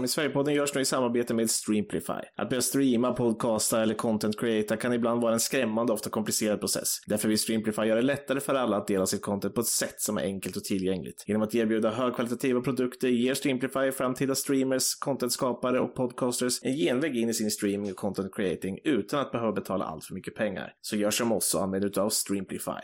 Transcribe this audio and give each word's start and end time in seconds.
Army 0.00 0.08
Sverigepodden 0.08 0.54
görs 0.54 0.74
nu 0.74 0.80
i 0.80 0.84
samarbete 0.84 1.34
med 1.34 1.50
Streamplify. 1.50 2.20
Att 2.36 2.48
börja 2.48 2.62
streama, 2.62 3.12
podcasta 3.12 3.82
eller 3.82 3.94
content 3.94 4.40
creata 4.40 4.76
kan 4.76 4.92
ibland 4.92 5.22
vara 5.22 5.32
en 5.32 5.40
skrämmande, 5.40 5.92
ofta 5.92 6.10
komplicerad 6.10 6.60
process. 6.60 6.88
Därför 7.06 7.28
vill 7.28 7.38
Streamplify 7.38 7.82
göra 7.82 7.94
det 7.94 8.06
lättare 8.06 8.40
för 8.40 8.54
alla 8.54 8.76
att 8.76 8.86
dela 8.86 9.06
sitt 9.06 9.22
content 9.22 9.54
på 9.54 9.60
ett 9.60 9.66
sätt 9.66 9.94
som 10.00 10.18
är 10.18 10.22
enkelt 10.22 10.56
och 10.56 10.64
tillgängligt. 10.64 11.24
Genom 11.26 11.42
att 11.42 11.54
erbjuda 11.54 11.90
högkvalitativa 11.90 12.60
produkter 12.60 13.08
ger 13.08 13.34
Streamplify 13.34 13.92
framtida 13.92 14.34
streamers, 14.34 14.94
contentskapare 14.94 15.80
och 15.80 15.94
podcasters 15.94 16.62
en 16.62 16.76
genväg 16.76 17.16
in 17.16 17.28
i 17.28 17.34
sin 17.34 17.50
streaming 17.50 17.90
och 17.90 17.96
content 17.96 18.34
creating 18.34 18.78
utan 18.84 19.20
att 19.20 19.32
behöva 19.32 19.52
betala 19.52 19.84
allt 19.84 20.04
för 20.04 20.14
mycket 20.14 20.34
pengar. 20.34 20.72
Så 20.80 20.96
gör 20.96 21.10
som 21.10 21.32
oss 21.32 21.54
och 21.54 21.62
använd 21.62 21.84
utav 21.84 22.08
Streamplify. 22.08 22.80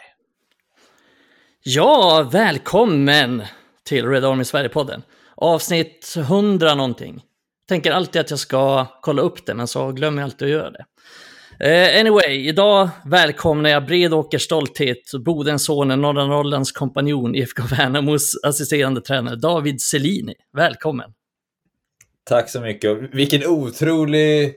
Ja, 1.62 2.28
välkommen 2.32 3.42
till 3.84 4.06
Red 4.06 4.24
Army 4.24 4.44
Sverige-podden. 4.44 5.02
Avsnitt 5.36 6.14
100 6.16 6.74
någonting. 6.74 7.22
Tänker 7.68 7.92
alltid 7.92 8.20
att 8.20 8.30
jag 8.30 8.38
ska 8.38 8.86
kolla 9.02 9.22
upp 9.22 9.46
det, 9.46 9.54
men 9.54 9.66
så 9.66 9.92
glömmer 9.92 10.22
jag 10.22 10.26
alltid 10.26 10.48
att 10.48 10.52
göra 10.52 10.70
det. 10.70 10.84
Uh, 11.64 12.00
anyway, 12.00 12.48
idag 12.48 12.88
välkomnar 13.04 13.70
jag 13.70 13.86
Bredåkers 13.86 14.42
stolthet, 14.42 15.12
Bodensonen, 15.24 16.00
Norra 16.00 16.26
Norrlands 16.26 16.72
kompanjon, 16.72 17.34
IFK 17.34 17.62
Värnamos 17.62 18.44
assisterande 18.44 19.00
tränare 19.00 19.36
David 19.36 19.80
Selini. 19.80 20.34
Välkommen! 20.56 21.10
Tack 22.24 22.50
så 22.50 22.60
mycket. 22.60 23.14
Vilken 23.14 23.46
otrolig 23.46 24.54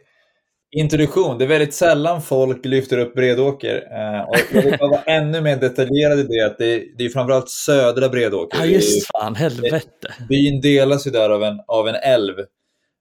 introduktion. 0.72 1.38
Det 1.38 1.45
är 1.45 1.48
väldigt 1.48 1.73
sällan 1.73 2.22
folk 2.22 2.66
lyfter 2.66 2.98
upp 2.98 3.16
Bredåker. 3.16 3.75
Eh, 3.75 4.30
och 4.30 4.36
jag 4.52 4.62
vill 4.62 4.78
vara 4.80 5.02
ännu 5.02 5.42
mer 5.42 5.58
detaljerad 5.58 6.20
i 6.20 6.23
det, 6.23 6.45
att 6.45 6.58
det 6.58 6.73
är, 6.73 6.84
det 6.98 7.06
är 7.06 7.09
framförallt 7.09 7.50
södra 7.50 8.09
Bredåker. 8.09 8.59
Ja, 8.59 8.66
just 8.66 9.08
fan, 9.08 9.36
helvete. 9.36 10.14
Byn 10.30 10.61
delas 10.61 11.08
ju 11.08 11.11
där 11.11 11.30
av 11.30 11.44
en, 11.44 11.59
av 11.67 11.88
en 11.88 11.95
älv, 11.95 12.36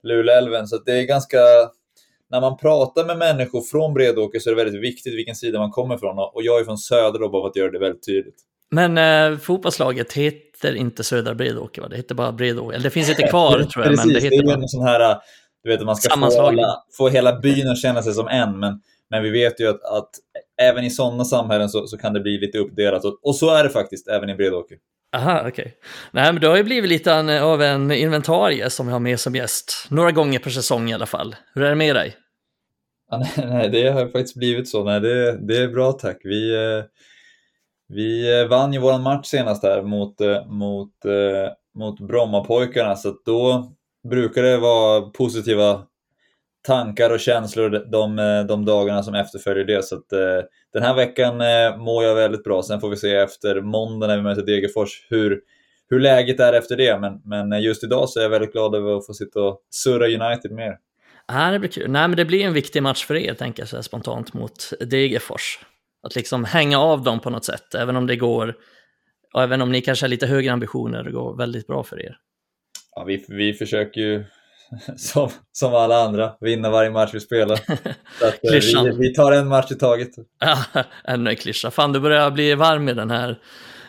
Luleälven, 0.02 0.66
så 0.66 0.78
det 0.78 0.92
är 0.92 1.02
ganska... 1.02 1.38
När 2.30 2.40
man 2.40 2.56
pratar 2.56 3.04
med 3.04 3.18
människor 3.18 3.60
från 3.60 3.94
Bredåker 3.94 4.38
så 4.38 4.50
är 4.50 4.54
det 4.54 4.64
väldigt 4.64 4.82
viktigt 4.82 5.14
vilken 5.14 5.34
sida 5.34 5.58
man 5.58 5.70
kommer 5.70 5.94
ifrån. 5.94 6.18
Och 6.18 6.42
jag 6.42 6.60
är 6.60 6.64
från 6.64 6.78
söder 6.78 7.18
då, 7.18 7.28
bara 7.28 7.42
för 7.42 7.48
att 7.48 7.56
göra 7.56 7.70
det 7.70 7.78
väldigt 7.78 8.06
tydligt. 8.06 8.34
Men 8.70 8.98
eh, 8.98 9.38
fotbollslaget 9.38 10.12
heter 10.12 10.74
inte 10.74 11.04
Södra 11.04 11.34
Bredåker, 11.34 11.82
va? 11.82 11.88
Det 11.88 11.96
heter 11.96 12.14
bara 12.14 12.32
Bredåker. 12.32 12.74
Eller 12.74 12.84
det 12.84 12.90
finns 12.90 13.08
inte 13.08 13.22
kvar, 13.22 13.62
tror 13.72 13.84
jag. 13.84 13.94
Precis, 13.94 14.04
men 14.04 14.14
det, 14.14 14.20
heter 14.20 14.42
det 14.42 14.52
är 14.52 14.56
en 14.56 14.68
sån 14.68 14.86
här 14.86 15.16
du 15.68 15.74
vet, 15.74 15.80
att 15.80 15.86
man 15.86 15.96
ska 15.96 16.30
få 16.30 16.50
hela, 16.50 16.82
få 16.96 17.08
hela 17.08 17.38
byn 17.40 17.68
att 17.68 17.78
känna 17.78 18.02
sig 18.02 18.14
som 18.14 18.28
en. 18.28 18.58
Men, 18.58 18.80
men 19.10 19.22
vi 19.22 19.30
vet 19.30 19.60
ju 19.60 19.68
att, 19.68 19.84
att 19.84 20.10
även 20.62 20.84
i 20.84 20.90
sådana 20.90 21.24
samhällen 21.24 21.68
så, 21.68 21.86
så, 21.86 21.98
kan 21.98 22.12
det 22.12 22.20
bli 22.20 22.38
lite 22.38 22.58
uppdelat. 22.58 23.04
Och, 23.04 23.18
och 23.22 23.36
så 23.36 23.54
är 23.54 23.64
det 23.64 23.70
faktiskt 23.70 24.08
även 24.08 24.28
i 24.28 24.34
Bredåker. 24.34 24.78
Aha, 25.16 25.38
okej. 25.40 25.50
Okay. 25.50 25.72
Nej, 26.10 26.32
men 26.32 26.42
du 26.42 26.48
har 26.48 26.56
ju 26.56 26.62
blivit 26.62 26.90
lite 26.90 27.42
av 27.42 27.62
en 27.62 27.92
inventarie 27.92 28.70
som 28.70 28.86
vi 28.86 28.92
har 28.92 29.00
med 29.00 29.20
som 29.20 29.34
gäst. 29.34 29.86
Några 29.88 30.10
gånger 30.10 30.38
per 30.38 30.50
säsong 30.50 30.90
i 30.90 30.94
alla 30.94 31.06
fall. 31.06 31.36
Hur 31.54 31.62
är 31.62 31.68
det 31.68 31.76
med 31.76 31.96
dig? 31.96 32.16
Ja, 33.10 33.18
nej, 33.18 33.46
nej, 33.46 33.68
det 33.68 33.88
har 33.88 34.06
faktiskt 34.06 34.36
blivit 34.36 34.68
så. 34.68 34.84
Nej, 34.84 35.00
det, 35.00 35.46
det 35.46 35.56
är 35.56 35.68
bra 35.68 35.92
tack. 35.92 36.20
Vi, 36.24 36.54
eh, 36.54 36.84
vi 37.88 38.40
eh, 38.40 38.48
vann 38.48 38.72
ju 38.72 38.78
vår 38.78 38.98
match 38.98 39.26
senast 39.26 39.62
här 39.62 39.82
mot, 39.82 40.20
eh, 40.20 40.46
mot, 40.46 40.92
mot 41.74 42.00
Brommapojkarna, 42.00 42.96
så 42.96 43.14
då 43.24 43.72
brukar 44.10 44.42
det 44.42 44.58
vara 44.58 45.00
positiva 45.00 45.86
tankar 46.66 47.10
och 47.10 47.20
känslor 47.20 47.70
de, 47.70 48.16
de 48.48 48.64
dagarna 48.64 49.02
som 49.02 49.14
efterföljer 49.14 49.64
det. 49.64 49.84
Så 49.84 49.96
att, 49.96 50.12
eh, 50.12 50.40
den 50.72 50.82
här 50.82 50.94
veckan 50.94 51.40
eh, 51.40 51.76
mår 51.78 52.04
jag 52.04 52.14
väldigt 52.14 52.44
bra. 52.44 52.62
Sen 52.62 52.80
får 52.80 52.90
vi 52.90 52.96
se 52.96 53.14
efter 53.14 53.60
måndag 53.60 54.06
när 54.06 54.16
vi 54.16 54.22
möter 54.22 54.42
Degerfors 54.42 55.06
hur, 55.10 55.40
hur 55.90 56.00
läget 56.00 56.40
är 56.40 56.52
efter 56.52 56.76
det. 56.76 56.98
Men, 56.98 57.20
men 57.24 57.52
eh, 57.52 57.60
just 57.60 57.84
idag 57.84 58.08
så 58.08 58.18
är 58.18 58.22
jag 58.22 58.30
väldigt 58.30 58.52
glad 58.52 58.74
över 58.74 58.96
att 58.96 59.06
få 59.06 59.14
sitta 59.14 59.40
och 59.40 59.60
surra 59.70 60.06
United 60.06 60.52
mer. 60.52 60.76
Ja, 61.28 61.50
det 61.50 61.58
blir 61.58 61.70
kul. 61.70 61.90
Nej, 61.90 62.08
men 62.08 62.16
det 62.16 62.24
blir 62.24 62.44
en 62.44 62.52
viktig 62.52 62.82
match 62.82 63.04
för 63.04 63.14
er, 63.14 63.34
tänker 63.34 63.62
jag 63.62 63.68
så 63.68 63.82
spontant, 63.82 64.34
mot 64.34 64.72
Degerfors. 64.80 65.58
Att 66.02 66.16
liksom 66.16 66.44
hänga 66.44 66.78
av 66.78 67.02
dem 67.02 67.20
på 67.20 67.30
något 67.30 67.44
sätt, 67.44 67.74
även 67.74 67.96
om 67.96 68.06
det 68.06 68.16
går, 68.16 68.54
och 69.34 69.42
även 69.42 69.62
om 69.62 69.72
ni 69.72 69.80
kanske 69.80 70.04
har 70.04 70.08
lite 70.08 70.26
högre 70.26 70.52
ambitioner, 70.52 71.02
det 71.02 71.10
går 71.10 71.36
väldigt 71.36 71.66
bra 71.66 71.84
för 71.84 72.02
er. 72.02 72.16
Ja, 72.98 73.04
vi, 73.04 73.24
vi 73.28 73.52
försöker 73.52 74.00
ju 74.00 74.24
som, 74.96 75.30
som 75.52 75.74
alla 75.74 76.04
andra 76.04 76.32
vinna 76.40 76.70
varje 76.70 76.90
match 76.90 77.10
vi 77.14 77.20
spelar. 77.20 77.58
Att, 78.22 78.44
eh, 78.44 78.52
vi, 78.52 78.96
vi, 78.98 79.14
tar 79.14 79.32
en 79.32 79.48
match 79.48 79.72
i 79.72 79.74
taget. 79.74 80.10
Ja, 80.40 80.58
ännu 81.04 81.30
en 81.30 81.36
klyscha. 81.36 81.70
Fan, 81.70 81.92
du 81.92 82.00
börjar 82.00 82.30
bli 82.30 82.54
varm 82.54 82.88
i 82.88 82.94
den 82.94 83.10
här, 83.10 83.38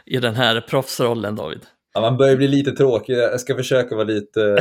i 0.06 0.18
den 0.18 0.36
här 0.36 0.62
proffsrollen, 0.62 1.36
David. 1.36 1.60
Ja, 1.94 2.02
man 2.02 2.18
börjar 2.18 2.36
bli 2.36 2.48
lite 2.48 2.72
tråkig. 2.72 3.14
Jag 3.14 3.40
ska 3.40 3.56
försöka 3.56 3.96
vara 3.96 4.08
lite, 4.08 4.58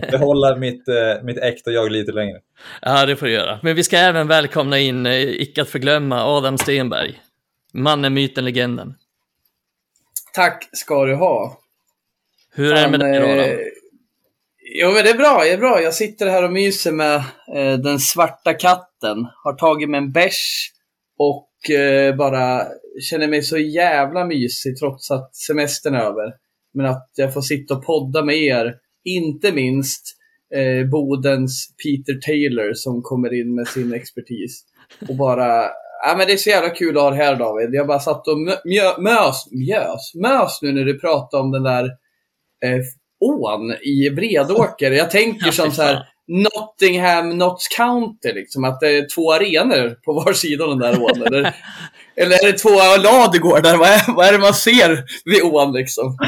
behålla 0.10 0.56
mitt, 0.56 0.88
eh, 0.88 1.22
mitt 1.22 1.38
äkta 1.38 1.70
jag 1.70 1.92
lite 1.92 2.12
längre. 2.12 2.38
Ja, 2.82 3.06
det 3.06 3.16
får 3.16 3.26
du 3.26 3.32
göra. 3.32 3.58
Men 3.62 3.76
vi 3.76 3.84
ska 3.84 3.96
även 3.96 4.28
välkomna 4.28 4.78
in, 4.78 5.06
eh, 5.06 5.20
icke 5.20 5.62
att 5.62 5.68
förglömma, 5.68 6.24
Adam 6.24 6.58
Stenberg. 6.58 7.20
Mannen, 7.72 8.14
myten, 8.14 8.44
legenden. 8.44 8.94
Tack 10.34 10.68
ska 10.72 11.06
du 11.06 11.14
ha. 11.14 11.58
Hur 12.54 12.72
är 12.72 12.82
det 12.82 12.90
med 12.90 13.00
dig 13.00 13.18
Adam? 13.18 13.81
Jo, 14.74 14.92
men 14.92 15.04
det 15.04 15.10
är 15.10 15.16
bra. 15.16 15.40
Det 15.44 15.52
är 15.52 15.58
bra. 15.58 15.82
Jag 15.82 15.94
sitter 15.94 16.26
här 16.26 16.44
och 16.44 16.52
myser 16.52 16.92
med 16.92 17.16
eh, 17.56 17.78
den 17.78 17.98
svarta 17.98 18.54
katten. 18.54 19.26
Har 19.44 19.54
tagit 19.54 19.90
mig 19.90 19.98
en 19.98 20.12
bärs 20.12 20.70
och 21.18 21.70
eh, 21.70 22.16
bara 22.16 22.62
känner 23.10 23.28
mig 23.28 23.42
så 23.42 23.58
jävla 23.58 24.24
mysig 24.24 24.78
trots 24.78 25.10
att 25.10 25.36
semestern 25.36 25.94
är 25.94 26.00
över. 26.00 26.32
Men 26.74 26.86
att 26.86 27.10
jag 27.16 27.34
får 27.34 27.40
sitta 27.40 27.74
och 27.74 27.86
podda 27.86 28.24
med 28.24 28.36
er. 28.36 28.74
Inte 29.04 29.52
minst 29.52 30.02
eh, 30.54 30.90
Bodens 30.90 31.74
Peter 31.84 32.20
Taylor 32.20 32.72
som 32.74 33.02
kommer 33.02 33.40
in 33.40 33.54
med 33.54 33.68
sin 33.68 33.94
expertis. 33.94 34.64
Och 35.08 35.16
bara 35.16 35.70
Ja, 36.04 36.14
men 36.16 36.26
det 36.26 36.32
är 36.32 36.36
så 36.36 36.50
jävla 36.50 36.70
kul 36.70 36.96
att 36.96 37.02
ha 37.02 37.10
det 37.10 37.16
här 37.16 37.36
David. 37.36 37.68
Jag 37.72 37.86
bara 37.86 37.98
satt 37.98 38.28
och 38.28 38.38
mö 38.38 38.98
mös, 38.98 39.46
mjös, 39.50 40.14
mös 40.14 40.58
nu 40.62 40.72
när 40.72 40.84
du 40.84 40.98
pratade 40.98 41.42
om 41.42 41.50
den 41.50 41.62
där 41.62 41.84
eh, 42.64 42.80
ån 43.22 43.72
i 43.72 44.10
Bredåker. 44.10 44.90
Jag 44.90 45.10
tänker 45.10 45.50
som 45.50 45.72
så 45.72 45.82
här 45.82 46.06
Nottingham, 46.28 47.38
Notts 47.38 47.68
County, 47.68 48.32
liksom, 48.32 48.64
att 48.64 48.80
det 48.80 48.86
är 48.86 49.08
två 49.14 49.32
arenor 49.32 49.96
på 50.04 50.12
var 50.12 50.32
sida 50.32 50.64
av 50.64 50.70
den 50.70 50.78
där 50.78 51.02
ån. 51.02 51.22
Eller, 51.22 51.54
eller 52.16 52.44
är 52.44 52.52
det 52.52 52.58
två 52.58 53.02
ladugårdar? 53.02 53.76
Vad 53.76 53.88
är, 53.88 54.14
vad 54.16 54.26
är 54.26 54.32
det 54.32 54.38
man 54.38 54.54
ser 54.54 55.04
vid 55.24 55.42
ån 55.42 55.72
liksom? 55.72 56.18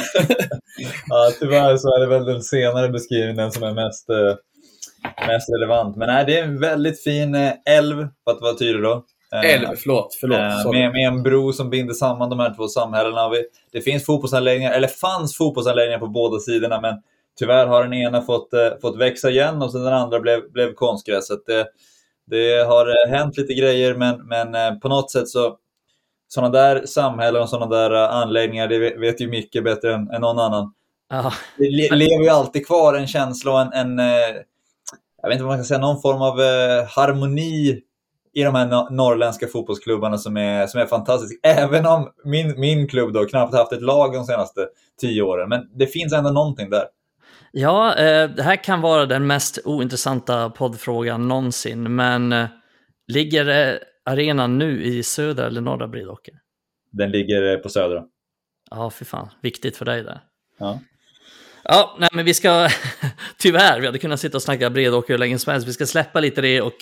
ja, 1.07 1.31
tyvärr 1.41 1.77
så 1.77 1.89
är 1.97 2.01
det 2.01 2.07
väl 2.07 2.25
den 2.25 2.43
senare 2.43 2.89
beskrivningen 2.89 3.53
som 3.53 3.63
är 3.63 3.75
mest, 3.75 4.11
eh, 4.11 4.35
mest 5.27 5.49
relevant. 5.51 5.97
Men 5.97 6.09
nej, 6.09 6.25
det 6.27 6.39
är 6.39 6.45
en 6.45 6.61
väldigt 6.61 7.03
fin 7.03 7.35
eh, 7.35 7.53
älv, 7.67 7.97
för 7.97 8.31
att 8.31 8.41
vara 8.41 8.55
tydlig 8.55 8.83
då. 8.83 9.05
Älv, 9.43 9.65
eh, 9.65 9.71
förlåt. 9.77 10.17
förlåt 10.21 10.39
eh, 10.39 10.71
med, 10.71 10.93
med, 10.93 11.09
en 11.09 11.23
bro 11.23 11.53
som 11.53 11.71
binder 11.71 11.95
samman 11.95 12.31
de 12.31 12.39
här 12.39 12.55
två 12.55 12.69
samhällena. 12.69 13.31
Det 13.73 13.81
finns 13.81 14.05
fotbollsanläggningar, 14.05 14.73
eller 14.73 14.89
fanns 14.89 15.37
fotbollsanläggningar 15.37 15.99
på 15.99 16.07
båda 16.07 16.39
sidorna, 16.39 16.81
men 16.81 17.03
tyvärr 17.39 17.67
har 17.67 17.83
den 17.83 17.95
ena 17.95 18.23
fått, 18.23 18.53
eh, 18.53 18.69
fått 18.81 18.97
växa 18.97 19.31
igen 19.31 19.63
och 19.63 19.73
sen 19.73 19.83
den 19.83 19.93
andra 19.93 20.21
blev, 20.21 20.53
blev 20.53 20.75
konstgräs. 20.75 21.27
Så 21.27 21.35
det, 21.47 21.67
det 22.27 22.67
har 22.67 23.09
hänt 23.09 23.37
lite 23.37 23.55
grejer, 23.55 23.95
men, 23.95 24.27
men 24.27 24.81
på 24.81 24.89
något 24.89 25.11
sätt 25.11 25.29
så 25.29 25.57
sådana 26.29 26.53
där 26.53 26.87
samhällen 26.87 27.43
och 27.43 27.49
sådana 27.49 27.77
där 27.77 27.91
anläggningar, 27.91 28.69
det 28.69 28.79
vet 28.79 29.21
ju 29.21 29.29
mycket 29.29 29.65
bättre 29.65 29.95
än, 29.95 30.11
än 30.11 30.21
någon 30.21 30.39
annan. 30.39 30.75
Ja. 31.11 31.33
Det 31.59 31.71
lever 31.71 32.23
ju 32.23 32.29
alltid 32.29 32.67
kvar 32.67 32.95
en 32.95 33.07
känsla 33.07 33.53
och 33.53 33.61
en, 33.61 33.73
en 33.73 33.99
jag 35.23 35.29
vet 35.29 35.33
inte 35.33 35.45
vad 35.45 35.51
man 35.51 35.59
kan 35.59 35.65
säga, 35.65 35.81
någon 35.81 36.03
form 36.03 36.23
av 36.23 36.39
harmoni 36.89 37.83
i 38.35 38.43
de 38.43 38.55
här 38.55 38.91
norrländska 38.91 39.47
fotbollsklubbarna 39.47 40.19
som 40.19 40.37
är, 40.37 40.67
som 40.67 40.81
är 40.81 40.87
fantastisk. 40.87 41.41
Även 41.43 41.87
om 41.87 42.11
min, 42.25 42.61
min 42.61 42.89
klubb 42.89 43.13
då 43.13 43.25
knappt 43.25 43.55
haft 43.55 43.73
ett 43.73 43.83
lag 43.83 44.13
de 44.13 44.25
senaste 44.25 44.69
tio 45.01 45.23
åren. 45.23 45.49
Men 45.49 45.61
det 45.75 45.87
finns 45.87 46.13
ändå 46.13 46.31
någonting 46.31 46.71
där. 46.71 46.85
Ja, 47.53 47.97
eh, 47.97 48.31
det 48.31 48.43
här 48.43 48.65
kan 48.65 48.81
vara 48.81 49.07
den 49.07 49.27
mest 49.27 49.59
ointressanta 49.65 50.51
poddfrågan 50.51 51.29
någonsin, 51.29 51.95
men 51.95 52.33
eh, 52.33 52.47
ligger 53.09 53.49
eh, 53.49 53.79
arenan 54.05 54.59
nu 54.59 54.83
i 54.85 55.03
södra 55.03 55.47
eller 55.47 55.61
norra 55.61 55.89
Bredåker? 55.89 56.35
Den 56.93 57.11
ligger 57.11 57.57
på 57.57 57.69
södra. 57.69 58.05
Ja, 58.71 58.91
för 58.91 59.05
fan. 59.05 59.29
Viktigt 59.43 59.77
för 59.77 59.85
dig 59.85 60.03
där. 60.03 60.21
Ja. 60.59 60.81
Ja, 61.65 61.97
nej, 61.99 62.09
men 62.13 62.25
vi 62.25 62.35
ska 62.35 62.69
tyvärr, 63.39 63.81
vi 63.81 63.87
hade 63.87 63.99
kunnat 63.99 64.21
sitta 64.21 64.37
och 64.37 64.43
snacka 64.43 64.71
Bredåker 64.71 65.15
hur 65.15 65.19
länge 65.19 65.39
som 65.39 65.53
helst. 65.53 65.69
Vi 65.69 65.73
ska 65.73 65.87
släppa 65.87 66.21
lite 66.21 66.41
det 66.41 66.61
och 66.61 66.77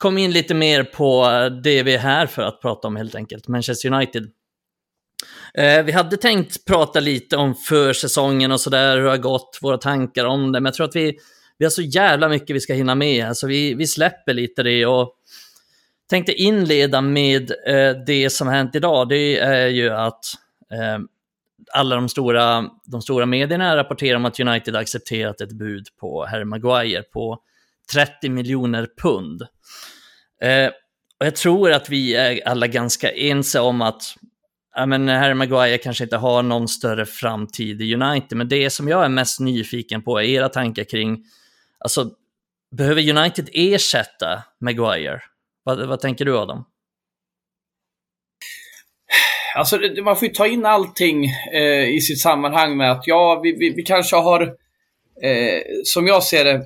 kom 0.00 0.18
in 0.18 0.30
lite 0.30 0.54
mer 0.54 0.84
på 0.84 1.28
det 1.62 1.82
vi 1.82 1.94
är 1.94 1.98
här 1.98 2.26
för 2.26 2.42
att 2.42 2.60
prata 2.60 2.88
om 2.88 2.96
helt 2.96 3.14
enkelt, 3.14 3.48
Manchester 3.48 3.92
United. 3.92 4.30
Eh, 5.54 5.82
vi 5.82 5.92
hade 5.92 6.16
tänkt 6.16 6.64
prata 6.64 7.00
lite 7.00 7.36
om 7.36 7.54
försäsongen 7.54 8.52
och 8.52 8.60
sådär, 8.60 8.96
hur 8.96 9.04
det 9.04 9.10
har 9.10 9.16
gått, 9.16 9.58
våra 9.62 9.78
tankar 9.78 10.24
om 10.24 10.52
det, 10.52 10.60
men 10.60 10.64
jag 10.64 10.74
tror 10.74 10.88
att 10.88 10.96
vi, 10.96 11.18
vi 11.58 11.64
har 11.64 11.70
så 11.70 11.82
jävla 11.82 12.28
mycket 12.28 12.56
vi 12.56 12.60
ska 12.60 12.74
hinna 12.74 12.94
med, 12.94 13.26
alltså 13.26 13.46
vi, 13.46 13.74
vi 13.74 13.86
släpper 13.86 14.34
lite 14.34 14.62
det 14.62 14.86
och 14.86 15.14
tänkte 16.10 16.32
inleda 16.32 17.00
med 17.00 17.50
eh, 17.66 17.90
det 18.06 18.30
som 18.30 18.48
har 18.48 18.54
hänt 18.54 18.74
idag. 18.74 19.08
Det 19.08 19.38
är 19.38 19.68
ju 19.68 19.90
att 19.90 20.24
eh, 20.72 20.98
alla 21.72 21.94
de 21.94 22.08
stora, 22.08 22.70
de 22.84 23.02
stora 23.02 23.26
medierna 23.26 23.76
rapporterar 23.76 24.16
om 24.16 24.24
att 24.24 24.40
United 24.40 24.76
accepterat 24.76 25.40
ett 25.40 25.52
bud 25.52 25.86
på 26.00 26.26
Harry 26.26 26.44
Maguire 26.44 27.02
på 27.02 27.38
30 27.92 28.28
miljoner 28.28 28.88
pund. 29.02 29.42
Eh, 30.42 30.70
och 31.20 31.26
jag 31.26 31.36
tror 31.36 31.72
att 31.72 31.88
vi 31.88 32.14
är 32.14 32.48
alla 32.48 32.66
ganska 32.66 33.10
ense 33.10 33.60
om 33.60 33.82
att 33.82 34.02
ja, 34.74 34.86
men 34.86 35.08
Harry 35.08 35.34
Maguire 35.34 35.78
kanske 35.78 36.04
inte 36.04 36.16
har 36.16 36.42
någon 36.42 36.68
större 36.68 37.06
framtid 37.06 37.82
i 37.82 37.94
United, 37.94 38.38
men 38.38 38.48
det 38.48 38.70
som 38.70 38.88
jag 38.88 39.04
är 39.04 39.08
mest 39.08 39.40
nyfiken 39.40 40.02
på 40.02 40.18
är 40.18 40.24
era 40.24 40.48
tankar 40.48 40.84
kring, 40.84 41.24
alltså, 41.78 42.10
behöver 42.76 43.18
United 43.18 43.48
ersätta 43.52 44.42
Maguire? 44.60 45.20
Vad, 45.62 45.88
vad 45.88 46.00
tänker 46.00 46.24
du 46.24 46.38
Adam? 46.38 46.64
Alltså, 49.56 49.78
man 50.04 50.16
får 50.16 50.28
ju 50.28 50.34
ta 50.34 50.46
in 50.46 50.66
allting 50.66 51.24
eh, 51.52 51.88
i 51.88 52.00
sitt 52.00 52.20
sammanhang 52.20 52.76
med 52.76 52.92
att 52.92 53.06
ja, 53.06 53.40
vi, 53.42 53.56
vi, 53.58 53.70
vi 53.76 53.82
kanske 53.82 54.16
har, 54.16 54.42
eh, 55.22 55.60
som 55.84 56.06
jag 56.06 56.22
ser 56.22 56.44
det, 56.44 56.62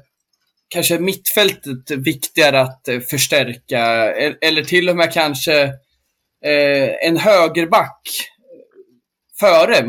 kanske 0.74 0.98
mittfältet 0.98 1.90
viktigare 1.90 2.60
att 2.60 2.88
eh, 2.88 3.00
förstärka. 3.00 3.80
Eller 4.40 4.64
till 4.64 4.88
och 4.88 4.96
med 4.96 5.12
kanske 5.12 5.62
eh, 6.44 7.06
en 7.08 7.16
högerback 7.16 8.00
före 9.40 9.86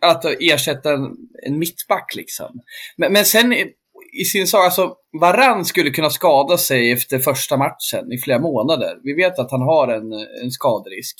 att 0.00 0.24
ersätta 0.40 0.92
en, 0.92 1.06
en 1.46 1.58
mittback. 1.58 2.14
Liksom. 2.16 2.60
Men, 2.96 3.12
men 3.12 3.24
sen 3.24 3.54
i 4.20 4.24
sin 4.24 4.46
sak, 4.46 4.64
alltså 4.64 4.94
Varann 5.20 5.64
skulle 5.64 5.90
kunna 5.90 6.10
skada 6.10 6.58
sig 6.58 6.92
efter 6.92 7.18
första 7.18 7.56
matchen 7.56 8.12
i 8.12 8.18
flera 8.18 8.38
månader. 8.38 8.96
Vi 9.02 9.14
vet 9.14 9.38
att 9.38 9.50
han 9.50 9.62
har 9.62 9.88
en, 9.88 10.12
en 10.44 10.50
skaderisk. 10.50 11.16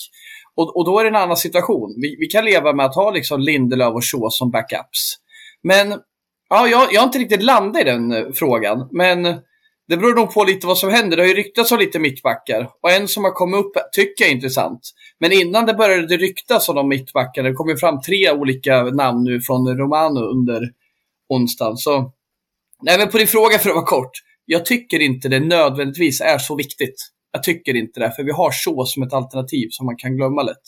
Och, 0.55 0.77
och 0.77 0.85
då 0.85 0.99
är 0.99 1.03
det 1.03 1.09
en 1.09 1.15
annan 1.15 1.37
situation. 1.37 1.95
Vi, 2.01 2.15
vi 2.19 2.27
kan 2.27 2.45
leva 2.45 2.73
med 2.73 2.85
att 2.85 2.95
ha 2.95 3.11
liksom 3.11 3.41
Lindelöf 3.41 3.93
och 3.93 4.03
Shaw 4.03 4.29
som 4.29 4.51
backups. 4.51 5.15
Men 5.63 5.99
ja, 6.51 6.67
jag, 6.67 6.93
jag 6.93 7.01
har 7.01 7.05
inte 7.05 7.19
riktigt 7.19 7.43
landat 7.43 7.81
i 7.81 7.85
den 7.85 8.11
eh, 8.11 8.25
frågan. 8.33 8.87
Men 8.91 9.23
det 9.87 9.97
beror 9.97 10.15
nog 10.15 10.33
på 10.33 10.43
lite 10.43 10.67
vad 10.67 10.77
som 10.77 10.89
händer. 10.89 11.17
Det 11.17 11.23
har 11.23 11.27
ju 11.27 11.33
ryktats 11.33 11.71
om 11.71 11.79
lite 11.79 11.99
mittbackar. 11.99 12.69
Och 12.81 12.91
en 12.91 13.07
som 13.07 13.23
har 13.23 13.31
kommit 13.31 13.59
upp 13.59 13.71
tycker 13.91 14.23
jag 14.23 14.31
är 14.31 14.35
intressant. 14.35 14.79
Men 15.19 15.31
innan 15.31 15.65
det 15.65 15.73
började 15.73 16.07
det 16.07 16.17
ryktas 16.17 16.69
om 16.69 16.75
de 16.75 16.89
mittbackarna. 16.89 17.49
Det 17.49 17.55
kom 17.55 17.69
ju 17.69 17.77
fram 17.77 18.01
tre 18.01 18.31
olika 18.31 18.83
namn 18.83 19.23
nu 19.23 19.41
från 19.41 19.77
Romano 19.77 20.19
under 20.19 20.61
onsdagen. 21.29 21.77
Så 21.77 22.11
Nej, 22.81 22.97
men 22.97 23.09
på 23.09 23.17
din 23.17 23.27
fråga 23.27 23.59
för 23.59 23.69
att 23.69 23.75
vara 23.75 23.85
kort. 23.85 24.11
Jag 24.45 24.65
tycker 24.65 24.99
inte 24.99 25.29
det 25.29 25.39
nödvändigtvis 25.39 26.21
är 26.21 26.37
så 26.37 26.55
viktigt. 26.55 26.95
Jag 27.31 27.43
tycker 27.43 27.75
inte 27.75 27.99
det, 27.99 28.11
för 28.11 28.23
vi 28.23 28.31
har 28.31 28.51
så 28.51 28.85
som 28.85 29.03
ett 29.03 29.13
alternativ 29.13 29.67
som 29.71 29.85
man 29.85 29.97
kan 29.97 30.17
glömma 30.17 30.43
lätt. 30.43 30.63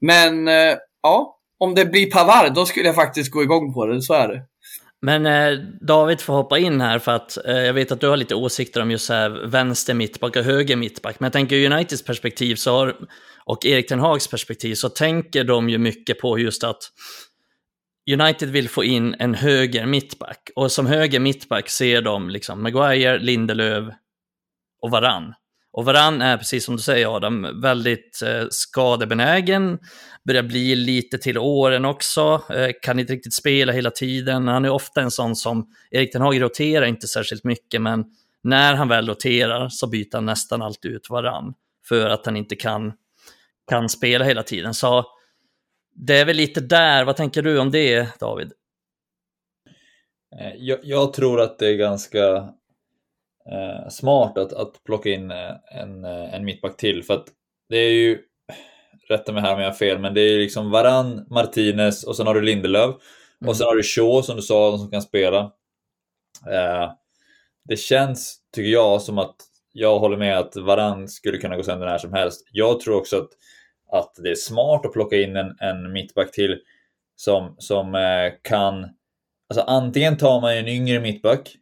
Men 0.00 0.48
eh, 0.48 0.74
ja, 1.02 1.38
om 1.58 1.74
det 1.74 1.84
blir 1.86 2.10
Pavard, 2.10 2.54
då 2.54 2.66
skulle 2.66 2.86
jag 2.86 2.94
faktiskt 2.94 3.30
gå 3.30 3.42
igång 3.42 3.74
på 3.74 3.86
det. 3.86 4.02
Så 4.02 4.14
är 4.14 4.28
det. 4.28 4.42
Men 5.02 5.26
eh, 5.26 5.58
David 5.80 6.20
får 6.20 6.34
hoppa 6.34 6.58
in 6.58 6.80
här 6.80 6.98
för 6.98 7.12
att 7.12 7.46
eh, 7.46 7.56
jag 7.56 7.74
vet 7.74 7.92
att 7.92 8.00
du 8.00 8.08
har 8.08 8.16
lite 8.16 8.34
åsikter 8.34 8.82
om 8.82 8.90
just 8.90 9.10
här 9.10 9.30
vänster 9.30 9.94
mittback 9.94 10.36
och 10.36 10.42
höger 10.42 10.76
mittback. 10.76 11.20
Men 11.20 11.26
jag 11.26 11.32
tänker 11.32 11.56
ur 11.56 11.72
Uniteds 11.72 12.04
perspektiv 12.04 12.56
så 12.56 12.76
har, 12.76 12.96
och 13.44 13.66
Erik 13.66 13.88
Ten 13.88 14.00
Hags 14.00 14.28
perspektiv 14.28 14.74
så 14.74 14.88
tänker 14.88 15.44
de 15.44 15.68
ju 15.68 15.78
mycket 15.78 16.20
på 16.20 16.38
just 16.38 16.64
att 16.64 16.82
United 18.12 18.48
vill 18.48 18.68
få 18.68 18.84
in 18.84 19.14
en 19.18 19.34
höger 19.34 19.86
mittback 19.86 20.50
och 20.56 20.72
som 20.72 20.86
höger 20.86 21.20
mittback 21.20 21.68
ser 21.68 22.02
de 22.02 22.30
liksom 22.30 22.62
Maguire, 22.62 23.18
Lindelöf 23.18 23.94
och 24.82 24.90
Varann. 24.90 25.34
Och 25.76 25.84
Varann 25.84 26.22
är, 26.22 26.36
precis 26.36 26.64
som 26.64 26.76
du 26.76 26.82
säger 26.82 27.16
Adam, 27.16 27.60
väldigt 27.62 28.22
eh, 28.22 28.46
skadebenägen, 28.50 29.78
börjar 30.24 30.42
bli 30.42 30.76
lite 30.76 31.18
till 31.18 31.38
åren 31.38 31.84
också, 31.84 32.42
eh, 32.50 32.70
kan 32.82 32.98
inte 32.98 33.12
riktigt 33.12 33.34
spela 33.34 33.72
hela 33.72 33.90
tiden. 33.90 34.48
Han 34.48 34.64
är 34.64 34.70
ofta 34.70 35.00
en 35.00 35.10
sån 35.10 35.36
som, 35.36 35.66
Erik 35.90 36.12
Ten 36.12 36.22
Hag 36.22 36.42
roterar 36.42 36.86
inte 36.86 37.08
särskilt 37.08 37.44
mycket, 37.44 37.82
men 37.82 38.04
när 38.42 38.74
han 38.74 38.88
väl 38.88 39.08
roterar 39.08 39.68
så 39.68 39.86
byter 39.86 40.14
han 40.14 40.26
nästan 40.26 40.62
alltid 40.62 40.90
ut 40.90 41.10
Varann 41.10 41.54
för 41.88 42.10
att 42.10 42.26
han 42.26 42.36
inte 42.36 42.56
kan, 42.56 42.92
kan 43.70 43.88
spela 43.88 44.24
hela 44.24 44.42
tiden. 44.42 44.74
Så 44.74 45.04
det 45.94 46.18
är 46.18 46.24
väl 46.24 46.36
lite 46.36 46.60
där, 46.60 47.04
vad 47.04 47.16
tänker 47.16 47.42
du 47.42 47.58
om 47.58 47.70
det 47.70 48.18
David? 48.20 48.52
Eh, 50.40 50.54
jag, 50.58 50.78
jag 50.82 51.12
tror 51.12 51.40
att 51.40 51.58
det 51.58 51.68
är 51.68 51.76
ganska 51.76 52.48
eh, 53.52 53.88
smart 53.88 54.38
att, 54.38 54.52
att 54.52 54.84
plocka 54.84 55.08
in 55.08 55.30
eh, 55.30 55.52
en, 55.70 56.04
eh, 56.04 56.34
en 56.34 56.44
mittback 56.44 56.76
till 56.76 57.02
för 57.02 57.14
att 57.14 57.26
det 57.68 57.76
är 57.76 57.92
ju, 57.92 58.18
rätta 59.08 59.32
mig 59.32 59.42
här 59.42 59.54
om 59.54 59.60
jag 59.60 59.68
har 59.68 59.74
fel, 59.74 59.98
men 59.98 60.14
det 60.14 60.20
är 60.20 60.38
liksom 60.38 60.70
Varann, 60.70 61.26
Martinez 61.30 62.04
och 62.04 62.16
sen 62.16 62.26
har 62.26 62.34
du 62.34 62.40
Lindelöf 62.40 62.84
mm. 62.84 63.48
och 63.48 63.56
sen 63.56 63.66
har 63.66 63.74
du 63.74 63.82
Shaw 63.82 64.22
som 64.22 64.36
du 64.36 64.42
sa, 64.42 64.78
som 64.78 64.90
kan 64.90 65.02
spela. 65.02 65.40
Eh, 66.50 66.92
det 67.68 67.76
känns, 67.76 68.38
tycker 68.54 68.70
jag, 68.70 69.02
som 69.02 69.18
att 69.18 69.36
jag 69.72 69.98
håller 69.98 70.16
med 70.16 70.38
att 70.38 70.56
Varann 70.56 71.08
skulle 71.08 71.38
kunna 71.38 71.56
gå 71.56 71.62
sönder 71.62 71.86
när 71.86 71.98
som 71.98 72.12
helst. 72.12 72.48
Jag 72.52 72.80
tror 72.80 72.96
också 72.96 73.16
att 73.16 73.28
att 73.88 74.14
det 74.22 74.30
är 74.30 74.34
smart 74.34 74.86
att 74.86 74.92
plocka 74.92 75.16
in 75.16 75.36
en, 75.36 75.56
en 75.60 75.92
mittback 75.92 76.32
till 76.32 76.60
som, 77.16 77.54
som 77.58 77.94
eh, 77.94 78.32
kan... 78.42 78.74
Alltså 79.48 79.64
antingen 79.66 80.16
tar 80.16 80.40
man 80.40 80.56
en 80.56 80.68
yngre 80.68 81.00
mittback. 81.00 81.56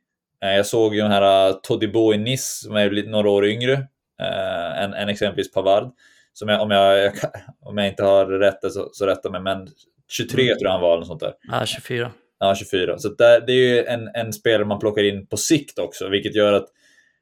Eh, 0.44 0.56
jag 0.56 0.66
såg 0.66 0.94
ju 0.94 1.00
den 1.00 1.10
här 1.10 1.48
uh, 1.48 1.56
Todibo 1.62 2.14
i 2.14 2.18
Nice 2.18 2.64
som 2.64 2.76
är 2.76 3.10
några 3.10 3.30
år 3.30 3.46
yngre 3.46 3.72
eh, 4.20 4.82
än, 4.82 4.94
än 4.94 5.08
exempelvis 5.08 5.52
Pavard. 5.52 5.92
Som 6.32 6.48
jag, 6.48 6.62
om, 6.62 6.70
jag, 6.70 7.12
om 7.60 7.78
jag 7.78 7.88
inte 7.88 8.02
har 8.02 8.26
rätt 8.26 8.72
så, 8.72 8.88
så 8.92 9.06
rätta 9.06 9.30
mig, 9.30 9.40
men 9.40 9.68
23 10.08 10.42
mm. 10.42 10.58
tror 10.58 10.66
jag 10.66 10.72
han 10.72 10.80
var. 10.80 10.94
Eller 10.94 11.04
sånt 11.04 11.20
där. 11.20 11.34
Ja, 11.50 11.66
24. 11.66 12.10
Ja, 12.38 12.54
24. 12.54 12.98
Så 12.98 13.08
där, 13.08 13.40
det 13.46 13.52
är 13.52 13.56
ju 13.56 13.84
en, 13.84 14.08
en 14.14 14.32
spelare 14.32 14.64
man 14.64 14.78
plockar 14.78 15.02
in 15.02 15.26
på 15.26 15.36
sikt 15.36 15.78
också, 15.78 16.08
vilket 16.08 16.34
gör 16.34 16.52
att 16.52 16.66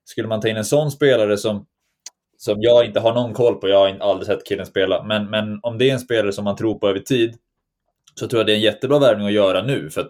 skulle 0.04 0.28
man 0.28 0.40
ta 0.40 0.48
in 0.48 0.56
en 0.56 0.64
sån 0.64 0.90
spelare 0.90 1.36
som 1.36 1.66
som 2.36 2.56
jag 2.60 2.84
inte 2.84 3.00
har 3.00 3.14
någon 3.14 3.34
koll 3.34 3.54
på. 3.54 3.68
Jag 3.68 3.78
har 3.78 3.98
aldrig 4.10 4.26
sett 4.26 4.46
killen 4.46 4.66
spela. 4.66 5.02
Men, 5.04 5.30
men 5.30 5.60
om 5.62 5.78
det 5.78 5.90
är 5.90 5.92
en 5.92 6.00
spelare 6.00 6.32
som 6.32 6.44
man 6.44 6.56
tror 6.56 6.78
på 6.78 6.88
över 6.88 6.98
tid 6.98 7.36
så 8.14 8.28
tror 8.28 8.40
jag 8.40 8.46
det 8.46 8.52
är 8.52 8.56
en 8.56 8.62
jättebra 8.62 8.98
värvning 8.98 9.26
att 9.26 9.32
göra 9.32 9.62
nu. 9.62 9.90
För 9.90 10.06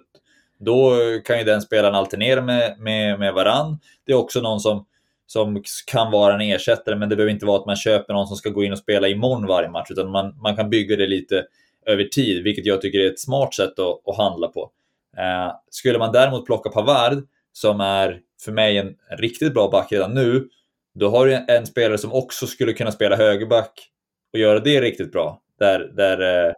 då 0.65 0.99
kan 1.25 1.39
ju 1.39 1.45
den 1.45 1.61
spelaren 1.61 1.95
alternera 1.95 2.43
med, 2.43 2.79
med, 2.79 3.19
med 3.19 3.35
varann. 3.35 3.79
Det 4.07 4.13
är 4.13 4.17
också 4.17 4.41
någon 4.41 4.61
som, 4.61 4.87
som 5.27 5.63
kan 5.87 6.11
vara 6.11 6.35
en 6.35 6.41
ersättare, 6.41 6.97
men 6.97 7.09
det 7.09 7.17
behöver 7.17 7.33
inte 7.33 7.47
vara 7.47 7.61
att 7.61 7.67
man 7.67 7.77
köper 7.77 8.15
någon 8.15 8.27
som 8.27 8.37
ska 8.37 8.51
gå 8.51 8.65
in 8.65 8.73
och 8.73 8.79
spela 8.79 9.09
imorgon 9.09 9.47
varje 9.47 9.69
match, 9.69 9.91
utan 9.91 10.11
man, 10.11 10.35
man 10.43 10.57
kan 10.57 10.71
bygga 10.71 10.97
det 10.97 11.07
lite 11.07 11.45
över 11.87 12.05
tid, 12.05 12.43
vilket 12.43 12.67
jag 12.67 12.81
tycker 12.81 12.99
är 12.99 13.11
ett 13.11 13.21
smart 13.21 13.55
sätt 13.55 13.79
att, 13.79 14.09
att 14.09 14.17
handla 14.17 14.49
på. 14.49 14.71
Eh, 15.17 15.55
skulle 15.71 15.99
man 15.99 16.13
däremot 16.13 16.47
plocka 16.47 16.71
Pavard, 16.71 17.27
som 17.53 17.81
är 17.81 18.21
för 18.45 18.53
mig 18.53 18.79
en, 18.79 18.95
riktigt 19.19 19.55
bra 19.55 19.71
back 19.71 19.93
redan 19.93 20.15
nu, 20.15 20.49
då 20.95 21.09
har 21.09 21.27
du 21.27 21.45
en 21.49 21.67
spelare 21.67 21.99
som 21.99 22.13
också 22.13 22.47
skulle 22.47 22.73
kunna 22.73 22.93
spela 22.93 23.17
högerback 23.17 23.89
och 24.33 24.39
göra 24.39 24.61
det 24.61 24.81
riktigt 24.81 25.13
bra. 25.13 25.43
Där, 25.59 25.79
där, 25.79 26.47
eh, 26.49 26.53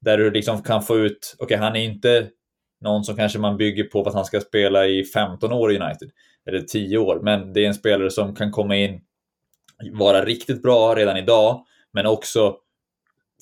där 0.00 0.18
du 0.18 0.30
liksom 0.30 0.62
kan 0.62 0.82
få 0.82 0.98
ut, 0.98 1.34
okej 1.38 1.44
okay, 1.44 1.56
han 1.56 1.76
är 1.76 1.84
inte 1.84 2.28
någon 2.82 3.04
som 3.04 3.16
kanske 3.16 3.38
man 3.38 3.56
bygger 3.56 3.84
på 3.84 4.02
att 4.02 4.14
han 4.14 4.24
ska 4.24 4.40
spela 4.40 4.86
i 4.86 5.04
15 5.04 5.52
år 5.52 5.72
i 5.72 5.78
United, 5.78 6.10
eller 6.48 6.60
10 6.60 6.98
år, 6.98 7.20
men 7.22 7.52
det 7.52 7.64
är 7.64 7.68
en 7.68 7.74
spelare 7.74 8.10
som 8.10 8.34
kan 8.34 8.50
komma 8.50 8.76
in, 8.76 9.00
vara 9.92 10.24
riktigt 10.24 10.62
bra 10.62 10.94
redan 10.94 11.16
idag, 11.16 11.64
men 11.92 12.06
också 12.06 12.56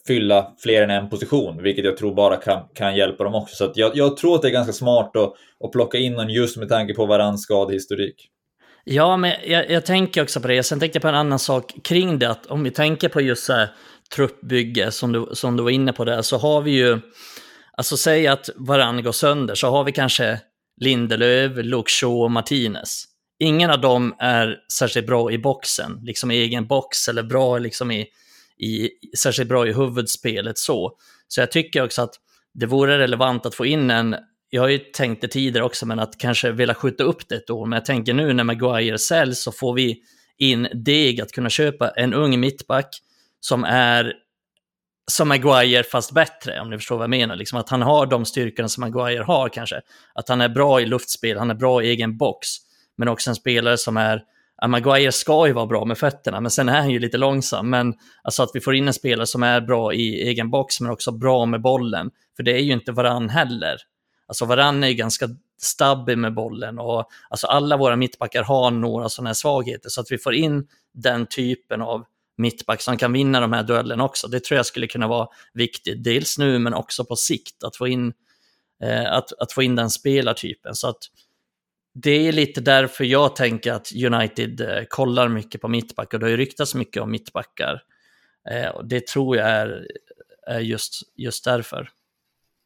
fylla 0.06 0.54
fler 0.58 0.82
än 0.82 0.90
en 0.90 1.10
position, 1.10 1.62
vilket 1.62 1.84
jag 1.84 1.96
tror 1.96 2.14
bara 2.14 2.36
kan, 2.36 2.62
kan 2.74 2.96
hjälpa 2.96 3.24
dem 3.24 3.34
också. 3.34 3.56
Så 3.56 3.72
jag, 3.74 3.96
jag, 3.96 4.16
tror 4.16 4.34
att 4.34 4.42
det 4.42 4.48
är 4.48 4.52
ganska 4.52 4.72
smart 4.72 5.16
att, 5.16 5.32
att 5.64 5.72
plocka 5.72 5.98
in 5.98 6.12
någon 6.12 6.30
just 6.30 6.56
med 6.56 6.68
tanke 6.68 6.94
på 6.94 7.06
varans 7.06 7.42
skadehistorik. 7.42 8.30
Ja, 8.84 9.16
men 9.16 9.32
jag, 9.44 9.70
jag, 9.70 9.86
tänker 9.86 10.22
också 10.22 10.40
på 10.40 10.48
det. 10.48 10.62
Sen 10.62 10.80
tänkte 10.80 10.96
jag 10.96 11.02
på 11.02 11.08
en 11.08 11.14
annan 11.14 11.38
sak 11.38 11.74
kring 11.84 12.18
det. 12.18 12.30
Att 12.30 12.46
om 12.46 12.64
vi 12.64 12.70
tänker 12.70 13.08
på 13.08 13.20
just 13.20 13.44
så 13.44 13.52
här, 13.52 13.68
truppbygge, 14.14 14.90
som 14.90 15.12
du, 15.12 15.26
som 15.32 15.56
du 15.56 15.62
var 15.62 15.70
inne 15.70 15.92
på 15.92 16.04
där, 16.04 16.22
så 16.22 16.38
har 16.38 16.60
vi 16.60 16.70
ju... 16.70 17.00
Alltså 17.80 17.96
säg 17.96 18.26
att 18.26 18.50
varann 18.56 19.02
går 19.02 19.12
sönder, 19.12 19.54
så 19.54 19.70
har 19.70 19.84
vi 19.84 19.92
kanske 19.92 20.40
Lindelöf, 20.80 21.52
Luxo 21.56 22.22
och 22.22 22.30
Martinez. 22.30 23.04
Ingen 23.38 23.70
av 23.70 23.80
dem 23.80 24.14
är 24.18 24.56
särskilt 24.72 25.06
bra 25.06 25.32
i 25.32 25.38
boxen, 25.38 26.00
liksom 26.02 26.30
i 26.30 26.36
egen 26.36 26.66
box, 26.66 27.08
eller 27.08 27.22
bra 27.22 27.58
liksom 27.58 27.90
i, 27.90 28.06
i, 28.58 28.90
särskilt 29.18 29.48
bra 29.48 29.66
i 29.68 29.72
huvudspelet 29.72 30.58
så. 30.58 30.92
Så 31.28 31.40
jag 31.40 31.50
tycker 31.50 31.84
också 31.84 32.02
att 32.02 32.14
det 32.54 32.66
vore 32.66 32.98
relevant 32.98 33.46
att 33.46 33.54
få 33.54 33.66
in 33.66 33.90
en 33.90 34.16
jag 34.50 34.62
har 34.62 34.68
ju 34.68 34.78
tänkt 34.78 35.20
det 35.20 35.28
tidigare 35.28 35.66
också, 35.66 35.86
men 35.86 35.98
att 35.98 36.18
kanske 36.18 36.52
vilja 36.52 36.74
skjuta 36.74 37.04
upp 37.04 37.28
det 37.28 37.34
ett 37.34 37.50
år. 37.50 37.66
Men 37.66 37.76
jag 37.76 37.84
tänker 37.84 38.14
nu 38.14 38.32
när 38.32 38.44
Maguire 38.44 38.98
säljs 38.98 39.42
så 39.42 39.52
får 39.52 39.74
vi 39.74 40.02
in 40.38 40.68
deg 40.84 41.20
att 41.20 41.32
kunna 41.32 41.50
köpa 41.50 41.90
en 41.90 42.14
ung 42.14 42.40
mittback 42.40 42.88
som 43.40 43.64
är 43.64 44.14
som 45.10 45.28
Maguire 45.28 45.82
fast 45.82 46.12
bättre, 46.12 46.60
om 46.60 46.70
ni 46.70 46.76
förstår 46.76 46.96
vad 46.96 47.02
jag 47.02 47.10
menar. 47.10 47.36
Liksom 47.36 47.58
att 47.58 47.68
han 47.68 47.82
har 47.82 48.06
de 48.06 48.24
styrkorna 48.24 48.68
som 48.68 48.80
Maguire 48.80 49.22
har 49.22 49.48
kanske. 49.48 49.80
Att 50.14 50.28
han 50.28 50.40
är 50.40 50.48
bra 50.48 50.80
i 50.80 50.86
luftspel, 50.86 51.38
han 51.38 51.50
är 51.50 51.54
bra 51.54 51.82
i 51.82 51.90
egen 51.90 52.16
box. 52.16 52.48
Men 52.96 53.08
också 53.08 53.30
en 53.30 53.36
spelare 53.36 53.78
som 53.78 53.96
är 53.96 54.22
Ja, 54.62 54.68
Maguire 54.68 55.12
ska 55.12 55.46
ju 55.46 55.52
vara 55.52 55.66
bra 55.66 55.84
med 55.84 55.98
fötterna, 55.98 56.40
men 56.40 56.50
sen 56.50 56.68
är 56.68 56.80
han 56.80 56.90
ju 56.90 56.98
lite 56.98 57.18
långsam. 57.18 57.70
Men 57.70 57.94
alltså 58.22 58.42
att 58.42 58.50
vi 58.54 58.60
får 58.60 58.74
in 58.74 58.88
en 58.88 58.94
spelare 58.94 59.26
som 59.26 59.42
är 59.42 59.60
bra 59.60 59.92
i 59.92 60.28
egen 60.28 60.50
box, 60.50 60.80
men 60.80 60.90
också 60.90 61.12
bra 61.12 61.46
med 61.46 61.62
bollen. 61.62 62.10
För 62.36 62.42
det 62.42 62.52
är 62.52 62.62
ju 62.62 62.72
inte 62.72 62.92
varann 62.92 63.28
heller. 63.28 63.76
Alltså 64.26 64.44
varann 64.44 64.84
är 64.84 64.88
ju 64.88 64.94
ganska 64.94 65.28
stabbig 65.62 66.18
med 66.18 66.34
bollen 66.34 66.78
och 66.78 67.08
alltså 67.30 67.46
alla 67.46 67.76
våra 67.76 67.96
mittbackar 67.96 68.42
har 68.42 68.70
några 68.70 69.08
sådana 69.08 69.28
här 69.28 69.34
svagheter. 69.34 69.88
Så 69.88 70.00
att 70.00 70.06
vi 70.10 70.18
får 70.18 70.34
in 70.34 70.66
den 70.94 71.26
typen 71.26 71.82
av 71.82 72.04
mittback 72.40 72.80
som 72.80 72.96
kan 72.96 73.12
vinna 73.12 73.40
de 73.40 73.52
här 73.52 73.62
duellerna 73.62 74.04
också. 74.04 74.28
Det 74.28 74.44
tror 74.44 74.56
jag 74.56 74.66
skulle 74.66 74.86
kunna 74.86 75.08
vara 75.08 75.28
viktigt. 75.54 76.04
Dels 76.04 76.38
nu, 76.38 76.58
men 76.58 76.74
också 76.74 77.04
på 77.04 77.16
sikt. 77.16 77.64
Att 77.64 77.76
få 77.76 77.88
in, 77.88 78.12
eh, 78.82 79.12
att, 79.12 79.32
att 79.32 79.52
få 79.52 79.62
in 79.62 79.76
den 79.76 79.90
spelartypen. 79.90 80.74
Så 80.74 80.88
att 80.88 80.98
det 81.94 82.28
är 82.28 82.32
lite 82.32 82.60
därför 82.60 83.04
jag 83.04 83.36
tänker 83.36 83.72
att 83.72 83.92
United 83.92 84.60
eh, 84.60 84.84
kollar 84.88 85.28
mycket 85.28 85.60
på 85.60 85.68
mittback 85.68 86.14
och 86.14 86.20
Det 86.20 86.26
har 86.26 86.30
ju 86.30 86.36
ryktats 86.36 86.74
mycket 86.74 87.02
om 87.02 87.10
mittbackar. 87.10 87.82
Eh, 88.50 88.68
och 88.68 88.84
det 88.88 89.06
tror 89.06 89.36
jag 89.36 89.48
är, 89.48 89.86
är 90.46 90.60
just, 90.60 91.02
just 91.16 91.44
därför. 91.44 91.90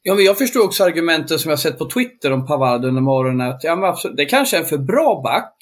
Ja, 0.02 0.14
men 0.14 0.24
jag 0.24 0.38
förstår 0.38 0.64
också 0.64 0.84
argumenten 0.84 1.38
som 1.38 1.50
jag 1.50 1.58
sett 1.58 1.78
på 1.78 1.90
Twitter 1.90 2.32
om 2.32 2.46
Pavard 2.46 2.84
under 2.84 3.02
morgonen. 3.02 3.50
Att 3.50 3.64
ja, 3.64 3.76
men 3.76 3.90
absolut, 3.90 4.16
det 4.16 4.24
kanske 4.24 4.56
är 4.56 4.60
en 4.60 4.66
för 4.66 4.78
bra 4.78 5.20
back 5.24 5.56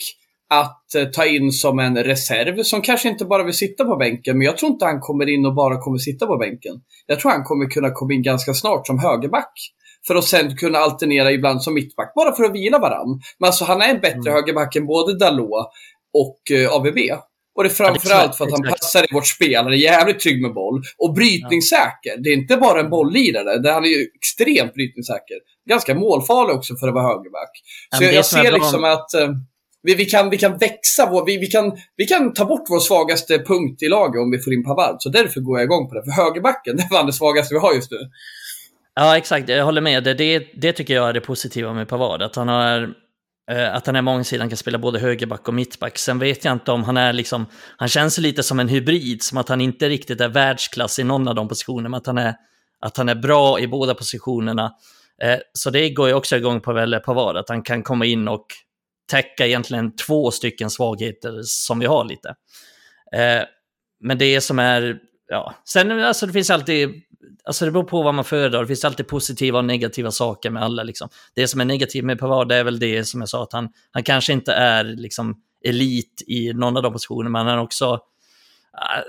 att 0.61 0.95
eh, 0.95 1.05
ta 1.05 1.27
in 1.27 1.53
som 1.53 1.79
en 1.79 2.05
reserv 2.05 2.63
som 2.63 2.83
kanske 2.83 3.09
inte 3.09 3.25
bara 3.25 3.45
vill 3.45 3.55
sitta 3.55 3.85
på 3.85 3.97
bänken. 3.97 4.39
Men 4.39 4.45
jag 4.45 4.59
tror 4.59 4.73
inte 4.73 4.85
han 4.85 5.01
kommer 5.01 5.29
in 5.29 5.47
och 5.47 5.55
bara 5.55 5.79
kommer 5.79 5.99
sitta 5.99 6.27
på 6.27 6.37
bänken. 6.37 6.75
Jag 7.07 7.21
tror 7.21 7.33
han 7.33 7.45
kommer 7.45 7.67
kunna 7.67 7.91
komma 7.91 8.13
in 8.13 8.23
ganska 8.23 8.55
snart 8.55 8.87
som 8.87 8.99
högerback. 8.99 9.53
För 10.07 10.15
att 10.15 10.25
sen 10.25 10.57
kunna 10.57 10.79
alternera 10.79 11.33
ibland 11.33 11.63
som 11.63 11.75
mittback, 11.75 12.15
bara 12.15 12.37
för 12.37 12.45
att 12.45 12.55
vila 12.55 12.79
varann. 12.79 13.21
Men 13.39 13.47
alltså 13.47 13.65
han 13.65 13.83
är 13.83 13.89
en 13.89 14.01
bättre 14.01 14.31
mm. 14.31 14.33
högerback 14.33 14.77
än 14.77 14.87
både 14.87 15.19
Dalot 15.19 15.71
och 16.15 16.39
uh, 16.53 16.75
ABB. 16.75 16.99
Och 17.55 17.63
det 17.63 17.69
är 17.69 17.75
framförallt 17.75 18.37
för 18.37 18.45
att 18.45 18.53
han 18.53 18.63
passar 18.63 19.03
i 19.03 19.15
vårt 19.15 19.27
spel. 19.27 19.65
Han 19.65 19.73
är 19.73 19.77
jävligt 19.77 20.21
trygg 20.21 20.43
med 20.43 20.55
boll. 20.55 20.83
Och 20.99 21.15
brytningssäker. 21.15 22.23
Det 22.23 22.29
är 22.29 22.35
inte 22.35 22.57
bara 22.57 22.81
en 22.81 22.91
bolllirare. 22.91 23.73
Han 23.73 23.85
är 23.85 23.89
ju 23.89 24.07
extremt 24.15 24.75
brytningssäker. 24.75 25.37
Ganska 25.69 25.95
målfarlig 25.95 26.57
också 26.57 26.77
för 26.77 26.89
att 26.89 26.95
vara 26.95 27.05
högerback. 27.05 27.51
Så 27.99 28.05
jag, 28.05 28.15
jag 28.15 28.27
ser 28.27 28.53
liksom 28.53 28.85
att 28.85 29.09
uh, 29.21 29.29
vi, 29.83 29.95
vi, 29.95 30.05
kan, 30.05 30.31
vi 30.31 30.39
kan 30.39 30.59
växa. 30.59 31.09
Vår, 31.11 31.27
vi, 31.27 31.39
vi, 31.39 31.47
kan, 31.47 31.73
vi 31.97 32.07
kan 32.07 32.35
ta 32.35 32.45
bort 32.45 32.65
vår 32.69 32.81
svagaste 32.81 33.39
punkt 33.39 33.83
i 33.83 33.89
laget 33.89 34.21
om 34.21 34.31
vi 34.31 34.39
får 34.39 34.53
in 34.53 34.65
Pavard. 34.65 34.97
Så 34.99 35.09
därför 35.09 35.41
går 35.41 35.59
jag 35.59 35.65
igång 35.65 35.89
på 35.89 35.95
det. 35.95 36.05
För 36.05 36.23
högerbacken, 36.23 36.77
det 36.81 36.89
var 36.91 37.07
det 37.07 37.13
svagaste 37.13 37.55
vi 37.55 37.61
har 37.61 37.75
just 37.75 37.91
nu. 37.91 37.99
Ja, 38.95 39.17
exakt. 39.17 39.49
Jag 39.49 39.65
håller 39.65 39.81
med. 39.81 40.05
Det, 40.05 40.47
det, 40.55 40.73
tycker 40.73 40.95
jag 40.95 41.09
är 41.09 41.13
det 41.13 41.21
positiva 41.21 41.73
med 41.73 41.89
Pavard. 41.89 42.23
Att 42.23 42.37
han 42.37 42.49
har 42.49 42.95
eh, 43.51 43.75
att 43.75 43.87
han 43.87 43.97
är 43.97 44.03
mångsidig, 44.03 44.49
kan 44.49 44.57
spela 44.57 44.79
både 44.79 44.99
högerback 44.99 45.49
och 45.49 45.55
mittback. 45.55 45.99
Sen 45.99 46.19
vet 46.19 46.45
jag 46.45 46.53
inte 46.53 46.73
om 46.73 46.85
han 46.85 46.97
är 46.97 47.13
liksom, 47.13 47.47
han 47.77 47.89
känns 47.89 48.19
lite 48.19 48.43
som 48.43 48.61
en 48.61 48.69
hybrid, 48.69 49.23
som 49.23 49.39
att 49.39 49.49
han 49.49 49.61
inte 49.61 49.89
riktigt 49.89 50.21
är 50.21 50.29
världsklass 50.29 50.99
i 50.99 51.05
någon 51.05 51.29
av 51.29 51.35
de 51.35 51.49
positionerna, 51.49 51.89
men 51.89 51.99
att 51.99 52.07
han 52.07 52.19
är, 52.19 52.35
att 52.81 52.97
han 52.97 53.09
är 53.09 53.15
bra 53.15 53.61
i 53.61 53.67
båda 53.67 53.95
positionerna. 53.95 54.73
Eh, 55.23 55.39
så 55.53 55.71
det 55.71 55.91
går 55.91 56.09
ju 56.09 56.15
också 56.15 56.37
igång 56.37 56.61
på 56.61 56.73
Velle 56.73 56.99
Pavard, 56.99 57.37
att 57.37 57.49
han 57.49 57.63
kan 57.63 57.83
komma 57.83 58.07
in 58.07 58.29
och 58.29 58.47
täcka 59.13 59.47
egentligen 59.47 59.97
två 59.97 60.31
stycken 60.31 60.71
svagheter 60.71 61.41
som 61.43 61.79
vi 61.79 61.87
har 61.87 62.05
lite. 62.05 62.29
Eh, 63.17 63.45
men 64.01 64.19
det 64.19 64.41
som 64.41 64.59
är, 64.59 64.99
ja, 65.29 65.55
sen 65.65 65.91
alltså 65.91 66.27
det 66.27 66.33
finns 66.33 66.51
alltid 66.51 67.03
alltså 67.45 67.65
det 67.65 67.71
beror 67.71 67.85
på 67.85 68.03
vad 68.03 68.15
man 68.15 68.25
föredrar. 68.25 68.61
Det 68.61 68.67
finns 68.67 68.85
alltid 68.85 69.09
positiva 69.09 69.59
och 69.59 69.65
negativa 69.65 70.11
saker 70.11 70.51
med 70.51 70.63
alla. 70.63 70.83
Liksom. 70.83 71.09
Det 71.35 71.49
som 71.49 71.61
är 71.61 71.65
negativt 71.65 72.05
med 72.05 72.19
Pavard 72.19 72.53
är 72.53 72.65
väl 72.65 72.79
det 72.79 73.05
som 73.05 73.21
jag 73.21 73.29
sa, 73.29 73.43
att 73.43 73.53
han, 73.53 73.69
han 73.91 74.03
kanske 74.03 74.33
inte 74.33 74.53
är 74.53 74.85
liksom, 74.85 75.37
elit 75.65 76.23
i 76.27 76.53
någon 76.53 76.77
av 76.77 76.83
de 76.83 76.93
positionerna, 76.93 77.31
men 77.31 77.47
han 77.47 77.59
är 77.59 77.63
också 77.63 77.87
ah, 78.73 79.03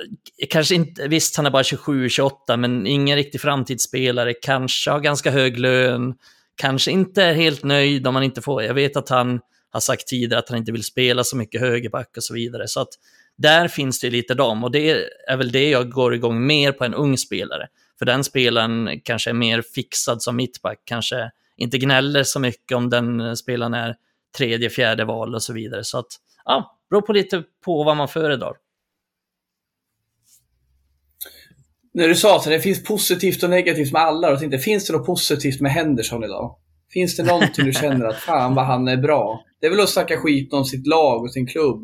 kanske 0.50 0.76
inte, 0.76 1.08
visst 1.08 1.38
han 1.38 1.46
är 1.46 1.52
bara 1.52 1.64
27-28, 1.64 2.58
men 2.58 2.88
ingen 2.88 3.16
riktig 3.16 3.42
framtidsspelare, 3.42 4.34
kanske 4.34 4.92
har 4.92 5.00
ganska 5.00 5.32
hög 5.32 5.60
lön, 5.60 6.14
kanske 6.56 6.92
inte 6.92 7.24
är 7.24 7.34
helt 7.34 7.64
nöjd 7.64 8.08
om 8.08 8.14
man 8.14 8.24
inte 8.24 8.42
får, 8.42 8.64
jag 8.64 8.74
vet 8.74 8.98
att 8.98 9.10
han 9.10 9.40
har 9.74 9.80
sagt 9.80 10.08
tidigare 10.08 10.40
att 10.40 10.50
han 10.50 10.58
inte 10.58 10.72
vill 10.72 10.84
spela 10.84 11.24
så 11.24 11.38
mycket 11.38 11.62
högerback 11.62 12.18
och 12.18 12.24
så 12.24 12.34
vidare, 12.34 12.68
så 12.68 12.80
att 12.80 12.90
där 13.38 13.68
finns 13.68 14.00
det 14.00 14.10
lite 14.10 14.34
dem 14.34 14.64
och 14.64 14.72
det 14.72 15.08
är 15.28 15.38
väl 15.38 15.52
det 15.52 15.70
jag 15.70 15.92
går 15.92 16.16
igång 16.16 16.46
mer 16.46 16.72
på 16.72 16.86
en 16.86 16.94
ung 16.94 17.18
spelare. 17.18 17.68
För 18.00 18.06
den 18.06 18.24
spelaren 18.24 19.02
kanske 19.04 19.30
är 19.30 19.34
mer 19.34 19.62
fixad 19.62 20.22
som 20.22 20.36
mittback, 20.36 20.82
kanske 20.86 21.32
inte 21.58 21.78
gnäller 21.78 22.24
så 22.24 22.40
mycket 22.40 22.78
om 22.78 22.90
den 22.90 23.38
spelaren 23.38 23.74
är 23.74 23.96
tredje, 24.38 24.70
fjärde 24.70 25.06
val 25.06 25.36
och 25.36 25.44
så 25.44 25.54
vidare. 25.54 25.84
Så 25.84 25.98
att, 25.98 26.08
ja, 26.46 26.80
beror 26.90 27.02
på 27.02 27.14
lite 27.14 27.44
på 27.66 27.84
vad 27.84 27.98
man 27.98 28.08
föredrar. 28.08 28.54
När 31.94 32.08
du 32.08 32.16
sa 32.16 32.36
att 32.36 32.44
det 32.44 32.60
finns 32.60 32.84
positivt 32.84 33.44
och 33.44 33.50
negativt 33.50 33.92
med 33.92 34.02
alla, 34.02 34.32
och 34.32 34.40
tänkte, 34.40 34.58
finns 34.58 34.88
det 34.88 34.94
något 34.94 35.06
positivt 35.06 35.62
med 35.62 35.72
Henderson 35.72 36.24
idag? 36.24 36.58
Finns 36.90 37.16
det 37.16 37.24
någonting 37.24 37.66
du 37.66 37.74
känner 37.74 38.06
att 38.06 38.16
fan 38.16 38.56
vad 38.56 38.66
han 38.66 38.88
är 38.88 38.98
bra? 38.98 39.44
Det 39.64 39.68
är 39.68 39.72
väl 39.72 39.80
att 39.80 39.90
snacka 39.90 40.18
skit 40.18 40.54
om 40.54 40.66
sitt 40.66 40.88
lag 40.88 41.24
och 41.24 41.34
sin 41.34 41.48
klubb 41.48 41.82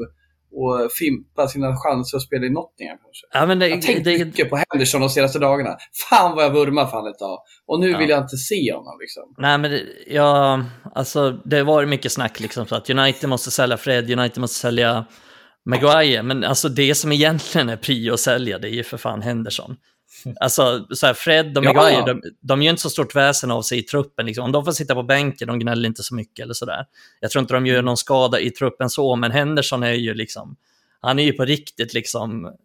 och 0.52 0.92
fimpa 0.92 1.48
sina 1.48 1.76
chanser 1.76 2.18
att 2.18 2.24
spela 2.24 2.46
i 2.46 2.50
Nottingham 2.50 2.98
kanske. 2.98 3.28
Ja, 3.34 3.46
men 3.46 3.60
det, 3.60 3.68
jag 3.68 3.76
har 3.76 3.82
tänkt 3.82 4.04
det, 4.04 4.26
mycket 4.26 4.50
på 4.50 4.64
Henderson 4.70 5.02
de 5.02 5.10
senaste 5.10 5.40
dagarna. 5.40 5.78
Fan 6.10 6.36
vad 6.36 6.46
jag 6.46 6.54
vurmar 6.54 6.86
för 6.86 7.10
ett 7.10 7.20
tag. 7.20 7.40
Och 7.68 7.80
nu 7.80 7.90
ja. 7.90 7.98
vill 7.98 8.10
jag 8.10 8.24
inte 8.24 8.38
se 8.38 8.74
honom 8.74 8.98
liksom. 9.00 9.24
Nej, 9.38 9.58
men 9.58 9.72
det, 9.72 9.84
ja, 10.08 10.64
alltså 10.96 11.32
det 11.32 11.64
var 11.64 11.86
mycket 11.86 12.12
snack 12.12 12.40
liksom 12.40 12.66
så 12.66 12.76
att 12.76 12.90
United 12.90 13.30
måste 13.30 13.52
sälja 13.52 13.78
Fred, 13.78 14.12
United 14.20 14.42
måste 14.42 14.60
sälja 14.60 15.06
Maguire. 15.66 16.24
Men 16.24 16.44
alltså 16.44 16.70
det 16.70 16.96
som 16.96 17.12
egentligen 17.12 17.70
är 17.70 17.78
prio 17.78 18.14
att 18.14 18.20
sälja, 18.20 18.60
det 18.60 18.68
är 18.68 18.74
ju 18.74 18.84
för 18.84 18.98
fan 18.98 19.22
Henderson. 19.22 19.76
Alltså, 20.40 20.88
så 20.90 21.06
här, 21.06 21.14
Fred 21.14 21.58
och 21.58 21.64
Maguire, 21.64 21.94
ja. 21.94 22.06
de, 22.06 22.22
de 22.42 22.62
gör 22.62 22.70
inte 22.70 22.82
så 22.82 22.90
stort 22.90 23.16
väsen 23.16 23.52
av 23.52 23.62
sig 23.62 23.80
i 23.80 23.84
truppen. 23.84 24.26
Liksom. 24.26 24.46
Om 24.46 24.52
de 24.52 24.66
får 24.66 24.72
sitta 24.72 24.96
på 24.96 25.04
bänken, 25.04 25.48
de 25.48 25.60
gnäller 25.60 25.88
inte 25.88 26.04
så 26.04 26.16
mycket 26.16 26.44
eller 26.44 26.54
sådär. 26.54 26.86
Jag 27.20 27.32
tror 27.32 27.42
inte 27.42 27.54
de 27.54 27.66
gör 27.66 27.76
mm. 27.76 27.86
någon 27.86 27.98
skada 27.98 28.40
i 28.40 28.50
truppen 28.52 28.90
så, 28.90 29.16
men 29.16 29.32
Henderson 29.32 29.84
är 29.84 29.94
ju 29.94 30.14
liksom, 30.14 30.56
han 31.02 31.20
är 31.20 31.24
ju 31.24 31.34
på 31.34 31.46
riktigt 31.46 31.94
liksom, 31.94 32.56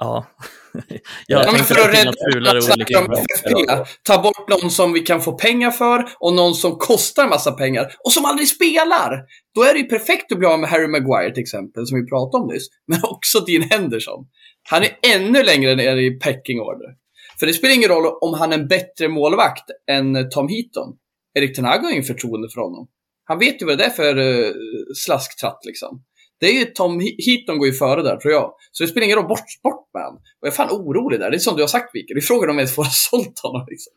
ja. 0.00 0.26
Jag 1.26 1.46
ja, 1.46 1.52
men 1.52 1.64
för 1.64 1.74
att 1.74 1.94
rädda 1.94 3.86
Ta 4.02 4.22
bort 4.22 4.48
någon 4.48 4.70
som 4.70 4.92
vi 4.92 5.00
kan 5.00 5.22
få 5.22 5.32
pengar 5.32 5.70
för 5.70 6.08
och 6.18 6.34
någon 6.34 6.54
som 6.54 6.76
kostar 6.76 7.28
massa 7.28 7.52
pengar 7.52 7.92
och 8.04 8.12
som 8.12 8.24
aldrig 8.24 8.48
spelar. 8.48 9.24
Då 9.54 9.62
är 9.62 9.72
det 9.72 9.78
ju 9.78 9.88
perfekt 9.88 10.32
att 10.32 10.38
bli 10.38 10.46
av 10.46 10.60
med 10.60 10.70
Harry 10.70 10.86
Maguire 10.86 11.34
till 11.34 11.42
exempel, 11.42 11.86
som 11.86 12.00
vi 12.00 12.06
pratade 12.06 12.42
om 12.42 12.48
nyss. 12.48 12.66
Men 12.86 13.00
också 13.02 13.40
Dean 13.40 13.62
Henderson. 13.62 14.26
Han 14.70 14.82
är 14.82 14.98
ännu 15.14 15.42
längre 15.42 15.74
ner 15.74 15.96
i 15.96 16.10
pecking 16.10 16.60
order. 16.60 16.94
För 17.40 17.46
det 17.46 17.52
spelar 17.52 17.74
ingen 17.74 17.88
roll 17.88 18.18
om 18.20 18.34
han 18.34 18.52
är 18.52 18.58
en 18.58 18.68
bättre 18.68 19.08
målvakt 19.08 19.64
än 19.90 20.16
eh, 20.16 20.28
Tom 20.28 20.48
Heaton. 20.48 20.96
Erik 21.34 21.56
Ten 21.56 21.64
Hag 21.64 21.78
har 21.78 21.90
ingen 21.90 22.04
förtroende 22.04 22.48
för 22.54 22.60
honom. 22.60 22.88
Han 23.24 23.38
vet 23.38 23.62
ju 23.62 23.66
vad 23.66 23.78
det 23.78 23.84
är 23.84 23.90
för 23.90 24.18
uh, 24.18 24.52
slasktratt 24.94 25.60
liksom. 25.64 26.02
Det 26.40 26.46
är 26.46 26.52
ju 26.52 26.64
Tom 26.64 27.00
Heaton 27.00 27.58
går 27.58 27.66
ju 27.66 27.72
före 27.72 28.02
där 28.02 28.16
tror 28.16 28.32
jag. 28.32 28.54
Så 28.72 28.84
det 28.84 28.88
spelar 28.88 29.04
ingen 29.04 29.16
roll, 29.16 29.28
bort, 29.28 29.62
bort 29.62 29.88
med 29.94 30.02
han. 30.02 30.14
Och 30.14 30.40
jag 30.40 30.48
är 30.48 30.56
fan 30.56 30.70
orolig 30.70 31.20
där. 31.20 31.30
Det 31.30 31.36
är 31.36 31.38
som 31.38 31.56
du 31.56 31.62
har 31.62 31.68
sagt 31.68 31.94
Mikael. 31.94 32.14
Vi 32.14 32.20
frågar 32.20 32.48
om 32.48 32.56
vi 32.56 32.60
ens 32.60 32.74
får 32.74 32.84
ha 32.84 32.90
sålt 32.90 33.38
honom 33.38 33.66
liksom. 33.70 33.92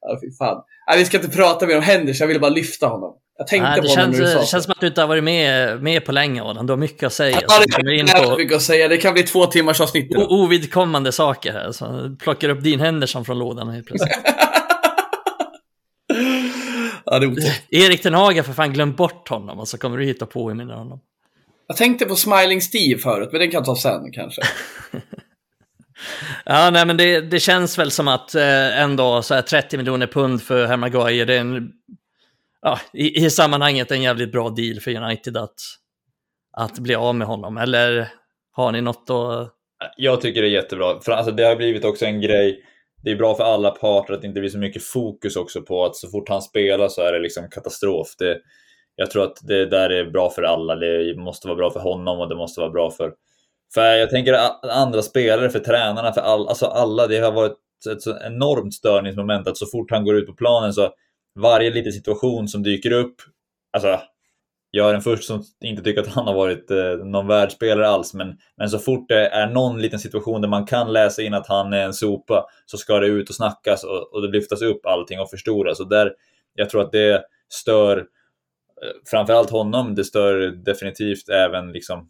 Ja, 0.00 0.18
fy 0.22 0.36
fan. 0.38 0.62
Nej, 0.88 0.98
vi 0.98 1.04
ska 1.04 1.16
inte 1.16 1.36
prata 1.36 1.66
mer 1.66 1.76
om 1.76 1.82
Henders, 1.82 2.20
jag 2.20 2.26
ville 2.26 2.40
bara 2.40 2.50
lyfta 2.50 2.86
honom. 2.86 3.16
Jag 3.38 3.46
tänkte 3.46 3.70
Nej, 3.70 3.80
det 3.80 3.88
på 3.88 3.94
känns, 3.94 4.16
sa 4.16 4.40
Det 4.40 4.46
känns 4.46 4.64
som 4.64 4.72
att 4.72 4.80
du 4.80 4.86
inte 4.86 5.00
har 5.00 5.08
varit 5.08 5.24
med, 5.24 5.82
med 5.82 6.04
på 6.04 6.12
länge 6.12 6.42
Adam. 6.42 6.66
Du 6.66 6.72
har 6.72 6.78
mycket 6.78 7.06
att 7.06 7.12
säga. 7.12 7.40
Ja, 7.48 7.58
det 7.58 7.64
är 7.74 8.30
på... 8.30 8.36
mycket 8.36 8.56
att 8.56 8.62
säga. 8.62 8.88
Det 8.88 8.96
kan 8.96 9.14
bli 9.14 9.22
två 9.22 9.46
timmars 9.46 9.80
avsnitt. 9.80 10.16
Ovidkommande 10.16 11.12
saker 11.12 11.52
här. 11.52 11.72
Så 11.72 12.16
plockar 12.18 12.48
upp 12.48 12.62
din 12.62 12.80
Henderson 12.80 13.24
från 13.24 13.38
lådan 13.38 13.68
helt 13.68 13.86
plötsligt. 13.86 14.12
ja, 17.04 17.18
det 17.18 17.26
är 17.26 17.84
Erik 17.84 18.02
Ten 18.02 18.14
Hag 18.14 18.36
har 18.36 18.42
för 18.42 18.52
fan 18.52 18.72
glömt 18.72 18.96
bort 18.96 19.28
honom 19.28 19.58
och 19.58 19.68
så 19.68 19.78
kommer 19.78 19.98
du 19.98 20.04
hit 20.04 20.22
och 20.22 20.30
påminner 20.30 20.74
honom. 20.74 21.00
Jag 21.66 21.76
tänkte 21.76 22.04
på 22.04 22.16
Smiling 22.16 22.60
Steve 22.60 23.00
förut, 23.00 23.28
men 23.32 23.40
den 23.40 23.50
kan 23.50 23.64
ta 23.64 23.76
sen 23.76 24.12
kanske. 24.12 24.42
ja, 26.44 26.70
nej, 26.70 26.86
men 26.86 26.96
det, 26.96 27.20
det 27.20 27.40
känns 27.40 27.78
väl 27.78 27.90
som 27.90 28.08
att 28.08 28.34
eh, 28.34 28.80
ändå 28.80 29.22
så 29.22 29.34
här 29.34 29.42
30 29.42 29.76
miljoner 29.76 30.06
pund 30.06 30.42
för 30.42 30.66
Herr 30.66 30.76
Maguire, 30.76 31.24
det 31.24 31.34
är 31.34 31.40
en 31.40 31.72
ja, 32.62 32.78
i, 32.92 33.24
i 33.24 33.30
sammanhanget 33.30 33.90
en 33.90 34.02
jävligt 34.02 34.32
bra 34.32 34.48
deal 34.48 34.80
för 34.80 34.96
United 34.96 35.36
att, 35.36 35.54
att 36.56 36.78
bli 36.78 36.94
av 36.94 37.14
med 37.14 37.26
honom. 37.26 37.56
Eller 37.56 38.08
har 38.52 38.72
ni 38.72 38.80
något 38.80 39.10
att... 39.10 39.52
Jag 39.96 40.20
tycker 40.20 40.42
det 40.42 40.48
är 40.48 40.50
jättebra. 40.50 41.00
För 41.00 41.12
alltså, 41.12 41.32
det 41.32 41.44
har 41.44 41.56
blivit 41.56 41.84
också 41.84 42.04
en 42.04 42.20
grej. 42.20 42.62
Det 43.02 43.10
är 43.10 43.16
bra 43.16 43.34
för 43.34 43.44
alla 43.44 43.70
parter 43.70 44.14
att 44.14 44.20
det 44.20 44.26
inte 44.26 44.40
blir 44.40 44.50
så 44.50 44.58
mycket 44.58 44.84
fokus 44.84 45.36
också 45.36 45.62
på 45.62 45.84
att 45.84 45.96
så 45.96 46.08
fort 46.08 46.28
han 46.28 46.42
spelar 46.42 46.88
så 46.88 47.02
är 47.02 47.12
det 47.12 47.18
liksom 47.18 47.48
katastrof. 47.50 48.08
Det, 48.18 48.38
jag 48.96 49.10
tror 49.10 49.22
att 49.24 49.36
det 49.42 49.66
där 49.66 49.90
är 49.90 50.10
bra 50.10 50.30
för 50.30 50.42
alla. 50.42 50.76
Det 50.76 51.16
måste 51.16 51.48
vara 51.48 51.56
bra 51.56 51.70
för 51.70 51.80
honom 51.80 52.20
och 52.20 52.28
det 52.28 52.36
måste 52.36 52.60
vara 52.60 52.70
bra 52.70 52.90
för, 52.90 53.12
för 53.74 53.82
jag 53.82 54.10
tänker 54.10 54.38
andra 54.70 55.02
spelare, 55.02 55.50
för 55.50 55.58
tränarna, 55.58 56.12
för 56.12 56.20
all, 56.20 56.48
alltså 56.48 56.66
alla. 56.66 57.06
Det 57.06 57.18
har 57.18 57.32
varit 57.32 57.56
ett 57.90 58.02
så 58.02 58.18
enormt 58.26 58.74
störningsmoment 58.74 59.48
att 59.48 59.56
så 59.56 59.66
fort 59.66 59.90
han 59.90 60.04
går 60.04 60.16
ut 60.16 60.26
på 60.26 60.34
planen 60.34 60.72
så 60.72 60.90
varje 61.36 61.70
liten 61.70 61.92
situation 61.92 62.48
som 62.48 62.62
dyker 62.62 62.92
upp, 62.92 63.16
alltså 63.72 64.00
jag 64.70 64.88
är 64.88 64.92
den 64.92 65.02
första 65.02 65.26
som 65.26 65.42
inte 65.64 65.82
tycker 65.82 66.00
att 66.00 66.06
han 66.06 66.26
har 66.26 66.34
varit 66.34 66.70
eh, 66.70 67.06
någon 67.06 67.26
världsspelare 67.26 67.88
alls, 67.88 68.14
men, 68.14 68.38
men 68.56 68.70
så 68.70 68.78
fort 68.78 69.08
det 69.08 69.28
är 69.28 69.46
någon 69.46 69.82
liten 69.82 69.98
situation 69.98 70.40
där 70.40 70.48
man 70.48 70.66
kan 70.66 70.92
läsa 70.92 71.22
in 71.22 71.34
att 71.34 71.46
han 71.46 71.72
är 71.72 71.84
en 71.84 71.94
sopa 71.94 72.46
så 72.66 72.78
ska 72.78 73.00
det 73.00 73.06
ut 73.06 73.28
och 73.28 73.34
snackas 73.34 73.84
och, 73.84 74.14
och 74.14 74.22
det 74.22 74.28
lyftas 74.28 74.62
upp 74.62 74.86
allting 74.86 75.20
och 75.20 75.30
förstoras. 75.30 75.80
Och 75.80 75.88
där, 75.88 76.12
jag 76.54 76.70
tror 76.70 76.82
att 76.82 76.92
det 76.92 77.24
stör 77.48 77.98
eh, 77.98 78.04
framförallt 79.10 79.50
honom, 79.50 79.94
det 79.94 80.04
stör 80.04 80.48
definitivt 80.48 81.28
även 81.28 81.72
liksom 81.72 82.08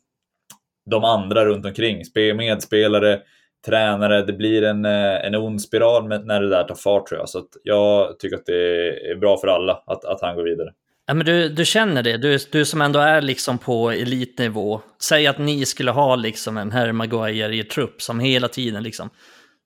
de 0.91 1.05
andra 1.05 1.45
runt 1.45 1.67
omkring. 1.67 2.03
Medspelare, 2.37 3.21
tränare, 3.67 4.23
det 4.23 4.33
blir 4.33 4.63
en, 4.63 4.85
eh, 4.85 5.27
en 5.27 5.35
ond 5.35 5.63
spiral 5.63 6.09
när 6.09 6.41
det 6.41 6.49
där 6.49 6.65
tar 6.65 6.75
fart 6.75 7.07
tror 7.07 7.21
jag. 7.21 7.29
Så 7.29 7.43
jag 7.63 8.19
tycker 8.19 8.37
att 8.37 8.47
det 8.47 8.89
är 9.11 9.17
bra 9.17 9.39
för 9.39 9.49
alla 9.49 9.83
att, 9.87 10.05
att 10.05 10.21
han 10.21 10.37
går 10.37 10.45
vidare. 10.45 10.69
Ja, 11.07 11.15
men 11.15 11.27
du, 11.27 11.49
du 11.49 11.65
känner 11.65 12.03
det, 12.03 12.17
du, 12.17 12.39
du 12.53 12.65
som 12.65 12.81
ändå 12.81 12.99
är 12.99 13.21
liksom 13.21 13.59
på 13.59 13.91
elitnivå. 13.91 14.81
Säg 15.03 15.27
att 15.27 15.39
ni 15.39 15.67
skulle 15.67 15.91
ha 15.91 16.17
liksom 16.17 16.57
en 16.57 16.73
Harry 16.73 16.93
Maguire 16.93 17.57
i 17.57 17.65
trupp 17.65 18.03
som 18.03 18.21
hela 18.21 18.49
tiden 18.49 18.83
liksom. 18.83 19.11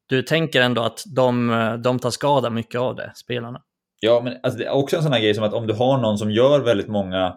Du 0.09 0.23
tänker 0.23 0.61
ändå 0.61 0.83
att 0.83 1.03
de, 1.17 1.49
de 1.85 1.99
tar 1.99 2.11
skada 2.11 2.51
mycket 2.51 2.81
av 2.81 2.97
det, 2.97 3.13
spelarna. 3.15 3.63
Ja, 4.01 4.21
men 4.25 4.37
alltså, 4.43 4.59
det 4.59 4.65
är 4.65 4.71
också 4.71 4.97
en 4.97 5.03
sån 5.03 5.13
här 5.13 5.21
grej 5.21 5.35
som 5.35 5.45
att 5.45 5.55
om 5.55 5.67
du 5.67 5.75
har 5.75 5.99
någon 5.99 6.19
som 6.19 6.31
gör 6.31 6.61
väldigt 6.61 6.89
många 6.89 7.35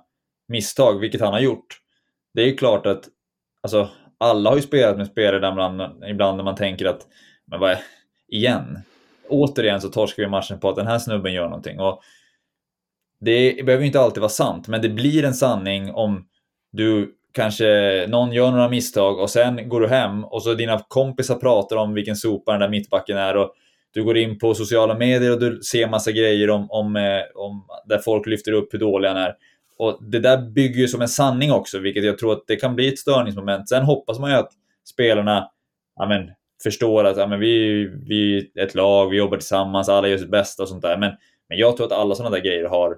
misstag, 0.47 0.99
vilket 0.99 1.21
han 1.21 1.33
har 1.33 1.39
gjort. 1.39 1.67
Det 2.33 2.41
är 2.41 2.57
klart 2.57 2.85
att 2.85 3.03
alltså, 3.61 3.89
alla 4.17 4.49
har 4.49 4.57
ju 4.57 4.61
spelat 4.61 4.97
med 4.97 5.07
spelare 5.07 5.39
där 5.39 5.55
man, 5.55 6.03
ibland 6.03 6.37
när 6.37 6.43
man 6.43 6.55
tänker 6.55 6.85
att, 6.85 7.07
men 7.45 7.59
vad 7.59 7.71
är, 7.71 7.77
igen? 8.27 8.79
Återigen 9.29 9.81
så 9.81 9.89
torskar 9.89 10.23
vi 10.23 10.29
matchen 10.29 10.59
på 10.59 10.69
att 10.69 10.75
den 10.75 10.87
här 10.87 10.99
snubben 10.99 11.33
gör 11.33 11.45
någonting. 11.45 11.79
Och 11.79 12.01
det 13.19 13.65
behöver 13.65 13.85
inte 13.85 13.99
alltid 13.99 14.21
vara 14.21 14.29
sant, 14.29 14.67
men 14.67 14.81
det 14.81 14.89
blir 14.89 15.25
en 15.25 15.33
sanning 15.33 15.91
om 15.91 16.27
du 16.71 17.15
kanske, 17.33 18.05
någon 18.07 18.33
gör 18.33 18.51
några 18.51 18.69
misstag 18.69 19.19
och 19.19 19.29
sen 19.29 19.69
går 19.69 19.81
du 19.81 19.87
hem 19.87 20.23
och 20.25 20.43
så 20.43 20.53
dina 20.53 20.79
kompisar 20.87 21.35
pratar 21.35 21.75
om 21.75 21.93
vilken 21.93 22.15
sopa 22.15 22.51
den 22.51 22.61
där 22.61 22.69
mittbacken 22.69 23.17
är 23.17 23.37
och 23.37 23.53
du 23.93 24.03
går 24.03 24.17
in 24.17 24.39
på 24.39 24.53
sociala 24.53 24.97
medier 24.97 25.31
och 25.31 25.39
du 25.39 25.61
ser 25.61 25.87
massa 25.87 26.11
grejer 26.11 26.49
om, 26.49 26.67
om, 26.71 26.95
eh, 26.95 27.21
om 27.35 27.65
där 27.85 27.97
folk 27.97 28.27
lyfter 28.27 28.51
upp 28.51 28.73
hur 28.73 28.79
dålig 28.79 29.07
han 29.07 29.17
är. 29.17 29.33
Och 29.77 29.99
det 30.01 30.19
där 30.19 30.37
bygger 30.37 30.79
ju 30.79 30.87
som 30.87 31.01
en 31.01 31.07
sanning 31.07 31.51
också, 31.51 31.79
vilket 31.79 32.03
jag 32.03 32.17
tror 32.17 32.33
att 32.33 32.43
det 32.47 32.55
kan 32.55 32.75
bli 32.75 32.87
ett 32.87 32.99
störningsmoment. 32.99 33.69
Sen 33.69 33.83
hoppas 33.83 34.19
man 34.19 34.31
ju 34.31 34.37
att 34.37 34.51
spelarna 34.89 35.49
ja, 35.95 36.05
men, 36.07 36.29
förstår 36.63 37.03
att 37.03 37.17
ja, 37.17 37.27
men 37.27 37.39
vi, 37.39 37.85
vi 38.07 38.51
är 38.55 38.63
ett 38.63 38.75
lag, 38.75 39.09
vi 39.09 39.17
jobbar 39.17 39.37
tillsammans, 39.37 39.89
alla 39.89 40.07
gör 40.07 40.17
sitt 40.17 40.31
bästa 40.31 40.63
och 40.63 40.69
sånt 40.69 40.81
där. 40.81 40.97
Men, 40.97 41.11
men 41.49 41.57
jag 41.57 41.77
tror 41.77 41.85
att 41.87 41.91
alla 41.91 42.15
sådana 42.15 42.35
där 42.35 42.43
grejer 42.43 42.65
har, 42.65 42.97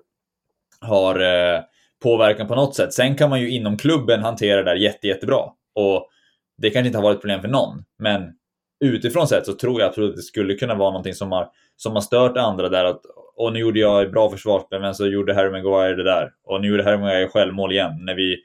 har 0.82 1.20
eh, 1.20 1.62
påverkan 2.04 2.48
på 2.48 2.56
något 2.56 2.76
sätt. 2.76 2.94
Sen 2.94 3.16
kan 3.16 3.30
man 3.30 3.42
ju 3.42 3.50
inom 3.50 3.78
klubben 3.78 4.22
hantera 4.22 4.58
det 4.58 4.72
där 4.72 4.76
jätte, 4.76 5.08
jättebra. 5.08 5.42
Och 5.76 6.10
det 6.58 6.70
kanske 6.70 6.88
inte 6.88 6.98
har 6.98 7.04
varit 7.04 7.16
ett 7.16 7.22
problem 7.22 7.42
för 7.42 7.48
någon, 7.48 7.84
men 8.00 8.34
utifrån 8.80 9.28
sett 9.28 9.46
så 9.46 9.54
tror 9.54 9.82
jag 9.82 9.88
absolut 9.88 10.10
att 10.10 10.16
det 10.16 10.22
skulle 10.22 10.56
kunna 10.56 10.76
vara 10.76 10.90
någonting 10.90 11.14
som 11.14 11.32
har, 11.32 11.50
som 11.76 11.94
har 11.94 12.02
stört 12.02 12.38
andra 12.38 12.70
där. 12.70 12.86
Att, 12.86 13.02
och 13.38 13.54
nu 13.54 13.60
gjorde 13.60 13.80
jag 13.80 14.04
ett 14.04 14.12
bra 14.12 14.30
försvarsspel, 14.30 14.82
men 14.82 14.96
så 14.96 15.08
gjorde 15.08 15.34
Harry 15.34 15.52
Maguire 15.52 15.96
det 15.96 16.04
där. 16.04 16.32
Och 16.46 16.62
nu 16.62 16.68
gjorde 16.68 16.84
Harry 16.84 16.98
Maguire 16.98 17.28
självmål 17.28 17.72
igen 17.72 17.92
när 18.06 18.16
vi, 18.16 18.38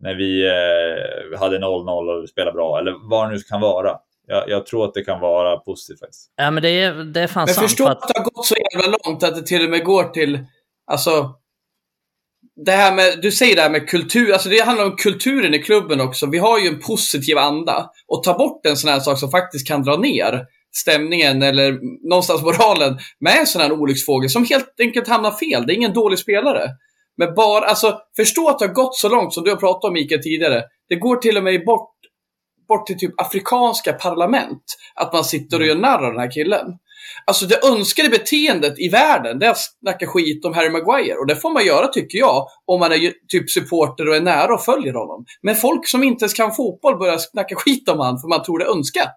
när 0.00 0.14
vi 0.14 0.46
eh, 0.46 1.38
hade 1.40 1.58
0-0 1.58 2.22
och 2.22 2.28
spelade 2.28 2.52
bra, 2.52 2.78
eller 2.78 3.08
vad 3.10 3.28
det 3.28 3.34
nu 3.34 3.40
kan 3.40 3.60
vara. 3.60 3.96
Jag, 4.26 4.48
jag, 4.48 4.66
tror 4.66 4.84
att 4.84 4.94
det 4.94 5.04
kan 5.04 5.20
vara 5.20 5.56
positivt 5.56 6.00
faktiskt. 6.00 6.32
Ja, 6.36 6.50
men 6.50 6.62
det 6.62 6.68
är, 6.68 6.94
det 6.94 7.20
är 7.20 7.26
fan 7.26 7.44
men 7.46 7.54
sant. 7.54 7.66
förstå 7.68 7.84
att... 7.84 8.02
att 8.02 8.08
det 8.08 8.20
har 8.20 8.24
gått 8.24 8.46
så 8.46 8.54
jävla 8.72 8.98
långt 9.04 9.22
att 9.22 9.34
det 9.34 9.42
till 9.42 9.64
och 9.64 9.70
med 9.70 9.84
går 9.84 10.04
till, 10.04 10.38
alltså, 10.86 11.34
det 12.56 12.72
här 12.72 12.94
med, 12.94 13.18
du 13.22 13.30
säger 13.32 13.56
det 13.56 13.62
här 13.62 13.70
med 13.70 13.88
kultur, 13.88 14.32
alltså 14.32 14.48
det 14.48 14.60
handlar 14.60 14.84
om 14.84 14.96
kulturen 14.96 15.54
i 15.54 15.58
klubben 15.58 16.00
också. 16.00 16.26
Vi 16.26 16.38
har 16.38 16.58
ju 16.58 16.68
en 16.68 16.80
positiv 16.80 17.38
anda. 17.38 17.90
Och 18.06 18.22
ta 18.22 18.38
bort 18.38 18.66
en 18.66 18.76
sån 18.76 18.90
här 18.90 19.00
sak 19.00 19.18
som 19.18 19.30
faktiskt 19.30 19.68
kan 19.68 19.82
dra 19.82 19.96
ner 19.96 20.46
stämningen 20.72 21.42
eller 21.42 21.78
någonstans 22.08 22.42
moralen 22.42 22.98
med 23.20 23.38
en 23.38 23.46
sån 23.46 23.62
här 23.62 23.72
olycksfågel 23.72 24.30
som 24.30 24.44
helt 24.44 24.80
enkelt 24.80 25.08
hamnar 25.08 25.30
fel. 25.30 25.66
Det 25.66 25.72
är 25.72 25.76
ingen 25.76 25.92
dålig 25.92 26.18
spelare. 26.18 26.68
Men 27.16 27.34
bara, 27.34 27.64
alltså 27.64 27.98
förstå 28.16 28.48
att 28.48 28.58
det 28.58 28.66
har 28.66 28.74
gått 28.74 28.96
så 28.96 29.08
långt 29.08 29.34
som 29.34 29.44
du 29.44 29.50
har 29.50 29.56
pratat 29.56 29.84
om 29.84 29.92
Mikael 29.92 30.22
tidigare. 30.22 30.62
Det 30.88 30.96
går 30.96 31.16
till 31.16 31.36
och 31.36 31.44
med 31.44 31.64
bort, 31.64 31.94
bort 32.68 32.86
till 32.86 32.98
typ 32.98 33.20
afrikanska 33.20 33.92
parlament. 33.92 34.62
Att 34.94 35.12
man 35.12 35.24
sitter 35.24 35.60
och 35.60 35.66
gör 35.66 35.76
narr 35.76 36.04
av 36.04 36.12
den 36.12 36.20
här 36.20 36.30
killen. 36.30 36.66
Alltså 37.26 37.46
det 37.46 37.64
önskade 37.66 38.08
beteendet 38.08 38.78
i 38.78 38.88
världen, 38.88 39.38
det 39.38 39.46
är 39.46 39.50
att 39.50 39.58
snacka 39.80 40.06
skit 40.06 40.44
om 40.44 40.54
Harry 40.54 40.70
Maguire. 40.70 41.16
Och 41.16 41.26
det 41.26 41.36
får 41.36 41.50
man 41.50 41.66
göra 41.66 41.88
tycker 41.88 42.18
jag, 42.18 42.46
om 42.66 42.80
man 42.80 42.92
är 42.92 43.12
typ 43.28 43.50
supporter 43.50 44.08
och 44.08 44.16
är 44.16 44.20
nära 44.20 44.54
och 44.54 44.64
följer 44.64 44.92
honom. 44.92 45.24
Men 45.42 45.56
folk 45.56 45.88
som 45.88 46.02
inte 46.02 46.24
ens 46.24 46.34
kan 46.34 46.52
fotboll 46.52 46.98
börjar 46.98 47.18
snacka 47.18 47.54
skit 47.54 47.88
om 47.88 47.98
honom 47.98 48.18
för 48.18 48.28
man 48.28 48.42
tror 48.42 48.58
det 48.58 48.64
är 48.64 48.76
önskat. 48.76 49.16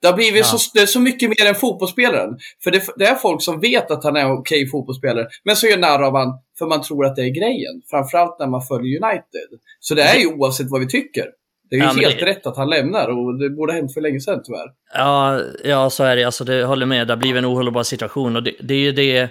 Det 0.00 0.06
har 0.06 0.14
blivit 0.14 0.46
ja. 0.52 0.58
så, 0.58 0.70
det 0.74 0.80
är 0.80 0.86
så 0.86 1.00
mycket 1.00 1.28
mer 1.28 1.46
än 1.48 1.54
fotbollsspelaren. 1.54 2.38
För 2.64 2.70
det, 2.70 2.82
det, 2.96 3.06
är 3.06 3.14
folk 3.14 3.42
som 3.42 3.60
vet 3.60 3.90
att 3.90 4.04
han 4.04 4.16
är 4.16 4.24
okej 4.24 4.38
okay 4.38 4.70
fotbollsspelare, 4.70 5.26
men 5.44 5.56
så 5.56 5.66
gör 5.66 5.78
narr 5.78 6.02
av 6.02 6.16
han 6.16 6.38
för 6.58 6.66
man 6.66 6.82
tror 6.82 7.06
att 7.06 7.16
det 7.16 7.22
är 7.22 7.30
grejen. 7.30 7.82
Framförallt 7.90 8.38
när 8.38 8.46
man 8.46 8.62
följer 8.62 9.04
United. 9.04 9.48
Så 9.80 9.94
det 9.94 10.02
är 10.02 10.18
ju 10.18 10.26
oavsett 10.26 10.70
vad 10.70 10.80
vi 10.80 10.88
tycker. 10.88 11.24
Det 11.70 11.76
är 11.76 11.80
ju 11.80 11.84
ja, 11.84 11.92
helt 11.92 12.20
det... 12.20 12.26
rätt 12.26 12.46
att 12.46 12.56
han 12.56 12.70
lämnar 12.70 13.08
och 13.08 13.38
det 13.38 13.50
borde 13.50 13.72
ha 13.72 13.78
hänt 13.78 13.94
för 13.94 14.00
länge 14.00 14.20
sedan 14.20 14.40
tyvärr. 14.44 14.68
Ja, 14.94 15.40
ja 15.64 15.90
så 15.90 16.04
är 16.04 16.16
det. 16.16 16.24
Alltså, 16.24 16.44
det 16.44 16.64
håller 16.64 16.86
med. 16.86 17.06
Det 17.06 17.12
har 17.12 17.18
blivit 17.18 17.38
en 17.38 17.46
ohållbar 17.46 17.82
situation 17.82 18.36
och 18.36 18.42
det, 18.42 18.54
det 18.60 18.74
är 18.74 18.78
ju 18.78 18.92
det... 18.92 19.28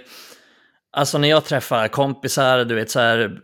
Alltså 0.92 1.18
när 1.18 1.28
jag 1.28 1.44
träffar 1.44 1.88
kompisar, 1.88 2.64
du 2.64 2.74
vet 2.74 2.90
så 2.90 3.00
här, 3.00 3.38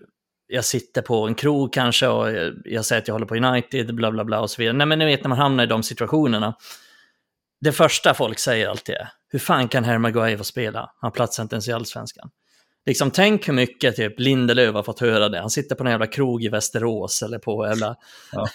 jag 0.46 0.64
sitter 0.64 1.02
på 1.02 1.26
en 1.26 1.34
krog 1.34 1.72
kanske 1.72 2.08
och 2.08 2.28
jag 2.64 2.84
säger 2.84 3.02
att 3.02 3.08
jag 3.08 3.14
håller 3.14 3.26
på 3.26 3.36
United, 3.36 3.94
bla 3.94 4.10
bla 4.10 4.24
bla 4.24 4.40
och 4.40 4.50
så 4.50 4.62
vidare. 4.62 4.76
Nej 4.76 4.86
men 4.86 4.98
ni 4.98 5.04
vet 5.04 5.22
när 5.22 5.28
man 5.28 5.38
hamnar 5.38 5.64
i 5.64 5.66
de 5.66 5.82
situationerna. 5.82 6.54
Det 7.64 7.72
första 7.72 8.14
folk 8.14 8.38
säger 8.38 8.68
alltid 8.68 8.94
är, 8.94 9.08
hur 9.28 9.38
fan 9.38 9.68
kan 9.68 9.84
Harry 9.84 9.98
Maguire 9.98 10.44
spela? 10.44 10.90
Han 11.00 11.12
platsar 11.12 11.42
inte 11.42 11.54
ens 11.54 11.68
i 11.68 11.72
allsvenskan. 11.72 12.30
Liksom 12.86 13.10
tänk 13.10 13.48
hur 13.48 13.52
mycket 13.52 13.96
typ 13.96 14.20
Lindelöf 14.20 14.74
har 14.74 14.82
fått 14.82 15.00
höra 15.00 15.28
det. 15.28 15.40
Han 15.40 15.50
sitter 15.50 15.74
på 15.74 15.84
en 15.84 15.90
jävla 15.90 16.06
krog 16.06 16.44
i 16.44 16.48
Västerås 16.48 17.22
eller 17.22 17.38
på 17.38 17.66
jävla 17.66 17.96
ja. 18.32 18.48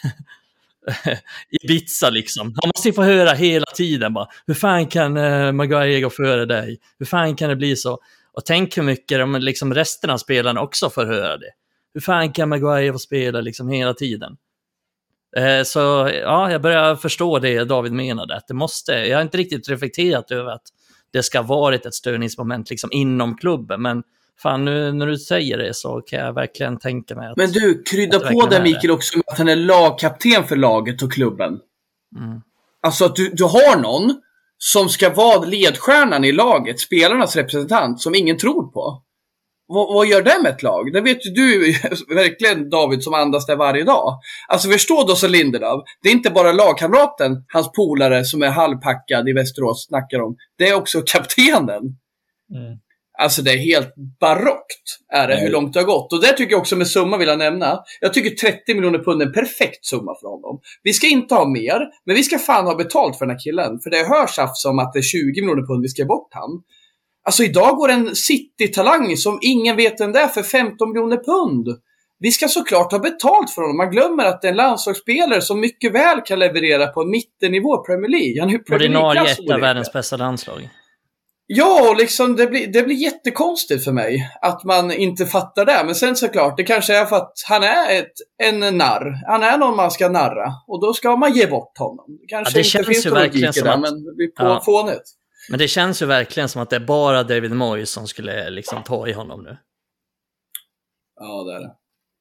Ibiza 1.63 2.09
liksom. 2.09 2.55
Han 2.61 2.71
måste 2.75 2.89
ju 2.89 2.93
få 2.93 3.03
höra 3.03 3.33
hela 3.33 3.65
tiden 3.65 4.13
bara, 4.13 4.27
hur 4.47 4.53
fan 4.53 4.87
kan 4.87 5.17
uh, 5.17 5.51
Maguire 5.51 6.01
gå 6.01 6.09
före 6.09 6.45
dig? 6.45 6.79
Hur 6.99 7.05
fan 7.05 7.35
kan 7.35 7.49
det 7.49 7.55
bli 7.55 7.75
så? 7.75 7.99
Och 8.33 8.45
tänk 8.45 8.77
hur 8.77 8.83
mycket 8.83 9.19
de, 9.19 9.35
liksom, 9.35 9.73
resten 9.73 10.09
av 10.09 10.17
spelarna 10.17 10.61
också 10.61 10.89
får 10.89 11.05
höra 11.05 11.37
det. 11.37 11.51
Hur 11.93 12.01
fan 12.01 12.31
kan 12.33 12.49
Maguire 12.49 12.91
få 12.91 12.99
spela 12.99 13.41
liksom 13.41 13.69
hela 13.69 13.93
tiden? 13.93 14.37
Uh, 15.37 15.63
så 15.63 16.09
ja, 16.13 16.51
jag 16.51 16.61
börjar 16.61 16.95
förstå 16.95 17.39
det 17.39 17.63
David 17.63 17.91
menade, 17.91 18.35
att 18.35 18.47
det 18.47 18.53
måste, 18.53 18.91
jag 18.91 19.17
har 19.17 19.21
inte 19.21 19.37
riktigt 19.37 19.69
reflekterat 19.69 20.31
över 20.31 20.51
att 20.51 20.63
det 21.13 21.23
ska 21.23 21.41
varit 21.41 21.85
ett 21.85 21.93
störningsmoment 21.93 22.69
liksom 22.69 22.89
inom 22.91 23.37
klubben, 23.37 23.81
men 23.81 24.03
fan 24.41 24.65
nu 24.65 24.91
när 24.91 25.07
du 25.07 25.17
säger 25.17 25.57
det 25.57 25.73
så 25.73 26.01
kan 26.01 26.19
jag 26.19 26.33
verkligen 26.33 26.79
tänka 26.79 27.15
mig 27.15 27.29
att... 27.29 27.37
Men 27.37 27.51
du, 27.51 27.83
krydda 27.83 28.19
på 28.19 28.45
det 28.45 28.63
Mikael 28.63 28.91
också 28.91 29.17
med 29.17 29.23
att 29.27 29.37
han 29.37 29.47
är 29.47 29.55
lagkapten 29.55 30.43
för 30.43 30.55
laget 30.55 31.01
och 31.01 31.11
klubben. 31.11 31.59
Mm. 32.17 32.41
Alltså 32.81 33.05
att 33.05 33.15
du, 33.15 33.29
du 33.29 33.43
har 33.43 33.81
någon 33.81 34.21
som 34.57 34.89
ska 34.89 35.09
vara 35.09 35.45
ledstjärnan 35.45 36.23
i 36.23 36.31
laget, 36.31 36.79
spelarnas 36.79 37.35
representant, 37.35 38.01
som 38.01 38.15
ingen 38.15 38.37
tror 38.37 38.71
på. 38.71 39.03
Vad, 39.71 39.93
vad 39.93 40.07
gör 40.07 40.21
det 40.21 40.39
med 40.43 40.51
ett 40.51 40.63
lag? 40.63 40.93
Det 40.93 41.01
vet 41.01 41.25
ju 41.25 41.29
du 41.29 41.73
verkligen 42.15 42.69
David 42.69 43.03
som 43.03 43.13
andas 43.13 43.45
där 43.45 43.55
varje 43.55 43.83
dag. 43.83 44.19
Alltså 44.47 44.69
förstå 44.69 45.03
då 45.03 45.15
så 45.15 45.27
Lindelöf. 45.27 45.81
Det 46.03 46.09
är 46.09 46.13
inte 46.13 46.29
bara 46.29 46.51
lagkamraten, 46.51 47.31
hans 47.47 47.71
polare 47.71 48.25
som 48.25 48.43
är 48.43 48.49
halvpackad 48.49 49.29
i 49.29 49.33
Västerås 49.33 49.85
snackar 49.87 50.21
om. 50.21 50.35
Det 50.57 50.67
är 50.67 50.73
också 50.73 51.01
kaptenen. 51.01 51.83
Mm. 52.55 52.79
Alltså 53.21 53.41
det 53.41 53.51
är 53.51 53.57
helt 53.57 53.93
barockt 54.19 54.85
är 55.13 55.27
det, 55.27 55.35
hur 55.35 55.49
långt 55.49 55.73
det 55.73 55.79
har 55.79 55.85
gått. 55.85 56.13
Och 56.13 56.21
det 56.21 56.33
tycker 56.33 56.51
jag 56.51 56.59
också 56.59 56.75
med 56.75 56.87
summa 56.87 57.17
vill 57.17 57.27
jag 57.27 57.37
nämna. 57.37 57.79
Jag 58.01 58.13
tycker 58.13 58.29
30 58.29 58.73
miljoner 58.73 58.99
pund 58.99 59.21
är 59.21 59.25
en 59.25 59.33
perfekt 59.33 59.85
summa 59.85 60.15
för 60.21 60.27
honom. 60.27 60.61
Vi 60.83 60.93
ska 60.93 61.07
inte 61.07 61.35
ha 61.35 61.49
mer, 61.49 61.79
men 62.05 62.15
vi 62.15 62.23
ska 62.23 62.39
fan 62.39 62.65
ha 62.65 62.75
betalt 62.75 63.17
för 63.17 63.25
den 63.25 63.35
här 63.35 63.43
killen. 63.43 63.79
För 63.79 63.89
det 63.89 63.97
hörs 63.97 64.35
tjafs 64.35 64.65
om 64.65 64.79
att 64.79 64.93
det 64.93 64.99
är 64.99 65.03
20 65.03 65.41
miljoner 65.41 65.67
pund 65.67 65.81
vi 65.81 65.89
ska 65.89 66.05
bort 66.05 66.29
han. 66.31 66.51
Alltså 67.25 67.43
idag 67.43 67.75
går 67.75 67.89
en 67.89 68.15
City-talang 68.15 69.17
som 69.17 69.39
ingen 69.41 69.75
vet 69.75 70.01
vem 70.01 70.11
det 70.11 70.19
är 70.19 70.27
för 70.27 70.43
15 70.43 70.89
miljoner 70.89 71.17
pund. 71.17 71.67
Vi 72.19 72.31
ska 72.31 72.47
såklart 72.47 72.91
ha 72.91 72.99
betalt 72.99 73.51
för 73.51 73.61
honom. 73.61 73.77
Man 73.77 73.91
glömmer 73.91 74.25
att 74.25 74.41
det 74.41 74.47
är 74.47 74.51
en 74.51 74.57
landslagsspelare 74.57 75.41
som 75.41 75.59
mycket 75.59 75.93
väl 75.93 76.21
kan 76.21 76.39
leverera 76.39 76.87
på 76.87 77.01
en 77.01 77.09
mittennivå 77.09 77.83
i 77.83 77.87
Premier 77.87 78.09
League. 78.09 78.41
Han 78.41 78.49
är 78.49 78.57
Premier 78.57 78.89
Ordinarie 78.89 79.31
ett 79.31 79.51
av 79.51 79.59
världens 79.59 79.93
bästa 79.93 80.17
landslag. 80.17 80.69
Ja, 81.51 81.89
och 81.89 81.97
liksom 81.97 82.35
det 82.35 82.47
blir, 82.47 82.67
det 82.67 82.83
blir 82.83 82.95
jättekonstigt 82.95 83.83
för 83.83 83.91
mig 83.91 84.31
att 84.41 84.63
man 84.63 84.91
inte 84.91 85.25
fattar 85.25 85.65
det. 85.65 85.81
Men 85.85 85.95
sen 85.95 86.15
såklart, 86.15 86.57
det 86.57 86.63
kanske 86.63 86.97
är 86.97 87.05
för 87.05 87.15
att 87.15 87.33
han 87.49 87.63
är 87.63 87.99
ett, 87.99 88.13
en 88.43 88.59
narr. 88.59 89.27
Han 89.27 89.43
är 89.43 89.57
någon 89.57 89.75
man 89.75 89.91
ska 89.91 90.09
narra 90.09 90.53
och 90.67 90.81
då 90.81 90.93
ska 90.93 91.15
man 91.15 91.33
ge 91.33 91.47
bort 91.47 91.77
honom. 91.77 92.05
Kanske 92.27 92.59
ja, 92.59 92.63
det 92.63 92.79
inte 92.79 92.91
finns 92.91 93.05
någon 93.05 93.23
logik 93.23 93.57
i 93.57 93.61
det, 93.61 93.73
att, 93.73 93.79
men 93.79 94.03
det 94.03 94.15
blir 94.15 94.27
på 94.27 94.43
ja. 94.43 94.61
fånigt. 94.65 95.03
Men 95.49 95.59
det 95.59 95.67
känns 95.67 96.01
ju 96.01 96.05
verkligen 96.05 96.49
som 96.49 96.61
att 96.61 96.69
det 96.69 96.75
är 96.75 96.79
bara 96.79 97.23
David 97.23 97.51
Moyes 97.51 97.89
som 97.89 98.07
skulle 98.07 98.49
liksom 98.49 98.83
ta 98.83 99.07
i 99.07 99.11
honom 99.11 99.43
nu. 99.43 99.57
Ja, 101.19 101.43
det 101.43 101.53
är 101.53 101.59
det. 101.59 101.75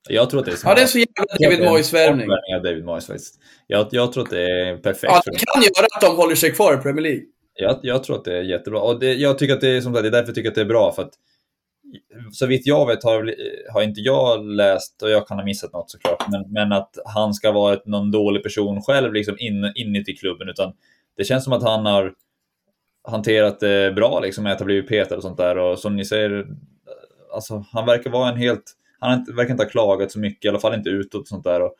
Jag 0.08 0.30
tror 0.30 0.40
att 0.40 0.46
det 0.46 0.52
är 0.52 0.58
Ja, 0.64 0.74
det 0.74 0.82
är 0.82 0.86
så 0.86 0.98
jävla 0.98 1.48
David 1.48 1.68
Moyes-värvning. 1.68 2.28
David 2.64 2.84
Moyes 2.84 3.06
faktiskt. 3.06 3.34
Jag, 3.66 3.88
jag 3.90 4.12
tror 4.12 4.24
att 4.24 4.30
det 4.30 4.42
är 4.42 4.76
perfekt. 4.76 5.12
Ja, 5.12 5.22
det 5.24 5.30
kan 5.30 5.62
göra 5.62 5.86
att 5.96 6.00
de 6.00 6.16
håller 6.16 6.34
sig 6.34 6.52
kvar 6.52 6.74
i 6.74 6.76
Premier 6.76 7.02
League. 7.02 7.22
Jag, 7.54 7.80
jag 7.82 8.04
tror 8.04 8.16
att 8.16 8.24
det 8.24 8.36
är 8.36 8.42
jättebra. 8.42 8.80
Och 8.80 9.00
det, 9.00 9.14
jag 9.14 9.38
tycker 9.38 9.54
att 9.54 9.60
det 9.60 9.68
är 9.68 9.80
som 9.80 9.94
sagt, 9.94 10.02
det 10.02 10.08
är 10.08 10.10
därför 10.10 10.28
jag 10.28 10.34
tycker 10.34 10.48
att 10.48 10.54
det 10.54 10.60
är 10.60 10.64
bra. 10.64 10.92
För 10.92 11.02
att, 11.02 11.12
så 12.32 12.46
vitt 12.46 12.66
jag 12.66 12.86
vet 12.86 13.04
har, 13.04 13.34
har 13.72 13.82
inte 13.82 14.00
jag 14.00 14.44
läst, 14.44 15.02
och 15.02 15.10
jag 15.10 15.28
kan 15.28 15.38
ha 15.38 15.44
missat 15.44 15.72
något 15.72 15.90
såklart, 15.90 16.24
men, 16.30 16.52
men 16.52 16.72
att 16.72 16.98
han 17.04 17.34
ska 17.34 17.52
vara 17.52 17.74
ett, 17.74 17.86
någon 17.86 18.10
dålig 18.10 18.42
person 18.42 18.82
själv 18.82 19.12
liksom 19.12 19.36
in, 19.38 19.72
inuti 19.74 20.16
klubben. 20.16 20.48
Utan 20.48 20.72
det 21.16 21.24
känns 21.24 21.44
som 21.44 21.52
att 21.52 21.62
han 21.62 21.86
har 21.86 22.14
hanterat 23.10 23.60
det 23.60 23.94
bra 23.94 24.20
liksom, 24.20 24.44
med 24.44 24.52
att 24.52 24.58
ha 24.58 24.66
blivit 24.66 24.88
petad 24.88 25.16
och 25.16 25.22
sånt 25.22 25.36
där. 25.36 25.58
Och 25.58 25.78
som 25.78 25.96
ni 25.96 26.04
säger, 26.04 26.46
alltså, 27.34 27.64
han 27.72 27.86
verkar 27.86 28.10
vara 28.10 28.28
en 28.28 28.36
helt... 28.36 28.74
Han 29.00 29.24
verkar 29.36 29.50
inte 29.50 29.64
ha 29.64 29.70
klagat 29.70 30.12
så 30.12 30.18
mycket, 30.18 30.44
i 30.44 30.48
alla 30.48 30.58
fall 30.58 30.74
inte 30.74 30.90
utåt 30.90 31.20
och 31.20 31.28
sånt 31.28 31.44
där. 31.44 31.62
Och, 31.62 31.74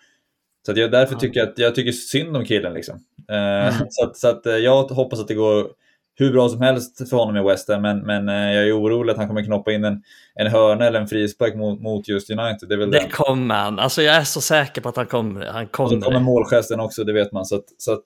så 0.66 0.72
jag, 0.76 0.90
därför 0.90 1.14
tycker 1.14 1.40
jag 1.40 1.48
att 1.48 1.58
jag 1.58 1.74
tycker 1.74 1.92
synd 1.92 2.36
om 2.36 2.44
killen. 2.44 2.74
Liksom. 2.74 3.00
Eh, 3.30 3.76
mm. 3.76 3.86
Så, 3.90 4.04
att, 4.04 4.16
så 4.16 4.28
att 4.28 4.46
eh, 4.46 4.56
jag 4.56 4.82
hoppas 4.82 5.20
att 5.20 5.28
det 5.28 5.34
går 5.34 5.66
hur 6.14 6.32
bra 6.32 6.48
som 6.48 6.62
helst 6.62 7.10
för 7.10 7.16
honom 7.16 7.36
i 7.36 7.50
West 7.50 7.68
Ham, 7.68 7.82
men, 7.82 7.98
men 7.98 8.28
eh, 8.28 8.54
jag 8.54 8.68
är 8.68 8.80
orolig 8.80 9.12
att 9.12 9.18
han 9.18 9.28
kommer 9.28 9.44
knoppa 9.44 9.72
in 9.72 9.84
en, 9.84 10.02
en 10.34 10.46
hörna 10.46 10.86
eller 10.86 11.00
en 11.00 11.06
frispark 11.06 11.54
mot, 11.54 11.80
mot 11.80 12.08
just 12.08 12.30
United. 12.30 12.68
Det, 12.68 12.76
väl 12.76 12.90
det 12.90 13.08
kommer 13.10 13.54
han. 13.54 13.78
Alltså 13.78 14.02
jag 14.02 14.16
är 14.16 14.24
så 14.24 14.40
säker 14.40 14.80
på 14.80 14.88
att 14.88 14.96
han 14.96 15.06
kommer. 15.06 15.46
Han 15.46 15.66
kommer. 15.66 15.96
Och 15.96 16.02
så 16.02 16.08
kommer 16.08 16.20
målgesten 16.20 16.80
också, 16.80 17.04
det 17.04 17.12
vet 17.12 17.32
man. 17.32 17.44
Så 17.44 17.56
att, 17.56 17.64
så 17.78 17.92
att. 17.92 18.04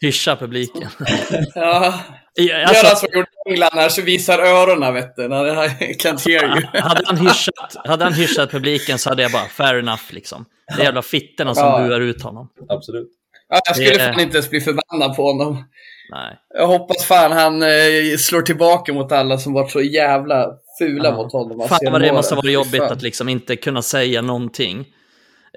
Hyscha 0.00 0.36
publiken. 0.36 0.88
ja. 1.54 1.94
Ja, 2.34 2.66
alltså, 2.66 2.86
Gör 2.86 2.94
som 2.94 3.08
gjorde 3.12 3.28
England 3.48 3.70
när 3.74 3.88
så 3.88 4.02
visar 4.02 4.38
öronen, 4.38 4.94
vet 4.94 5.16
du. 5.16 5.28
När 5.28 5.64
I 5.64 5.94
can't 5.94 6.28
hear 6.28 6.44
you. 6.44 6.66
hade, 6.82 7.02
han 7.06 7.16
hyschat, 7.16 7.76
hade 7.84 8.04
han 8.04 8.12
hyschat 8.12 8.50
publiken 8.50 8.98
så 8.98 9.08
hade 9.08 9.22
jag 9.22 9.32
bara, 9.32 9.44
fair 9.44 9.78
enough 9.78 10.02
liksom. 10.10 10.44
Det 10.76 10.82
är 10.82 10.84
jävla 10.84 11.02
fittorna 11.02 11.54
som 11.54 11.64
ja. 11.64 11.78
buar 11.78 12.00
ut 12.00 12.22
honom. 12.22 12.48
Absolut. 12.68 13.08
Ja, 13.48 13.60
jag 13.64 13.76
skulle 13.76 13.90
det... 13.90 13.98
fan 13.98 14.20
inte 14.20 14.36
ens 14.36 14.50
bli 14.50 14.60
förbannad 14.60 15.16
på 15.16 15.22
honom. 15.22 15.64
Nej. 16.10 16.38
Jag 16.54 16.66
hoppas 16.66 17.04
fan 17.04 17.32
han 17.32 17.62
eh, 17.62 18.16
slår 18.18 18.42
tillbaka 18.42 18.92
mot 18.92 19.12
alla 19.12 19.38
som 19.38 19.52
varit 19.52 19.70
så 19.70 19.80
jävla 19.80 20.50
fula 20.78 21.08
ja. 21.08 21.16
mot 21.16 21.32
honom. 21.32 21.68
Fan 21.68 21.92
vad 21.92 22.00
det 22.00 22.12
måste 22.12 22.34
vara 22.34 22.50
jobbigt 22.50 22.82
att 22.82 23.02
liksom 23.02 23.28
inte 23.28 23.56
kunna 23.56 23.82
säga 23.82 24.22
någonting. 24.22 24.86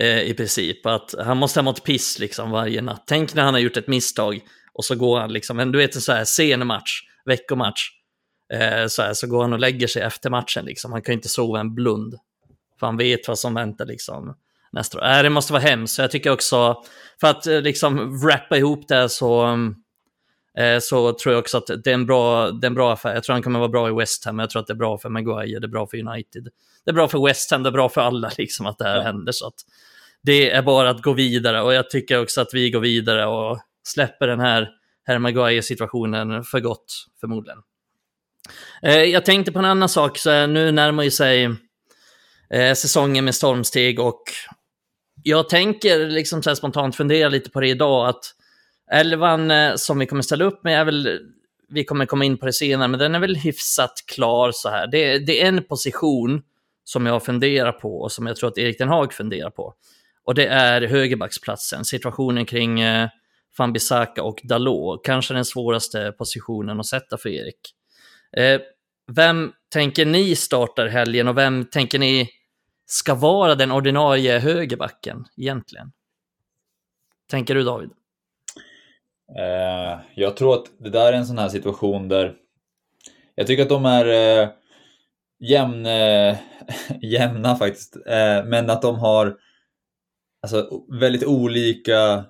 Eh, 0.02 0.22
I 0.22 0.34
princip. 0.34 0.86
Att 0.86 1.16
han 1.26 1.38
måste 1.38 1.60
ha 1.60 1.64
mått 1.64 1.84
piss 1.84 2.20
liksom 2.20 2.52
varje 2.52 2.82
natt. 2.82 3.04
Tänk 3.08 3.34
när 3.34 3.44
han 3.44 3.54
har 3.54 3.62
gjort 3.62 3.78
ett 3.78 3.88
misstag 3.88 4.40
och 4.76 4.86
så 4.86 4.96
går 4.96 5.20
han 5.20 5.34
liksom, 5.34 5.72
du 5.72 5.78
vet 5.78 5.96
en 5.96 6.02
så 6.02 6.12
här 6.12 6.26
sen 6.26 6.68
match, 6.68 7.02
veckomatch. 7.26 7.90
Eh, 8.54 8.88
så, 8.88 9.02
här, 9.02 9.14
så 9.14 9.28
går 9.28 9.42
han 9.42 9.54
och 9.54 9.60
lägger 9.60 9.88
sig 9.88 10.02
efter 10.02 10.30
matchen 10.30 10.66
liksom. 10.66 10.92
Han 10.92 11.02
kan 11.02 11.14
inte 11.14 11.30
sova 11.30 11.60
en 11.60 11.76
blund. 11.76 12.16
För 12.80 12.88
han 12.88 12.98
vet 12.98 13.28
vad 13.28 13.40
som 13.40 13.54
väntar 13.54 13.86
liksom 13.86 14.36
nästa 14.72 14.98
år. 14.98 15.04
Äh, 15.06 15.24
det 15.24 15.30
måste 15.30 15.54
vara 15.54 15.64
hemskt. 15.64 15.96
Så 15.96 16.02
jag 16.02 16.12
tycker 16.12 16.32
också, 16.32 16.84
för 17.22 17.28
att 17.28 17.48
eh, 17.48 17.62
liksom 17.62 18.20
wrappa 18.20 18.58
ihop 18.58 18.88
det 18.88 19.10
så, 19.10 19.58
eh, 20.58 20.80
så 20.82 21.14
tror 21.14 21.34
jag 21.34 21.40
också 21.40 21.58
att 21.58 21.68
det 21.84 21.90
är, 21.90 21.94
en 21.94 22.06
bra, 22.06 22.52
det 22.52 22.66
är 22.66 22.70
en 22.70 22.76
bra 22.76 22.94
affär. 22.94 23.14
Jag 23.14 23.24
tror 23.24 23.34
han 23.34 23.44
kommer 23.44 23.60
vara 23.60 23.70
bra 23.70 23.90
i 23.90 23.94
West 23.94 24.26
Ham, 24.26 24.40
jag 24.40 24.50
tror 24.50 24.62
att 24.62 24.68
det 24.68 24.74
är 24.74 24.76
bra 24.76 24.98
för 24.98 25.10
Maguire, 25.10 25.60
det 25.60 25.66
är 25.66 25.70
bra 25.70 25.88
för 25.88 25.98
United. 26.08 26.48
Det 26.86 26.92
är 26.92 26.94
bra 26.94 27.08
för 27.08 27.26
West 27.28 27.52
Ham, 27.52 27.64
det 27.64 27.70
är 27.70 27.72
bra 27.72 27.90
för 27.90 28.02
alla 28.02 28.32
liksom 28.38 28.66
att 28.66 28.78
det 28.78 28.86
här 28.86 28.96
ja. 28.96 29.02
händer. 29.02 29.32
Så 29.32 29.48
att 29.48 29.56
det 30.22 30.52
är 30.52 30.62
bara 30.62 30.90
att 30.90 31.02
gå 31.02 31.14
vidare 31.14 31.62
och 31.62 31.74
jag 31.74 31.90
tycker 31.90 32.22
också 32.22 32.42
att 32.42 32.54
vi 32.54 32.70
går 32.70 32.80
vidare 32.80 33.26
och 33.26 33.60
släpper 33.88 34.28
den 34.28 34.39
här 34.39 34.69
Harry 35.08 35.19
Maguire-situationen 35.19 36.43
för 36.43 36.60
gott, 36.60 37.06
förmodligen. 37.19 37.60
Eh, 38.82 39.04
jag 39.04 39.26
tänkte 39.26 39.52
på 39.52 39.60
en 39.60 39.65
annan 39.65 39.89
sak, 39.89 40.17
så 40.17 40.48
nu 40.48 40.71
närmar 40.71 41.04
ju 41.04 41.12
sig 41.12 41.43
eh, 42.50 42.74
säsongen 42.74 43.26
med 43.26 43.36
stormsteg 43.36 44.00
och 44.00 44.24
jag 45.24 45.50
tänker 45.50 46.08
liksom 46.08 46.43
så 46.43 46.56
spontant 46.56 46.95
fundera 46.95 47.30
lite 47.30 47.50
på 47.50 47.60
det 47.60 47.67
idag, 47.67 48.08
att 48.08 48.26
elvan 48.91 49.52
eh, 49.52 49.76
som 49.76 50.00
vi 50.00 50.06
kommer 50.06 50.21
ställa 50.21 50.45
upp 50.45 50.63
med 50.63 50.80
är 50.80 50.86
väl, 50.86 51.19
vi 51.69 51.84
kommer 51.84 52.06
komma 52.06 52.26
in 52.26 52.38
på 52.38 52.45
det 52.45 52.54
senare, 52.54 52.88
men 52.88 53.00
den 53.00 53.15
är 53.15 53.19
väl 53.19 53.36
hyfsat 53.36 53.93
klar 54.15 54.52
så 54.54 54.69
här. 54.69 54.88
Det, 54.88 55.19
det 55.19 55.41
är 55.41 55.48
en 55.48 55.63
position 55.63 56.41
som 56.84 57.06
jag 57.06 57.26
funderar 57.26 57.71
på 57.71 58.02
och 58.02 58.12
som 58.12 58.28
jag 58.28 58.36
tror 58.36 58.50
att 58.50 58.58
Erik 58.58 58.78
Den 58.78 58.89
Haag 58.89 59.13
funderar 59.13 59.50
på. 59.50 59.74
Och 60.24 60.36
det 60.36 60.48
är 60.48 60.82
högerbacksplatsen, 60.82 61.86
situationen 61.86 62.45
kring 62.45 62.80
eh, 62.80 63.10
van 63.58 63.74
Bissaka 63.74 64.24
och 64.24 64.41
Dalot. 64.44 65.06
Kanske 65.06 65.34
den 65.34 65.46
svåraste 65.46 66.12
positionen 66.12 66.80
att 66.80 66.86
sätta 66.86 67.18
för 67.18 67.30
Erik. 67.30 67.60
Eh, 68.38 68.62
vem 69.12 69.52
tänker 69.74 70.06
ni 70.06 70.36
startar 70.36 70.88
helgen 70.88 71.28
och 71.28 71.38
vem 71.38 71.65
tänker 71.65 72.00
ni 72.00 72.30
ska 72.86 73.15
vara 73.15 73.56
den 73.56 73.72
ordinarie 73.72 74.39
högerbacken 74.39 75.26
egentligen? 75.38 75.91
Tänker 77.30 77.56
du 77.56 77.63
David? 77.63 77.89
Eh, 79.38 80.00
jag 80.15 80.38
tror 80.38 80.54
att 80.54 80.65
det 80.80 80.89
där 80.89 81.13
är 81.13 81.18
en 81.18 81.26
sån 81.26 81.38
här 81.38 81.50
situation 81.50 82.08
där 82.08 82.36
jag 83.36 83.48
tycker 83.48 83.63
att 83.63 83.70
de 83.70 83.86
är 83.86 84.06
eh, 84.06 84.50
jämn, 85.39 85.86
eh, 85.86 86.38
jämna 87.02 87.56
faktiskt, 87.56 87.96
eh, 87.96 88.46
men 88.46 88.70
att 88.70 88.82
de 88.82 88.96
har 88.96 89.38
alltså, 90.41 90.70
väldigt 91.00 91.26
olika 91.26 92.26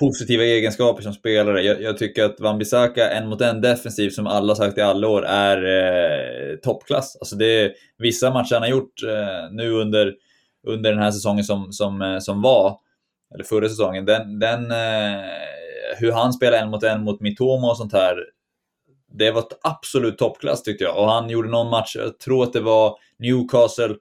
positiva 0.00 0.44
egenskaper 0.44 1.02
som 1.02 1.12
spelare. 1.12 1.62
Jag, 1.62 1.82
jag 1.82 1.98
tycker 1.98 2.24
att 2.24 2.40
Van 2.40 2.58
Bissaka, 2.58 3.10
en 3.10 3.28
mot 3.28 3.40
en 3.40 3.60
defensiv, 3.60 4.10
som 4.10 4.26
alla 4.26 4.54
sagt 4.54 4.78
i 4.78 4.80
alla 4.80 5.08
år, 5.08 5.24
är 5.26 5.56
eh, 5.64 6.56
toppklass. 6.56 7.16
Alltså 7.16 7.36
det 7.36 7.46
är, 7.46 7.72
vissa 7.98 8.30
matcher 8.30 8.54
han 8.54 8.62
har 8.62 8.68
gjort 8.68 9.02
eh, 9.02 9.50
nu 9.50 9.70
under, 9.70 10.14
under 10.66 10.90
den 10.90 11.02
här 11.02 11.10
säsongen 11.10 11.44
som, 11.44 11.72
som, 11.72 12.02
eh, 12.02 12.18
som 12.18 12.42
var, 12.42 12.78
eller 13.34 13.44
förra 13.44 13.68
säsongen, 13.68 14.04
den, 14.04 14.38
den, 14.38 14.70
eh, 14.70 15.20
hur 15.98 16.12
han 16.12 16.32
spelar 16.32 16.58
en 16.58 16.70
mot 16.70 16.82
en 16.82 17.04
mot 17.04 17.20
Mitoma 17.20 17.70
och 17.70 17.76
sånt 17.76 17.92
här, 17.92 18.16
det 19.12 19.30
var 19.30 19.40
ett 19.40 19.58
absolut 19.62 20.18
toppklass 20.18 20.62
tyckte 20.62 20.84
jag. 20.84 20.98
Och 20.98 21.10
han 21.10 21.30
gjorde 21.30 21.48
någon 21.48 21.70
match, 21.70 21.96
jag 21.96 22.18
tror 22.18 22.42
att 22.42 22.52
det 22.52 22.60
var 22.60 22.96
Newcastle, 23.18 23.94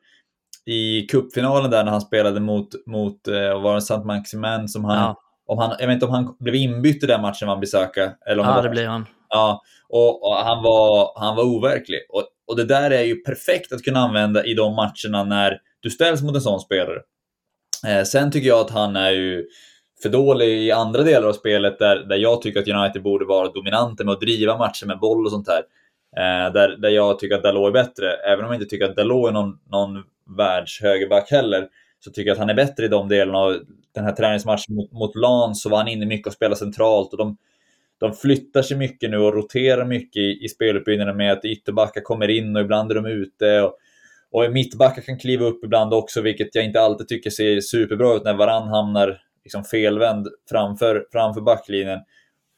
i 0.67 1.01
cupfinalen 1.01 1.71
där 1.71 1.83
när 1.83 1.91
han 1.91 2.01
spelade 2.01 2.39
mot, 2.39 2.67
mot 2.85 3.27
eh, 3.27 3.61
var 3.61 3.75
det 3.75 3.81
Saint 3.81 4.05
Maximin 4.05 4.67
som 4.67 4.85
han 4.85 4.97
ja 4.97 5.21
om 5.47 5.57
han, 5.57 5.75
jag 5.79 5.87
vet 5.87 5.93
inte 5.93 6.05
om 6.05 6.11
han 6.11 6.35
blev 6.39 6.55
inbytt 6.55 7.03
i 7.03 7.07
den 7.07 7.21
matchen 7.21 7.47
man 7.47 7.59
besöka. 7.59 8.11
Eller 8.25 8.43
om 8.43 8.49
ja, 8.49 8.55
var, 8.55 8.63
det 8.63 8.69
blev 8.69 8.89
han. 8.89 9.05
Ja, 9.29 9.61
och, 9.89 10.27
och, 10.27 10.35
han, 10.35 10.63
var, 10.63 11.19
han 11.19 11.35
var 11.35 11.43
overklig. 11.43 11.99
Och, 12.09 12.23
och 12.47 12.55
det 12.55 12.65
där 12.65 12.91
är 12.91 13.03
ju 13.03 13.15
perfekt 13.15 13.73
att 13.73 13.83
kunna 13.83 13.99
använda 13.99 14.45
i 14.45 14.53
de 14.53 14.75
matcherna 14.75 15.23
när 15.23 15.59
du 15.79 15.89
ställs 15.89 16.21
mot 16.21 16.35
en 16.35 16.41
sån 16.41 16.59
spelare. 16.59 16.99
Eh, 17.87 18.03
sen 18.03 18.31
tycker 18.31 18.47
jag 18.47 18.59
att 18.59 18.71
han 18.71 18.95
är 18.95 19.11
ju 19.11 19.45
för 20.01 20.09
dålig 20.09 20.47
i 20.47 20.71
andra 20.71 21.03
delar 21.03 21.27
av 21.27 21.33
spelet 21.33 21.79
där, 21.79 21.95
där 21.95 22.15
jag 22.15 22.41
tycker 22.41 22.59
att 22.59 22.67
United 22.67 23.03
borde 23.03 23.25
vara 23.25 23.51
dominanta 23.51 24.03
med 24.03 24.13
att 24.13 24.21
driva 24.21 24.57
matcher 24.57 24.85
med 24.85 24.99
boll 24.99 25.25
och 25.25 25.31
sånt 25.31 25.47
här. 25.47 25.63
Eh, 26.17 26.53
där, 26.53 26.77
där 26.77 26.89
jag 26.89 27.19
tycker 27.19 27.35
att 27.35 27.43
Dalot 27.43 27.67
är 27.67 27.83
bättre, 27.83 28.13
även 28.13 28.45
om 28.45 28.51
jag 28.51 28.61
inte 28.61 28.69
tycker 28.69 28.85
att 28.85 28.95
Dalot 28.95 29.29
är 29.29 29.33
någon, 29.33 29.59
någon 29.71 30.03
världshögerback 30.37 31.31
heller, 31.31 31.67
så 31.99 32.11
tycker 32.11 32.27
jag 32.27 32.33
att 32.33 32.39
han 32.39 32.49
är 32.49 32.53
bättre 32.53 32.85
i 32.85 32.87
de 32.87 33.07
delarna. 33.07 33.39
Och 33.39 33.55
den 33.95 34.05
här 34.05 34.11
träningsmatchen 34.11 34.75
mot, 34.75 34.91
mot 34.91 35.15
Lans 35.15 35.61
så 35.61 35.69
var 35.69 35.77
han 35.77 35.87
inne 35.87 36.05
mycket 36.05 36.27
och 36.27 36.33
spelade 36.33 36.55
centralt. 36.55 37.11
Och 37.11 37.17
de, 37.17 37.37
de 37.99 38.13
flyttar 38.13 38.61
sig 38.61 38.77
mycket 38.77 39.09
nu 39.09 39.17
och 39.17 39.33
roterar 39.33 39.85
mycket 39.85 40.17
i, 40.17 40.45
i 40.45 40.49
speluppbyggnaden 40.49 41.17
med 41.17 41.31
att 41.31 41.45
ytterbackar 41.45 42.01
kommer 42.01 42.27
in 42.27 42.55
och 42.55 42.61
ibland 42.61 42.91
är 42.91 42.95
de 42.95 43.05
ute. 43.05 43.61
Och, 43.61 43.77
och 44.31 44.51
mittbackar 44.51 45.01
kan 45.01 45.19
kliva 45.19 45.45
upp 45.45 45.63
ibland 45.63 45.93
också, 45.93 46.21
vilket 46.21 46.55
jag 46.55 46.65
inte 46.65 46.81
alltid 46.81 47.07
tycker 47.07 47.29
ser 47.29 47.61
superbra 47.61 48.15
ut 48.15 48.23
när 48.23 48.33
varann 48.33 48.67
hamnar 48.67 49.21
liksom 49.43 49.63
felvänd 49.63 50.27
framför, 50.49 51.05
framför 51.11 51.41
backlinjen. 51.41 51.99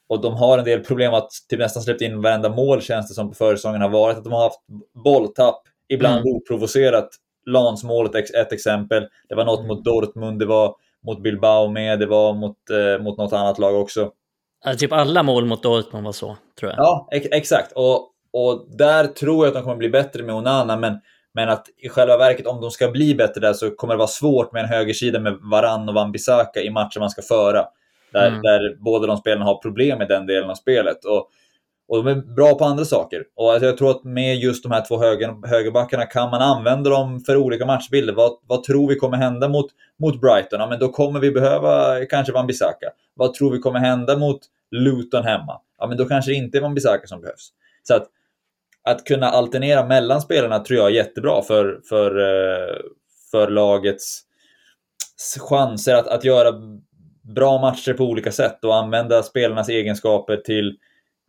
Och 0.10 0.22
de 0.22 0.34
har 0.34 0.58
en 0.58 0.66
del 0.66 0.80
problem 0.80 1.14
att 1.14 1.30
typ 1.50 1.60
nästan 1.60 1.84
släppt 1.84 2.02
in 2.02 2.22
varenda 2.22 2.50
mål 2.50 2.82
känns 2.82 3.08
det 3.08 3.14
som 3.14 3.30
på 3.30 3.36
försäsongen 3.36 3.82
har 3.82 3.90
varit. 3.90 4.18
Att 4.18 4.24
de 4.24 4.34
har 4.34 4.44
haft 4.44 4.60
bolltapp, 5.04 5.62
ibland 5.88 6.22
mm. 6.22 6.36
oprovocerat. 6.36 7.10
Lansmålet 7.46 8.36
ett 8.36 8.52
exempel. 8.52 9.08
Det 9.30 9.36
var 9.36 9.46
något 9.46 9.68
mot 9.68 9.86
Dortmund, 9.86 10.40
det 10.40 10.46
var 10.46 10.76
mot 11.08 11.24
Bilbao 11.24 11.68
med, 11.68 12.00
det 12.00 12.06
var 12.06 12.34
mot, 12.34 12.70
eh, 12.70 13.04
mot 13.04 13.18
något 13.18 13.34
annat 13.34 13.60
lag 13.60 13.76
också. 13.82 14.12
Alltså, 14.66 14.80
typ 14.80 14.92
alla 14.92 15.24
mål 15.24 15.46
mot 15.46 15.64
Dortmund 15.64 16.06
var 16.06 16.12
så, 16.12 16.38
tror 16.60 16.72
jag. 16.72 16.80
Ja, 16.80 17.08
ex 17.12 17.28
exakt. 17.32 17.72
Och, 17.72 18.12
och 18.34 18.66
där 18.78 19.08
tror 19.08 19.46
jag 19.46 19.48
att 19.48 19.54
de 19.54 19.64
kommer 19.64 19.76
bli 19.76 19.90
bättre 19.90 20.24
med 20.24 20.36
Onana, 20.36 20.78
men, 20.78 21.00
men 21.34 21.50
att 21.50 21.66
i 21.78 21.90
själva 21.90 22.18
verket, 22.18 22.48
om 22.48 22.62
de 22.62 22.72
ska 22.72 22.88
bli 22.88 23.16
bättre 23.16 23.42
där, 23.42 23.54
så 23.54 23.72
kommer 23.72 23.94
det 23.94 23.98
vara 23.98 24.08
svårt 24.08 24.54
med 24.54 24.64
en 24.64 24.70
högersida 24.70 25.20
med 25.20 25.38
Varann 25.52 25.90
och 25.90 25.96
Wan-Bissaka 25.96 26.60
i 26.60 26.70
matcher 26.70 27.00
man 27.00 27.10
ska 27.10 27.22
föra. 27.22 27.66
Där, 28.14 28.28
mm. 28.28 28.42
där 28.42 28.76
båda 28.80 29.08
de 29.08 29.18
spelarna 29.18 29.46
har 29.46 29.62
problem 29.62 29.98
med 29.98 30.08
den 30.08 30.26
delen 30.26 30.50
av 30.50 30.56
spelet. 30.56 31.06
Och 31.06 31.30
och 31.88 32.04
de 32.04 32.12
är 32.12 32.16
bra 32.16 32.54
på 32.56 32.66
andra 32.66 32.86
saker. 32.86 33.24
Och 33.36 33.52
alltså 33.52 33.66
jag 33.66 33.78
tror 33.78 33.92
att 33.92 34.04
med 34.04 34.38
just 34.38 34.64
de 34.64 34.72
här 34.72 34.86
två 34.88 35.00
höger, 35.00 35.48
högerbackarna 35.48 36.06
kan 36.06 36.30
man 36.30 36.42
använda 36.42 36.90
dem 36.90 37.20
för 37.20 37.38
olika 37.38 37.66
matchbilder. 37.66 38.14
Vad, 38.14 38.32
vad 38.48 38.64
tror 38.64 38.88
vi 38.88 38.96
kommer 38.96 39.18
hända 39.18 39.48
mot, 39.48 39.66
mot 40.00 40.22
Brighton? 40.22 40.60
Ja, 40.60 40.68
men 40.68 40.80
då 40.80 40.90
kommer 40.90 41.20
vi 41.20 41.32
behöva 41.32 42.06
kanske 42.06 42.34
Wan-Bissaka. 42.34 42.90
Vad 43.14 43.34
tror 43.34 43.52
vi 43.52 43.60
kommer 43.60 43.80
hända 43.80 44.18
mot 44.18 44.40
Luton 44.72 45.24
hemma? 45.24 45.62
Ja, 45.80 45.88
men 45.88 45.98
då 45.98 46.06
kanske 46.06 46.32
det 46.32 46.36
inte 46.36 46.58
är 46.58 46.62
Wan-Bissaka 46.62 47.06
som 47.06 47.22
behövs. 47.22 47.50
Så 47.84 47.96
att, 47.96 48.08
att 48.84 49.04
kunna 49.04 49.30
alternera 49.30 49.86
mellan 49.86 50.22
spelarna 50.22 50.60
tror 50.60 50.80
jag 50.80 50.88
är 50.88 50.96
jättebra 50.96 51.42
för, 51.42 51.80
för, 51.90 52.18
eh, 52.20 52.76
för 53.32 53.48
lagets 53.50 54.22
chanser 55.50 55.96
att, 55.96 56.08
att 56.08 56.24
göra 56.24 56.54
bra 57.36 57.62
matcher 57.62 57.94
på 57.94 58.04
olika 58.04 58.32
sätt 58.32 58.64
och 58.64 58.76
använda 58.76 59.24
spelarnas 59.24 59.70
egenskaper 59.70 60.38
till, 60.38 60.78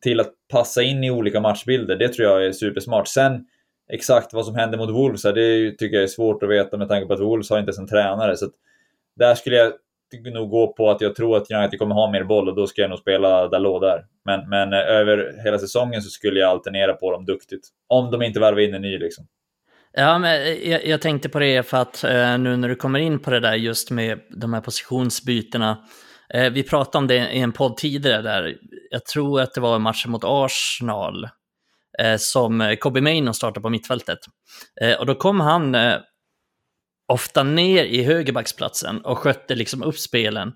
till 0.03 0.21
att 0.21 0.33
passa 0.53 0.83
in 0.83 1.05
i 1.05 1.11
olika 1.11 1.41
matchbilder. 1.41 1.97
Det 1.97 2.09
tror 2.09 2.29
jag 2.29 2.47
är 2.47 2.53
supersmart. 2.53 3.09
Sen 3.09 3.45
exakt 3.93 4.33
vad 4.33 4.47
som 4.47 4.55
händer 4.55 4.79
mot 4.79 4.91
Wolves, 4.91 5.23
det 5.23 5.71
tycker 5.71 5.97
jag 5.97 6.03
är 6.03 6.07
svårt 6.07 6.43
att 6.43 6.49
veta 6.49 6.77
med 6.77 6.89
tanke 6.89 7.07
på 7.07 7.15
att 7.15 7.21
Wolves 7.21 7.51
har 7.51 7.59
inte 7.59 7.69
ens 7.69 7.79
en 7.79 7.89
tränare. 7.89 8.37
Så 8.37 8.51
där 9.17 9.35
skulle 9.35 9.57
jag 9.57 9.73
nog 10.33 10.51
gå 10.51 10.73
på 10.73 10.91
att 10.91 11.01
jag 11.01 11.15
tror 11.15 11.37
att 11.37 11.51
United 11.51 11.79
kommer 11.79 11.95
ha 11.95 12.11
mer 12.11 12.25
boll 12.25 12.49
och 12.49 12.55
då 12.55 12.67
ska 12.67 12.81
jag 12.81 12.91
nog 12.91 12.99
spela 12.99 13.49
Dalot 13.49 13.81
där. 13.81 14.05
Men, 14.25 14.49
men 14.49 14.73
eh, 14.73 14.79
över 14.79 15.43
hela 15.45 15.59
säsongen 15.59 16.03
så 16.03 16.11
skulle 16.11 16.41
jag 16.41 16.51
alternera 16.51 16.93
på 16.93 17.13
dem 17.13 17.25
duktigt. 17.25 17.69
Om 17.87 18.11
de 18.11 18.23
inte 18.23 18.41
värvar 18.41 18.61
in 18.61 18.75
en 18.75 18.83
ny 18.83 18.99
liksom. 18.99 19.27
Ja, 19.93 20.19
men 20.19 20.43
eh, 20.43 20.71
jag, 20.71 20.87
jag, 20.87 21.01
tänkte 21.01 21.29
på 21.29 21.39
det 21.39 21.63
för 21.63 21.77
att 21.77 22.05
eh, 22.05 22.39
nu 22.39 22.57
när 22.57 22.69
du 22.69 22.75
kommer 22.75 22.99
in 22.99 23.19
på 23.19 23.31
det 23.31 23.41
där 23.41 23.55
just 23.55 23.91
med 23.91 24.21
de 24.31 24.55
här 24.55 24.61
positionsbytena. 24.61 25.79
Eh, 26.35 26.51
vi 26.51 26.63
pratade 26.63 26.99
om 26.99 27.07
det 27.07 27.33
i 27.33 27.41
en 27.41 27.53
podd 27.53 27.77
tidigare 27.77 28.23
där, 28.23 28.57
jag 28.91 29.05
tror 29.05 29.41
att 29.41 29.55
det 29.55 29.61
var 29.61 29.79
matchen 29.79 30.11
mot 30.11 30.25
Arsenal, 30.25 31.29
eh, 31.99 32.17
som 32.17 32.61
eh, 32.61 32.77
Kobe 32.77 33.01
Maino 33.01 33.33
startade 33.33 33.63
på 33.63 33.71
mittfältet. 33.71 34.19
Eh, 34.81 34.99
och 34.99 35.07
då 35.07 35.15
kom 35.15 35.41
han 35.41 35.75
eh, 35.75 35.97
ofta 37.09 37.43
ner 37.43 37.85
i 37.85 38.03
högerbacksplatsen 38.03 39.05
och 39.05 39.19
skötte 39.19 39.55
liksom 39.55 39.83
upp 39.83 39.99
spelen 39.99 40.53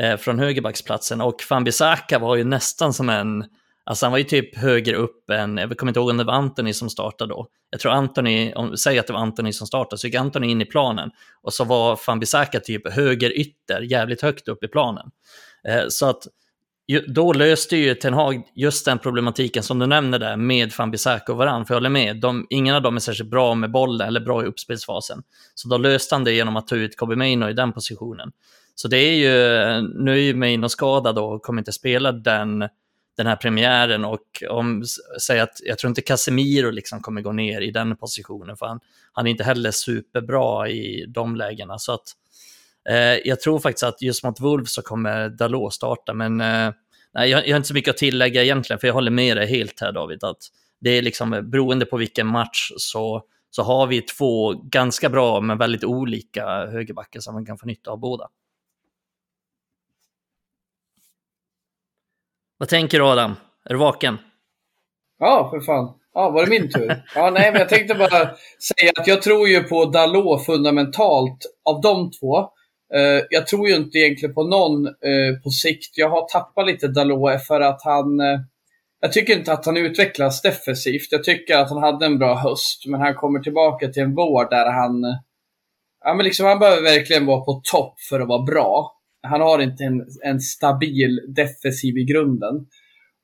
eh, 0.00 0.16
från 0.16 0.38
högerbacksplatsen. 0.38 1.20
Och 1.20 1.42
Fambisaka 1.42 2.18
var 2.18 2.36
ju 2.36 2.44
nästan 2.44 2.92
som 2.92 3.08
en 3.08 3.44
Alltså 3.86 4.06
han 4.06 4.12
var 4.12 4.18
ju 4.18 4.24
typ 4.24 4.56
högre 4.56 4.96
upp 4.96 5.30
än, 5.30 5.56
jag 5.56 5.78
kommer 5.78 5.90
inte 5.90 6.00
ihåg 6.00 6.10
om 6.10 6.16
det 6.16 6.24
var 6.24 6.34
Anthony 6.34 6.72
som 6.72 6.90
startade 6.90 7.34
då. 7.34 7.46
Jag 7.70 7.80
tror 7.80 7.92
Anthony, 7.92 8.52
om, 8.52 8.76
säg 8.76 8.98
att 8.98 9.06
det 9.06 9.12
var 9.12 9.20
Anthony 9.20 9.52
som 9.52 9.66
startade, 9.66 9.98
så 9.98 10.06
gick 10.06 10.16
Anthony 10.16 10.50
in 10.50 10.60
i 10.60 10.64
planen. 10.64 11.10
Och 11.42 11.52
så 11.52 11.64
var 11.64 11.96
Fanbisaka 11.96 12.60
typ 12.60 12.92
höger 12.92 13.38
ytter, 13.38 13.80
jävligt 13.80 14.22
högt 14.22 14.48
upp 14.48 14.64
i 14.64 14.68
planen. 14.68 15.10
Eh, 15.68 15.84
så 15.88 16.06
att 16.06 16.26
då 17.08 17.32
löste 17.32 17.76
ju 17.76 17.94
Ten 17.94 18.14
Hag 18.14 18.42
just 18.54 18.84
den 18.84 18.98
problematiken 18.98 19.62
som 19.62 19.78
du 19.78 19.86
nämner 19.86 20.18
där 20.18 20.36
med 20.36 20.72
Fanbisaka 20.72 21.32
och 21.32 21.38
Varann, 21.38 21.66
för 21.66 21.74
jag 21.74 21.76
håller 21.76 21.90
med, 21.90 22.20
de, 22.20 22.46
ingen 22.50 22.74
av 22.74 22.82
dem 22.82 22.96
är 22.96 23.00
särskilt 23.00 23.30
bra 23.30 23.54
med 23.54 23.70
bollen 23.70 24.08
eller 24.08 24.20
bra 24.20 24.42
i 24.42 24.46
uppspelsfasen. 24.46 25.22
Så 25.54 25.68
då 25.68 25.76
löste 25.78 26.14
han 26.14 26.24
det 26.24 26.32
genom 26.32 26.56
att 26.56 26.68
ta 26.68 26.76
ut 26.76 26.96
Kobe 26.96 27.16
Maino 27.16 27.48
i 27.48 27.52
den 27.52 27.72
positionen. 27.72 28.32
Så 28.74 28.88
det 28.88 28.96
är 28.96 29.14
ju, 29.14 29.28
nu 29.82 30.12
är 30.12 30.22
ju 30.22 30.34
Maino 30.34 30.68
skadad 30.68 31.18
och 31.18 31.42
kommer 31.42 31.60
inte 31.60 31.72
spela 31.72 32.12
den 32.12 32.68
den 33.16 33.26
här 33.26 33.36
premiären 33.36 34.04
och 34.04 34.42
om, 34.50 34.84
säg 35.20 35.40
att 35.40 35.60
jag 35.64 35.78
tror 35.78 35.88
inte 35.88 36.02
Casemiro 36.02 36.70
liksom 36.70 37.00
kommer 37.00 37.20
gå 37.20 37.32
ner 37.32 37.60
i 37.60 37.70
den 37.70 37.96
positionen 37.96 38.56
för 38.56 38.66
han, 38.66 38.80
han 39.12 39.26
är 39.26 39.30
inte 39.30 39.44
heller 39.44 39.70
superbra 39.70 40.68
i 40.68 41.06
de 41.08 41.36
lägena. 41.36 41.78
Så 41.78 41.92
att, 41.92 42.12
eh, 42.88 42.96
jag 43.24 43.40
tror 43.40 43.58
faktiskt 43.58 43.82
att 43.82 44.02
just 44.02 44.24
mot 44.24 44.40
Wolves 44.40 44.74
så 44.74 44.82
kommer 44.82 45.28
Dalot 45.28 45.74
starta, 45.74 46.14
men 46.14 46.40
eh, 46.40 46.72
nej, 47.14 47.30
jag, 47.30 47.46
jag 47.46 47.52
har 47.52 47.56
inte 47.56 47.68
så 47.68 47.74
mycket 47.74 47.90
att 47.90 47.96
tillägga 47.96 48.42
egentligen, 48.42 48.80
för 48.80 48.86
jag 48.86 48.94
håller 48.94 49.10
med 49.10 49.36
dig 49.36 49.46
helt 49.46 49.80
här 49.80 49.92
David, 49.92 50.24
att 50.24 50.42
det 50.80 50.90
är 50.90 51.02
liksom 51.02 51.32
eh, 51.32 51.40
beroende 51.40 51.86
på 51.86 51.96
vilken 51.96 52.26
match 52.26 52.70
så, 52.76 53.22
så 53.50 53.62
har 53.62 53.86
vi 53.86 54.02
två 54.02 54.52
ganska 54.52 55.08
bra 55.08 55.40
men 55.40 55.58
väldigt 55.58 55.84
olika 55.84 56.46
högerbackar 56.46 57.20
som 57.20 57.34
man 57.34 57.46
kan 57.46 57.58
få 57.58 57.66
nytta 57.66 57.90
av 57.90 57.98
båda. 57.98 58.28
Vad 62.58 62.68
tänker 62.68 62.98
du 62.98 63.04
Adam? 63.04 63.36
Är 63.64 63.74
du 63.74 63.78
vaken? 63.78 64.18
Ja, 65.18 65.50
för 65.50 65.60
fan. 65.60 65.94
Ja, 66.14 66.30
var 66.30 66.44
det 66.44 66.50
min 66.50 66.70
tur? 66.70 67.02
Ja, 67.14 67.30
nej, 67.30 67.50
men 67.52 67.60
jag 67.60 67.68
tänkte 67.68 67.94
bara 67.94 68.30
säga 68.62 68.92
att 68.96 69.06
jag 69.06 69.22
tror 69.22 69.48
ju 69.48 69.62
på 69.62 69.84
Dalot 69.84 70.46
fundamentalt 70.46 71.38
av 71.64 71.80
de 71.80 72.10
två. 72.10 72.38
Eh, 72.94 73.24
jag 73.30 73.46
tror 73.46 73.68
ju 73.68 73.74
inte 73.76 73.98
egentligen 73.98 74.34
på 74.34 74.42
någon 74.42 74.86
eh, 74.86 75.42
på 75.44 75.50
sikt. 75.50 75.98
Jag 75.98 76.10
har 76.10 76.28
tappat 76.28 76.66
lite 76.66 76.88
Dalot 76.88 77.46
för 77.46 77.60
att 77.60 77.82
han... 77.84 78.20
Eh, 78.20 78.40
jag 79.00 79.12
tycker 79.12 79.38
inte 79.38 79.52
att 79.52 79.66
han 79.66 79.76
utvecklas 79.76 80.42
defensivt. 80.42 81.08
Jag 81.10 81.24
tycker 81.24 81.58
att 81.58 81.70
han 81.70 81.82
hade 81.82 82.06
en 82.06 82.18
bra 82.18 82.34
höst, 82.34 82.86
men 82.86 83.00
han 83.00 83.14
kommer 83.14 83.40
tillbaka 83.40 83.88
till 83.88 84.02
en 84.02 84.14
vår 84.14 84.50
där 84.50 84.72
han... 84.72 85.02
Ja, 86.04 86.14
men 86.14 86.24
liksom 86.24 86.46
han 86.46 86.58
behöver 86.58 86.82
verkligen 86.82 87.26
vara 87.26 87.40
på 87.40 87.60
topp 87.72 88.00
för 88.08 88.20
att 88.20 88.28
vara 88.28 88.42
bra 88.42 88.92
han 89.24 89.40
har 89.40 89.58
inte 89.58 89.84
en, 89.84 90.06
en 90.24 90.40
stabil 90.40 91.20
defensiv 91.36 91.98
i 91.98 92.04
grunden. 92.04 92.54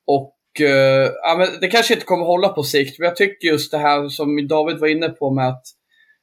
Och 0.06 0.36
uh, 0.60 1.10
ja, 1.22 1.36
men 1.38 1.48
det 1.60 1.68
kanske 1.68 1.94
inte 1.94 2.06
kommer 2.06 2.24
hålla 2.24 2.48
på 2.48 2.62
sikt, 2.62 2.98
men 2.98 3.06
jag 3.06 3.16
tycker 3.16 3.48
just 3.48 3.70
det 3.70 3.78
här 3.78 4.08
som 4.08 4.48
David 4.48 4.78
var 4.78 4.88
inne 4.88 5.08
på 5.08 5.30
med 5.30 5.48
att, 5.48 5.62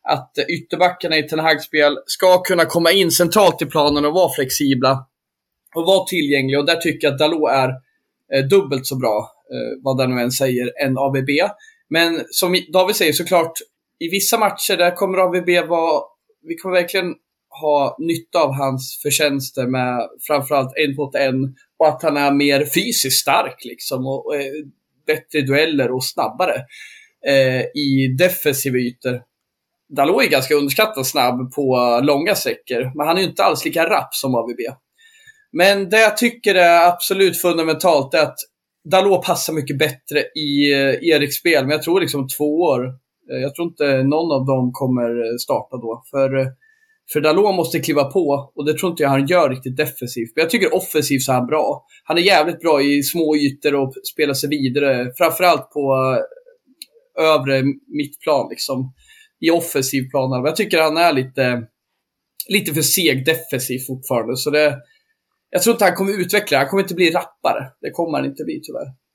att 0.09 0.31
ytterbackarna 0.49 1.17
i 1.17 1.23
Ten 1.23 1.39
Hag-spel 1.39 1.97
ska 2.05 2.41
kunna 2.43 2.65
komma 2.65 2.91
in 2.91 3.11
centralt 3.11 3.61
i 3.61 3.65
planen 3.65 4.05
och 4.05 4.13
vara 4.13 4.33
flexibla 4.33 5.07
och 5.75 5.85
vara 5.85 6.05
tillgängliga. 6.05 6.59
Och 6.59 6.65
där 6.65 6.75
tycker 6.75 7.07
jag 7.07 7.13
att 7.13 7.19
Dalot 7.19 7.49
är 7.51 7.69
eh, 8.33 8.45
dubbelt 8.49 8.85
så 8.85 8.95
bra, 8.95 9.31
eh, 9.53 9.83
vad 9.83 9.97
den 9.97 10.15
nu 10.15 10.21
än 10.21 10.31
säger, 10.31 10.71
än 10.83 10.97
ABB. 10.97 11.29
Men 11.89 12.23
som 12.29 12.57
David 12.73 12.95
säger 12.95 13.13
såklart, 13.13 13.53
i 13.99 14.09
vissa 14.09 14.37
matcher 14.37 14.77
där 14.77 14.95
kommer 14.95 15.17
ABB 15.17 15.69
vara, 15.69 16.01
vi 16.47 16.55
kommer 16.55 16.75
verkligen 16.75 17.15
ha 17.61 17.95
nytta 17.99 18.39
av 18.39 18.53
hans 18.53 18.99
förtjänster 19.01 19.67
med 19.67 20.09
framförallt 20.27 20.73
en 20.75 20.95
mot 20.95 21.15
en 21.15 21.55
och 21.79 21.87
att 21.87 22.03
han 22.03 22.17
är 22.17 22.31
mer 22.31 22.65
fysiskt 22.65 23.21
stark 23.21 23.65
liksom 23.65 24.07
och, 24.07 24.25
och 24.25 24.33
bättre 25.07 25.41
dueller 25.41 25.91
och 25.91 26.05
snabbare 26.05 26.55
eh, 27.27 27.61
i 27.61 28.15
defensiva 28.17 28.77
ytor. 28.77 29.21
Dalot 29.89 30.23
är 30.23 30.29
ganska 30.29 30.55
underskattat 30.55 31.07
snabb 31.07 31.51
på 31.53 31.99
långa 32.03 32.35
sträckor, 32.35 32.91
men 32.95 33.07
han 33.07 33.17
är 33.17 33.21
inte 33.21 33.43
alls 33.43 33.65
lika 33.65 33.89
rapp 33.89 34.15
som 34.15 34.35
AVB. 34.35 34.59
Men 35.51 35.89
det 35.89 35.99
jag 35.99 36.17
tycker 36.17 36.55
är 36.55 36.87
absolut 36.87 37.41
fundamentalt 37.41 38.13
är 38.13 38.21
att 38.21 38.37
Dalot 38.91 39.25
passar 39.25 39.53
mycket 39.53 39.79
bättre 39.79 40.19
i 40.35 40.73
eh, 40.73 41.09
Eriks 41.09 41.35
spel, 41.35 41.63
men 41.63 41.71
jag 41.71 41.83
tror 41.83 42.01
liksom 42.01 42.27
två 42.27 42.61
år. 42.61 42.85
Eh, 43.31 43.37
jag 43.41 43.55
tror 43.55 43.67
inte 43.67 44.03
någon 44.03 44.31
av 44.31 44.45
dem 44.45 44.71
kommer 44.73 45.37
starta 45.37 45.77
då. 45.77 46.03
För 46.11 46.37
eh, 46.37 46.47
för 47.13 47.21
Dalot 47.21 47.55
måste 47.55 47.79
kliva 47.79 48.03
på 48.03 48.51
och 48.55 48.65
det 48.65 48.77
tror 48.77 48.91
inte 48.91 49.03
jag 49.03 49.09
han 49.09 49.25
gör 49.27 49.49
riktigt 49.49 49.77
defensivt. 49.77 50.31
Men 50.35 50.41
jag 50.41 50.49
tycker 50.49 50.75
offensivt 50.75 51.21
så 51.21 51.31
är 51.31 51.35
han 51.35 51.47
bra. 51.47 51.85
Han 52.03 52.17
är 52.17 52.21
jävligt 52.21 52.59
bra 52.59 52.81
i 52.81 53.03
små 53.03 53.35
ytor 53.35 53.75
och 53.75 53.93
spelar 54.13 54.33
sig 54.33 54.49
vidare. 54.49 55.11
Framförallt 55.17 55.71
på 55.71 55.93
eh, 57.19 57.23
övre 57.23 57.63
mittplan 57.87 58.47
liksom. 58.49 58.93
I 59.39 59.49
offensiv 59.51 60.09
plan. 60.09 60.45
Jag 60.45 60.55
tycker 60.55 60.81
han 60.81 60.97
är 60.97 61.13
lite, 61.13 61.63
lite 62.49 62.73
för 62.73 62.81
seg 62.81 63.25
defensiv 63.25 63.79
fortfarande. 63.87 64.37
Så 64.37 64.49
det, 64.49 64.77
jag 65.49 65.61
tror 65.61 65.73
inte 65.73 65.85
han 65.85 65.95
kommer 65.95 66.21
utveckla 66.21 66.57
Han 66.57 66.67
kommer 66.67 66.83
inte 66.83 66.95
bli 66.95 67.11
rappare. 67.11 67.71
Det 67.81 67.91
kommer 67.91 68.17
han 68.17 68.25
inte 68.25 68.43
bli 68.43 68.61
tyvärr. 68.63 69.06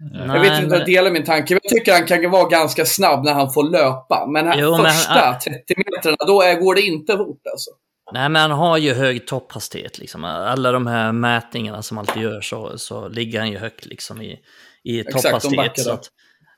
Nej, 0.00 0.26
jag 0.26 0.40
vet 0.40 0.62
inte 0.62 0.74
om 0.74 0.80
du 0.80 0.84
delar 0.84 1.10
min 1.10 1.24
tanke. 1.24 1.54
Jag 1.54 1.62
tycker 1.62 1.92
han 1.92 2.06
kan 2.06 2.30
vara 2.30 2.48
ganska 2.48 2.84
snabb 2.84 3.24
när 3.24 3.32
han 3.32 3.52
får 3.52 3.70
löpa. 3.70 4.26
Men 4.26 4.46
här 4.46 4.60
jo, 4.60 4.76
första 4.76 5.14
men 5.14 5.24
han... 5.24 5.40
30 5.40 5.74
meterna, 5.76 6.16
då 6.26 6.42
är, 6.42 6.60
går 6.60 6.74
det 6.74 6.80
inte 6.80 7.16
fort 7.16 7.42
alltså. 7.52 7.70
Nej, 8.12 8.28
men 8.28 8.42
han 8.42 8.50
har 8.50 8.78
ju 8.78 8.92
hög 8.92 9.26
topphastighet. 9.26 9.98
Liksom. 9.98 10.24
Alla 10.24 10.72
de 10.72 10.86
här 10.86 11.12
mätningarna 11.12 11.82
som 11.82 11.98
alltid 11.98 12.22
gör 12.22 12.40
så, 12.40 12.78
så 12.78 13.08
ligger 13.08 13.38
han 13.38 13.50
ju 13.50 13.58
högt 13.58 13.86
liksom, 13.86 14.22
i, 14.22 14.38
i 14.84 15.04
topphastighet. 15.04 15.80
Så, 15.80 15.92
att, 15.92 16.06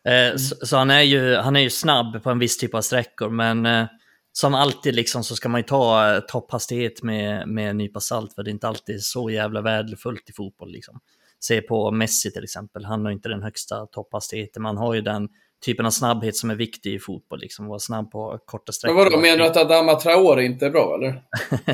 eh, 0.08 0.14
mm. 0.14 0.38
så, 0.38 0.66
så, 0.66 0.76
han, 0.76 0.90
är 0.90 1.02
ju, 1.02 1.36
han 1.36 1.56
är 1.56 1.60
ju 1.60 1.70
snabb 1.70 2.22
på 2.22 2.30
en 2.30 2.38
viss 2.38 2.58
typ 2.58 2.74
av 2.74 2.80
sträckor, 2.80 3.30
men 3.30 3.66
eh, 3.66 3.86
som 4.32 4.54
alltid 4.54 4.94
liksom, 4.94 5.24
så 5.24 5.36
ska 5.36 5.48
man 5.48 5.60
ju 5.60 5.66
ta 5.66 6.14
eh, 6.14 6.20
topphastighet 6.20 7.02
med, 7.02 7.48
med 7.48 7.70
en 7.70 7.78
nypa 7.78 8.00
salt, 8.00 8.34
för 8.34 8.42
det 8.42 8.50
är 8.50 8.52
inte 8.52 8.68
alltid 8.68 9.02
så 9.02 9.30
jävla 9.30 9.60
värdefullt 9.60 10.30
i 10.30 10.32
fotboll. 10.32 10.72
Liksom 10.72 11.00
se 11.44 11.60
på 11.60 11.90
Messi 11.90 12.32
till 12.32 12.44
exempel, 12.44 12.84
han 12.84 13.04
har 13.04 13.12
inte 13.12 13.28
den 13.28 13.42
högsta 13.42 13.86
topphastigheten, 13.86 14.62
man 14.62 14.76
har 14.76 14.94
ju 14.94 15.00
den 15.00 15.28
typen 15.64 15.86
av 15.86 15.90
snabbhet 15.90 16.36
som 16.36 16.50
är 16.50 16.54
viktig 16.54 16.94
i 16.94 16.98
fotboll, 16.98 17.40
liksom 17.40 17.66
vara 17.66 17.78
snabb 17.78 18.10
på 18.10 18.38
korta 18.44 18.72
sträckor. 18.72 18.94
Men 18.94 19.04
vadå, 19.04 19.18
menar 19.18 19.36
du 19.36 19.44
att 19.44 19.56
Adama 19.56 19.94
Traore 19.94 20.44
inte 20.44 20.66
är 20.66 20.70
bra 20.70 20.94
eller? 20.94 21.22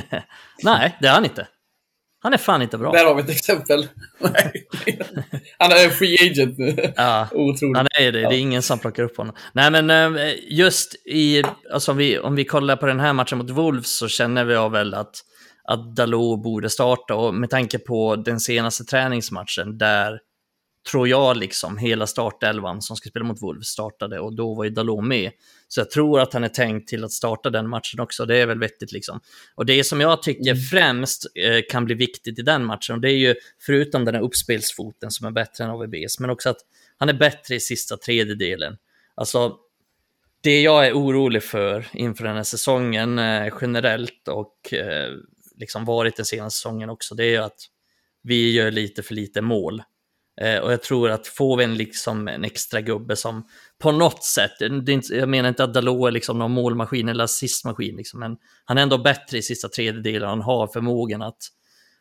Nej, 0.62 0.96
det 1.00 1.06
är 1.06 1.12
han 1.12 1.24
inte. 1.24 1.48
Han 2.20 2.32
är 2.32 2.38
fan 2.38 2.62
inte 2.62 2.78
bra. 2.78 2.92
Där 2.92 3.04
har 3.04 3.14
vi 3.14 3.22
ett 3.22 3.30
exempel. 3.30 3.88
han 5.58 5.72
är 5.72 5.84
en 5.84 5.90
free 5.90 6.16
agent 6.30 6.58
nu. 6.58 6.92
Ja, 6.96 7.28
Otroligt. 7.32 7.76
Han 7.76 7.86
är 8.00 8.12
det. 8.12 8.20
Det 8.20 8.34
är 8.34 8.40
ingen 8.40 8.62
som 8.62 8.78
plockar 8.78 9.02
upp 9.02 9.16
honom. 9.16 9.34
Nej, 9.52 9.70
men 9.70 9.90
eh, 9.90 10.32
just 10.48 10.94
i, 11.06 11.42
alltså 11.72 11.90
om 11.90 11.96
vi, 11.96 12.18
om 12.18 12.34
vi 12.34 12.44
kollar 12.44 12.76
på 12.76 12.86
den 12.86 13.00
här 13.00 13.12
matchen 13.12 13.38
mot 13.38 13.50
Wolves 13.50 13.90
så 13.90 14.08
känner 14.08 14.44
vi 14.44 14.54
av 14.54 14.72
väl 14.72 14.94
att 14.94 15.24
att 15.70 15.96
Dalot 15.96 16.42
borde 16.42 16.70
starta 16.70 17.14
och 17.14 17.34
med 17.34 17.50
tanke 17.50 17.78
på 17.78 18.16
den 18.16 18.40
senaste 18.40 18.84
träningsmatchen 18.84 19.78
där 19.78 20.20
tror 20.90 21.08
jag 21.08 21.36
liksom 21.36 21.78
hela 21.78 22.06
startelvan 22.06 22.82
som 22.82 22.96
ska 22.96 23.08
spela 23.08 23.24
mot 23.24 23.42
Wolves 23.42 23.66
startade 23.66 24.20
och 24.20 24.36
då 24.36 24.54
var 24.54 24.64
ju 24.64 24.70
Dalot 24.70 25.04
med. 25.04 25.30
Så 25.68 25.80
jag 25.80 25.90
tror 25.90 26.20
att 26.20 26.32
han 26.32 26.44
är 26.44 26.48
tänkt 26.48 26.88
till 26.88 27.04
att 27.04 27.12
starta 27.12 27.50
den 27.50 27.68
matchen 27.68 28.00
också, 28.00 28.26
det 28.26 28.36
är 28.36 28.46
väl 28.46 28.58
vettigt 28.58 28.92
liksom. 28.92 29.20
Och 29.54 29.66
det 29.66 29.84
som 29.84 30.00
jag 30.00 30.22
tycker 30.22 30.50
mm. 30.50 30.62
främst 30.62 31.26
eh, 31.34 31.60
kan 31.70 31.84
bli 31.84 31.94
viktigt 31.94 32.38
i 32.38 32.42
den 32.42 32.64
matchen, 32.64 32.94
och 32.94 33.00
det 33.00 33.12
är 33.12 33.18
ju 33.18 33.34
förutom 33.66 34.04
den 34.04 34.14
här 34.14 34.22
uppspelsfoten 34.22 35.10
som 35.10 35.26
är 35.26 35.30
bättre 35.30 35.64
än 35.64 35.70
AVBs, 35.70 36.20
men 36.20 36.30
också 36.30 36.50
att 36.50 36.60
han 36.98 37.08
är 37.08 37.14
bättre 37.14 37.54
i 37.54 37.60
sista 37.60 37.96
tredjedelen. 37.96 38.76
Alltså, 39.14 39.56
det 40.40 40.60
jag 40.60 40.86
är 40.86 40.92
orolig 40.92 41.42
för 41.42 41.86
inför 41.92 42.24
den 42.24 42.36
här 42.36 42.42
säsongen 42.42 43.18
eh, 43.18 43.54
generellt 43.60 44.28
och 44.28 44.74
eh, 44.74 45.12
liksom 45.58 45.84
varit 45.84 46.16
den 46.16 46.26
senaste 46.26 46.58
säsongen 46.58 46.90
också, 46.90 47.14
det 47.14 47.24
är 47.24 47.30
ju 47.30 47.36
att 47.36 47.60
vi 48.22 48.52
gör 48.52 48.70
lite 48.70 49.02
för 49.02 49.14
lite 49.14 49.40
mål. 49.40 49.82
Eh, 50.40 50.58
och 50.58 50.72
jag 50.72 50.82
tror 50.82 51.10
att 51.10 51.26
får 51.26 51.56
vi 51.56 51.64
en, 51.64 51.74
liksom, 51.74 52.28
en 52.28 52.44
extra 52.44 52.80
gubbe 52.80 53.16
som 53.16 53.46
på 53.78 53.92
något 53.92 54.24
sätt, 54.24 54.60
inte, 54.60 55.16
jag 55.16 55.28
menar 55.28 55.48
inte 55.48 55.64
att 55.64 55.74
Dalot 55.74 56.08
är 56.08 56.10
liksom 56.10 56.38
någon 56.38 56.50
målmaskin 56.50 57.08
eller 57.08 57.24
assistmaskin, 57.24 57.96
liksom, 57.96 58.20
men 58.20 58.36
han 58.64 58.78
är 58.78 58.82
ändå 58.82 58.98
bättre 58.98 59.38
i 59.38 59.42
sista 59.42 59.68
tredjedelen, 59.68 60.28
han 60.28 60.42
har 60.42 60.66
förmågan 60.66 61.22
att 61.22 61.38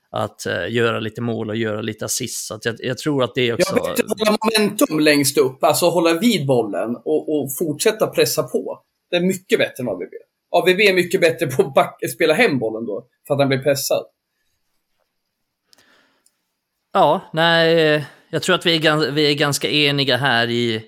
att 0.10 0.48
uh, 0.48 0.72
göra 0.74 1.00
lite 1.00 1.22
mål 1.22 1.50
och 1.50 1.56
göra 1.56 1.82
lite 1.82 2.06
assist. 2.06 2.48
Så 2.48 2.60
jag, 2.63 2.76
jag, 2.80 2.98
tror 2.98 3.24
att 3.24 3.36
det 3.36 3.54
också... 3.54 3.78
Jag 3.78 3.96
vet 3.96 4.20
hålla 4.20 4.38
momentum 4.43 5.00
längst 5.00 5.38
upp, 5.38 5.63
alltså 5.63 5.89
hålla 5.89 6.13
vid 6.13 6.48
bollen 6.48 6.96
och, 6.96 7.36
och, 7.36 7.58
fortsätta 7.58 8.08
pressa 8.08 8.43
på. 8.43 8.80
Det 9.10 9.15
är 9.15 9.22
mycket 9.22 9.60
bättre 9.60 9.84
än 9.84 9.89
AVB. 9.89 10.13
AVB 10.51 10.79
är 10.79 10.93
mycket 10.93 11.21
bättre 11.21 11.47
på 11.47 11.73
att 11.75 12.12
spela 12.13 12.33
hem 12.33 12.60
bollen 12.60 12.86
då, 12.86 13.07
för 13.27 13.33
att 13.33 13.39
han 13.39 13.49
blir 13.49 13.60
pressad. 13.60 14.05
Ja, 16.93 17.29
nej, 17.33 18.05
jag 18.29 18.41
tror 18.41 18.55
att 18.55 18.65
vi 18.65 18.88
är, 18.88 19.12
vi 19.12 19.31
är 19.31 19.36
ganska 19.36 19.69
eniga 19.69 20.17
här 20.17 20.47
i, 20.49 20.81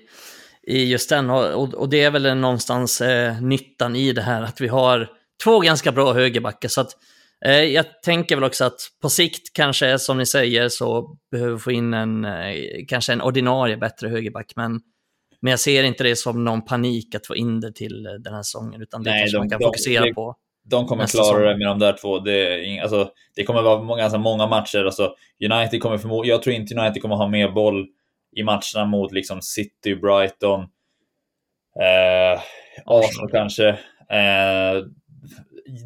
i 0.62 0.84
just 0.84 1.08
den. 1.08 1.30
Och, 1.30 1.74
och 1.74 1.88
det 1.88 2.02
är 2.02 2.10
väl 2.10 2.36
någonstans 2.36 3.00
eh, 3.00 3.42
nyttan 3.42 3.96
i 3.96 4.12
det 4.12 4.22
här, 4.22 4.42
att 4.42 4.60
vi 4.60 4.68
har 4.68 5.08
två 5.44 5.60
ganska 5.60 5.92
bra 5.92 6.12
högerbackar. 6.12 6.68
Så 6.68 6.80
att 6.80 6.96
Eh, 7.44 7.64
jag 7.64 8.02
tänker 8.02 8.36
väl 8.36 8.44
också 8.44 8.64
att 8.64 8.80
på 9.02 9.08
sikt 9.08 9.52
kanske, 9.52 9.98
som 9.98 10.18
ni 10.18 10.26
säger, 10.26 10.68
så 10.68 11.16
behöver 11.30 11.52
vi 11.52 11.58
få 11.58 11.72
in 11.72 11.94
en, 11.94 12.24
eh, 12.24 12.54
kanske 12.88 13.12
en 13.12 13.22
ordinarie 13.22 13.76
bättre 13.76 14.08
högerback. 14.08 14.52
Men, 14.56 14.80
men 15.40 15.50
jag 15.50 15.60
ser 15.60 15.82
inte 15.82 16.04
det 16.04 16.16
som 16.16 16.44
någon 16.44 16.64
panik 16.64 17.14
att 17.14 17.26
få 17.26 17.36
in 17.36 17.60
det 17.60 17.72
till 17.72 18.06
eh, 18.06 18.12
den 18.12 18.34
här 18.34 18.42
säsongen, 18.42 18.82
utan 18.82 19.02
det 19.02 19.10
Nej, 19.10 19.20
kanske 19.20 19.36
de, 19.36 19.38
man 19.38 19.50
kan 19.50 19.58
de, 19.58 19.64
fokusera 19.64 20.04
det, 20.04 20.14
på. 20.14 20.36
De 20.62 20.86
kommer 20.86 21.06
klara 21.06 21.48
det 21.50 21.58
med 21.58 21.66
de 21.66 21.78
där 21.78 21.92
två. 21.92 22.18
Det, 22.18 22.78
alltså, 22.80 23.10
det 23.36 23.44
kommer 23.44 23.62
vara 23.62 23.82
många, 23.82 24.02
alltså, 24.02 24.18
många 24.18 24.46
matcher. 24.46 24.84
Alltså, 24.84 25.14
United 25.50 25.82
kommer 25.82 25.96
förmo- 25.98 26.26
jag 26.26 26.42
tror 26.42 26.56
inte 26.56 26.74
United 26.74 27.02
kommer 27.02 27.16
ha 27.16 27.28
mer 27.28 27.48
boll 27.48 27.86
i 28.36 28.42
matcherna 28.42 28.84
mot 28.86 29.12
liksom, 29.12 29.42
City, 29.42 29.96
Brighton, 29.96 30.60
eh, 31.80 32.40
Arsenal 32.86 33.30
kanske. 33.30 33.68
Eh, 34.10 34.84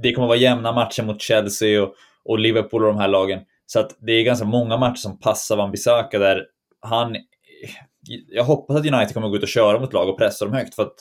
det 0.03 0.13
kommer 0.13 0.29
vara 0.29 0.39
jämna 0.39 0.73
matcher 0.73 1.03
mot 1.03 1.23
Chelsea 1.23 1.83
och, 1.83 1.95
och 2.25 2.39
Liverpool 2.39 2.83
och 2.83 2.89
de 2.89 2.99
här 2.99 3.09
lagen. 3.09 3.41
Så 3.67 3.81
att 3.81 3.97
det 4.01 4.13
är 4.13 4.25
ganska 4.25 4.47
många 4.47 4.77
matcher 4.77 4.97
som 4.97 5.19
passar 5.19 5.57
Van 5.57 5.71
Bissaka 5.71 6.19
där 6.19 6.47
han... 6.81 7.17
Jag 8.29 8.45
hoppas 8.45 8.77
att 8.77 8.87
United 8.87 9.15
kommer 9.15 9.29
gå 9.29 9.37
ut 9.37 9.43
och 9.43 9.49
köra 9.49 9.81
mot 9.81 9.93
lag 9.93 10.09
och 10.09 10.19
pressa 10.19 10.45
dem 10.45 10.55
högt 10.55 10.75
för 10.75 10.83
att 10.83 10.95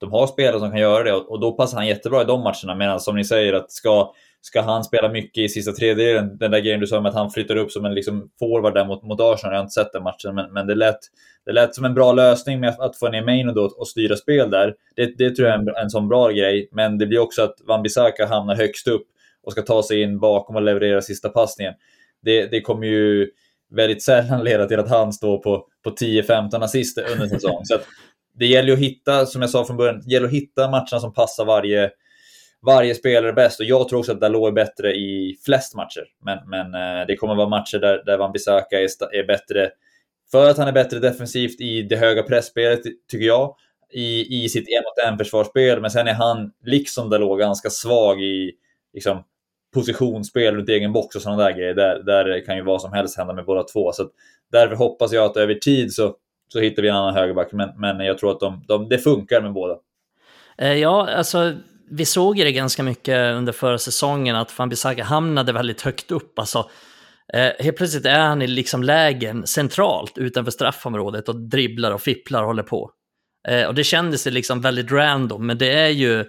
de 0.00 0.12
har 0.12 0.26
spelare 0.26 0.58
som 0.58 0.70
kan 0.70 0.80
göra 0.80 1.04
det 1.04 1.12
och 1.12 1.40
då 1.40 1.52
passar 1.52 1.76
han 1.76 1.86
jättebra 1.86 2.22
i 2.22 2.24
de 2.24 2.40
matcherna. 2.42 2.74
Medan 2.74 3.00
som 3.00 3.16
ni 3.16 3.24
säger, 3.24 3.52
att 3.52 3.72
ska, 3.72 4.12
ska 4.40 4.60
han 4.60 4.84
spela 4.84 5.08
mycket 5.08 5.44
i 5.44 5.48
sista 5.48 5.72
tredjedelen, 5.72 6.38
den 6.38 6.50
där 6.50 6.60
grejen 6.60 6.80
du 6.80 6.86
sa 6.86 6.98
om 6.98 7.06
att 7.06 7.14
han 7.14 7.30
flyttar 7.30 7.56
upp 7.56 7.70
som 7.72 7.84
en 7.84 7.94
liksom 7.94 8.30
forward 8.38 8.74
där 8.74 8.84
mot, 8.84 9.02
mot 9.02 9.20
Arsenal, 9.20 9.52
jag 9.52 9.58
har 9.58 9.64
inte 9.64 9.72
sett 9.72 9.92
den 9.92 10.02
matchen, 10.02 10.34
men, 10.34 10.52
men 10.52 10.66
det, 10.66 10.74
lät, 10.74 10.98
det 11.46 11.52
lät 11.52 11.74
som 11.74 11.84
en 11.84 11.94
bra 11.94 12.12
lösning 12.12 12.60
med 12.60 12.70
att, 12.70 12.80
att 12.80 12.96
få 12.96 13.08
ner 13.08 13.24
Maino 13.24 13.52
då 13.52 13.64
och 13.78 13.88
styra 13.88 14.16
spel 14.16 14.50
där. 14.50 14.74
Det, 14.96 15.18
det 15.18 15.30
tror 15.30 15.48
jag 15.48 15.54
är 15.54 15.58
en, 15.58 15.76
en 15.82 15.90
sån 15.90 16.08
bra 16.08 16.30
grej, 16.30 16.68
men 16.72 16.98
det 16.98 17.06
blir 17.06 17.18
också 17.18 17.42
att 17.42 17.54
Van 17.66 17.82
Bissaka 17.82 18.26
hamnar 18.26 18.54
högst 18.54 18.88
upp 18.88 19.06
och 19.42 19.52
ska 19.52 19.62
ta 19.62 19.82
sig 19.82 20.02
in 20.02 20.18
bakom 20.18 20.56
och 20.56 20.62
leverera 20.62 21.02
sista 21.02 21.28
passningen. 21.28 21.74
Det, 22.22 22.46
det 22.46 22.60
kommer 22.60 22.86
ju 22.86 23.30
väldigt 23.70 24.02
sällan 24.02 24.44
leda 24.44 24.66
till 24.66 24.78
att 24.78 24.90
han 24.90 25.12
står 25.12 25.38
på, 25.38 25.66
på 25.84 25.90
10-15 25.90 26.64
assist 26.64 26.98
under 26.98 27.24
en 27.24 27.30
säsong. 27.30 27.64
Så 27.64 27.78
det 28.34 28.46
gäller 28.46 28.72
att 28.72 28.78
hitta, 28.78 29.26
som 29.26 29.42
jag 29.42 29.50
sa 29.50 29.64
från 29.64 29.76
början, 29.76 30.02
det 30.04 30.12
gäller 30.12 30.26
att 30.26 30.32
hitta 30.32 30.70
matcherna 30.70 31.00
som 31.00 31.12
passar 31.12 31.44
varje, 31.44 31.90
varje 32.66 32.94
spelare 32.94 33.32
bäst. 33.32 33.60
Och 33.60 33.66
jag 33.66 33.88
tror 33.88 33.98
också 33.98 34.12
att 34.12 34.20
Dalot 34.20 34.48
är 34.48 34.52
bättre 34.52 34.92
i 34.92 35.36
flest 35.44 35.74
matcher. 35.74 36.04
Men, 36.24 36.38
men 36.50 36.74
eh, 36.74 37.06
det 37.06 37.16
kommer 37.16 37.34
vara 37.34 37.48
matcher 37.48 37.78
där, 37.78 38.04
där 38.04 38.18
Van 38.18 38.32
Bissaka 38.32 38.80
är, 38.80 39.14
är 39.14 39.26
bättre 39.26 39.70
för 40.30 40.50
att 40.50 40.58
han 40.58 40.68
är 40.68 40.72
bättre 40.72 40.98
defensivt 40.98 41.60
i 41.60 41.82
det 41.82 41.96
höga 41.96 42.22
pressspelet, 42.22 42.80
tycker 43.10 43.26
jag, 43.26 43.54
i, 43.92 44.44
i 44.44 44.48
sitt 44.48 44.68
en 44.68 44.82
mot 44.84 45.12
en 45.12 45.18
försvarsspel. 45.18 45.80
Men 45.80 45.90
sen 45.90 46.08
är 46.08 46.14
han, 46.14 46.52
liksom 46.64 47.10
Dalot, 47.10 47.40
ganska 47.40 47.70
svag 47.70 48.22
i 48.22 48.52
liksom, 48.94 49.24
positionsspel 49.74 50.54
runt 50.54 50.68
egen 50.68 50.92
box 50.92 51.16
och 51.16 51.22
sådana 51.22 51.44
där 51.44 51.52
grejer. 51.52 51.74
Där, 51.74 52.02
där 52.02 52.44
kan 52.46 52.56
ju 52.56 52.62
vad 52.62 52.82
som 52.82 52.92
helst 52.92 53.16
hända 53.16 53.34
med 53.34 53.44
båda 53.44 53.62
två. 53.62 53.92
Så 53.92 54.08
därför 54.52 54.76
hoppas 54.76 55.12
jag 55.12 55.24
att 55.24 55.36
över 55.36 55.54
tid 55.54 55.92
så, 55.92 56.14
så 56.52 56.60
hittar 56.60 56.82
vi 56.82 56.88
en 56.88 56.96
annan 56.96 57.14
högerback. 57.14 57.52
Men, 57.52 57.70
men 57.76 58.00
jag 58.00 58.18
tror 58.18 58.30
att 58.30 58.40
de, 58.40 58.64
de, 58.68 58.88
det 58.88 58.98
funkar 58.98 59.42
med 59.42 59.52
båda. 59.52 59.76
Eh, 60.58 60.74
ja, 60.74 61.08
alltså 61.08 61.52
vi 61.90 62.04
såg 62.04 62.38
ju 62.38 62.44
det 62.44 62.52
ganska 62.52 62.82
mycket 62.82 63.34
under 63.34 63.52
förra 63.52 63.78
säsongen 63.78 64.36
att 64.36 64.50
Fanbisaka 64.50 65.04
hamnade 65.04 65.52
väldigt 65.52 65.82
högt 65.82 66.10
upp. 66.10 66.38
Alltså, 66.38 66.70
eh, 67.32 67.50
helt 67.58 67.76
plötsligt 67.76 68.06
är 68.06 68.20
han 68.20 68.42
i 68.42 68.46
liksom 68.46 68.82
lägen 68.82 69.46
centralt 69.46 70.18
utanför 70.18 70.50
straffområdet 70.50 71.28
och 71.28 71.36
dribblar 71.36 71.90
och 71.90 72.02
fipplar 72.02 72.40
och 72.40 72.46
håller 72.46 72.62
på. 72.62 72.90
Eh, 73.48 73.66
och 73.66 73.74
det 73.74 73.84
kändes 73.84 74.26
liksom 74.26 74.60
väldigt 74.60 74.92
random, 74.92 75.46
men 75.46 75.58
det 75.58 75.72
är 75.72 75.88
ju, 75.88 76.20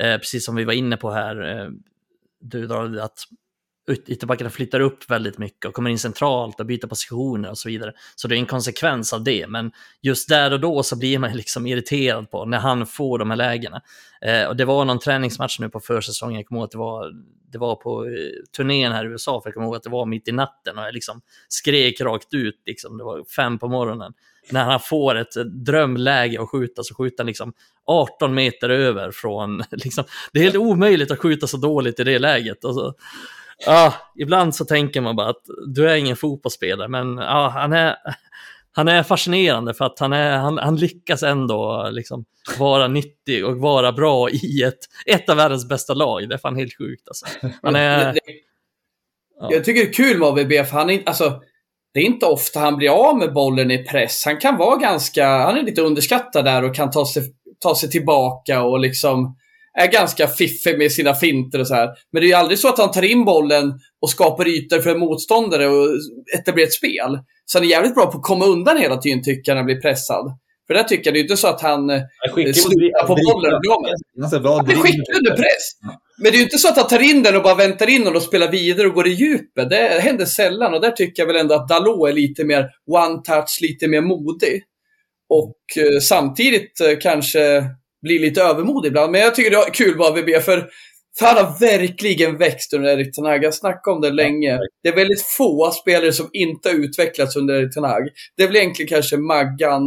eh, 0.00 0.18
precis 0.18 0.44
som 0.44 0.56
vi 0.56 0.64
var 0.64 0.72
inne 0.72 0.96
på 0.96 1.10
här, 1.10 1.50
eh, 1.50 1.68
du 2.40 2.66
du 2.66 3.00
att 3.00 3.24
ytterbackarna 3.88 4.50
flyttar 4.50 4.80
upp 4.80 5.10
väldigt 5.10 5.38
mycket 5.38 5.64
och 5.64 5.74
kommer 5.74 5.90
in 5.90 5.98
centralt 5.98 6.60
och 6.60 6.66
byter 6.66 6.86
positioner 6.86 7.50
och 7.50 7.58
så 7.58 7.68
vidare. 7.68 7.92
Så 8.16 8.28
det 8.28 8.36
är 8.36 8.38
en 8.38 8.46
konsekvens 8.46 9.12
av 9.12 9.24
det, 9.24 9.46
men 9.46 9.72
just 10.00 10.28
där 10.28 10.52
och 10.52 10.60
då 10.60 10.82
så 10.82 10.98
blir 10.98 11.18
man 11.18 11.32
liksom 11.32 11.66
irriterad 11.66 12.30
på 12.30 12.44
när 12.44 12.58
han 12.58 12.86
får 12.86 13.18
de 13.18 13.30
här 13.30 13.36
lägena. 13.36 13.82
Eh, 14.20 14.48
och 14.48 14.56
det 14.56 14.64
var 14.64 14.84
någon 14.84 14.98
träningsmatch 14.98 15.58
nu 15.58 15.68
på 15.68 15.80
försäsongen, 15.80 16.36
jag 16.36 16.46
kommer 16.46 16.60
ihåg 16.60 16.64
att 16.64 16.70
det 16.70 16.78
var, 16.78 17.12
det 17.52 17.58
var 17.58 17.76
på 17.76 18.04
eh, 18.04 18.10
turnén 18.56 18.92
här 18.92 19.04
i 19.04 19.08
USA, 19.08 19.40
för 19.40 19.48
jag 19.48 19.54
kommer 19.54 19.66
ihåg 19.66 19.76
att 19.76 19.82
det 19.82 19.90
var 19.90 20.06
mitt 20.06 20.28
i 20.28 20.32
natten 20.32 20.78
och 20.78 20.84
jag 20.84 20.94
liksom 20.94 21.20
skrek 21.48 22.00
rakt 22.00 22.34
ut, 22.34 22.62
liksom, 22.66 22.98
det 22.98 23.04
var 23.04 23.24
fem 23.24 23.58
på 23.58 23.68
morgonen. 23.68 24.12
När 24.50 24.64
han 24.64 24.80
får 24.80 25.14
ett 25.14 25.34
drömläge 25.66 26.42
att 26.42 26.48
skjuta 26.48 26.82
så 26.82 26.94
skjuter 26.94 27.18
han 27.18 27.26
liksom 27.26 27.52
18 27.86 28.34
meter 28.34 28.68
över 28.68 29.10
från, 29.10 29.62
liksom, 29.70 30.04
det 30.32 30.38
är 30.38 30.42
helt 30.42 30.56
omöjligt 30.56 31.10
att 31.10 31.18
skjuta 31.18 31.46
så 31.46 31.56
dåligt 31.56 32.00
i 32.00 32.04
det 32.04 32.18
läget. 32.18 32.64
Och 32.64 32.74
så, 32.74 32.94
ja, 33.66 33.94
ibland 34.18 34.54
så 34.54 34.64
tänker 34.64 35.00
man 35.00 35.16
bara 35.16 35.28
att 35.28 35.42
du 35.66 35.90
är 35.90 35.94
ingen 35.94 36.16
fotbollsspelare, 36.16 36.88
men 36.88 37.16
ja, 37.16 37.48
han, 37.48 37.72
är, 37.72 37.96
han 38.72 38.88
är 38.88 39.02
fascinerande 39.02 39.74
för 39.74 39.84
att 39.84 39.98
han, 39.98 40.12
är, 40.12 40.36
han, 40.36 40.58
han 40.58 40.76
lyckas 40.76 41.22
ändå 41.22 41.88
liksom 41.90 42.24
vara 42.58 42.88
nyttig 42.88 43.46
och 43.46 43.56
vara 43.56 43.92
bra 43.92 44.30
i 44.30 44.62
ett, 44.62 44.78
ett 45.06 45.28
av 45.28 45.36
världens 45.36 45.68
bästa 45.68 45.94
lag. 45.94 46.28
Det 46.28 46.34
är 46.34 46.38
fan 46.38 46.56
helt 46.56 46.78
sjukt 46.78 47.08
alltså. 47.08 47.26
Han 47.62 47.76
är... 47.76 48.18
Ja. 49.40 49.48
Jag 49.52 49.64
tycker 49.64 49.80
det 49.80 49.88
är 49.88 49.92
kul 49.92 50.18
med 50.18 50.28
AVB, 50.28 50.50
för 50.50 50.72
han 50.72 50.90
är, 50.90 51.02
alltså, 51.06 51.42
det 51.94 52.00
är 52.00 52.04
inte 52.04 52.26
ofta 52.26 52.60
han 52.60 52.76
blir 52.76 52.88
av 52.88 53.18
med 53.18 53.32
bollen 53.32 53.70
i 53.70 53.84
press. 53.84 54.22
Han 54.24 54.36
kan 54.36 54.56
vara 54.56 54.76
ganska, 54.76 55.26
han 55.26 55.56
är 55.56 55.62
lite 55.62 55.82
underskattad 55.82 56.44
där 56.44 56.64
och 56.64 56.74
kan 56.74 56.90
ta 56.90 57.06
sig, 57.06 57.22
ta 57.62 57.74
sig 57.74 57.90
tillbaka 57.90 58.62
och 58.62 58.80
liksom 58.80 59.36
är 59.78 59.86
ganska 59.86 60.26
fiffig 60.26 60.78
med 60.78 60.92
sina 60.92 61.14
finter 61.14 61.60
och 61.60 61.66
så 61.66 61.74
här. 61.74 61.88
Men 62.12 62.22
det 62.22 62.26
är 62.26 62.28
ju 62.28 62.34
aldrig 62.34 62.58
så 62.58 62.68
att 62.68 62.78
han 62.78 62.90
tar 62.90 63.04
in 63.04 63.24
bollen 63.24 63.72
och 64.02 64.10
skapar 64.10 64.48
ytor 64.48 64.78
för 64.78 64.90
en 64.90 64.98
motståndare 64.98 65.68
och 65.68 65.88
etablerar 66.38 66.66
ett 66.66 66.72
spel. 66.72 67.18
Så 67.44 67.58
han 67.58 67.66
är 67.66 67.70
jävligt 67.70 67.94
bra 67.94 68.06
på 68.06 68.18
att 68.18 68.24
komma 68.24 68.44
undan 68.44 68.76
hela 68.76 68.96
tiden, 68.96 69.22
tycker 69.22 69.50
jag, 69.50 69.54
när 69.54 69.56
han 69.56 69.66
blir 69.66 69.80
pressad. 69.80 70.38
För 70.68 70.74
där 70.74 70.84
tycker 70.84 71.06
jag, 71.06 71.14
det 71.14 71.18
är 71.18 71.22
inte 71.22 71.36
så 71.36 71.48
att 71.48 71.60
han 71.60 71.90
eh, 71.90 72.00
slutar 72.34 73.06
på 73.06 73.14
bollen 73.14 73.54
och 73.54 73.60
blir 73.60 73.70
Han 74.56 74.70
är 74.70 74.74
skicklig 74.74 75.16
under 75.16 75.36
press. 75.36 75.64
Men 76.18 76.32
det 76.32 76.36
är 76.36 76.38
ju 76.38 76.44
inte 76.44 76.58
så 76.58 76.68
att 76.68 76.76
han 76.76 76.88
tar 76.88 77.10
in 77.10 77.22
den 77.22 77.36
och 77.36 77.42
bara 77.42 77.54
väntar 77.54 77.88
in 77.88 78.04
den 78.04 78.16
och 78.16 78.22
spelar 78.22 78.50
vidare 78.50 78.86
och 78.86 78.94
går 78.94 79.06
i 79.06 79.10
djupet. 79.10 79.70
Det 79.70 80.00
händer 80.00 80.24
sällan 80.24 80.74
och 80.74 80.80
där 80.80 80.90
tycker 80.90 81.22
jag 81.22 81.26
väl 81.26 81.36
ändå 81.36 81.54
att 81.54 81.68
Dalot 81.68 82.08
är 82.08 82.12
lite 82.12 82.44
mer 82.44 82.68
one-touch, 82.90 83.58
lite 83.62 83.88
mer 83.88 84.00
modig. 84.00 84.62
Och 85.28 85.82
eh, 85.84 86.00
samtidigt 86.00 86.80
eh, 86.80 86.98
kanske 87.00 87.64
blir 88.02 88.20
lite 88.20 88.42
övermodig 88.42 88.88
ibland. 88.88 89.12
Men 89.12 89.20
jag 89.20 89.34
tycker 89.34 89.50
det 89.50 89.56
är 89.56 89.74
kul 89.74 89.96
med 89.96 90.06
AVB 90.06 90.42
för 90.44 90.70
han 91.20 91.36
har 91.36 91.60
verkligen 91.60 92.38
växt 92.38 92.74
under 92.74 92.88
Erik 92.88 93.14
Ten 93.14 93.24
Hag. 93.24 93.44
Jag 93.44 93.54
snackade 93.54 93.94
om 93.94 94.00
det 94.00 94.10
länge. 94.10 94.58
Det 94.82 94.88
är 94.88 94.96
väldigt 94.96 95.22
få 95.22 95.70
spelare 95.70 96.12
som 96.12 96.28
inte 96.32 96.68
har 96.68 96.76
utvecklats 96.76 97.36
under 97.36 97.54
Erik 97.54 97.74
Ten 97.74 97.84
Hag. 97.84 98.08
Det 98.36 98.42
är 98.42 98.46
väl 98.46 98.56
egentligen 98.56 98.88
kanske 98.88 99.16
Maggan 99.16 99.82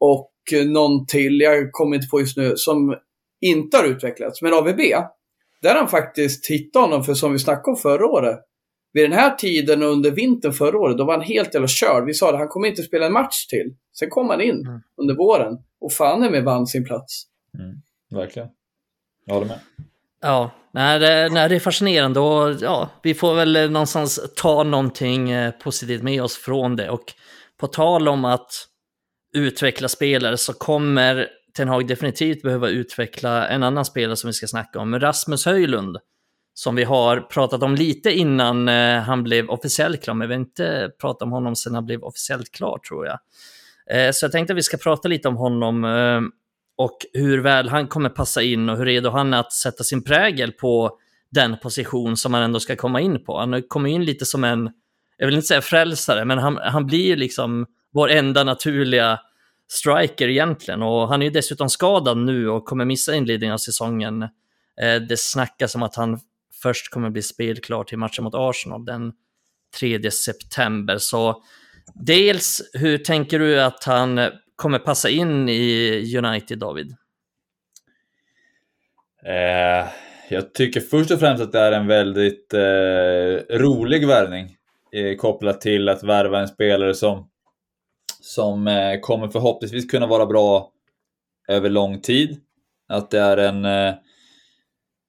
och 0.00 0.32
någon 0.66 1.06
till, 1.06 1.40
jag 1.40 1.72
kommer 1.72 1.96
inte 1.96 2.08
på 2.08 2.20
just 2.20 2.36
nu, 2.36 2.52
som 2.56 2.96
inte 3.40 3.76
har 3.76 3.84
utvecklats. 3.84 4.42
Men 4.42 4.54
AVB, 4.54 4.78
där 5.62 5.70
har 5.70 5.76
han 5.76 5.88
faktiskt 5.88 6.50
hittat 6.50 6.82
honom, 6.82 7.04
för 7.04 7.14
som 7.14 7.32
vi 7.32 7.38
snackade 7.38 7.70
om 7.70 7.76
förra 7.76 8.06
året. 8.06 8.38
Vid 8.92 9.04
den 9.04 9.18
här 9.18 9.34
tiden 9.34 9.82
under 9.82 10.10
vintern 10.10 10.52
förra 10.52 10.78
året, 10.78 10.98
då 10.98 11.04
var 11.04 11.14
han 11.14 11.22
helt 11.22 11.54
jävla 11.54 11.68
körd. 11.68 12.04
Vi 12.04 12.14
sa 12.14 12.28
att 12.28 12.38
han 12.38 12.48
kommer 12.48 12.68
inte 12.68 12.82
spela 12.82 13.06
en 13.06 13.12
match 13.12 13.46
till. 13.46 13.74
Sen 13.98 14.10
kom 14.10 14.28
han 14.28 14.40
in 14.40 14.66
mm. 14.66 14.80
under 14.96 15.14
våren 15.14 15.58
och 15.80 15.92
fan 15.92 16.22
är 16.22 16.30
med 16.30 16.44
vann 16.44 16.66
sin 16.66 16.84
plats. 16.84 17.22
Mm, 17.58 17.76
verkligen. 18.10 18.48
Jag 19.24 19.34
håller 19.34 19.46
med. 19.46 19.60
Ja, 20.20 20.50
nej, 20.72 20.98
det, 20.98 21.28
nej, 21.32 21.48
det 21.48 21.54
är 21.56 21.60
fascinerande 21.60 22.20
och 22.20 22.54
ja, 22.60 22.90
vi 23.02 23.14
får 23.14 23.34
väl 23.34 23.70
någonstans 23.70 24.32
ta 24.36 24.62
någonting 24.62 25.30
eh, 25.30 25.50
positivt 25.50 26.02
med 26.02 26.22
oss 26.22 26.36
från 26.36 26.76
det. 26.76 26.90
Och 26.90 27.12
på 27.56 27.66
tal 27.66 28.08
om 28.08 28.24
att 28.24 28.50
utveckla 29.32 29.88
spelare 29.88 30.36
så 30.36 30.52
kommer 30.52 31.28
Ten 31.56 31.68
Hag 31.68 31.86
definitivt 31.86 32.42
behöva 32.42 32.68
utveckla 32.68 33.48
en 33.48 33.62
annan 33.62 33.84
spelare 33.84 34.16
som 34.16 34.28
vi 34.28 34.32
ska 34.32 34.46
snacka 34.46 34.78
om, 34.78 35.00
Rasmus 35.00 35.46
Höjlund. 35.46 35.96
Som 36.54 36.74
vi 36.74 36.84
har 36.84 37.20
pratat 37.20 37.62
om 37.62 37.74
lite 37.74 38.12
innan 38.12 38.68
eh, 38.68 39.00
han 39.00 39.22
blev 39.22 39.50
officiellt 39.50 40.02
klar, 40.02 40.14
men 40.14 40.28
vi 40.28 40.34
har 40.34 40.40
inte 40.40 40.90
pratat 41.00 41.22
om 41.22 41.32
honom 41.32 41.56
sedan 41.56 41.74
han 41.74 41.86
blev 41.86 42.02
officiellt 42.02 42.52
klar 42.52 42.78
tror 42.88 43.06
jag. 43.06 43.18
Eh, 43.90 44.12
så 44.12 44.24
jag 44.24 44.32
tänkte 44.32 44.52
att 44.52 44.56
vi 44.56 44.62
ska 44.62 44.76
prata 44.76 45.08
lite 45.08 45.28
om 45.28 45.36
honom 45.36 45.84
eh, 45.84 46.20
och 46.76 46.96
hur 47.12 47.38
väl 47.38 47.68
han 47.68 47.88
kommer 47.88 48.08
passa 48.08 48.42
in 48.42 48.68
och 48.68 48.76
hur 48.76 48.84
redo 48.84 49.10
han 49.10 49.34
är 49.34 49.40
att 49.40 49.52
sätta 49.52 49.84
sin 49.84 50.04
prägel 50.04 50.52
på 50.52 50.98
den 51.30 51.56
position 51.58 52.16
som 52.16 52.34
han 52.34 52.42
ändå 52.42 52.60
ska 52.60 52.76
komma 52.76 53.00
in 53.00 53.24
på. 53.24 53.38
Han 53.38 53.62
kommer 53.62 53.90
in 53.90 54.04
lite 54.04 54.26
som 54.26 54.44
en, 54.44 54.70
jag 55.16 55.26
vill 55.26 55.34
inte 55.34 55.46
säga 55.46 55.60
frälsare, 55.60 56.24
men 56.24 56.38
han, 56.38 56.56
han 56.56 56.86
blir 56.86 57.06
ju 57.06 57.16
liksom 57.16 57.66
vår 57.92 58.10
enda 58.10 58.44
naturliga 58.44 59.20
striker 59.68 60.28
egentligen. 60.28 60.82
Och 60.82 61.08
han 61.08 61.22
är 61.22 61.26
ju 61.26 61.30
dessutom 61.30 61.68
skadad 61.68 62.18
nu 62.18 62.48
och 62.48 62.64
kommer 62.64 62.84
missa 62.84 63.14
inledningen 63.14 63.54
av 63.54 63.58
säsongen. 63.58 64.22
Eh, 64.80 65.02
det 65.08 65.18
snackas 65.18 65.74
om 65.74 65.82
att 65.82 65.96
han 65.96 66.20
först 66.62 66.90
kommer 66.90 67.10
bli 67.10 67.22
spelklar 67.22 67.84
till 67.84 67.98
matchen 67.98 68.24
mot 68.24 68.34
Arsenal 68.36 68.84
den 68.84 69.12
3 69.80 70.10
september. 70.10 70.98
Så 70.98 71.42
dels, 71.94 72.70
hur 72.72 72.98
tänker 72.98 73.38
du 73.38 73.62
att 73.62 73.84
han 73.84 74.20
kommer 74.56 74.78
passa 74.78 75.08
in 75.08 75.48
i 75.48 76.16
United, 76.16 76.58
David? 76.58 76.96
Eh, 79.24 79.88
jag 80.28 80.54
tycker 80.54 80.80
först 80.80 81.10
och 81.10 81.20
främst 81.20 81.42
att 81.42 81.52
det 81.52 81.58
är 81.58 81.72
en 81.72 81.86
väldigt 81.86 82.54
eh, 82.54 83.56
rolig 83.58 84.06
värvning 84.06 84.56
eh, 84.92 85.16
kopplat 85.16 85.60
till 85.60 85.88
att 85.88 86.02
värva 86.02 86.40
en 86.40 86.48
spelare 86.48 86.94
som, 86.94 87.28
som 88.28 88.68
eh, 88.68 89.00
kommer 89.00 89.28
förhoppningsvis 89.28 89.90
kunna 89.90 90.06
vara 90.06 90.26
bra 90.26 90.70
över 91.48 91.70
lång 91.70 92.00
tid. 92.00 92.40
Att 92.88 93.10
det 93.10 93.20
är 93.20 93.36
en, 93.36 93.64
eh, 93.64 93.94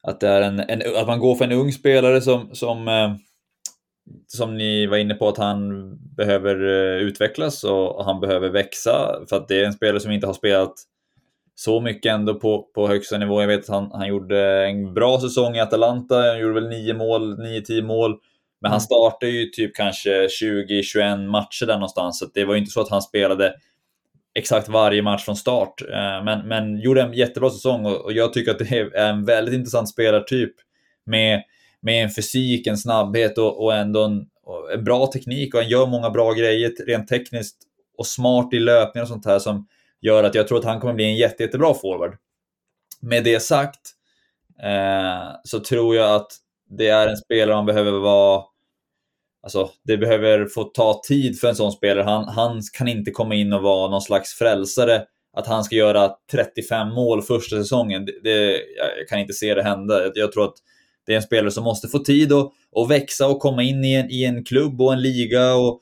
att, 0.03 0.19
det 0.19 0.27
är 0.27 0.41
en, 0.41 0.59
en, 0.59 0.81
att 0.95 1.07
man 1.07 1.19
går 1.19 1.35
för 1.35 1.45
en 1.45 1.51
ung 1.51 1.71
spelare 1.71 2.21
som, 2.21 2.55
som, 2.55 2.87
eh, 2.87 3.13
som 4.27 4.57
ni 4.57 4.85
var 4.85 4.97
inne 4.97 5.13
på 5.13 5.27
att 5.27 5.37
han 5.37 5.69
behöver 6.15 6.55
eh, 6.55 7.01
utvecklas 7.01 7.63
och, 7.63 7.95
och 7.95 8.05
han 8.05 8.19
behöver 8.19 8.49
växa 8.49 9.19
för 9.29 9.35
att 9.35 9.47
det 9.47 9.61
är 9.61 9.65
en 9.65 9.73
spelare 9.73 9.99
som 9.99 10.11
inte 10.11 10.27
har 10.27 10.33
spelat 10.33 10.73
så 11.55 11.81
mycket 11.81 12.13
ändå 12.13 12.35
på, 12.35 12.63
på 12.75 12.87
högsta 12.87 13.17
nivå. 13.17 13.41
Jag 13.41 13.47
vet 13.47 13.59
att 13.59 13.75
han, 13.75 13.91
han 13.91 14.07
gjorde 14.07 14.67
en 14.67 14.93
bra 14.93 15.19
säsong 15.19 15.55
i 15.55 15.59
Atalanta, 15.59 16.15
han 16.15 16.39
gjorde 16.39 16.53
väl 16.53 16.69
9 16.69 16.93
mål, 16.93 17.39
9-10 17.39 17.81
mål. 17.81 18.19
Men 18.61 18.71
han 18.71 18.79
mm. 18.79 18.85
startade 18.85 19.31
ju 19.31 19.45
typ 19.45 19.75
kanske 19.75 20.27
20-21 20.27 21.27
matcher 21.27 21.65
där 21.65 21.73
någonstans, 21.73 22.19
så 22.19 22.25
det 22.33 22.45
var 22.45 22.53
ju 22.53 22.59
inte 22.59 22.71
så 22.71 22.81
att 22.81 22.89
han 22.89 23.01
spelade 23.01 23.53
exakt 24.35 24.69
varje 24.69 25.01
match 25.01 25.25
från 25.25 25.35
start. 25.35 25.81
Eh, 25.81 26.23
men, 26.23 26.47
men 26.47 26.79
gjorde 26.79 27.01
en 27.01 27.13
jättebra 27.13 27.49
säsong 27.49 27.85
och 27.85 28.13
jag 28.13 28.33
tycker 28.33 28.51
att 28.51 28.59
det 28.59 28.71
är 28.71 28.95
en 28.95 29.25
väldigt 29.25 29.55
intressant 29.55 29.89
spelartyp 29.89 30.53
med, 31.05 31.43
med 31.81 32.03
en 32.03 32.09
fysik, 32.09 32.67
en 32.67 32.77
snabbhet 32.77 33.37
och, 33.37 33.63
och 33.63 33.75
ändå 33.75 34.03
en, 34.03 34.25
och 34.43 34.73
en 34.73 34.83
bra 34.83 35.07
teknik 35.07 35.53
och 35.53 35.61
han 35.61 35.69
gör 35.69 35.85
många 35.85 36.09
bra 36.09 36.33
grejer 36.33 36.71
rent 36.87 37.07
tekniskt 37.07 37.57
och 37.97 38.07
smart 38.07 38.53
i 38.53 38.59
löpningar 38.59 39.03
och 39.03 39.09
sånt 39.09 39.25
här 39.25 39.39
som 39.39 39.67
gör 40.01 40.23
att 40.23 40.35
jag 40.35 40.47
tror 40.47 40.57
att 40.57 40.65
han 40.65 40.79
kommer 40.79 40.93
bli 40.93 41.05
en 41.05 41.15
jätte, 41.15 41.43
jättebra 41.43 41.73
forward. 41.73 42.17
Med 43.01 43.23
det 43.23 43.39
sagt 43.39 43.79
eh, 44.63 45.29
så 45.43 45.59
tror 45.59 45.95
jag 45.95 46.15
att 46.15 46.31
det 46.69 46.87
är 46.87 47.07
en 47.07 47.17
spelare 47.17 47.55
man 47.55 47.65
behöver 47.65 47.91
vara 47.91 48.43
Alltså, 49.43 49.69
det 49.83 49.97
behöver 49.97 50.45
få 50.45 50.63
ta 50.63 51.01
tid 51.07 51.39
för 51.39 51.47
en 51.47 51.55
sån 51.55 51.71
spelare. 51.71 52.03
Han, 52.03 52.27
han 52.27 52.61
kan 52.73 52.87
inte 52.87 53.11
komma 53.11 53.35
in 53.35 53.53
och 53.53 53.61
vara 53.61 53.91
någon 53.91 54.01
slags 54.01 54.33
frälsare. 54.33 55.03
Att 55.37 55.47
han 55.47 55.63
ska 55.63 55.75
göra 55.75 56.11
35 56.31 56.87
mål 56.93 57.21
första 57.21 57.55
säsongen, 57.55 58.05
det, 58.05 58.19
det, 58.23 58.51
jag 58.97 59.07
kan 59.09 59.19
inte 59.19 59.33
se 59.33 59.53
det 59.53 59.63
hända. 59.63 60.03
Jag, 60.03 60.11
jag 60.15 60.31
tror 60.31 60.45
att 60.45 60.55
det 61.05 61.13
är 61.13 61.15
en 61.15 61.21
spelare 61.21 61.51
som 61.51 61.63
måste 61.63 61.87
få 61.87 61.99
tid 61.99 62.33
att, 62.33 62.51
att 62.75 62.89
växa 62.89 63.27
och 63.27 63.39
komma 63.39 63.63
in 63.63 63.85
i 63.85 63.93
en, 63.93 64.11
i 64.11 64.23
en 64.23 64.43
klubb 64.45 64.81
och 64.81 64.93
en 64.93 65.01
liga 65.01 65.55
och 65.55 65.81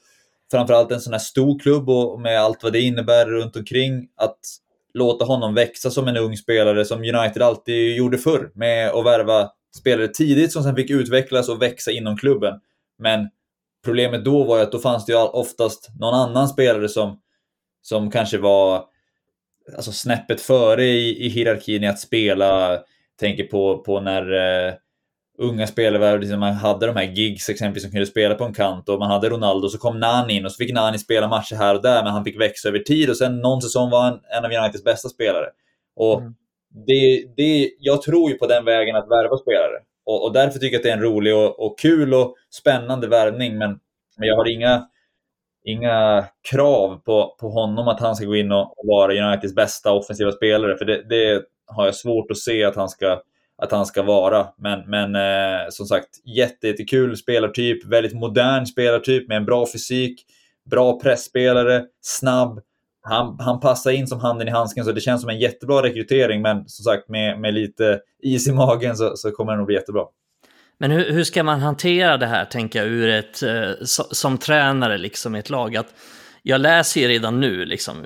framförallt 0.51 0.91
en 0.91 1.01
sån 1.01 1.13
här 1.13 1.19
stor 1.19 1.59
klubb 1.59 1.89
och 1.89 2.21
med 2.21 2.41
allt 2.41 2.63
vad 2.63 2.73
det 2.73 2.81
innebär 2.81 3.25
runt 3.25 3.55
omkring. 3.55 4.07
Att 4.15 4.39
låta 4.93 5.25
honom 5.25 5.53
växa 5.53 5.89
som 5.89 6.07
en 6.07 6.17
ung 6.17 6.37
spelare 6.37 6.85
som 6.85 6.99
United 6.99 7.41
alltid 7.41 7.95
gjorde 7.95 8.17
förr 8.17 8.51
med 8.55 8.89
att 8.89 9.05
värva 9.05 9.49
spelare 9.79 10.07
tidigt 10.07 10.51
som 10.51 10.63
sen 10.63 10.75
fick 10.75 10.89
utvecklas 10.89 11.49
och 11.49 11.61
växa 11.61 11.91
inom 11.91 12.17
klubben. 12.17 12.53
Men 12.99 13.29
problemet 13.85 14.25
då 14.25 14.43
var 14.43 14.57
ju 14.57 14.63
att 14.63 14.71
då 14.71 14.79
fanns 14.79 15.05
det 15.05 15.11
ju 15.11 15.19
oftast 15.19 15.89
någon 15.99 16.13
annan 16.13 16.47
spelare 16.47 16.89
som, 16.89 17.19
som 17.81 18.11
kanske 18.11 18.37
var 18.37 18.85
alltså 19.75 19.91
snäppet 19.91 20.41
före 20.41 20.85
i, 20.85 21.25
i 21.25 21.29
hierarkin 21.29 21.83
i 21.83 21.87
att 21.87 21.99
spela. 21.99 22.79
Tänker 23.19 23.43
på, 23.43 23.77
på 23.77 23.99
när 23.99 24.33
eh, 24.33 24.73
unga 25.37 25.67
spelare, 25.67 26.17
liksom 26.17 26.39
man 26.39 26.53
hade 26.53 26.85
de 26.85 26.95
här 26.95 27.03
gigs 27.03 27.49
exempelvis 27.49 27.83
som 27.83 27.91
kunde 27.91 28.05
spela 28.05 28.35
på 28.35 28.43
en 28.43 28.53
kant 28.53 28.89
och 28.89 28.99
man 28.99 29.11
hade 29.11 29.29
Ronaldo, 29.29 29.69
så 29.69 29.77
kom 29.77 29.99
Nani 29.99 30.33
in 30.33 30.45
och 30.45 30.51
så 30.51 30.57
fick 30.57 30.73
Nani 30.73 30.99
spela 30.99 31.27
matcher 31.27 31.55
här 31.55 31.75
och 31.75 31.81
där, 31.81 32.03
men 32.03 32.13
han 32.13 32.23
fick 32.23 32.39
växa 32.39 32.69
över 32.69 32.79
tid 32.79 33.09
och 33.09 33.17
sen 33.17 33.39
någon 33.39 33.61
säsong 33.61 33.89
var 33.89 34.01
han 34.01 34.19
en 34.37 34.45
av 34.45 34.51
Uniteds 34.51 34.83
bästa 34.83 35.09
spelare. 35.09 35.45
Och 35.95 36.21
mm. 36.21 36.33
det, 36.87 37.27
det, 37.37 37.69
jag 37.79 38.01
tror 38.01 38.31
ju 38.31 38.37
på 38.37 38.47
den 38.47 38.65
vägen 38.65 38.95
att 38.95 39.09
värva 39.09 39.37
spelare. 39.37 39.81
Och, 40.07 40.25
och 40.25 40.33
därför 40.33 40.59
tycker 40.59 40.73
jag 40.73 40.79
att 40.79 40.83
det 40.83 40.89
är 40.89 40.97
en 40.97 41.03
rolig 41.03 41.35
och, 41.35 41.59
och 41.59 41.79
kul 41.79 42.13
och 42.13 42.35
spännande 42.49 43.07
värvning, 43.07 43.57
men, 43.57 43.79
men 44.17 44.27
jag 44.27 44.35
har 44.35 44.47
inga, 44.47 44.87
inga 45.65 46.25
krav 46.51 47.01
på, 47.05 47.35
på 47.39 47.49
honom 47.49 47.87
att 47.87 47.99
han 47.99 48.15
ska 48.15 48.25
gå 48.25 48.35
in 48.35 48.51
och, 48.51 48.79
och 48.79 48.87
vara 48.87 49.27
Uniteds 49.27 49.55
bästa 49.55 49.91
offensiva 49.91 50.31
spelare, 50.31 50.77
för 50.77 50.85
det, 50.85 51.03
det 51.09 51.43
har 51.65 51.85
jag 51.85 51.95
svårt 51.95 52.31
att 52.31 52.37
se 52.37 52.63
att 52.63 52.75
han 52.75 52.89
ska 52.89 53.21
att 53.61 53.71
han 53.71 53.85
ska 53.85 54.03
vara. 54.03 54.47
Men, 54.57 54.89
men 54.89 55.15
eh, 55.15 55.69
som 55.69 55.85
sagt, 55.85 56.09
jättekul 56.25 57.17
spelartyp, 57.17 57.85
väldigt 57.85 58.13
modern 58.13 58.65
spelartyp 58.65 59.27
med 59.27 59.37
en 59.37 59.45
bra 59.45 59.67
fysik, 59.73 60.25
bra 60.69 60.99
pressspelare, 60.99 61.85
snabb. 62.01 62.59
Han, 63.09 63.39
han 63.39 63.59
passar 63.59 63.91
in 63.91 64.07
som 64.07 64.19
handen 64.19 64.47
i 64.47 64.51
handsken 64.51 64.85
så 64.85 64.91
det 64.91 65.01
känns 65.01 65.21
som 65.21 65.29
en 65.29 65.39
jättebra 65.39 65.83
rekrytering 65.83 66.41
men 66.41 66.67
som 66.67 66.83
sagt 66.83 67.09
med, 67.09 67.39
med 67.39 67.53
lite 67.53 67.99
is 68.23 68.47
i 68.47 68.51
magen 68.51 68.97
så, 68.97 69.15
så 69.15 69.31
kommer 69.31 69.51
det 69.51 69.57
nog 69.57 69.65
bli 69.67 69.75
jättebra. 69.75 70.03
Men 70.79 70.91
hur, 70.91 71.11
hur 71.11 71.23
ska 71.23 71.43
man 71.43 71.59
hantera 71.59 72.17
det 72.17 72.25
här, 72.25 72.45
tänker 72.45 72.79
jag, 72.79 72.87
ur 72.87 73.09
ett, 73.09 73.43
eh, 73.43 73.71
som 74.11 74.37
tränare 74.37 74.97
liksom 74.97 75.35
i 75.35 75.39
ett 75.39 75.49
lag? 75.49 75.75
Att 75.75 75.93
jag 76.43 76.61
läser 76.61 77.01
ju 77.01 77.07
redan 77.07 77.39
nu, 77.39 77.65
liksom, 77.65 78.05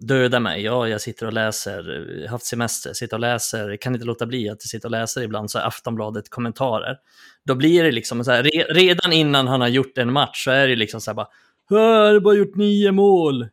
döda 0.00 0.40
mig. 0.40 0.62
Ja, 0.62 0.88
jag 0.88 1.00
sitter 1.00 1.26
och 1.26 1.32
läser, 1.32 2.22
eh, 2.24 2.30
haft 2.30 2.44
semester, 2.44 2.92
sitter 2.92 3.16
och 3.16 3.20
läser, 3.20 3.76
kan 3.76 3.94
inte 3.94 4.06
låta 4.06 4.26
bli 4.26 4.48
att 4.48 4.62
sitta 4.62 4.88
och 4.88 4.92
läsa 4.92 5.22
ibland 5.22 5.50
så 5.50 5.58
Aftonbladet 5.58 6.30
kommentarer. 6.30 6.96
Då 7.44 7.54
blir 7.54 7.84
det 7.84 7.92
liksom 7.92 8.24
så 8.24 8.30
här, 8.30 8.42
redan 8.74 9.12
innan 9.12 9.46
han 9.46 9.60
har 9.60 9.68
gjort 9.68 9.98
en 9.98 10.12
match 10.12 10.44
så 10.44 10.50
är 10.50 10.68
det 10.68 10.76
liksom 10.76 11.00
så 11.00 11.10
här 11.10 11.16
bara, 11.16 11.28
har 11.68 12.20
bara 12.20 12.34
gjort 12.34 12.56
nio 12.56 12.92
mål. 12.92 13.48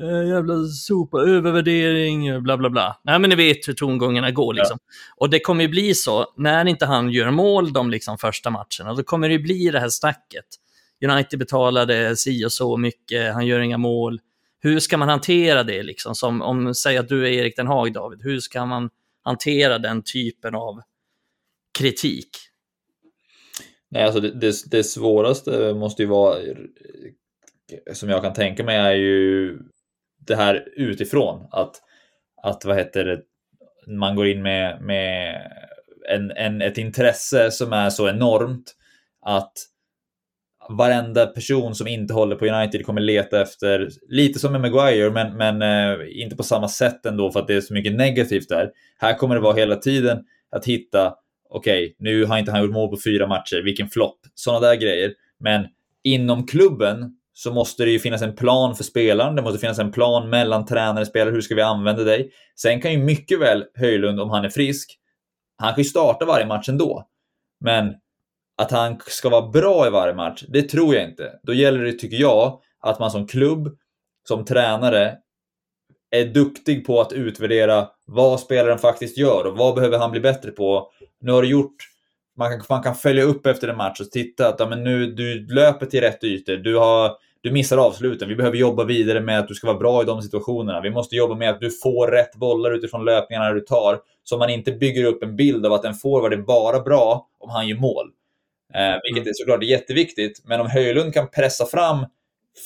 Äh, 0.00 0.28
jävla 0.28 0.64
sopa, 0.64 1.18
övervärdering, 1.20 2.42
bla 2.42 2.56
bla 2.56 2.70
bla. 2.70 3.00
Nej 3.04 3.18
men 3.18 3.30
ni 3.30 3.36
vet 3.36 3.68
hur 3.68 3.74
tongångarna 3.74 4.30
går 4.30 4.54
liksom. 4.54 4.78
Ja. 4.80 5.14
Och 5.16 5.30
det 5.30 5.40
kommer 5.40 5.62
ju 5.62 5.68
bli 5.68 5.94
så, 5.94 6.34
när 6.36 6.64
inte 6.64 6.86
han 6.86 7.10
gör 7.10 7.30
mål 7.30 7.72
de 7.72 7.90
liksom 7.90 8.18
första 8.18 8.50
matcherna, 8.50 8.94
då 8.96 9.02
kommer 9.02 9.28
det 9.28 9.38
bli 9.38 9.70
det 9.70 9.80
här 9.80 9.88
snacket. 9.88 10.44
United 11.04 11.38
betalade 11.38 12.16
si 12.16 12.44
och 12.44 12.52
så 12.52 12.76
mycket, 12.76 13.34
han 13.34 13.46
gör 13.46 13.60
inga 13.60 13.78
mål 13.78 14.20
hur 14.62 14.80
ska 14.80 14.96
man 14.96 15.08
hantera 15.08 15.62
det 15.62 15.82
liksom? 15.82 16.14
Som 16.14 16.42
om, 16.42 16.74
säg 16.74 16.96
att 16.96 17.08
du 17.08 17.26
är 17.26 17.30
Erik 17.30 17.56
Den 17.56 17.66
Haag, 17.66 17.92
David. 17.92 18.22
Hur 18.22 18.40
ska 18.40 18.66
man 18.66 18.90
hantera 19.22 19.78
den 19.78 20.02
typen 20.02 20.54
av 20.54 20.82
kritik? 21.78 22.28
Nej, 23.88 24.04
alltså 24.04 24.20
det, 24.20 24.30
det, 24.30 24.54
det 24.70 24.84
svåraste 24.84 25.74
måste 25.74 26.02
ju 26.02 26.08
vara, 26.08 26.38
som 27.92 28.08
jag 28.08 28.22
kan 28.22 28.32
tänka 28.32 28.64
mig, 28.64 28.76
är 28.76 28.94
ju 28.94 29.58
det 30.26 30.36
här 30.36 30.64
utifrån. 30.76 31.48
Att, 31.50 31.76
att 32.42 32.64
vad 32.64 32.76
heter 32.76 33.04
det, 33.04 33.20
man 33.86 34.16
går 34.16 34.26
in 34.26 34.42
med, 34.42 34.82
med 34.82 35.36
en, 36.08 36.30
en, 36.30 36.62
ett 36.62 36.78
intresse 36.78 37.50
som 37.50 37.72
är 37.72 37.90
så 37.90 38.08
enormt 38.08 38.76
att 39.26 39.52
varenda 40.68 41.26
person 41.26 41.74
som 41.74 41.86
inte 41.86 42.14
håller 42.14 42.36
på 42.36 42.46
United 42.46 42.86
kommer 42.86 43.00
leta 43.00 43.42
efter, 43.42 43.88
lite 44.08 44.38
som 44.38 44.52
med 44.52 44.60
Maguire, 44.60 45.10
men, 45.10 45.36
men 45.36 45.62
eh, 45.62 46.22
inte 46.22 46.36
på 46.36 46.42
samma 46.42 46.68
sätt 46.68 47.06
ändå 47.06 47.32
för 47.32 47.40
att 47.40 47.46
det 47.46 47.54
är 47.54 47.60
så 47.60 47.74
mycket 47.74 47.92
negativt 47.92 48.48
där. 48.48 48.70
Här 48.98 49.14
kommer 49.14 49.34
det 49.34 49.40
vara 49.40 49.56
hela 49.56 49.76
tiden 49.76 50.18
att 50.50 50.64
hitta, 50.64 51.14
okej, 51.50 51.84
okay, 51.84 51.94
nu 51.98 52.24
har 52.24 52.38
inte 52.38 52.50
han 52.50 52.62
gjort 52.62 52.72
mål 52.72 52.88
på 52.90 52.98
fyra 53.04 53.26
matcher, 53.26 53.62
vilken 53.64 53.88
flopp, 53.88 54.18
sådana 54.34 54.66
där 54.66 54.74
grejer. 54.74 55.12
Men 55.38 55.66
inom 56.02 56.46
klubben 56.46 57.16
så 57.42 57.52
måste 57.52 57.84
det 57.84 57.90
ju 57.90 57.98
finnas 57.98 58.22
en 58.22 58.36
plan 58.36 58.76
för 58.76 58.84
spelaren, 58.84 59.34
det 59.34 59.42
måste 59.42 59.58
finnas 59.58 59.78
en 59.78 59.92
plan 59.92 60.30
mellan 60.30 60.66
tränare 60.66 61.00
och 61.00 61.06
spelare, 61.06 61.34
hur 61.34 61.40
ska 61.40 61.54
vi 61.54 61.62
använda 61.62 62.04
dig? 62.04 62.32
Sen 62.56 62.80
kan 62.80 62.92
ju 62.92 62.98
mycket 62.98 63.40
väl 63.40 63.64
Höjlund, 63.74 64.20
om 64.20 64.30
han 64.30 64.44
är 64.44 64.48
frisk, 64.48 64.98
han 65.56 65.74
kan 65.74 65.82
ju 65.82 65.88
starta 65.88 66.24
varje 66.24 66.46
match 66.46 66.68
ändå. 66.68 67.06
Men 67.60 67.94
att 68.56 68.70
han 68.70 69.00
ska 69.06 69.28
vara 69.28 69.48
bra 69.48 69.86
i 69.86 69.90
varje 69.90 70.14
match, 70.14 70.44
det 70.48 70.62
tror 70.62 70.94
jag 70.94 71.04
inte. 71.04 71.40
Då 71.42 71.54
gäller 71.54 71.84
det, 71.84 71.92
tycker 71.92 72.16
jag, 72.16 72.60
att 72.80 72.98
man 72.98 73.10
som 73.10 73.26
klubb, 73.26 73.76
som 74.28 74.44
tränare, 74.44 75.16
är 76.10 76.24
duktig 76.24 76.86
på 76.86 77.00
att 77.00 77.12
utvärdera 77.12 77.88
vad 78.06 78.40
spelaren 78.40 78.78
faktiskt 78.78 79.18
gör 79.18 79.46
och 79.46 79.56
vad 79.56 79.74
behöver 79.74 79.98
han 79.98 80.10
bli 80.10 80.20
bättre 80.20 80.50
på. 80.50 80.90
Nu 81.20 81.32
har 81.32 81.42
du 81.42 81.48
gjort 81.48 81.76
man 82.36 82.50
kan, 82.50 82.62
man 82.68 82.82
kan 82.82 82.94
följa 82.94 83.24
upp 83.24 83.46
efter 83.46 83.68
en 83.68 83.76
match 83.76 84.00
och 84.00 84.10
titta 84.10 84.48
att 84.48 84.60
ja, 84.60 84.66
men 84.66 84.84
nu, 84.84 85.06
du 85.06 85.46
löper 85.54 85.86
till 85.86 86.00
rätt 86.00 86.24
ytor. 86.24 86.56
Du, 86.56 86.76
har, 86.76 87.16
du 87.42 87.52
missar 87.52 87.78
avsluten. 87.78 88.28
Vi 88.28 88.36
behöver 88.36 88.56
jobba 88.56 88.84
vidare 88.84 89.20
med 89.20 89.38
att 89.38 89.48
du 89.48 89.54
ska 89.54 89.66
vara 89.66 89.78
bra 89.78 90.02
i 90.02 90.04
de 90.04 90.22
situationerna. 90.22 90.80
Vi 90.80 90.90
måste 90.90 91.16
jobba 91.16 91.34
med 91.34 91.50
att 91.50 91.60
du 91.60 91.70
får 91.70 92.08
rätt 92.08 92.34
bollar 92.34 92.72
utifrån 92.72 93.04
löpningarna 93.04 93.52
du 93.52 93.60
tar. 93.60 93.98
Så 94.24 94.38
man 94.38 94.50
inte 94.50 94.72
bygger 94.72 95.04
upp 95.04 95.22
en 95.22 95.36
bild 95.36 95.66
av 95.66 95.72
att 95.72 95.84
en 95.84 95.94
forward 95.94 96.32
är 96.32 96.36
bara 96.36 96.80
bra 96.80 97.28
om 97.38 97.50
han 97.50 97.68
gör 97.68 97.76
mål. 97.76 98.10
Eh, 98.74 98.96
vilket 99.02 99.26
är 99.26 99.32
såklart 99.34 99.62
jätteviktigt. 99.62 100.42
Men 100.44 100.60
om 100.60 100.70
Höjlund 100.70 101.14
kan 101.14 101.30
pressa 101.30 101.66
fram 101.66 102.06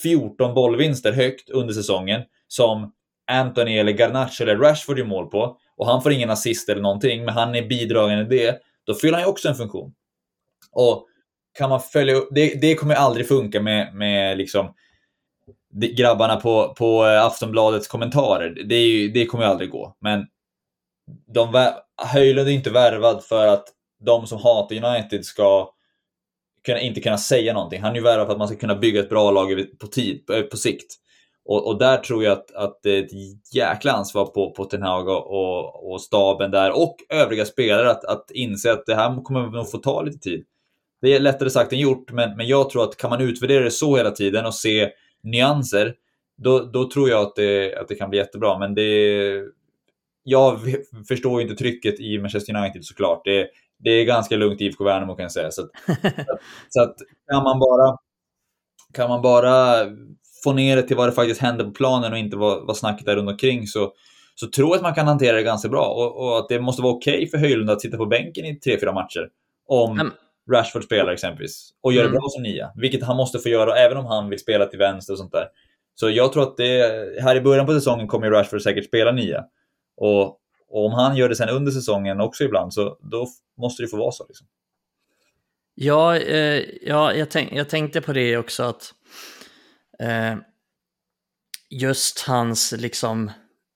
14 0.03 0.53
bollvinster 0.53 1.11
högt 1.11 1.49
under 1.49 1.73
säsongen 1.73 2.21
som 2.47 2.91
Anthony 3.31 3.77
eller 3.77 3.91
Garnacho 3.91 4.43
eller 4.43 4.55
Rashford 4.55 4.99
gör 4.99 5.05
mål 5.05 5.27
på 5.27 5.57
och 5.77 5.87
han 5.87 6.03
får 6.03 6.11
ingen 6.11 6.29
assist 6.29 6.69
eller 6.69 6.81
någonting, 6.81 7.25
men 7.25 7.33
han 7.33 7.55
är 7.55 7.67
bidragande 7.67 8.35
i 8.35 8.37
det 8.37 8.59
då 8.85 8.93
fyller 8.93 9.13
han 9.13 9.21
ju 9.21 9.29
också 9.29 9.49
en 9.49 9.55
funktion. 9.55 9.93
Och 10.71 11.07
kan 11.57 11.69
man 11.69 11.81
följa 11.81 12.15
upp, 12.15 12.27
det, 12.31 12.61
det 12.61 12.75
kommer 12.75 12.95
aldrig 12.95 13.27
funka 13.27 13.61
med, 13.61 13.95
med 13.95 14.37
liksom 14.37 14.73
grabbarna 15.97 16.35
på, 16.35 16.73
på 16.77 17.05
eh, 17.05 17.25
Aftonbladets 17.25 17.87
kommentarer. 17.87 18.63
Det, 18.65 18.79
ju, 18.79 19.09
det 19.09 19.25
kommer 19.25 19.43
ju 19.43 19.49
aldrig 19.49 19.69
gå. 19.69 19.95
Men 19.99 20.25
de, 21.33 21.71
Höjlund 21.97 22.49
är 22.49 22.53
inte 22.53 22.69
värvad 22.69 23.23
för 23.23 23.47
att 23.47 23.65
de 24.05 24.27
som 24.27 24.41
hatar 24.41 24.75
United 24.75 25.25
ska 25.25 25.69
kunna, 26.65 26.79
inte 26.79 27.01
kunna 27.01 27.17
säga 27.17 27.53
någonting. 27.53 27.81
Han 27.81 27.91
är 27.91 27.95
ju 27.95 28.01
värvad 28.01 28.27
för 28.27 28.33
att 28.33 28.39
man 28.39 28.47
ska 28.47 28.57
kunna 28.57 28.75
bygga 28.75 28.99
ett 28.99 29.09
bra 29.09 29.31
lag 29.31 29.65
på, 29.79 29.87
tid, 29.87 30.29
eh, 30.29 30.41
på 30.41 30.57
sikt. 30.57 30.95
Och, 31.45 31.67
och, 31.67 31.79
där 31.79 31.97
tror 31.97 32.23
jag 32.23 32.33
att, 32.33 32.51
att 32.51 32.79
det 32.83 32.89
är 32.89 33.03
ett 33.03 33.55
jäkla 33.55 33.91
ansvar 33.91 34.25
på, 34.25 34.51
på 34.51 34.65
Ten 34.65 34.81
Hag 34.81 35.07
och, 35.07 35.27
och, 35.27 35.91
och, 35.91 36.01
staben 36.01 36.51
där 36.51 36.71
och 36.71 36.95
övriga 37.09 37.45
spelare 37.45 37.91
att, 37.91 38.05
att 38.05 38.31
inse 38.31 38.71
att 38.71 38.85
det 38.85 38.95
här 38.95 39.23
kommer 39.23 39.47
nog 39.47 39.71
få 39.71 39.77
ta 39.77 40.01
lite 40.01 40.17
tid. 40.17 40.45
Det 41.01 41.15
är 41.15 41.19
lättare 41.19 41.49
sagt 41.49 41.73
än 41.73 41.79
gjort, 41.79 42.11
men, 42.11 42.37
men 42.37 42.47
jag 42.47 42.69
tror 42.69 42.83
att 42.83 42.97
kan 42.97 43.09
man 43.09 43.21
utvärdera 43.21 43.63
det 43.63 43.71
så 43.71 43.97
hela 43.97 44.11
tiden 44.11 44.45
och 44.45 44.55
se 44.55 44.89
nyanser, 45.23 45.95
då, 46.37 46.59
då 46.59 46.89
tror 46.89 47.09
jag 47.09 47.21
att 47.21 47.35
det, 47.35 47.75
att 47.75 47.87
det 47.87 47.95
kan 47.95 48.09
bli 48.09 48.19
jättebra. 48.19 48.59
Men 48.59 48.75
det, 48.75 49.41
jag 50.23 50.59
förstår 51.07 51.41
ju 51.41 51.47
inte 51.47 51.63
trycket 51.63 51.99
i 51.99 52.19
Manchester 52.19 52.57
United 52.57 52.85
såklart. 52.85 53.21
Det, 53.25 53.47
det 53.77 53.89
är 53.89 54.05
ganska 54.05 54.35
lugnt 54.35 54.61
i 54.61 54.65
IFK 54.65 54.83
Värnamo 54.83 55.15
kan 55.15 55.23
jag 55.23 55.31
säga. 55.31 55.51
Så, 55.51 55.61
att, 55.61 55.69
så 56.69 56.81
att 56.81 56.95
kan 57.31 57.43
man 57.43 57.59
bara 57.59 57.97
kan 58.93 59.09
man 59.09 59.21
bara 59.21 59.85
få 60.43 60.53
ner 60.53 60.75
det 60.75 60.83
till 60.83 60.97
vad 60.97 61.07
det 61.07 61.11
faktiskt 61.11 61.41
händer 61.41 61.65
på 61.65 61.71
planen 61.71 62.11
och 62.11 62.17
inte 62.17 62.37
vad, 62.37 62.67
vad 62.67 62.77
snacket 62.77 63.07
är 63.07 63.15
runt 63.15 63.29
omkring 63.29 63.67
så, 63.67 63.93
så 64.35 64.47
tror 64.47 64.69
jag 64.69 64.75
att 64.75 64.81
man 64.81 64.93
kan 64.93 65.07
hantera 65.07 65.35
det 65.35 65.43
ganska 65.43 65.69
bra 65.69 65.85
och, 65.85 66.25
och 66.25 66.37
att 66.37 66.49
det 66.49 66.59
måste 66.59 66.81
vara 66.81 66.93
okej 66.93 67.15
okay 67.15 67.27
för 67.27 67.37
Höjlund 67.37 67.69
att 67.69 67.81
sitta 67.81 67.97
på 67.97 68.05
bänken 68.05 68.45
i 68.45 68.55
tre, 68.55 68.79
fyra 68.79 68.93
matcher. 68.93 69.29
Om 69.67 69.91
mm. 69.91 70.13
Rashford 70.51 70.83
spelar 70.83 71.13
exempelvis 71.13 71.69
och 71.81 71.93
gör 71.93 72.01
det 72.01 72.09
mm. 72.09 72.19
bra 72.19 72.29
som 72.29 72.43
nia, 72.43 72.71
vilket 72.75 73.03
han 73.03 73.17
måste 73.17 73.39
få 73.39 73.49
göra 73.49 73.77
även 73.77 73.97
om 73.97 74.05
han 74.05 74.29
vill 74.29 74.39
spela 74.39 74.65
till 74.65 74.79
vänster 74.79 75.13
och 75.13 75.19
sånt 75.19 75.31
där. 75.31 75.47
Så 75.95 76.09
jag 76.09 76.33
tror 76.33 76.43
att 76.43 76.57
det, 76.57 77.21
här 77.21 77.35
i 77.35 77.41
början 77.41 77.65
på 77.65 77.73
säsongen 77.73 78.07
kommer 78.07 78.31
Rashford 78.31 78.61
säkert 78.61 78.85
spela 78.85 79.11
nia. 79.11 79.45
Och, 79.97 80.25
och 80.69 80.85
om 80.85 80.91
han 80.91 81.15
gör 81.15 81.29
det 81.29 81.35
sen 81.35 81.49
under 81.49 81.71
säsongen 81.71 82.21
också 82.21 82.43
ibland, 82.43 82.73
så 82.73 82.97
då 83.11 83.27
måste 83.57 83.83
det 83.83 83.87
få 83.87 83.97
vara 83.97 84.11
så. 84.11 84.25
Liksom. 84.27 84.47
Ja, 85.75 86.17
eh, 86.17 86.63
ja 86.81 87.13
jag, 87.13 87.31
tänk, 87.31 87.53
jag 87.53 87.69
tänkte 87.69 88.01
på 88.01 88.13
det 88.13 88.37
också 88.37 88.63
att 88.63 88.93
eh, 89.99 90.35
just 91.69 92.19
hans 92.19 92.71
liksom 92.71 93.31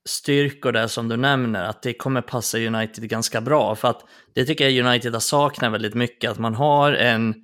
styrkor 0.06 0.72
där 0.72 0.88
som 0.88 1.08
du 1.08 1.18
nämner, 1.18 1.64
att 1.64 1.82
det 1.82 1.94
kommer 1.94 2.22
passa 2.22 2.58
United 2.58 3.10
ganska 3.10 3.42
bra. 3.42 3.76
För 3.76 3.88
att 3.88 4.02
det 4.36 4.46
tycker 4.46 4.70
jag 4.70 4.86
United 4.86 5.14
har 5.14 5.20
saknat 5.20 5.74
väldigt 5.74 5.94
mycket, 5.94 6.32
att 6.32 6.40
man 6.40 6.56
har 6.56 6.94
en 6.94 7.36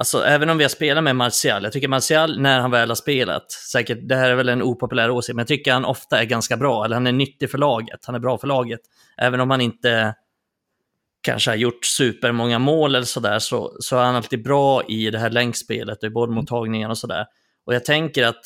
Alltså 0.00 0.24
även 0.24 0.50
om 0.50 0.58
vi 0.58 0.64
har 0.64 0.68
spelat 0.68 1.04
med 1.04 1.16
Martial, 1.16 1.64
jag 1.64 1.72
tycker 1.72 1.88
Martial 1.88 2.40
när 2.40 2.60
han 2.60 2.70
väl 2.70 2.90
har 2.90 2.94
spelat, 2.94 3.52
säkert, 3.52 3.98
det 4.02 4.16
här 4.16 4.30
är 4.30 4.34
väl 4.34 4.48
en 4.48 4.62
opopulär 4.62 5.10
åsikt, 5.10 5.36
men 5.36 5.40
jag 5.40 5.48
tycker 5.48 5.72
han 5.72 5.84
ofta 5.84 6.20
är 6.20 6.24
ganska 6.24 6.56
bra, 6.56 6.84
eller 6.84 6.96
han 6.96 7.06
är 7.06 7.12
nyttig 7.12 7.50
för 7.50 7.58
laget, 7.58 8.00
han 8.06 8.14
är 8.14 8.18
bra 8.18 8.38
för 8.38 8.46
laget. 8.46 8.80
Även 9.16 9.40
om 9.40 9.50
han 9.50 9.60
inte 9.60 10.14
kanske 11.22 11.50
har 11.50 11.56
gjort 11.56 11.84
supermånga 11.84 12.58
mål 12.58 12.94
eller 12.94 13.06
sådär, 13.06 13.38
så, 13.38 13.76
så 13.80 13.96
är 13.96 14.04
han 14.04 14.16
alltid 14.16 14.44
bra 14.44 14.82
i 14.88 15.10
det 15.10 15.18
här 15.18 15.30
länkspelet, 15.30 16.02
och 16.02 16.06
i 16.06 16.10
bollmottagningen 16.10 16.90
och 16.90 16.98
sådär. 16.98 17.26
Och 17.66 17.74
jag 17.74 17.84
tänker 17.84 18.26
att 18.26 18.42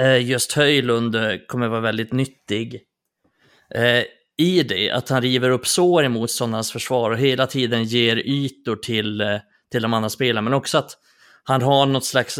Eh, 0.00 0.26
just 0.26 0.52
Höjlund 0.52 1.14
eh, 1.14 1.36
kommer 1.48 1.68
vara 1.68 1.80
väldigt 1.80 2.12
nyttig 2.12 2.80
eh, 3.74 4.04
i 4.36 4.62
det, 4.62 4.90
att 4.90 5.08
han 5.08 5.22
river 5.22 5.50
upp 5.50 5.66
sår 5.66 6.04
i 6.04 6.08
motståndarnas 6.08 6.72
försvar 6.72 7.10
och 7.10 7.18
hela 7.18 7.46
tiden 7.46 7.84
ger 7.84 8.16
ytor 8.16 8.76
till, 8.76 9.40
till 9.72 9.82
de 9.82 9.94
andra 9.94 10.10
spelarna, 10.10 10.40
men 10.40 10.54
också 10.54 10.78
att 10.78 10.90
han 11.44 11.62
har 11.62 11.86
något 11.86 12.04
slags 12.04 12.38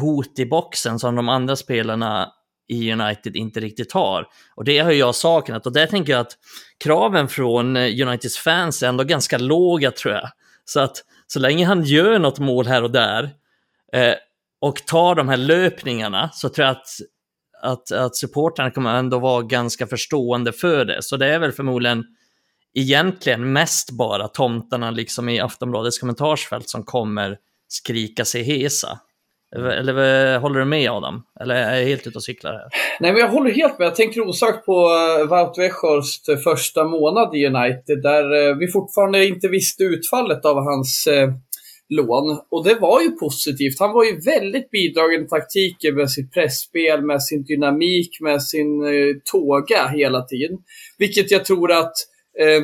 hot 0.00 0.38
i 0.38 0.46
boxen 0.46 0.98
som 0.98 1.16
de 1.16 1.28
andra 1.28 1.56
spelarna 1.56 2.32
i 2.68 2.92
United 2.92 3.36
inte 3.36 3.60
riktigt 3.60 3.92
har. 3.92 4.26
Och 4.54 4.64
det 4.64 4.78
har 4.78 4.92
jag 4.92 5.14
saknat 5.14 5.66
och 5.66 5.72
där 5.72 5.86
tänker 5.86 6.12
jag 6.12 6.20
att 6.20 6.36
kraven 6.78 7.28
från 7.28 7.76
Uniteds 7.76 8.38
fans 8.38 8.82
är 8.82 8.88
ändå 8.88 9.04
ganska 9.04 9.38
låga 9.38 9.90
tror 9.90 10.14
jag. 10.14 10.30
Så 10.64 10.80
att 10.80 11.04
så 11.26 11.38
länge 11.38 11.66
han 11.66 11.82
gör 11.82 12.18
något 12.18 12.38
mål 12.38 12.66
här 12.66 12.82
och 12.82 12.90
där 12.90 13.30
eh, 13.92 14.14
och 14.60 14.86
tar 14.86 15.14
de 15.14 15.28
här 15.28 15.36
löpningarna 15.36 16.30
så 16.32 16.48
tror 16.48 16.66
jag 16.66 16.76
att, 16.76 16.86
att, 17.62 17.92
att 17.92 18.16
supportrarna 18.16 18.70
kommer 18.70 18.94
ändå 18.94 19.18
vara 19.18 19.42
ganska 19.42 19.86
förstående 19.86 20.52
för 20.52 20.84
det. 20.84 21.02
Så 21.02 21.16
det 21.16 21.26
är 21.26 21.38
väl 21.38 21.52
förmodligen 21.52 22.04
egentligen 22.74 23.52
mest 23.52 23.90
bara 23.90 24.28
tomtarna 24.28 24.90
liksom 24.90 25.28
i 25.28 25.40
Aftonbladets 25.40 25.98
kommentarsfält 25.98 26.68
som 26.68 26.84
kommer 26.84 27.36
skrika 27.68 28.24
sig 28.24 28.42
hesa. 28.42 28.98
Eller 29.56 30.34
eh, 30.34 30.40
håller 30.40 30.58
du 30.60 30.64
med 30.64 30.90
Adam? 30.90 31.22
Eller 31.40 31.54
är 31.54 31.76
jag 31.76 31.86
helt 31.86 32.06
ute 32.06 32.18
och 32.18 32.24
cyklar 32.24 32.52
här? 32.52 32.68
Nej, 33.00 33.12
men 33.12 33.20
jag 33.20 33.28
håller 33.28 33.50
helt 33.50 33.78
med. 33.78 33.86
Jag 33.86 33.94
tänker 33.94 34.20
osökt 34.20 34.66
på 34.66 34.72
eh, 34.72 35.28
Wout 35.28 35.58
Weghorst 35.58 36.28
eh, 36.28 36.36
första 36.36 36.84
månad 36.84 37.34
i 37.34 37.46
United, 37.46 38.02
där 38.02 38.54
vi 38.58 38.72
fortfarande 38.72 39.26
inte 39.26 39.48
visste 39.48 39.82
utfallet 39.82 40.44
av 40.44 40.56
hans 40.56 41.06
eh, 41.06 41.28
lån. 41.88 42.40
Och 42.50 42.64
det 42.64 42.74
var 42.74 43.02
ju 43.02 43.10
positivt. 43.10 43.78
Han 43.78 43.92
var 43.92 44.04
ju 44.04 44.20
väldigt 44.20 44.70
bidragande 44.70 45.26
i 45.26 45.28
taktiken 45.28 45.94
med 45.94 46.10
sitt 46.10 46.32
pressspel, 46.32 47.02
med 47.02 47.22
sin 47.22 47.42
dynamik, 47.42 48.20
med 48.20 48.42
sin 48.42 48.84
eh, 48.84 49.16
tåga 49.32 49.88
hela 49.88 50.22
tiden. 50.22 50.58
Vilket 50.98 51.30
jag 51.30 51.44
tror 51.44 51.72
att 51.72 51.94
eh, 52.40 52.62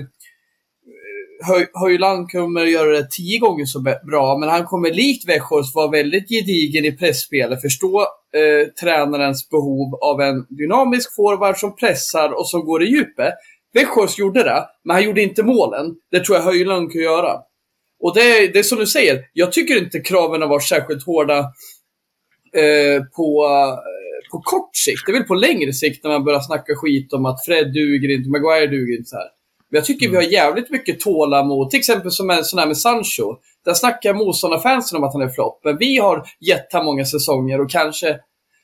Höjland 1.74 2.30
kommer 2.30 2.64
göra 2.64 2.90
det 2.90 3.10
tio 3.10 3.38
gånger 3.38 3.64
så 3.64 3.80
bra, 3.80 4.38
men 4.38 4.48
han 4.48 4.64
kommer 4.64 4.90
likt 4.90 5.28
Växjös 5.28 5.74
vara 5.74 5.90
väldigt 5.90 6.28
gedigen 6.28 6.84
i 6.84 6.92
pressspelet, 6.92 7.60
förstå 7.60 8.00
eh, 8.00 8.68
tränarens 8.80 9.48
behov 9.50 9.94
av 9.94 10.20
en 10.20 10.46
dynamisk 10.48 11.14
forward 11.16 11.56
som 11.56 11.76
pressar 11.76 12.38
och 12.38 12.48
som 12.48 12.64
går 12.64 12.82
i 12.82 12.86
djupet. 12.86 13.34
Växjös 13.74 14.18
gjorde 14.18 14.42
det, 14.42 14.64
men 14.84 14.94
han 14.94 15.04
gjorde 15.04 15.22
inte 15.22 15.42
målen. 15.42 15.94
Det 16.10 16.24
tror 16.24 16.36
jag 16.36 16.44
Höjland 16.44 16.92
kan 16.92 17.02
göra. 17.02 17.38
Och 18.04 18.14
det, 18.14 18.52
det 18.52 18.58
är 18.58 18.62
som 18.62 18.78
du 18.78 18.86
säger, 18.86 19.20
jag 19.32 19.52
tycker 19.52 19.78
inte 19.78 20.00
kraven 20.00 20.42
har 20.42 20.48
varit 20.48 20.68
särskilt 20.68 21.06
hårda 21.06 21.38
eh, 22.56 23.02
på, 23.16 23.46
eh, 23.46 24.30
på 24.30 24.40
kort 24.40 24.76
sikt. 24.76 25.02
Det 25.06 25.12
är 25.12 25.18
väl 25.18 25.22
på 25.22 25.34
längre 25.34 25.72
sikt 25.72 26.04
när 26.04 26.10
man 26.10 26.24
börjar 26.24 26.40
snacka 26.40 26.74
skit 26.76 27.12
om 27.12 27.26
att 27.26 27.44
Fred 27.44 27.72
duger 27.72 28.14
inte, 28.16 28.30
Maguire 28.30 28.66
duger 28.66 28.98
inte 28.98 29.08
så 29.08 29.16
här. 29.16 29.28
Men 29.70 29.78
jag 29.78 29.84
tycker 29.84 30.06
mm. 30.06 30.18
vi 30.18 30.24
har 30.24 30.32
jävligt 30.32 30.70
mycket 30.70 31.00
tålamod. 31.00 31.70
Till 31.70 31.78
exempel 31.78 32.10
som 32.10 32.30
en 32.30 32.44
sån 32.44 32.58
här 32.58 32.66
med 32.66 32.78
Sancho. 32.78 33.36
Där 33.64 33.74
snackar 33.74 34.14
motståndarfansen 34.14 34.98
om 34.98 35.04
att 35.04 35.12
han 35.12 35.22
är 35.22 35.28
flopp. 35.28 35.60
Men 35.64 35.76
vi 35.78 35.96
har 35.98 36.24
gett 36.40 36.72
han 36.72 36.84
många 36.84 37.04
säsonger 37.04 37.60
och 37.60 37.70
kanske 37.70 38.18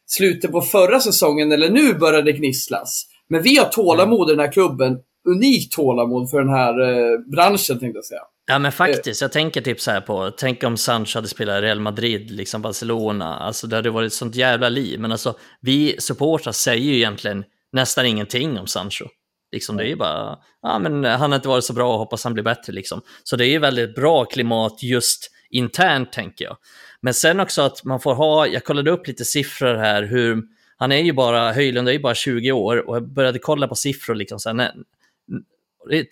slutet 0.07 0.53
på 0.53 0.61
förra 0.61 1.01
säsongen 1.01 1.53
eller 1.53 1.71
nu 1.71 1.95
börjar 1.95 2.23
det 2.23 2.33
gnisslas. 2.33 3.07
Men 3.29 3.43
vi 3.43 3.57
har 3.57 3.67
tålamod 3.67 4.31
i 4.31 4.33
den 4.33 4.41
här 4.41 4.53
klubben. 4.53 4.99
Unikt 5.29 5.73
tålamod 5.73 6.31
för 6.31 6.39
den 6.39 6.49
här 6.49 6.81
eh, 6.81 7.19
branschen 7.19 7.79
tänkte 7.79 7.99
jag 7.99 8.05
säga. 8.05 8.21
Ja 8.51 8.59
men 8.59 8.73
faktiskt, 8.73 9.21
jag 9.21 9.33
tänker 9.33 9.61
typ 9.61 9.81
så 9.81 9.91
här 9.91 10.01
på, 10.01 10.31
tänk 10.31 10.65
om 10.65 10.77
Sancho 10.77 11.17
hade 11.19 11.29
spelat 11.29 11.63
Real 11.63 11.81
Madrid, 11.81 12.31
liksom 12.31 12.63
Barcelona, 12.63 13.39
alltså 13.39 13.67
det 13.67 13.77
hade 13.77 13.91
varit 13.91 14.07
ett 14.07 14.13
sånt 14.13 14.35
jävla 14.35 14.69
liv. 14.69 15.01
Men 15.01 15.13
alltså, 15.13 15.35
vi 15.61 15.97
supportrar 15.99 16.53
säger 16.53 16.85
ju 16.85 16.97
egentligen 16.97 17.45
nästan 17.73 18.07
ingenting 18.07 18.59
om 18.59 18.67
Sancho. 18.67 19.05
Liksom 19.53 19.77
det 19.77 19.85
är 19.85 19.89
ju 19.89 19.97
bara, 19.97 20.39
ja 20.63 20.79
men 20.79 21.05
han 21.05 21.31
har 21.31 21.37
inte 21.37 21.49
varit 21.49 21.65
så 21.65 21.73
bra 21.73 21.97
hoppas 21.97 22.25
han 22.25 22.35
blir 22.35 22.45
bättre 22.45 22.73
liksom. 22.73 23.03
Så 23.25 23.37
det 23.37 23.47
är 23.47 23.51
ju 23.51 23.59
väldigt 23.59 23.95
bra 23.95 24.25
klimat 24.25 24.83
just 24.83 25.31
internt 25.51 26.13
tänker 26.13 26.45
jag. 26.45 26.57
Men 27.01 27.15
sen 27.15 27.41
också 27.41 27.63
att 27.63 27.85
man 27.85 28.01
får 28.01 28.15
ha, 28.15 28.47
jag 28.47 28.65
kollade 28.65 28.91
upp 28.91 29.07
lite 29.07 29.25
siffror 29.25 29.75
här, 29.75 30.03
hur, 30.03 30.43
han 30.77 30.93
är 30.93 31.03
ju 31.03 31.13
bara, 31.13 31.53
Höjlund 31.53 31.89
är 31.89 31.93
ju 31.93 32.01
bara 32.01 32.15
20 32.15 32.53
år 32.53 32.89
och 32.89 32.97
jag 32.97 33.13
började 33.13 33.39
kolla 33.39 33.69
på 33.69 33.75
siffror 33.75 34.15
liksom, 34.15 34.39
så 34.39 34.57
här, 34.57 34.73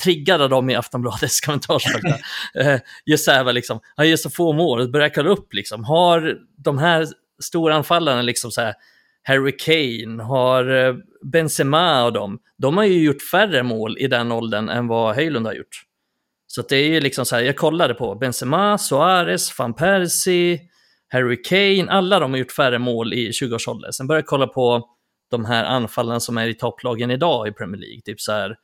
triggad 0.03 0.43
av 0.43 0.51
dem 0.51 0.71
i 0.71 0.75
Aftonbladets 0.75 1.41
kommentarsfält. 1.47 2.05
Eh, 2.55 2.81
just 3.07 3.25
så 3.25 3.31
här, 3.31 3.53
liksom, 3.53 3.81
han 3.97 4.09
gör 4.09 4.17
så 4.17 4.31
få 4.31 4.53
mål, 4.53 4.91
börjar 4.91 5.09
kolla 5.09 5.31
upp 5.31 5.55
liksom. 5.55 5.85
Har 5.85 6.39
de 6.57 6.79
här 6.79 7.07
stora 7.43 7.75
anfallarna 7.75 8.23
liksom 8.23 8.51
så 8.51 8.61
här, 8.61 8.75
Harry 9.23 9.57
Kane, 9.57 10.23
har 10.23 10.87
eh, 10.87 10.95
Benzema 11.33 12.05
och 12.05 12.13
dem. 12.13 12.39
De 12.59 12.77
har 12.77 12.85
ju 12.85 13.05
gjort 13.05 13.23
färre 13.23 13.63
mål 13.63 13.99
i 13.99 14.07
den 14.07 14.33
åldern 14.33 14.69
än 14.69 14.87
vad 14.87 15.15
Höjlund 15.15 15.47
har 15.47 15.55
gjort. 15.55 15.83
Så 16.47 16.63
det 16.63 16.77
är 16.77 16.89
ju 16.89 17.01
liksom 17.01 17.27
så 17.27 17.37
här, 17.37 17.43
jag 17.43 17.57
kollade 17.57 17.95
på 17.95 18.15
Benzema, 18.15 18.79
Suarez, 18.79 19.59
van 19.59 19.75
Persie, 19.75 20.61
Harry 21.09 21.43
Kane, 21.43 21.91
alla 21.91 22.21
de 22.21 22.31
har 22.31 22.39
gjort 22.39 22.53
färre 22.53 22.79
mål 22.79 23.13
i 23.15 23.31
20-årsåldern. 23.31 23.93
Sen 23.93 24.07
började 24.07 24.21
jag 24.21 24.27
kolla 24.27 24.47
på 24.47 24.89
de 25.31 25.45
här 25.45 25.65
anfallarna 25.65 26.21
som 26.21 26.39
är 26.39 26.47
i 26.47 26.55
topplagen 26.55 27.11
idag 27.11 27.49
i 27.49 27.53
Premier 27.53 27.81
League, 27.81 28.01
typ 28.01 28.21
så 28.21 28.33
här 28.33 28.57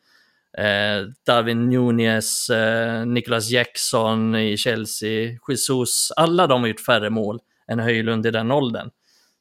eh, 0.59 1.07
Darwin 1.27 1.69
Nunez, 1.69 2.51
eh, 2.51 3.07
Nicholas 3.07 3.51
Jackson 3.51 4.35
i 4.35 4.57
Chelsea, 4.57 5.39
Jesus, 5.49 6.13
alla 6.17 6.47
de 6.47 6.61
har 6.61 6.69
gjort 6.69 6.81
färre 6.81 7.11
mål 7.11 7.41
än 7.69 7.79
Höjlund 7.79 8.27
i 8.27 8.31
den 8.31 8.51
åldern. 8.51 8.91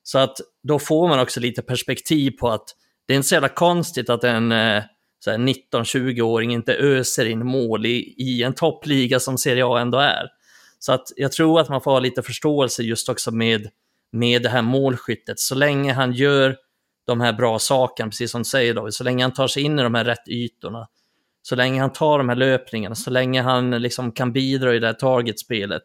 Så 0.03 0.20
att 0.20 0.38
då 0.64 0.80
får 0.80 1.07
man 1.07 1.20
också 1.20 1.39
lite 1.39 1.61
perspektiv 1.61 2.32
på 2.32 2.49
att 2.49 2.66
det 3.07 3.14
är 3.14 3.16
inte 3.16 3.28
så 3.28 3.36
jävla 3.36 3.49
konstigt 3.49 4.09
att 4.09 4.24
en 4.24 4.51
eh, 4.51 4.84
19-20-åring 5.28 6.53
inte 6.53 6.76
öser 6.76 7.26
in 7.26 7.45
mål 7.45 7.86
i, 7.86 8.16
i 8.18 8.43
en 8.43 8.53
toppliga 8.53 9.20
som 9.20 9.38
Serie 9.38 9.66
A 9.66 9.80
ändå 9.80 9.97
är. 9.97 10.28
Så 10.80 10.93
att 10.93 11.07
jag 11.16 11.32
tror 11.32 11.59
att 11.59 11.70
man 11.70 11.82
får 11.82 11.91
ha 11.91 11.99
lite 11.99 12.22
förståelse 12.22 12.84
just 12.84 13.09
också 13.09 13.32
med, 13.32 13.70
med 14.11 14.43
det 14.43 14.49
här 14.49 14.61
målskyttet. 14.61 15.39
Så 15.39 15.55
länge 15.55 15.93
han 15.93 16.14
gör 16.14 16.57
de 17.05 17.22
här 17.22 17.34
bra 17.34 17.59
sakerna, 17.59 18.09
precis 18.09 18.32
som 18.32 18.41
du 18.41 18.45
säger 18.45 18.74
David, 18.74 18.93
så 18.93 19.03
länge 19.03 19.24
han 19.24 19.34
tar 19.34 19.47
sig 19.47 19.64
in 19.64 19.80
i 19.80 19.84
de 19.84 19.95
här 19.95 20.05
rätt 20.05 20.28
ytorna, 20.28 20.88
så 21.45 21.55
länge 21.55 21.81
han 21.81 21.93
tar 21.93 22.17
de 22.17 22.29
här 22.29 22.35
löpningarna, 22.35 22.95
så 22.95 23.09
länge 23.09 23.41
han 23.41 23.71
liksom 23.71 24.11
kan 24.11 24.33
bidra 24.33 24.75
i 24.75 24.79
det 24.79 24.87
här 24.87 24.93
targetspelet, 24.93 25.83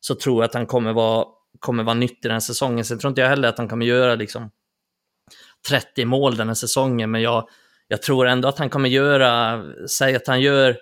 så 0.00 0.14
tror 0.14 0.42
jag 0.42 0.48
att 0.48 0.54
han 0.54 0.66
kommer 0.66 0.92
vara, 0.92 1.26
kommer 1.58 1.82
vara 1.82 1.94
nyttig 1.94 2.22
den 2.22 2.32
här 2.32 2.40
säsongen. 2.40 2.84
Sen 2.84 2.98
tror 2.98 3.08
inte 3.08 3.20
jag 3.20 3.28
heller 3.28 3.48
att 3.48 3.58
han 3.58 3.68
kommer 3.68 3.86
göra 3.86 4.14
liksom 4.14 4.50
30 5.68 6.04
mål 6.04 6.36
den 6.36 6.48
här 6.48 6.54
säsongen, 6.54 7.10
men 7.10 7.22
jag, 7.22 7.48
jag 7.88 8.02
tror 8.02 8.26
ändå 8.26 8.48
att 8.48 8.58
han 8.58 8.70
kommer 8.70 8.88
göra, 8.88 9.62
säg 9.88 10.16
att 10.16 10.26
han 10.26 10.40
gör 10.40 10.76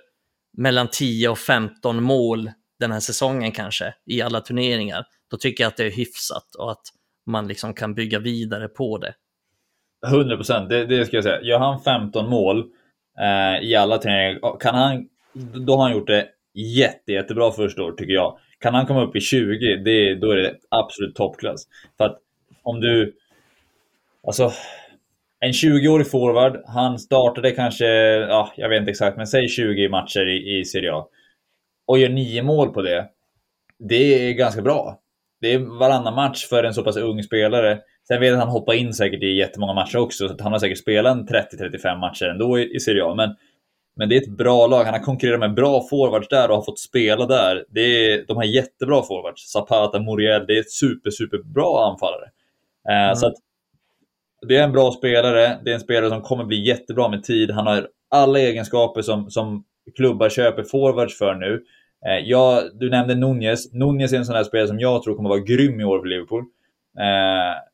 mellan 0.56 0.88
10 0.88 1.28
och 1.28 1.38
15 1.38 2.02
mål 2.02 2.50
den 2.80 2.92
här 2.92 3.00
säsongen 3.00 3.52
kanske, 3.52 3.94
i 4.06 4.22
alla 4.22 4.40
turneringar. 4.40 5.04
Då 5.30 5.36
tycker 5.36 5.64
jag 5.64 5.68
att 5.68 5.76
det 5.76 5.86
är 5.86 5.90
hyfsat 5.90 6.54
och 6.58 6.70
att 6.70 6.82
man 7.26 7.48
liksom 7.48 7.74
kan 7.74 7.94
bygga 7.94 8.18
vidare 8.18 8.68
på 8.68 8.98
det. 8.98 9.14
100 10.06 10.36
procent, 10.36 10.68
det, 10.68 10.86
det 10.86 11.06
ska 11.06 11.16
jag 11.16 11.24
säga. 11.24 11.42
Gör 11.42 11.58
han 11.58 11.80
15 11.80 12.30
mål 12.30 12.70
eh, 13.20 13.68
i 13.68 13.74
alla 13.74 13.98
turneringar, 13.98 14.58
kan 14.60 14.74
han, 14.74 15.08
då 15.66 15.76
har 15.76 15.82
han 15.82 15.92
gjort 15.92 16.06
det 16.06 16.28
jätte, 16.54 17.12
jättebra 17.12 17.52
första 17.52 17.82
året, 17.82 17.96
tycker 17.96 18.12
jag. 18.12 18.38
Kan 18.60 18.74
han 18.74 18.86
komma 18.86 19.04
upp 19.04 19.16
i 19.16 19.20
20, 19.20 19.76
det, 19.76 20.14
då 20.14 20.30
är 20.30 20.36
det 20.36 20.54
absolut 20.68 21.14
toppklass. 21.14 21.68
För 21.98 22.04
att 22.04 22.18
om 22.62 22.80
du... 22.80 23.16
Alltså, 24.26 24.52
en 25.40 25.52
20-årig 25.52 26.10
forward, 26.10 26.62
han 26.66 26.98
startade 26.98 27.50
kanske, 27.50 27.86
ja, 27.86 28.52
jag 28.56 28.68
vet 28.68 28.80
inte 28.80 28.90
exakt, 28.90 29.16
men 29.16 29.26
säg 29.26 29.48
20 29.48 29.88
matcher 29.88 30.28
i, 30.28 30.58
i 30.58 30.64
Serie 30.64 30.92
A. 30.92 31.06
Och 31.86 31.98
gör 31.98 32.08
9 32.08 32.42
mål 32.42 32.72
på 32.72 32.82
det. 32.82 33.08
Det 33.78 34.28
är 34.28 34.32
ganska 34.32 34.62
bra. 34.62 35.00
Det 35.41 35.53
är 35.53 35.78
varannan 35.78 36.14
match 36.14 36.47
för 36.49 36.64
en 36.64 36.74
så 36.74 36.84
pass 36.84 36.97
ung 36.97 37.22
spelare. 37.22 37.78
Sen 38.09 38.20
vet 38.20 38.28
jag 38.28 38.36
att 38.36 38.45
han 38.45 38.53
hoppar 38.53 38.72
in 38.72 38.95
säkert 38.95 39.22
i 39.22 39.36
jättemånga 39.36 39.72
matcher 39.74 39.99
också, 39.99 40.28
så 40.28 40.36
han 40.43 40.53
har 40.53 40.59
säkert 40.59 40.78
spelat 40.78 41.16
en 41.16 41.26
30-35 41.26 41.99
matcher 41.99 42.24
ändå 42.24 42.59
i, 42.59 42.76
i 42.76 42.80
Serie 42.80 43.05
A. 43.05 43.14
Men, 43.14 43.34
men 43.97 44.09
det 44.09 44.16
är 44.16 44.22
ett 44.22 44.36
bra 44.36 44.66
lag. 44.66 44.84
Han 44.84 44.95
har 44.95 45.01
konkurrerat 45.01 45.41
med 45.41 45.55
bra 45.55 45.86
forwards 45.91 46.28
där 46.28 46.51
och 46.51 46.57
har 46.57 46.62
fått 46.62 46.78
spela 46.78 47.26
där. 47.26 47.64
Det 47.68 47.80
är, 47.80 48.24
de 48.26 48.36
har 48.36 48.45
jättebra 48.45 49.03
forwards. 49.03 49.53
Zapata, 49.53 50.01
Muriel, 50.01 50.47
det 50.47 50.57
är 50.57 50.61
ett 50.61 50.72
super, 50.72 51.11
super 51.11 51.39
bra 51.39 51.91
anfallare. 51.91 52.30
Eh, 52.89 53.05
mm. 53.05 53.16
Så 53.16 53.26
att 53.26 53.34
det 54.49 54.57
är 54.57 54.64
en 54.64 54.72
bra 54.72 54.93
spelare. 54.93 55.59
Det 55.64 55.70
är 55.70 55.74
en 55.74 55.80
spelare 55.80 56.11
som 56.11 56.22
kommer 56.22 56.45
bli 56.45 56.66
jättebra 56.66 57.09
med 57.09 57.22
tid. 57.22 57.51
Han 57.51 57.66
har 57.66 57.89
alla 58.11 58.39
egenskaper 58.39 59.03
som, 59.03 59.30
som 59.30 59.64
klubbar 59.97 60.28
köper 60.28 60.62
forwards 60.62 61.18
för 61.18 61.34
nu. 61.34 61.64
Eh, 62.07 62.18
ja, 62.24 62.62
du 62.74 62.90
nämnde 62.90 63.14
Nunez. 63.14 63.72
Nunez 63.72 64.12
är 64.12 64.16
en 64.16 64.24
sån 64.24 64.36
här 64.36 64.44
spelare 64.44 64.68
som 64.68 64.78
jag 64.78 65.03
tror 65.03 65.16
kommer 65.16 65.28
vara 65.28 65.40
grym 65.40 65.80
i 65.80 65.84
år 65.84 66.01
för 66.01 66.07
Liverpool. 66.07 66.44
Eh, 66.99 67.68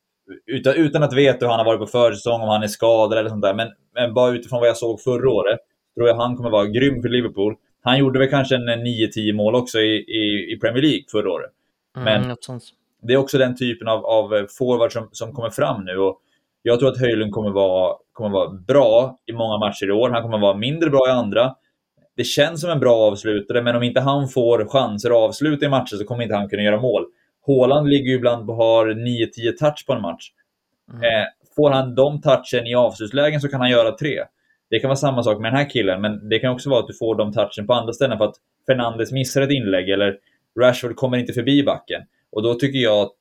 utan, 0.46 0.74
utan 0.74 1.02
att 1.02 1.12
veta 1.12 1.46
hur 1.46 1.50
han 1.50 1.58
har 1.58 1.66
varit 1.66 1.80
på 1.80 1.86
försäsong, 1.86 2.40
om 2.40 2.48
han 2.48 2.62
är 2.62 2.68
skadad 2.68 3.18
eller 3.18 3.30
sånt 3.30 3.42
där. 3.42 3.54
Men, 3.54 3.68
men 3.94 4.14
bara 4.14 4.30
utifrån 4.30 4.60
vad 4.60 4.68
jag 4.68 4.76
såg 4.76 5.00
förra 5.00 5.30
året, 5.30 5.60
tror 5.96 6.08
jag 6.08 6.16
han 6.16 6.36
kommer 6.36 6.50
vara 6.50 6.66
grym 6.66 7.02
för 7.02 7.08
Liverpool. 7.08 7.54
Han 7.82 7.98
gjorde 7.98 8.18
väl 8.18 8.30
kanske 8.30 8.54
en 8.54 8.68
9-10 8.68 9.32
mål 9.32 9.54
också 9.54 9.78
i, 9.78 9.94
i, 9.94 10.52
i, 10.52 10.58
Premier 10.60 10.82
League 10.82 11.04
förra 11.10 11.32
året. 11.32 11.50
Mm, 11.96 12.04
men 12.04 12.24
mm, 12.24 12.60
det 13.02 13.12
är 13.12 13.16
också 13.16 13.38
den 13.38 13.56
typen 13.56 13.88
av, 13.88 14.06
av 14.06 14.46
forward 14.58 14.92
som, 14.92 15.08
som 15.12 15.32
kommer 15.32 15.50
fram 15.50 15.84
nu. 15.84 15.98
Och 15.98 16.20
jag 16.62 16.78
tror 16.78 16.88
att 16.88 17.00
Höjlund 17.00 17.32
kommer 17.32 17.50
vara, 17.50 17.96
kommer 18.12 18.30
vara 18.30 18.50
bra 18.50 19.18
i 19.26 19.32
många 19.32 19.58
matcher 19.58 19.86
i 19.88 19.92
år. 19.92 20.10
Han 20.10 20.22
kommer 20.22 20.38
vara 20.38 20.56
mindre 20.56 20.90
bra 20.90 21.08
i 21.08 21.10
andra. 21.10 21.54
Det 22.16 22.24
känns 22.24 22.60
som 22.60 22.70
en 22.70 22.80
bra 22.80 22.96
avslutare, 22.96 23.62
men 23.62 23.76
om 23.76 23.82
inte 23.82 24.00
han 24.00 24.28
får 24.28 24.68
chanser 24.68 25.10
att 25.10 25.16
avsluta 25.16 25.66
i 25.66 25.68
matcher 25.68 25.96
så 25.96 26.04
kommer 26.04 26.22
inte 26.22 26.34
han 26.34 26.48
kunna 26.48 26.62
göra 26.62 26.80
mål. 26.80 27.04
Håland 27.46 27.88
ligger 27.88 28.10
ju 28.10 28.16
ibland 28.16 28.50
och 28.50 28.56
har 28.56 28.86
9-10 28.86 29.56
touch 29.58 29.86
på 29.86 29.92
en 29.92 30.02
match. 30.02 30.30
Mm. 30.92 31.02
Eh, 31.02 31.26
får 31.56 31.70
han 31.70 31.94
de 31.94 32.20
touchen 32.20 32.66
i 32.66 32.74
avslutslägen 32.74 33.40
så 33.40 33.48
kan 33.48 33.60
han 33.60 33.70
göra 33.70 33.96
tre. 33.96 34.22
Det 34.70 34.78
kan 34.78 34.88
vara 34.88 34.96
samma 34.96 35.22
sak 35.22 35.40
med 35.40 35.52
den 35.52 35.58
här 35.58 35.70
killen, 35.70 36.00
men 36.00 36.28
det 36.28 36.38
kan 36.38 36.52
också 36.52 36.70
vara 36.70 36.80
att 36.80 36.86
du 36.86 36.94
får 36.94 37.14
de 37.14 37.32
touchen 37.32 37.66
på 37.66 37.72
andra 37.72 37.92
ställen 37.92 38.18
för 38.18 38.24
att 38.24 38.36
Fernandes 38.66 39.12
missar 39.12 39.42
ett 39.42 39.50
inlägg 39.50 39.90
eller 39.90 40.18
Rashford 40.60 40.96
kommer 40.96 41.18
inte 41.18 41.32
förbi 41.32 41.62
backen. 41.62 42.02
Och 42.32 42.42
då 42.42 42.54
tycker 42.54 42.78
jag 42.78 42.98
att 42.98 43.12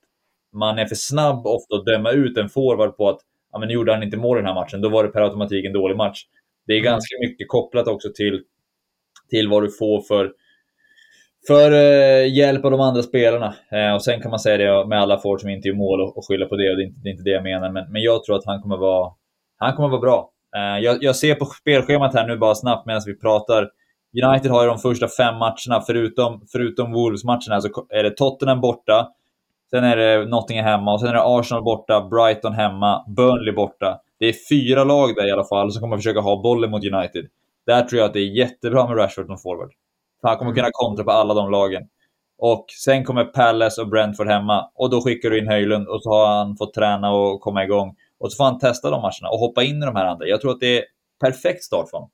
man 0.53 0.79
är 0.79 0.85
för 0.85 0.95
snabb 0.95 1.47
ofta 1.47 1.75
att 1.75 1.85
döma 1.85 2.11
ut 2.11 2.37
en 2.37 2.49
forward 2.49 2.97
på 2.97 3.09
att 3.09 3.19
ja, 3.51 3.59
men 3.59 3.67
nu 3.67 3.73
gjorde 3.73 3.93
han 3.93 4.03
inte 4.03 4.17
mål 4.17 4.37
den 4.37 4.45
här 4.45 4.53
matchen, 4.53 4.81
då 4.81 4.89
var 4.89 5.03
det 5.03 5.09
per 5.09 5.21
automatik 5.21 5.65
en 5.65 5.73
dålig 5.73 5.97
match. 5.97 6.25
Det 6.67 6.73
är 6.73 6.77
mm. 6.77 6.91
ganska 6.91 7.15
mycket 7.19 7.47
kopplat 7.47 7.87
också 7.87 8.09
till, 8.15 8.43
till 9.33 9.49
vad 9.49 9.63
du 9.63 9.71
får 9.71 10.01
för, 10.01 10.31
för 11.47 11.71
eh, 11.71 12.33
hjälp 12.33 12.65
av 12.65 12.71
de 12.71 12.81
andra 12.81 13.03
spelarna. 13.03 13.53
Eh, 13.71 13.93
och 13.95 14.03
sen 14.03 14.21
kan 14.21 14.31
man 14.31 14.39
säga 14.39 14.57
det 14.57 14.87
med 14.87 15.01
alla 15.01 15.17
forwards 15.17 15.41
som 15.41 15.49
inte 15.49 15.67
gör 15.67 15.75
mål 15.75 16.01
och, 16.01 16.17
och 16.17 16.27
skylla 16.27 16.45
på 16.45 16.55
det, 16.55 16.69
och 16.69 16.77
det 16.77 16.83
är, 16.83 16.87
inte, 16.87 16.99
det 17.03 17.09
är 17.09 17.11
inte 17.11 17.23
det 17.23 17.29
jag 17.29 17.43
menar. 17.43 17.71
Men, 17.71 17.91
men 17.91 18.01
jag 18.01 18.23
tror 18.23 18.35
att 18.35 18.45
han 18.45 18.61
kommer 18.61 18.77
vara, 18.77 19.11
han 19.57 19.75
kommer 19.75 19.89
vara 19.89 20.01
bra. 20.01 20.29
Eh, 20.55 20.83
jag, 20.83 21.03
jag, 21.03 21.15
ser 21.15 21.35
på 21.35 21.45
spelschemat 21.45 22.13
här 22.13 22.27
nu 22.27 22.37
bara 22.37 22.55
snabbt 22.55 22.85
medan 22.85 23.01
vi 23.05 23.19
pratar. 23.19 23.69
United 24.23 24.51
har 24.51 24.63
ju 24.63 24.69
de 24.69 24.79
första 24.79 25.07
fem 25.07 25.35
matcherna, 25.35 25.83
förutom, 25.87 26.41
förutom 26.51 26.91
Wolves-matcherna, 26.91 27.61
så 27.61 27.69
är 27.89 28.03
det 28.03 28.11
Tottenham 28.11 28.61
borta, 28.61 29.07
Sen 29.73 29.83
är 29.83 29.97
det 29.97 30.25
Nottingham 30.25 30.65
hemma 30.65 30.93
och 30.93 30.99
sen 30.99 31.09
är 31.09 31.13
det 31.13 31.23
Arsenal 31.23 31.63
borta, 31.63 32.01
Brighton 32.01 32.53
hemma, 32.53 33.05
Burnley 33.07 33.53
borta. 33.53 33.99
Det 34.19 34.25
är 34.25 34.35
fyra 34.49 34.83
lag 34.83 35.15
där 35.15 35.27
i 35.27 35.31
alla 35.31 35.43
fall 35.43 35.71
som 35.71 35.81
kommer 35.81 35.97
försöka 35.97 36.19
ha 36.19 36.41
bollen 36.41 36.71
mot 36.71 36.83
United. 36.93 37.25
Där 37.65 37.81
tror 37.81 37.99
jag 37.99 38.07
att 38.07 38.13
det 38.13 38.19
är 38.19 38.37
jättebra 38.37 38.87
med 38.87 38.97
Rashford 38.97 39.25
som 39.25 39.37
forward. 39.37 39.71
För 40.21 40.27
han 40.27 40.37
kommer 40.37 40.51
mm. 40.51 40.55
kunna 40.55 40.69
kontra 40.71 41.05
på 41.05 41.11
alla 41.11 41.33
de 41.33 41.51
lagen. 41.51 41.83
Och 42.37 42.65
sen 42.83 43.03
kommer 43.03 43.25
Palace 43.25 43.81
och 43.81 43.87
Brentford 43.87 44.27
hemma 44.27 44.71
och 44.75 44.89
då 44.89 45.01
skickar 45.01 45.29
du 45.29 45.39
in 45.39 45.47
Höjlund 45.47 45.87
och 45.87 46.03
så 46.03 46.09
har 46.09 46.37
han 46.37 46.57
fått 46.57 46.73
träna 46.73 47.11
och 47.11 47.41
komma 47.41 47.63
igång. 47.63 47.95
Och 48.19 48.31
så 48.31 48.35
får 48.35 48.43
han 48.43 48.59
testa 48.59 48.89
de 48.89 49.01
matcherna 49.01 49.29
och 49.31 49.39
hoppa 49.39 49.63
in 49.63 49.83
i 49.83 49.85
de 49.85 49.95
här 49.95 50.05
andra. 50.05 50.27
Jag 50.27 50.41
tror 50.41 50.51
att 50.51 50.59
det 50.59 50.77
är 50.77 50.85
perfekt 51.19 51.63
start 51.63 51.89
för 51.89 51.97
honom. 51.97 52.09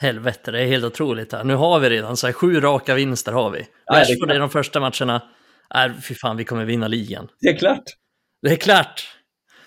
Helvete, 0.00 0.50
det 0.50 0.60
är 0.60 0.66
helt 0.66 0.84
otroligt. 0.84 1.32
Här. 1.32 1.44
Nu 1.44 1.54
har 1.54 1.80
vi 1.80 1.90
redan 1.90 2.16
så 2.16 2.26
här, 2.26 2.34
sju 2.34 2.60
raka 2.60 2.94
vinster 2.94 3.32
har 3.32 3.50
vi. 3.50 3.66
Rashford 3.92 4.32
i 4.32 4.38
de 4.38 4.50
första 4.50 4.80
matcherna. 4.80 5.22
Äh, 5.74 5.92
fy 6.08 6.14
fan, 6.14 6.36
vi 6.36 6.44
kommer 6.44 6.64
vinna 6.64 6.88
ligan. 6.88 7.28
Det 7.40 7.48
är 7.48 7.56
klart. 7.56 7.84
Det 8.42 8.52
är 8.52 8.56
klart. 8.56 9.19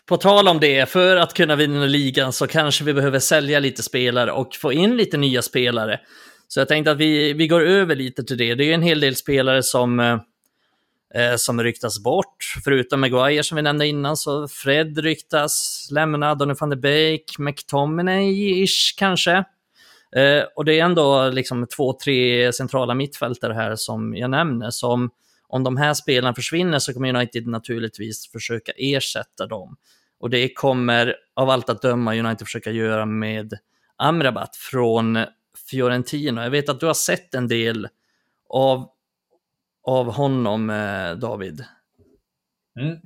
På 0.05 0.17
tal 0.17 0.47
om 0.47 0.59
det, 0.59 0.89
för 0.89 1.17
att 1.17 1.33
kunna 1.33 1.55
vinna 1.55 1.85
ligan 1.85 2.33
så 2.33 2.47
kanske 2.47 2.83
vi 2.83 2.93
behöver 2.93 3.19
sälja 3.19 3.59
lite 3.59 3.83
spelare 3.83 4.31
och 4.31 4.55
få 4.55 4.73
in 4.73 4.97
lite 4.97 5.17
nya 5.17 5.41
spelare. 5.41 5.99
Så 6.47 6.59
jag 6.59 6.67
tänkte 6.67 6.91
att 6.91 6.97
vi, 6.97 7.33
vi 7.33 7.47
går 7.47 7.61
över 7.61 7.95
lite 7.95 8.23
till 8.23 8.37
det. 8.37 8.55
Det 8.55 8.63
är 8.63 8.73
en 8.73 8.81
hel 8.81 8.99
del 8.99 9.15
spelare 9.15 9.63
som, 9.63 9.99
eh, 9.99 11.35
som 11.37 11.63
ryktas 11.63 12.03
bort. 12.03 12.35
Förutom 12.63 13.01
Maguire 13.01 13.43
som 13.43 13.55
vi 13.55 13.61
nämnde 13.61 13.87
innan, 13.87 14.17
så 14.17 14.47
Fred 14.47 14.97
ryktas 14.97 15.87
lämna, 15.91 16.35
Donny 16.35 16.53
van 16.59 16.69
de 16.69 16.75
Beek, 16.75 17.37
McTominay-ish 17.39 18.97
kanske. 18.97 19.43
Eh, 20.15 20.43
och 20.55 20.65
det 20.65 20.79
är 20.79 20.85
ändå 20.85 21.29
liksom 21.29 21.67
två, 21.77 21.93
tre 21.93 22.53
centrala 22.53 22.93
mittfältare 22.93 23.53
här 23.53 23.75
som 23.75 24.15
jag 24.15 24.29
nämner 24.29 24.69
som 24.69 25.09
om 25.53 25.63
de 25.63 25.77
här 25.77 25.93
spelarna 25.93 26.35
försvinner 26.35 26.79
så 26.79 26.93
kommer 26.93 27.15
United 27.15 27.47
naturligtvis 27.47 28.31
försöka 28.31 28.71
ersätta 28.75 29.47
dem. 29.47 29.75
Och 30.19 30.29
det 30.29 30.53
kommer 30.53 31.15
av 31.33 31.49
allt 31.49 31.69
att 31.69 31.81
döma 31.81 32.15
United 32.15 32.47
försöka 32.47 32.71
göra 32.71 33.05
med 33.05 33.53
Amrabat 33.97 34.55
från 34.55 35.25
Fiorentino. 35.69 36.41
Jag 36.41 36.49
vet 36.49 36.69
att 36.69 36.79
du 36.79 36.85
har 36.85 36.93
sett 36.93 37.33
en 37.33 37.47
del 37.47 37.87
av, 38.49 38.89
av 39.83 40.13
honom, 40.13 40.69
eh, 40.69 41.11
David. 41.15 41.65
Mm. 42.79 42.97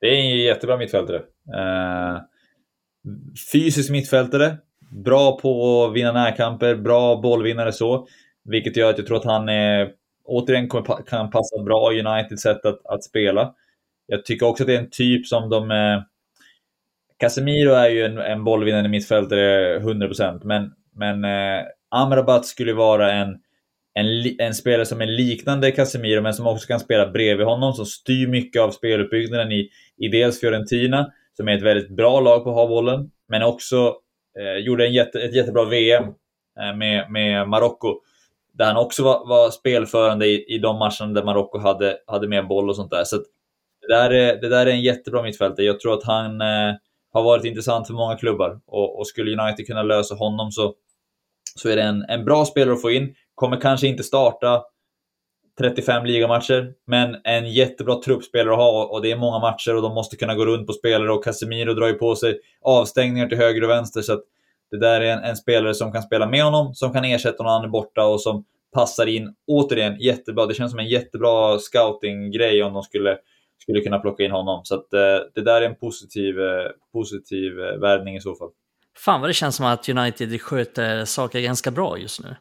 Det 0.00 0.06
är 0.06 0.14
en 0.14 0.38
jättebra 0.38 0.76
mittfältare. 0.76 1.16
Eh, 1.56 2.20
fysisk 3.52 3.90
mittfältare, 3.90 4.56
bra 5.04 5.38
på 5.38 5.84
att 5.84 5.94
vinna 5.94 6.12
närkamper, 6.12 6.74
bra 6.74 7.20
bollvinnare 7.20 7.72
så. 7.72 8.08
Vilket 8.44 8.76
gör 8.76 8.90
att 8.90 8.98
jag 8.98 9.06
tror 9.06 9.16
att 9.16 9.24
han 9.24 9.48
är 9.48 9.92
återigen 10.26 10.68
kan 11.06 11.30
passa 11.30 11.62
bra 11.64 11.92
i 11.92 12.00
Uniteds 12.00 12.42
sätt 12.42 12.64
att, 12.66 12.86
att 12.86 13.04
spela. 13.04 13.54
Jag 14.06 14.24
tycker 14.24 14.46
också 14.46 14.62
att 14.62 14.66
det 14.66 14.74
är 14.74 14.78
en 14.78 14.90
typ 14.90 15.26
som 15.26 15.50
de... 15.50 15.70
Eh, 15.70 16.02
Casemiro 17.18 17.72
är 17.72 17.88
ju 17.88 18.04
en, 18.04 18.18
en 18.18 18.44
bollvinnande 18.44 18.88
mittfältare 18.88 19.78
100%, 19.78 20.40
men, 20.44 20.72
men 20.94 21.24
eh, 21.24 21.64
Amrabat 21.90 22.46
skulle 22.46 22.72
vara 22.72 23.12
en, 23.12 23.28
en, 23.94 24.06
en, 24.38 24.54
spelare 24.54 24.86
som 24.86 25.00
är 25.00 25.06
liknande 25.06 25.70
Casemiro, 25.70 26.22
men 26.22 26.34
som 26.34 26.46
också 26.46 26.66
kan 26.66 26.80
spela 26.80 27.10
bredvid 27.10 27.46
honom, 27.46 27.72
som 27.72 27.86
styr 27.86 28.26
mycket 28.26 28.62
av 28.62 28.70
speluppbyggnaden 28.70 29.52
i, 29.52 29.70
i 29.96 30.08
dels 30.08 30.40
Fiorentina, 30.40 31.12
som 31.36 31.48
är 31.48 31.56
ett 31.56 31.62
väldigt 31.62 31.90
bra 31.90 32.20
lag 32.20 32.44
på 32.44 32.50
att 32.50 32.56
ha 32.56 32.68
bollen, 32.68 33.10
men 33.28 33.42
också 33.42 33.94
eh, 34.38 34.64
gjorde 34.64 34.86
en 34.86 34.92
jätte, 34.92 35.20
ett 35.22 35.34
jättebra 35.34 35.64
VM 35.64 36.04
eh, 36.60 36.76
med, 36.76 37.10
med 37.10 37.48
Marocko. 37.48 38.00
Där 38.58 38.66
han 38.66 38.76
också 38.76 39.04
var, 39.04 39.28
var 39.28 39.50
spelförande 39.50 40.26
i, 40.26 40.54
i 40.54 40.58
de 40.58 40.78
matcherna 40.78 41.12
där 41.14 41.24
Marocko 41.24 41.58
hade, 41.58 41.98
hade 42.06 42.28
mer 42.28 42.42
boll 42.42 42.68
och 42.68 42.76
sånt 42.76 42.90
där. 42.90 43.04
Så 43.04 43.16
det, 43.16 43.94
där 43.94 44.10
är, 44.10 44.40
det 44.40 44.48
där 44.48 44.66
är 44.66 44.70
en 44.70 44.82
jättebra 44.82 45.22
mittfältare. 45.22 45.66
Jag 45.66 45.80
tror 45.80 45.94
att 45.94 46.04
han 46.04 46.40
eh, 46.40 46.74
har 47.12 47.22
varit 47.22 47.44
intressant 47.44 47.86
för 47.86 47.94
många 47.94 48.16
klubbar. 48.16 48.60
Och, 48.66 48.98
och, 48.98 49.06
skulle 49.06 49.42
United 49.42 49.66
kunna 49.66 49.82
lösa 49.82 50.14
honom 50.14 50.52
så, 50.52 50.74
så 51.54 51.68
är 51.68 51.76
det 51.76 51.82
en, 51.82 52.04
en 52.08 52.24
bra 52.24 52.44
spelare 52.44 52.74
att 52.74 52.82
få 52.82 52.90
in. 52.90 53.14
Kommer 53.34 53.60
kanske 53.60 53.86
inte 53.86 54.02
starta 54.02 54.62
35 55.58 56.04
ligamatcher, 56.04 56.72
men 56.86 57.16
en 57.24 57.52
jättebra 57.52 58.02
truppspelare 58.02 58.54
att 58.54 58.60
ha 58.60 58.84
och 58.84 59.02
det 59.02 59.10
är 59.10 59.16
många 59.16 59.38
matcher 59.38 59.76
och 59.76 59.82
de 59.82 59.94
måste 59.94 60.16
kunna 60.16 60.34
gå 60.34 60.46
runt 60.46 60.66
på 60.66 60.72
spelare 60.72 61.12
och 61.12 61.24
Casemiro 61.24 61.74
drar 61.74 61.86
ju 61.86 61.92
på 61.92 62.16
sig 62.16 62.40
avstängningar 62.60 63.28
till 63.28 63.38
höger 63.38 63.64
och 63.64 63.70
vänster 63.70 64.02
så 64.02 64.12
att 64.12 64.24
det 64.70 64.78
där 64.78 65.00
är 65.00 65.12
en, 65.12 65.24
en, 65.24 65.36
spelare 65.36 65.74
som 65.74 65.92
kan 65.92 66.02
spela 66.02 66.26
med 66.26 66.44
honom, 66.44 66.74
som 66.74 66.92
kan 66.92 67.04
ersätta 67.04 67.42
när 67.42 67.50
han 67.50 67.64
är 67.64 67.68
borta 67.68 68.06
och 68.06 68.20
som 68.20 68.44
passar 68.74 69.06
in, 69.06 69.34
återigen, 69.46 70.00
jättebra. 70.00 70.46
Det 70.46 70.54
känns 70.54 70.70
som 70.70 70.80
en 70.80 70.88
jättebra 70.88 71.58
scouting-grej 71.58 72.62
om 72.62 72.72
de 72.72 72.82
skulle, 72.82 73.18
skulle 73.62 73.80
kunna 73.80 73.98
plocka 73.98 74.24
in 74.24 74.30
honom. 74.30 74.60
Så 74.64 74.74
att, 74.74 74.92
eh, 74.92 75.18
det 75.34 75.42
där 75.42 75.62
är 75.62 75.66
en 75.66 75.74
positiv, 75.74 76.40
eh, 76.40 76.70
positiv 76.92 77.60
eh, 77.60 77.78
värvning 77.80 78.16
i 78.16 78.20
så 78.20 78.34
fall. 78.34 78.48
Fan 78.98 79.20
vad 79.20 79.30
det 79.30 79.34
känns 79.34 79.56
som 79.56 79.66
att 79.66 79.88
United 79.88 80.40
sköter 80.40 81.04
saker 81.04 81.40
ganska 81.40 81.70
bra 81.70 81.98
just 81.98 82.22
nu. 82.22 82.36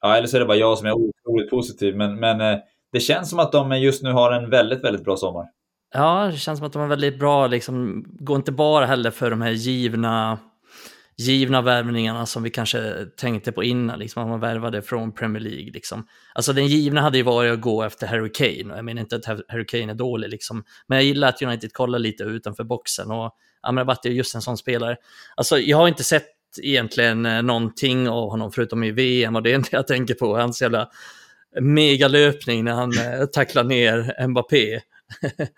Ja, 0.00 0.16
eller 0.16 0.26
så 0.26 0.36
är 0.36 0.40
det 0.40 0.46
bara 0.46 0.56
jag 0.56 0.78
som 0.78 0.86
är 0.86 0.92
otroligt 0.92 1.50
positiv, 1.50 1.96
men, 1.96 2.20
men 2.20 2.60
det 2.92 3.00
känns 3.00 3.30
som 3.30 3.38
att 3.38 3.52
de 3.52 3.78
just 3.78 4.02
nu 4.02 4.12
har 4.12 4.32
en 4.32 4.50
väldigt, 4.50 4.84
väldigt 4.84 5.04
bra 5.04 5.16
sommar. 5.16 5.46
Ja, 5.94 6.28
det 6.32 6.36
känns 6.36 6.58
som 6.58 6.66
att 6.66 6.72
de 6.72 6.82
är 6.82 6.86
väldigt 6.86 7.18
bra, 7.18 7.46
liksom, 7.46 8.04
går 8.08 8.36
inte 8.36 8.52
bara 8.52 8.86
heller 8.86 9.10
för 9.10 9.30
de 9.30 9.42
här 9.42 9.50
givna 9.50 10.38
givna 11.28 11.62
värvningarna 11.62 12.26
som 12.26 12.42
vi 12.42 12.50
kanske 12.50 13.06
tänkte 13.16 13.52
på 13.52 13.64
innan, 13.64 13.98
liksom 13.98 14.22
att 14.22 14.28
man 14.28 14.40
värvade 14.40 14.82
från 14.82 15.12
Premier 15.12 15.42
League. 15.42 15.70
Liksom. 15.72 16.06
Alltså 16.34 16.52
den 16.52 16.66
givna 16.66 17.00
hade 17.00 17.18
ju 17.18 17.24
varit 17.24 17.52
att 17.52 17.60
gå 17.60 17.82
efter 17.82 18.06
Harry 18.06 18.32
Kane, 18.32 18.72
och 18.72 18.78
jag 18.78 18.84
menar 18.84 19.00
inte 19.00 19.16
att 19.16 19.26
Harry 19.48 19.66
Kane 19.66 19.92
är 19.92 19.94
dålig, 19.94 20.28
liksom. 20.28 20.64
men 20.86 20.98
jag 20.98 21.04
gillar 21.04 21.28
att 21.28 21.42
United 21.42 21.72
kollar 21.72 21.98
lite 21.98 22.24
utanför 22.24 22.64
boxen 22.64 23.10
och 23.10 23.36
Amrabat 23.62 24.06
är 24.06 24.10
just 24.10 24.34
en 24.34 24.42
sån 24.42 24.56
spelare. 24.56 24.96
Alltså 25.36 25.58
jag 25.58 25.76
har 25.76 25.88
inte 25.88 26.04
sett 26.04 26.26
egentligen 26.62 27.26
eh, 27.26 27.42
någonting 27.42 28.08
av 28.08 28.30
honom 28.30 28.52
förutom 28.52 28.84
i 28.84 28.90
VM 28.90 29.36
och 29.36 29.42
det 29.42 29.50
är 29.50 29.54
inte 29.54 29.68
jag 29.72 29.86
tänker 29.86 30.14
på, 30.14 30.36
hans 30.36 30.62
jävla 30.62 30.88
megalöpning 31.60 32.64
när 32.64 32.72
han 32.72 32.92
eh, 32.98 33.26
tacklar 33.26 33.64
ner 33.64 34.26
Mbappé. 34.28 34.80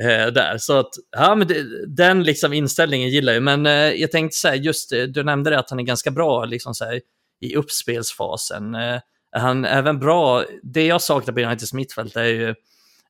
Eh, 0.00 0.26
där. 0.26 0.58
Så 0.58 0.78
att, 0.78 0.90
ja, 1.10 1.34
men 1.34 1.48
det, 1.48 1.86
den 1.86 2.22
liksom 2.22 2.52
inställningen 2.52 3.08
gillar 3.08 3.32
jag. 3.32 3.42
Men 3.42 3.66
eh, 3.66 3.72
jag 3.72 4.10
tänkte 4.10 4.36
säga, 4.36 4.54
just 4.54 4.92
eh, 4.92 5.02
du 5.02 5.22
nämnde 5.22 5.50
det 5.50 5.58
att 5.58 5.70
han 5.70 5.80
är 5.80 5.84
ganska 5.84 6.10
bra 6.10 6.44
liksom 6.44 6.74
så 6.74 6.84
här, 6.84 7.00
i 7.40 7.56
uppspelsfasen. 7.56 8.74
Eh, 8.74 9.00
han 9.32 9.64
är 9.64 9.78
även 9.78 9.98
bra, 9.98 10.44
det 10.62 10.86
jag 10.86 11.02
saknar 11.02 11.34
på 11.34 11.40
Uniteds 11.40 11.72
mittfält 11.72 12.16
är 12.16 12.24
ju 12.24 12.54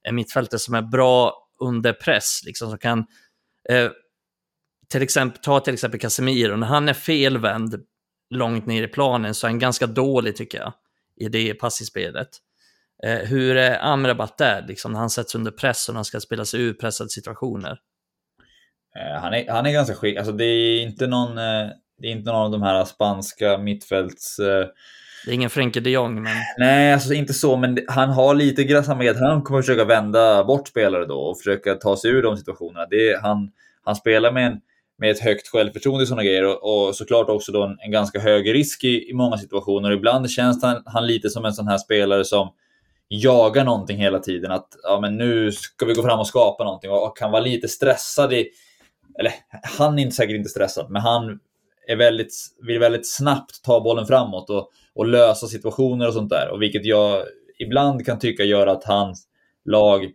en 0.02 0.14
mittfältare 0.14 0.58
som 0.58 0.74
är 0.74 0.82
bra 0.82 1.46
under 1.60 1.92
press, 1.92 2.42
liksom 2.44 2.70
som 2.70 2.78
kan 2.78 2.98
eh, 3.68 3.90
till 4.88 5.02
exempel, 5.02 5.42
ta 5.42 5.60
till 5.60 5.74
exempel 5.74 6.00
Casemiro, 6.00 6.56
när 6.56 6.66
han 6.66 6.88
är 6.88 6.94
felvänd 6.94 7.84
långt 8.30 8.66
ner 8.66 8.82
i 8.82 8.88
planen 8.88 9.34
så 9.34 9.46
är 9.46 9.50
han 9.50 9.58
ganska 9.58 9.86
dålig 9.86 10.36
tycker 10.36 10.58
jag 10.58 10.72
i 11.16 11.28
det 11.28 11.54
passningsspelet. 11.54 12.28
Eh, 13.02 13.28
hur 13.28 13.56
är 13.56 13.78
Amrabat 13.84 14.38
där, 14.38 14.64
liksom, 14.68 14.92
när 14.92 15.00
han 15.00 15.10
sätts 15.10 15.34
under 15.34 15.50
press 15.50 15.88
och 15.88 15.94
när 15.94 15.98
han 15.98 16.04
ska 16.04 16.20
spela 16.20 16.44
sig 16.44 16.60
ur 16.60 16.72
pressade 16.72 17.10
situationer? 17.10 17.78
Eh, 18.96 19.20
han, 19.20 19.34
är, 19.34 19.50
han 19.50 19.66
är 19.66 19.72
ganska 19.72 19.94
skick. 19.94 20.16
Alltså, 20.16 20.32
det, 20.32 20.44
är 20.44 20.82
inte 20.82 21.06
någon, 21.06 21.38
eh, 21.38 21.68
det 21.98 22.06
är 22.06 22.10
inte 22.10 22.30
någon 22.30 22.42
av 22.42 22.50
de 22.50 22.62
här 22.62 22.84
spanska 22.84 23.58
mittfälts... 23.58 24.38
Eh... 24.38 24.66
Det 25.24 25.30
är 25.30 25.34
ingen 25.34 25.50
Frenkie 25.50 25.82
de 25.82 25.90
Jong, 25.90 26.22
men... 26.22 26.32
Nej, 26.58 26.92
alltså 26.92 27.14
inte 27.14 27.34
så, 27.34 27.56
men 27.56 27.78
han 27.88 28.10
har 28.10 28.34
lite 28.34 28.64
med 28.94 29.10
att 29.10 29.20
han 29.20 29.42
kommer 29.42 29.62
försöka 29.62 29.84
vända 29.84 30.44
bort 30.44 30.68
spelare 30.68 31.06
då 31.06 31.20
och 31.20 31.38
försöka 31.38 31.74
ta 31.74 31.96
sig 31.96 32.10
ur 32.10 32.22
de 32.22 32.36
situationerna. 32.36 32.86
Det 32.86 33.20
han, 33.22 33.50
han 33.84 33.96
spelar 33.96 34.32
med, 34.32 34.46
en, 34.46 34.60
med 34.98 35.10
ett 35.10 35.20
högt 35.20 35.48
självförtroende 35.48 36.02
i 36.04 36.06
sådana 36.06 36.24
grejer 36.24 36.44
och, 36.44 36.88
och 36.88 36.96
såklart 36.96 37.28
också 37.28 37.52
då 37.52 37.62
en, 37.62 37.76
en, 37.80 37.90
ganska 37.90 38.20
hög 38.20 38.54
risk 38.54 38.84
i, 38.84 39.10
i 39.10 39.12
många 39.14 39.38
situationer. 39.38 39.92
Ibland 39.92 40.30
känns 40.30 40.62
han, 40.62 40.82
han 40.86 41.06
lite 41.06 41.30
som 41.30 41.44
en 41.44 41.52
sån 41.52 41.68
här 41.68 41.78
spelare 41.78 42.24
som 42.24 42.52
jagar 43.12 43.64
någonting 43.64 43.98
hela 43.98 44.18
tiden. 44.18 44.50
Att 44.50 44.68
ja, 44.82 45.00
men 45.00 45.16
nu 45.16 45.52
ska 45.52 45.86
vi 45.86 45.94
gå 45.94 46.02
fram 46.02 46.18
och 46.18 46.26
skapa 46.26 46.64
någonting 46.64 46.90
och 46.90 47.16
kan 47.16 47.30
vara 47.30 47.42
lite 47.42 47.68
stressad 47.68 48.32
i... 48.32 48.48
Eller 49.18 49.32
han 49.78 49.98
är 49.98 50.02
inte 50.02 50.16
säkert 50.16 50.36
inte 50.36 50.48
stressad, 50.48 50.90
men 50.90 51.02
han 51.02 51.38
är 51.86 51.96
väldigt, 51.96 52.32
vill 52.66 52.78
väldigt 52.78 53.14
snabbt 53.14 53.62
ta 53.64 53.80
bollen 53.80 54.06
framåt 54.06 54.50
och, 54.50 54.70
och 54.94 55.06
lösa 55.06 55.46
situationer 55.46 56.08
och 56.08 56.14
sånt 56.14 56.30
där. 56.30 56.50
Och 56.52 56.62
vilket 56.62 56.84
jag 56.84 57.24
ibland 57.58 58.06
kan 58.06 58.18
tycka 58.18 58.44
gör 58.44 58.66
att 58.66 58.84
hans 58.84 59.26
lag 59.64 60.10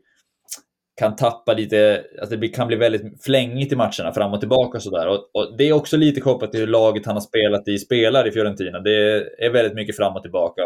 kan 0.99 1.15
tappa 1.15 1.53
lite, 1.53 2.05
att 2.21 2.29
det 2.29 2.47
kan 2.47 2.67
bli 2.67 2.75
väldigt 2.77 3.23
flängigt 3.23 3.73
i 3.73 3.75
matcherna 3.75 4.13
fram 4.13 4.33
och 4.33 4.39
tillbaka 4.39 4.77
och 4.77 4.83
sådär. 4.83 5.07
Och, 5.07 5.29
och, 5.33 5.57
det 5.57 5.63
är 5.63 5.73
också 5.73 5.97
lite 5.97 6.21
kopplat 6.21 6.51
till 6.51 6.59
hur 6.59 6.67
laget 6.67 7.05
han 7.05 7.15
har 7.15 7.21
spelat 7.21 7.67
i 7.67 7.77
spelar 7.77 8.27
i 8.27 8.31
Fiorentina. 8.31 8.79
Det 8.79 9.23
är 9.45 9.49
väldigt 9.49 9.75
mycket 9.75 9.97
fram 9.97 10.15
och 10.15 10.21
tillbaka 10.21 10.61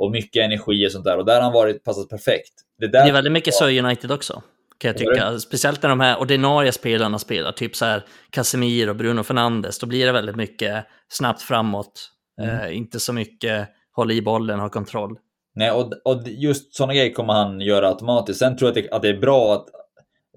och 0.00 0.10
mycket 0.10 0.44
energi 0.44 0.86
och 0.86 0.92
sånt 0.92 1.04
där. 1.04 1.18
Och 1.18 1.24
där 1.24 1.34
har 1.34 1.42
han 1.42 1.52
varit 1.52 1.84
passat 1.84 2.08
perfekt. 2.08 2.52
Det, 2.78 2.86
där... 2.86 3.02
det 3.02 3.08
är 3.08 3.12
väldigt 3.12 3.32
mycket 3.32 3.54
så 3.54 3.68
United 3.68 4.10
också, 4.12 4.42
kan 4.78 4.88
jag 4.88 4.98
tycka. 4.98 5.38
Speciellt 5.38 5.82
när 5.82 5.90
de 5.90 6.00
här 6.00 6.20
ordinarie 6.20 6.72
spelarna 6.72 7.18
spelar, 7.18 7.52
typ 7.52 7.76
så 7.76 7.84
här 7.84 8.04
Casemiro 8.30 8.90
och 8.90 8.96
Bruno 8.96 9.22
Fernandes. 9.22 9.78
Då 9.78 9.86
blir 9.86 10.06
det 10.06 10.12
väldigt 10.12 10.36
mycket 10.36 10.84
snabbt 11.08 11.42
framåt. 11.42 12.10
Mm. 12.42 12.60
Eh, 12.60 12.76
inte 12.76 13.00
så 13.00 13.12
mycket 13.12 13.68
hålla 13.92 14.12
i 14.12 14.22
bollen, 14.22 14.60
ha 14.60 14.68
kontroll. 14.68 15.16
Nej, 15.54 15.70
och, 15.70 15.92
och 16.04 16.22
just 16.26 16.74
sådana 16.74 16.94
grejer 16.94 17.12
kommer 17.12 17.32
han 17.32 17.60
göra 17.60 17.88
automatiskt. 17.88 18.38
Sen 18.38 18.56
tror 18.56 18.70
jag 18.70 18.78
att 18.78 18.84
det, 18.84 18.96
att 18.96 19.02
det 19.02 19.08
är 19.08 19.20
bra 19.20 19.54
att 19.54 19.66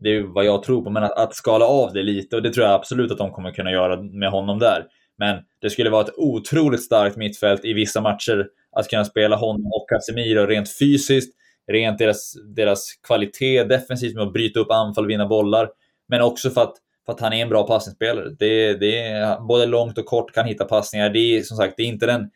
det 0.02 0.10
är 0.10 0.24
vad 0.24 0.46
jag 0.46 0.64
tror 0.64 0.84
på, 0.84 0.90
men 0.90 1.04
att, 1.04 1.18
att, 1.18 1.36
skala 1.36 1.66
av 1.66 1.94
det 1.94 2.04
lite 2.04 2.36
och 2.36 2.42
det 2.42 2.54
tror 2.54 2.66
jag 2.66 2.76
absolut 2.76 3.12
att 3.12 3.18
de 3.18 3.32
kommer 3.32 3.52
kunna 3.52 3.72
göra 3.72 4.02
med 4.02 4.30
honom 4.30 4.60
där. 4.60 4.86
Men 5.18 5.44
det 5.62 5.70
skulle 5.70 5.90
vara 5.90 6.04
ett 6.04 6.18
otroligt 6.18 6.84
starkt 6.84 7.18
mittfält 7.18 7.66
i 7.66 7.74
vissa 7.74 8.02
matcher 8.02 8.48
att 8.72 8.90
kunna 8.90 9.06
spela 9.06 9.36
honom 9.36 9.72
och 9.74 9.90
Casemiro 9.90 10.46
rent 10.46 10.78
fysiskt, 10.80 11.34
rent 11.72 11.98
deras, 11.98 12.34
deras 12.56 12.94
kvalitet 13.08 13.64
defensivt 13.64 14.16
med 14.16 14.24
att 14.24 14.34
bryta 14.34 14.60
upp 14.60 14.72
anfall 14.72 15.04
och 15.04 15.10
vinna 15.10 15.28
bollar. 15.28 15.70
Men 16.08 16.22
också 16.22 16.50
för 16.50 16.62
att, 16.62 16.74
för 17.06 17.14
att 17.14 17.20
han 17.20 17.34
är 17.34 17.42
en 17.42 17.50
bra 17.50 17.68
passningsspelare. 17.68 18.30
Det, 18.40 18.74
det 18.74 19.00
är, 19.00 19.40
både 19.40 19.66
långt 19.66 19.98
och 19.98 20.06
kort 20.06 20.34
kan 20.34 20.46
hitta 20.46 20.66
passningar. 20.66 21.10
Det 21.10 21.20
är 21.20 21.42
som 21.42 21.58
sagt 21.58 21.74
det 21.78 21.84
är 21.84 21.88
inte 21.88 22.06
den 22.06 22.30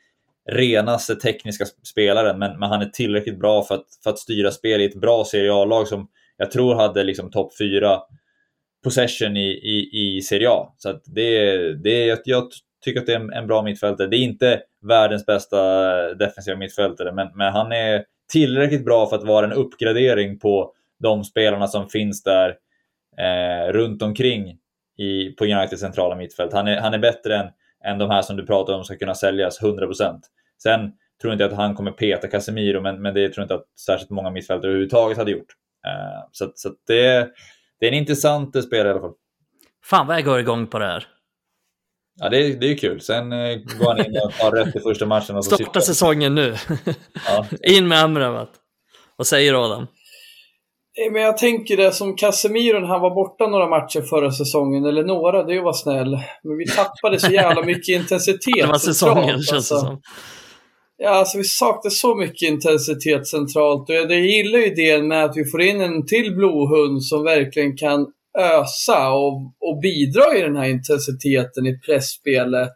renaste 0.49 1.15
tekniska 1.15 1.65
spelaren, 1.83 2.39
men, 2.39 2.59
men 2.59 2.69
han 2.69 2.81
är 2.81 2.89
tillräckligt 2.89 3.39
bra 3.39 3.63
för 3.63 3.75
att, 3.75 3.85
för 4.03 4.09
att 4.09 4.19
styra 4.19 4.51
spel 4.51 4.81
i 4.81 4.85
ett 4.85 5.01
bra 5.01 5.25
Serie 5.25 5.53
A-lag 5.53 5.87
som 5.87 6.07
jag 6.37 6.51
tror 6.51 6.75
hade 6.75 7.03
liksom 7.03 7.31
topp 7.31 7.57
4 7.57 7.99
possession 8.83 9.37
i, 9.37 9.49
i, 9.49 10.17
i 10.17 10.21
Serie 10.21 10.49
A. 10.49 10.73
Så 10.77 10.89
att 10.89 11.03
det, 11.05 11.73
det, 11.83 12.05
jag 12.05 12.47
tycker 12.81 12.99
att 12.99 13.05
det 13.05 13.13
är 13.13 13.19
en, 13.19 13.33
en 13.33 13.47
bra 13.47 13.61
mittfältare. 13.61 14.07
Det 14.07 14.17
är 14.17 14.23
inte 14.23 14.61
världens 14.81 15.25
bästa 15.25 15.59
eh, 16.09 16.15
defensiva 16.15 16.57
mittfältare, 16.57 17.11
men, 17.11 17.27
men 17.35 17.53
han 17.53 17.71
är 17.71 18.05
tillräckligt 18.31 18.85
bra 18.85 19.09
för 19.09 19.15
att 19.15 19.23
vara 19.23 19.45
en 19.45 19.53
uppgradering 19.53 20.39
på 20.39 20.73
de 20.99 21.23
spelarna 21.23 21.67
som 21.67 21.89
finns 21.89 22.23
där 22.23 22.55
eh, 23.17 23.71
runt 23.71 24.01
omkring 24.01 24.57
i, 24.97 25.29
på 25.29 25.45
Uniteds 25.45 25.81
centrala 25.81 26.15
mittfält. 26.15 26.53
Han 26.53 26.67
är, 26.67 26.79
han 26.79 26.93
är 26.93 26.99
bättre 26.99 27.37
än, 27.37 27.47
än 27.83 27.97
de 27.97 28.09
här 28.09 28.21
som 28.21 28.37
du 28.37 28.45
pratar 28.45 28.73
om 28.73 28.83
ska 28.83 28.97
kunna 28.97 29.15
säljas 29.15 29.61
100%. 29.61 30.19
Sen 30.63 30.91
tror 31.21 31.33
inte 31.33 31.45
att 31.45 31.53
han 31.53 31.75
kommer 31.75 31.91
peta 31.91 32.27
Casemiro, 32.27 32.81
men, 32.81 33.01
men 33.01 33.13
det 33.13 33.29
tror 33.29 33.41
jag 33.41 33.45
inte 33.45 33.55
att 33.55 33.79
särskilt 33.79 34.09
många 34.09 34.29
mittfältare 34.29 34.69
överhuvudtaget 34.69 35.17
hade 35.17 35.31
gjort. 35.31 35.53
Eh, 35.87 36.27
så 36.31 36.51
så 36.55 36.69
det, 36.87 37.29
det 37.79 37.85
är 37.85 37.91
en 37.91 37.97
intressant 37.97 38.63
spelare 38.63 38.87
i 38.87 38.91
alla 38.91 39.01
fall. 39.01 39.13
Fan 39.83 40.07
vad 40.07 40.15
jag 40.15 40.25
går 40.25 40.39
igång 40.39 40.67
på 40.67 40.79
det 40.79 40.85
här. 40.85 41.07
Ja, 42.19 42.29
det 42.29 42.37
är, 42.37 42.55
det 42.59 42.71
är 42.71 42.77
kul. 42.77 43.01
Sen 43.01 43.31
eh, 43.31 43.55
går 43.79 43.87
han 43.87 44.05
in 44.05 44.21
och 44.25 44.33
tar 44.33 44.51
rätt 44.51 44.75
i 44.75 44.79
första 44.79 45.05
matchen. 45.05 45.35
Och 45.35 45.45
Starta 45.45 45.63
sitter... 45.63 45.79
säsongen 45.79 46.35
nu. 46.35 46.55
Ja. 47.25 47.45
in 47.63 47.87
med 47.87 48.03
Amrabat. 48.03 48.49
Vad 49.15 49.27
säger 49.27 49.65
Adam? 49.65 49.87
Men 51.11 51.21
jag 51.21 51.37
tänker 51.37 51.77
det 51.77 51.91
som 51.91 52.15
Casemiro 52.15 52.79
när 52.79 52.87
han 52.87 53.01
var 53.01 53.15
borta 53.15 53.47
några 53.47 53.69
matcher 53.69 54.01
förra 54.01 54.31
säsongen, 54.31 54.85
eller 54.85 55.03
några, 55.03 55.43
det 55.43 55.61
var 55.61 55.73
snäll. 55.73 56.11
Men 56.43 56.57
vi 56.57 56.65
tappade 56.65 57.19
så 57.19 57.31
jävla 57.31 57.63
mycket 57.63 57.87
intensitet. 58.01 58.55
det 58.61 58.67
var 58.67 58.77
säsongen 58.77 59.27
känns 59.27 59.51
alltså. 59.51 59.75
det 59.75 59.81
som. 59.81 60.01
Ja, 60.97 61.09
alltså 61.09 61.37
vi 61.37 61.43
saknar 61.43 61.89
så 61.89 62.15
mycket 62.15 62.49
intensitet 62.49 63.27
centralt 63.27 63.89
och 63.89 63.95
jag 63.95 64.11
gillar 64.11 64.59
ju 64.59 64.65
idén 64.65 65.07
med 65.07 65.23
att 65.23 65.37
vi 65.37 65.45
får 65.45 65.61
in 65.61 65.81
en 65.81 66.05
till 66.05 66.35
blodhund 66.35 67.03
som 67.03 67.23
verkligen 67.23 67.77
kan 67.77 68.07
ösa 68.37 69.11
och, 69.11 69.41
och 69.59 69.79
bidra 69.81 70.37
i 70.37 70.41
den 70.41 70.55
här 70.55 70.69
intensiteten 70.69 71.65
i 71.67 71.79
pressspelet. 71.79 72.69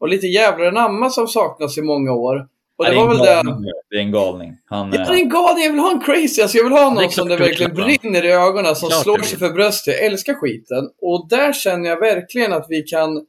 Och 0.00 0.08
lite 0.08 0.26
jävlar 0.26 0.66
anamma 0.66 1.10
som 1.10 1.28
saknas 1.28 1.78
i 1.78 1.82
många 1.82 2.12
år. 2.12 2.46
Och 2.76 2.84
det, 2.84 2.90
är 2.90 2.94
var 2.94 3.08
väl 3.08 3.18
det... 3.18 3.24
galning. 3.24 3.70
Det 3.90 3.96
är 3.96 4.00
en 4.00 4.12
galning. 4.12 4.56
Han, 4.64 4.92
Ja, 4.92 5.00
eh, 5.00 5.06
det 5.06 5.14
är 5.14 5.22
en 5.22 5.28
galning. 5.28 5.64
Jag 5.64 5.70
vill 5.70 5.80
ha 5.80 5.90
en 5.90 6.00
crazy. 6.00 6.42
Alltså 6.42 6.56
jag 6.56 6.64
vill 6.64 6.72
ha 6.72 6.88
Det 6.88 6.94
någon 6.94 7.10
som 7.10 7.26
klart 7.26 7.38
det 7.38 7.44
verkligen 7.44 7.74
brinner 7.74 8.24
i 8.24 8.32
ögonen, 8.32 8.76
som 8.76 8.90
slår 8.90 9.18
sig 9.18 9.38
för 9.38 9.50
bröstet. 9.50 9.94
Jag 9.94 10.04
älskar 10.04 10.34
skiten. 10.34 10.90
Och 11.02 11.28
där 11.28 11.52
känner 11.52 11.90
jag 11.90 12.00
verkligen 12.00 12.52
att 12.52 12.66
vi 12.68 12.82
kan... 12.82 13.26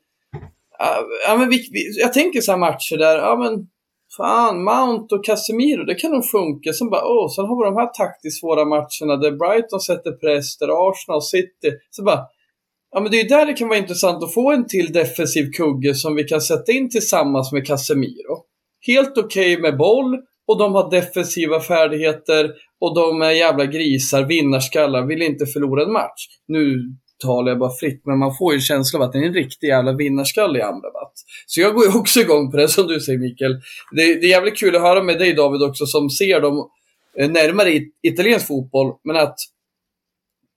Ja, 1.28 1.38
men 1.38 1.50
vi, 1.50 1.70
vi, 1.72 2.02
jag 2.02 2.14
tänker 2.14 2.42
så 2.42 2.52
här 2.52 2.60
matcher 2.60 2.98
där, 2.98 3.18
ja 3.18 3.36
men 3.36 3.68
fan, 4.18 4.64
Mount 4.64 5.16
och 5.16 5.26
Casemiro, 5.26 5.84
det 5.84 5.96
kan 5.96 6.12
nog 6.12 6.26
funka. 6.26 6.74
Sen 6.74 6.90
bara, 6.90 7.06
åh, 7.06 7.30
sen 7.36 7.46
har 7.46 7.56
vi 7.58 7.66
de 7.66 7.76
här 7.76 7.88
taktiskt 7.88 8.40
svåra 8.40 8.66
matcherna 8.66 9.16
där 9.18 9.32
Brighton 9.32 9.80
sätter 9.80 10.12
press, 10.12 10.58
där 10.58 10.90
Arsenal 10.90 11.22
City. 11.22 11.72
Så 11.90 12.04
bara, 12.04 12.20
ja 12.92 13.00
men 13.00 13.12
det 13.12 13.18
är 13.18 13.24
ju 13.24 13.30
där 13.30 13.46
det 13.46 13.54
kan 13.54 13.68
vara 13.68 13.78
intressant 13.78 14.24
att 14.24 14.34
få 14.34 14.52
en 14.52 14.68
till 14.68 14.94
defensiv 14.94 15.52
kugge 15.52 15.96
som 15.96 16.16
vi 16.16 16.24
kan 16.24 16.42
sätta 16.42 16.72
in 16.72 16.90
tillsammans 16.90 17.52
med 17.52 17.68
Casemiro. 17.68 18.44
Helt 18.88 19.18
okej 19.18 19.62
med 19.62 19.78
boll 19.78 20.18
och 20.48 20.58
de 20.58 20.74
har 20.74 20.92
defensiva 20.92 21.60
färdigheter 21.60 22.52
och 22.82 22.96
de 22.96 23.22
är 23.22 23.32
jävla 23.32 23.66
grisar, 23.66 24.24
vinnarskallar, 24.24 25.06
vill 25.06 25.22
inte 25.22 25.46
förlora 25.46 25.84
en 25.84 25.92
match. 25.92 26.28
Nu 26.48 26.96
talar 27.24 27.52
jag 27.52 27.60
bara 27.60 27.78
fritt, 27.80 28.02
men 28.06 28.18
man 28.20 28.36
får 28.38 28.54
ju 28.54 28.56
en 28.56 28.62
känsla 28.62 29.00
av 29.00 29.06
att 29.06 29.14
det 29.14 29.20
är 29.20 29.24
en 29.24 29.34
riktig 29.34 29.68
jävla 29.68 29.94
vinnarskalle 29.94 30.60
i 30.60 30.62
Amrabat. 30.62 31.14
Så 31.46 31.62
jag 31.62 31.74
går 31.74 31.86
ju 31.86 32.00
också 32.00 32.20
igång 32.20 32.52
på 32.52 32.58
det 32.58 32.68
som 32.68 32.88
du 32.88 33.00
säger 33.00 33.20
Mikael. 33.20 33.54
Det, 33.92 34.16
det 34.16 34.26
är 34.26 34.30
jävligt 34.30 34.60
kul 34.60 34.76
att 34.76 34.82
höra 34.82 35.04
med 35.04 35.20
dig 35.20 35.34
David 35.34 35.62
också 35.62 35.86
som 35.86 36.10
ser 36.10 36.42
dem 36.42 36.70
eh, 37.20 37.30
närmare 37.30 37.70
i 37.70 37.92
italiensk 38.04 38.48
fotboll, 38.48 38.94
men 39.04 39.16
att 39.16 39.36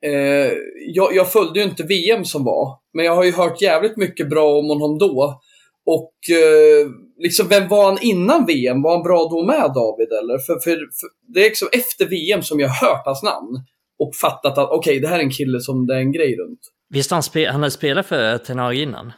eh, 0.04 0.52
jag, 0.94 1.14
jag 1.14 1.32
följde 1.32 1.61
ju 1.61 1.64
inte 1.64 1.82
VM 1.82 2.24
som 2.24 2.44
var, 2.44 2.76
men 2.94 3.04
jag 3.04 3.14
har 3.14 3.24
ju 3.24 3.32
hört 3.32 3.62
jävligt 3.62 3.96
mycket 3.96 4.30
bra 4.30 4.59
om 4.59 4.68
honom 4.68 4.98
då. 4.98 5.40
Och 5.86 6.36
eh, 6.36 6.90
liksom, 7.18 7.48
vem 7.48 7.68
var 7.68 7.84
han 7.84 7.98
innan 8.02 8.46
VM? 8.46 8.82
Var 8.82 8.90
han 8.90 9.02
bra 9.02 9.28
då 9.30 9.44
med 9.44 9.72
David 9.74 10.09
eller? 10.12 10.38
För, 10.38 10.54
för, 10.64 10.76
för 10.76 11.34
det 11.34 11.40
är 11.40 11.44
liksom 11.44 11.68
efter 11.72 12.06
VM 12.06 12.42
som 12.42 12.61
jag 12.61 12.68
har 12.68 12.88
hört 12.88 13.06
hans 13.06 13.22
namn 13.22 13.64
och 13.99 14.14
fattat 14.14 14.59
att 14.59 14.70
okej, 14.70 15.01
det 15.01 15.09
här 15.09 15.18
är 15.18 15.22
en 15.22 15.30
kille 15.30 15.61
som 15.61 15.86
det 15.86 15.94
är 15.94 15.99
en 15.99 16.12
grej 16.12 16.36
runt. 16.36 16.61
Visst 16.90 17.11
han, 17.11 17.22
spe, 17.22 17.46
han 17.46 17.61
hade 17.61 17.70
spelat 17.70 18.07
för 18.07 18.38
Ten 18.38 18.59
Hag 18.59 18.74
innan? 18.74 19.12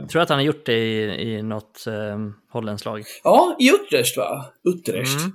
Jag 0.00 0.08
tror 0.08 0.22
att 0.22 0.28
han 0.28 0.38
har 0.38 0.44
gjort 0.44 0.66
det 0.66 0.78
i, 0.78 1.32
i 1.32 1.42
något 1.42 1.84
um, 1.86 2.34
holländskt 2.52 2.86
lag. 2.86 3.04
Ja, 3.24 3.56
i 3.58 3.68
Utrecht 3.68 4.16
va? 4.16 4.44
Utrecht. 4.64 5.20
Mm. 5.20 5.32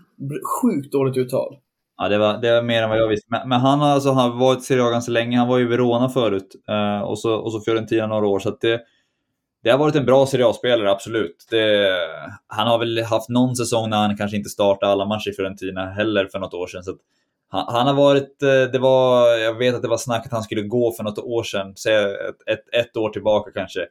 Sjukt 0.62 0.92
dåligt 0.92 1.18
uttal. 1.18 1.58
Ja, 1.98 2.10
det 2.10 2.18
var, 2.18 2.38
det 2.38 2.52
var 2.52 2.62
mer 2.62 2.84
än 2.84 2.90
vad 2.90 3.00
jag 3.00 3.08
visste. 3.08 3.28
Men, 3.30 3.50
men 3.50 3.60
han 3.60 3.80
har 3.80 3.88
alltså 3.90 4.12
han 4.12 4.32
har 4.32 4.40
varit 4.40 4.60
i 4.60 4.62
Serie 4.62 4.84
A 4.84 4.90
ganska 4.90 5.12
länge. 5.12 5.38
Han 5.38 5.48
var 5.48 5.58
ju 5.58 5.66
i 5.66 5.68
Verona 5.68 6.10
förut 6.10 6.56
eh, 6.70 7.02
och, 7.02 7.20
så, 7.20 7.36
och 7.36 7.52
så 7.52 7.62
Fiorentina 7.62 8.08
några 8.08 8.28
år. 8.28 8.40
Så 8.40 8.50
att 8.50 8.62
det, 8.62 8.82
det 9.64 9.70
har 9.70 9.78
varit 9.78 9.96
en 9.96 10.06
bra 10.06 10.26
Serie 10.26 10.48
A-spelare, 10.48 10.92
absolut. 10.92 11.48
Det, 11.50 11.98
han 12.48 12.68
har 12.68 12.80
väl 12.80 13.04
haft 13.04 13.30
någon 13.30 13.56
säsong 13.56 13.90
när 13.90 13.98
han 13.98 14.18
kanske 14.18 14.38
inte 14.38 14.50
startade 14.50 14.92
alla 14.92 15.06
matcher 15.06 15.30
i 15.30 15.34
Fiorentina 15.34 15.86
heller 15.86 16.26
för 16.26 16.40
något 16.40 16.54
år 16.54 16.68
sedan. 16.68 16.84
Så 16.84 16.92
att 16.92 16.98
han, 17.50 17.66
han 17.76 17.88
har 17.88 17.94
varit, 17.94 18.44
eh, 18.44 18.72
det 18.72 18.80
var, 18.80 19.28
jag 19.38 19.54
vet 19.58 19.76
att 19.76 19.82
det 19.82 19.88
var 19.88 19.98
snack 19.98 20.26
att 20.26 20.32
han 20.32 20.44
skulle 20.44 20.62
gå 20.62 20.92
för 20.92 21.04
något 21.04 21.20
år 21.20 21.44
sedan, 21.44 21.76
säg 21.76 21.96
ett, 21.96 22.48
ett, 22.48 22.86
ett 22.86 22.98
år 22.98 23.10
tillbaka 23.10 23.52
kanske. 23.52 23.88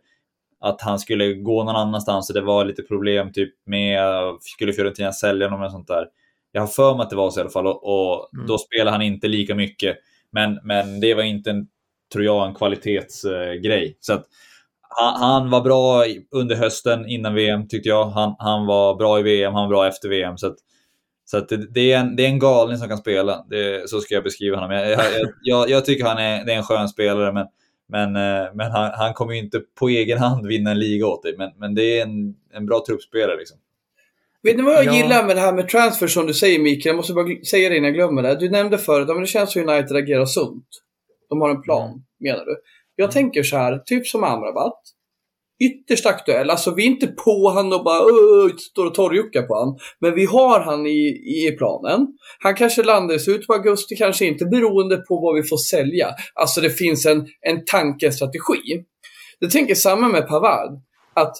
Att 0.61 0.81
han 0.81 0.99
skulle 0.99 1.35
gå 1.35 1.65
någon 1.65 1.77
annanstans 1.77 2.31
och 2.31 2.35
det 2.35 2.41
var 2.41 2.65
lite 2.65 2.83
problem 2.83 3.33
typ 3.33 3.55
med, 3.67 4.03
skulle 4.41 4.73
Fiorentina 4.73 5.13
sälja 5.13 5.47
honom 5.49 5.63
och 5.63 5.71
sånt 5.71 5.89
där. 5.89 6.07
Jag 6.53 6.63
har 6.63 6.69
för 6.69 6.95
mig 6.95 7.03
att 7.03 7.11
det 7.11 7.17
var 7.17 7.31
så 7.31 7.41
i 7.41 7.43
alla 7.43 7.51
fall 7.51 7.67
och, 7.67 7.85
och 7.85 8.31
Mm. 8.35 8.47
då 8.47 8.59
spelar 8.59 8.93
han 8.93 9.03
inte 9.03 9.29
lika 9.29 9.55
mycket. 9.55 9.97
Men, 10.33 10.61
men 10.65 11.01
det 11.01 11.15
var 11.15 11.23
inte, 11.23 11.51
en, 11.51 11.67
tror 12.13 12.25
jag, 12.25 12.47
en 12.49 12.55
kvalitetsgrej. 12.55 13.97
så 14.01 14.13
att 14.13 14.27
han, 14.91 15.21
han 15.21 15.51
var 15.51 15.61
bra 15.61 16.05
under 16.31 16.57
hösten 16.57 17.09
innan 17.09 17.35
VM 17.35 17.69
tyckte 17.69 17.89
jag. 17.89 18.05
Han, 18.05 18.35
han 18.39 18.67
var 18.67 18.95
bra 18.95 19.19
i 19.19 19.23
VM, 19.23 19.55
han 19.55 19.63
var 19.63 19.69
bra 19.69 19.87
efter 19.89 20.09
VM. 20.09 20.39
Så 20.39 20.47
att, 20.47 20.57
så 21.25 21.37
att 21.39 21.49
det, 21.49 21.73
det, 21.75 21.93
är 21.93 21.99
en, 21.99 22.17
det 22.17 22.23
är 22.23 22.29
en 22.29 22.39
galning 22.39 22.79
som 22.79 22.89
kan 22.89 22.99
spela. 22.99 23.45
Det, 23.51 23.91
så 23.91 24.01
ska 24.01 24.15
jag 24.15 24.25
beskriva 24.25 24.57
honom. 24.57 24.71
Jag, 24.77 24.91
jag, 24.91 25.01
jag, 25.43 25.71
jag 25.71 25.85
tycker 25.85 26.05
han 26.05 26.19
är, 26.19 26.45
det 26.45 26.53
är 26.53 26.57
en 26.57 26.63
skön 26.63 26.89
spelare, 26.89 27.33
men, 27.33 27.47
men, 27.89 28.17
eh, 28.17 28.49
men 28.55 28.71
han, 28.71 28.91
han 28.95 29.15
kommer 29.15 29.33
ju 29.33 29.39
inte 29.39 29.61
på 29.79 29.89
egen 29.89 30.19
hand 30.19 30.47
vinna 30.47 30.71
en 30.71 30.79
liga 30.79 31.07
åt 31.07 31.23
dig. 31.23 31.35
Men, 31.39 31.51
men 31.57 31.75
det 31.75 31.99
är 31.99 32.03
en, 32.03 32.35
en 32.55 32.67
bra 32.67 32.83
truppspelare. 32.87 33.37
Liksom. 33.37 33.59
Vet 34.43 34.57
ni 34.57 34.63
vad 34.63 34.75
jag 34.75 34.85
Ja. 34.87 34.95
gillar 34.95 35.27
med 35.27 35.37
det 35.37 35.41
här 35.41 35.53
med 35.53 35.69
transfer 35.69 36.07
som 36.07 36.27
du 36.27 36.35
säger 36.35 36.59
Mikael? 36.59 36.91
Jag 36.91 36.97
måste 36.97 37.13
bara 37.13 37.27
säga 37.51 37.69
det 37.69 37.77
innan 37.77 37.87
jag 37.87 37.95
glömmer 37.95 38.23
det. 38.23 38.35
Du 38.37 38.51
nämnde 38.51 38.79
förut 38.79 39.11
att 39.11 39.21
det 39.21 39.27
känns 39.27 39.53
som 39.53 39.69
United 39.69 39.97
agerar 39.97 40.25
sunt. 40.27 40.67
De 41.29 41.41
har 41.41 41.51
en 41.51 41.63
plan, 41.63 41.89
Mm. 41.91 42.03
menar 42.21 42.45
du? 42.45 42.57
Jag 43.01 43.11
tänker 43.11 43.43
så 43.43 43.57
här, 43.57 43.79
typ 43.79 44.07
som 44.07 44.25
Amrabat. 44.25 44.81
Ytterst 45.65 46.07
aktuell. 46.07 46.51
Alltså 46.51 46.75
vi 46.75 46.83
är 46.83 46.87
inte 46.87 47.07
på 47.07 47.53
han 47.55 47.73
och 47.73 47.85
bara 47.85 48.03
uh, 48.03 48.57
står 48.57 48.87
och 48.87 48.95
torrjuckar 48.95 49.43
på 49.43 49.55
han. 49.55 49.79
Men 50.01 50.15
vi 50.15 50.25
har 50.25 50.61
han 50.61 50.87
i, 50.87 51.07
i 51.47 51.55
planen. 51.59 52.07
Han 52.39 52.55
kanske 52.55 52.83
landar 52.83 53.15
i 53.15 53.19
slutet 53.19 53.47
på 53.47 53.53
augusti, 53.53 53.97
kanske 53.97 54.27
inte 54.27 54.45
beroende 54.45 54.97
på 54.97 55.21
vad 55.21 55.35
vi 55.35 55.43
får 55.43 55.57
sälja. 55.57 56.09
Alltså 56.35 56.61
det 56.61 56.71
finns 56.71 57.07
en, 57.07 57.27
en 57.41 57.65
tankestrategi. 57.65 58.85
Det 59.41 59.51
tänker 59.51 59.75
samma 59.75 60.09
med 60.09 60.29
Pavard. 60.29 60.71
Att 61.15 61.37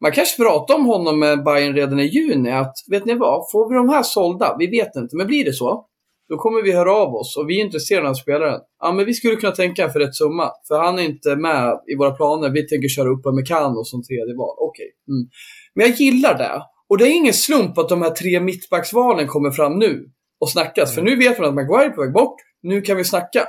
man 0.00 0.12
kanske 0.12 0.42
pratar 0.42 0.74
om 0.74 0.86
honom 0.86 1.18
med 1.18 1.44
Bayern 1.44 1.74
redan 1.74 2.00
i 2.00 2.06
juni. 2.06 2.50
Att 2.50 2.74
vet 2.90 3.04
ni 3.04 3.14
vad, 3.14 3.50
får 3.52 3.68
vi 3.68 3.76
de 3.76 3.88
här 3.88 4.02
sålda? 4.02 4.56
Vi 4.58 4.66
vet 4.66 4.96
inte, 4.96 5.16
men 5.16 5.26
blir 5.26 5.44
det 5.44 5.52
så? 5.52 5.86
Då 6.30 6.36
kommer 6.36 6.62
vi 6.62 6.72
höra 6.72 6.92
av 6.92 7.14
oss 7.14 7.36
och 7.36 7.48
vi 7.48 7.60
är 7.60 7.64
intresserade 7.64 8.08
av 8.08 8.14
spelaren. 8.14 8.60
Ja, 8.80 8.92
men 8.92 9.06
vi 9.06 9.14
skulle 9.14 9.36
kunna 9.36 9.52
tänka 9.52 9.88
för 9.88 10.00
rätt 10.00 10.16
summa. 10.16 10.50
För 10.68 10.78
han 10.78 10.98
är 10.98 11.02
inte 11.02 11.36
med 11.36 11.80
i 11.92 11.96
våra 11.96 12.10
planer. 12.10 12.50
Vi 12.50 12.68
tänker 12.68 12.88
köra 12.88 13.08
upp 13.08 13.34
Mekano 13.34 13.84
som 13.84 14.02
tredje 14.02 14.34
val. 14.36 14.56
Okej. 14.58 14.90
Mm. 15.08 15.28
Men 15.74 15.86
jag 15.86 15.96
gillar 15.96 16.38
det. 16.38 16.62
Och 16.88 16.98
det 16.98 17.04
är 17.04 17.12
ingen 17.12 17.34
slump 17.34 17.78
att 17.78 17.88
de 17.88 18.02
här 18.02 18.10
tre 18.10 18.40
mittbacksvalen 18.40 19.26
kommer 19.26 19.50
fram 19.50 19.78
nu 19.78 20.04
och 20.40 20.50
snackas. 20.50 20.94
För 20.94 21.02
nu 21.02 21.16
vet 21.16 21.38
man 21.38 21.48
att 21.48 21.54
Maguire 21.54 21.84
är 21.84 21.90
på 21.90 22.02
väg 22.02 22.12
bort. 22.12 22.36
Nu 22.62 22.80
kan 22.80 22.96
vi 22.96 23.04
snacka. 23.04 23.48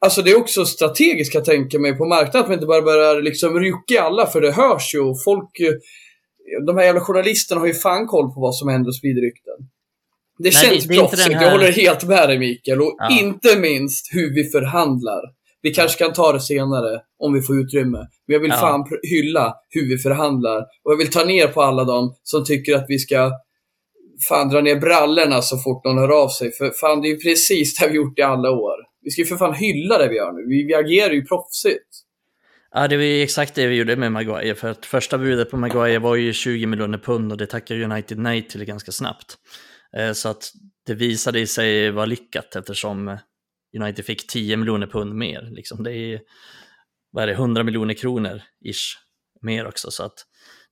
Alltså 0.00 0.22
det 0.22 0.30
är 0.30 0.38
också 0.38 0.64
strategiskt 0.64 1.32
kan 1.32 1.38
jag 1.38 1.46
tänka 1.46 1.78
mig 1.78 1.98
på 1.98 2.04
marknaden. 2.04 2.40
Att 2.40 2.48
man 2.48 2.54
inte 2.54 2.66
bara 2.66 2.82
börjar 2.82 3.22
liksom 3.22 3.60
rycka 3.60 3.94
i 3.94 3.98
alla. 3.98 4.26
För 4.26 4.40
det 4.40 4.52
hörs 4.52 4.94
ju 4.94 5.00
och 5.00 5.16
folk... 5.24 5.50
De 6.66 6.76
här 6.76 6.84
jävla 6.84 7.00
journalisterna 7.00 7.60
har 7.60 7.66
ju 7.66 7.74
fan 7.74 8.06
koll 8.06 8.34
på 8.34 8.40
vad 8.40 8.54
som 8.54 8.68
händer 8.68 8.88
och 8.88 8.96
sprider 8.96 9.22
rykten. 9.22 9.68
Det 10.38 10.44
Nej, 10.44 10.52
känns 10.52 10.84
det- 10.84 10.94
det 10.94 11.00
proffsigt. 11.00 11.22
den 11.24 11.32
Jag 11.32 11.38
här- 11.40 11.50
håller 11.50 11.72
helt 11.72 12.04
med 12.04 12.28
dig 12.28 12.38
Mikael. 12.38 12.80
Och 12.82 12.94
Ja. 12.98 13.18
inte 13.20 13.58
minst 13.58 14.14
hur 14.14 14.34
vi 14.34 14.44
förhandlar. 14.44 15.20
Vi 15.62 15.74
kanske 15.74 15.98
kan 16.04 16.12
ta 16.12 16.32
det 16.32 16.40
senare 16.40 17.00
om 17.18 17.34
vi 17.34 17.42
får 17.42 17.60
utrymme. 17.60 17.98
Men 17.98 18.32
jag 18.34 18.40
vill 18.40 18.50
Ja. 18.50 18.56
fan 18.56 18.84
hylla 19.02 19.54
hur 19.68 19.88
vi 19.88 19.98
förhandlar. 19.98 20.58
Och 20.84 20.92
jag 20.92 20.96
vill 20.96 21.10
ta 21.10 21.24
ner 21.24 21.46
på 21.46 21.62
alla 21.62 21.84
dem 21.84 22.14
som 22.22 22.44
tycker 22.44 22.74
att 22.74 22.84
vi 22.88 22.98
ska 22.98 23.32
fan 24.28 24.48
dra 24.48 24.60
ner 24.60 24.76
brallorna 24.76 25.42
så 25.42 25.58
fort 25.58 25.84
någon 25.84 25.98
hör 25.98 26.22
av 26.22 26.28
sig. 26.28 26.52
För 26.52 26.70
fan, 26.70 27.00
det 27.02 27.08
är 27.08 27.10
ju 27.10 27.18
precis 27.18 27.78
det 27.78 27.88
vi 27.88 27.94
gjort 27.96 28.18
i 28.18 28.22
alla 28.22 28.50
år. 28.50 28.74
Vi 29.02 29.10
ska 29.10 29.22
ju 29.22 29.26
för 29.26 29.36
fan 29.36 29.54
hylla 29.54 29.98
det 29.98 30.08
vi 30.08 30.16
gör 30.16 30.32
nu. 30.32 30.46
Vi, 30.48 30.62
vi 30.64 30.74
agerar 30.74 31.12
ju 31.12 31.24
proffsigt. 31.24 31.88
Ja, 32.74 32.88
det 32.88 32.96
var 32.96 33.04
ju 33.04 33.22
exakt 33.22 33.54
det 33.54 33.66
vi 33.66 33.74
gjorde 33.76 33.96
med 33.96 34.12
Maguire. 34.12 34.54
För 34.54 34.68
att 34.70 34.86
första 34.86 35.18
budet 35.18 35.50
på 35.50 35.56
Maguire 35.56 35.98
var 35.98 36.16
ju 36.16 36.32
20 36.32 36.66
miljoner 36.66 36.98
pund 36.98 37.32
och 37.32 37.38
det 37.38 37.46
tackade 37.46 37.84
United 37.84 38.18
nej 38.18 38.42
till 38.48 38.64
ganska 38.64 38.92
snabbt. 38.92 39.34
Eh, 39.96 40.12
så 40.12 40.28
att 40.28 40.52
det 40.86 40.94
visade 40.94 41.46
sig 41.46 41.90
vara 41.90 42.06
lyckat 42.06 42.56
eftersom 42.56 43.18
United 43.80 44.04
fick 44.04 44.26
10 44.26 44.56
miljoner 44.56 44.86
pund 44.86 45.14
mer. 45.14 45.48
Liksom 45.50 45.82
det 45.82 45.92
är, 45.92 46.20
vad 47.10 47.22
är 47.22 47.26
det, 47.26 47.32
100 47.32 47.62
miljoner 47.62 47.94
kronor 47.94 48.42
ish 48.64 48.98
mer 49.42 49.66
också. 49.66 49.90
Så 49.90 50.02
att 50.04 50.24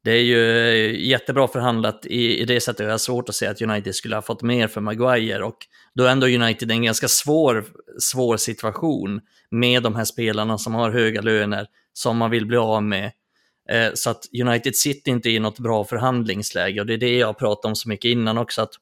det 0.04 0.10
är 0.10 0.22
ju 0.22 0.58
eh, 0.58 1.08
jättebra 1.08 1.48
förhandlat 1.48 2.06
i, 2.06 2.38
i 2.38 2.44
det 2.44 2.60
sättet. 2.60 2.84
Jag 2.84 2.90
har 2.90 2.98
svårt 2.98 3.28
att 3.28 3.34
se 3.34 3.46
att 3.46 3.62
United 3.62 3.94
skulle 3.94 4.14
ha 4.14 4.22
fått 4.22 4.42
mer 4.42 4.68
för 4.68 4.80
Maguire 4.80 5.44
och 5.44 5.58
då 5.94 6.04
är 6.04 6.10
ändå 6.10 6.26
United 6.26 6.70
en 6.70 6.82
ganska 6.82 7.08
svår, 7.08 7.64
svår 7.98 8.36
situation 8.36 9.20
med 9.50 9.82
de 9.82 9.94
här 9.96 10.04
spelarna 10.04 10.58
som 10.58 10.74
har 10.74 10.90
höga 10.90 11.20
löner 11.20 11.66
som 11.92 12.16
man 12.16 12.30
vill 12.30 12.46
bli 12.46 12.56
av 12.56 12.82
med. 12.82 13.12
Eh, 13.70 13.90
så 13.94 14.10
att 14.10 14.24
United 14.42 14.76
sitter 14.76 15.10
inte 15.10 15.30
i 15.30 15.38
något 15.38 15.58
bra 15.58 15.84
förhandlingsläge 15.84 16.80
och 16.80 16.86
det 16.86 16.94
är 16.94 16.98
det 16.98 17.16
jag 17.18 17.38
pratade 17.38 17.68
om 17.68 17.76
så 17.76 17.88
mycket 17.88 18.08
innan 18.08 18.38
också. 18.38 18.62
att 18.62 18.74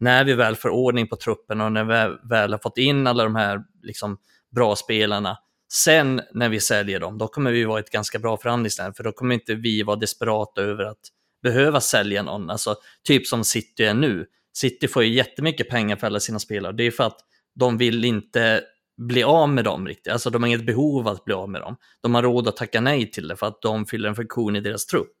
när 0.00 0.24
vi 0.24 0.34
väl 0.34 0.56
får 0.56 0.68
ordning 0.68 1.08
på 1.08 1.16
truppen 1.16 1.60
och 1.60 1.72
när 1.72 1.84
vi 1.84 2.16
väl 2.28 2.52
har 2.52 2.58
fått 2.58 2.78
in 2.78 3.06
alla 3.06 3.24
de 3.24 3.36
här 3.36 3.62
liksom, 3.82 4.18
bra 4.54 4.76
spelarna, 4.76 5.38
sen 5.72 6.20
när 6.32 6.48
vi 6.48 6.60
säljer 6.60 7.00
dem, 7.00 7.18
då 7.18 7.28
kommer 7.28 7.52
vi 7.52 7.64
vara 7.64 7.80
ett 7.80 7.90
ganska 7.90 8.18
bra 8.18 8.36
förhandlingsläge, 8.36 8.92
för 8.96 9.04
då 9.04 9.12
kommer 9.12 9.34
inte 9.34 9.54
vi 9.54 9.82
vara 9.82 9.96
desperata 9.96 10.62
över 10.62 10.84
att 10.84 11.00
behöva 11.42 11.80
sälja 11.80 12.22
någon. 12.22 12.50
Alltså, 12.50 12.76
typ 13.04 13.26
som 13.26 13.44
City 13.44 13.84
är 13.84 13.94
nu. 13.94 14.26
City 14.56 14.88
får 14.88 15.04
ju 15.04 15.14
jättemycket 15.14 15.68
pengar 15.68 15.96
för 15.96 16.06
alla 16.06 16.20
sina 16.20 16.38
spelare. 16.38 16.72
Det 16.72 16.84
är 16.84 16.90
för 16.90 17.04
att 17.04 17.18
de 17.54 17.78
vill 17.78 18.04
inte 18.04 18.62
bli 18.96 19.22
av 19.22 19.48
med 19.48 19.64
dem 19.64 19.86
riktigt. 19.88 20.12
Alltså 20.12 20.30
de 20.30 20.42
har 20.42 20.48
inget 20.48 20.66
behov 20.66 21.08
av 21.08 21.14
att 21.14 21.24
bli 21.24 21.34
av 21.34 21.50
med 21.50 21.60
dem. 21.60 21.76
De 22.02 22.14
har 22.14 22.22
råd 22.22 22.48
att 22.48 22.56
tacka 22.56 22.80
nej 22.80 23.10
till 23.10 23.28
det 23.28 23.36
för 23.36 23.46
att 23.46 23.62
de 23.62 23.86
fyller 23.86 24.08
en 24.08 24.14
funktion 24.14 24.56
i 24.56 24.60
deras 24.60 24.86
trupp. 24.86 25.12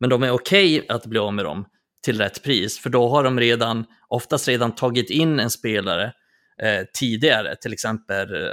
Men 0.00 0.10
de 0.10 0.22
är 0.22 0.30
okej 0.30 0.86
att 0.88 1.06
bli 1.06 1.18
av 1.18 1.34
med 1.34 1.44
dem 1.44 1.64
till 2.02 2.18
rätt 2.18 2.42
pris, 2.42 2.78
för 2.78 2.90
då 2.90 3.08
har 3.08 3.24
de 3.24 3.40
redan, 3.40 3.84
oftast 4.08 4.48
redan 4.48 4.74
tagit 4.74 5.10
in 5.10 5.40
en 5.40 5.50
spelare 5.50 6.12
eh, 6.62 6.86
tidigare. 6.94 7.56
Till 7.56 7.72
exempel, 7.72 8.34
eh, 8.34 8.50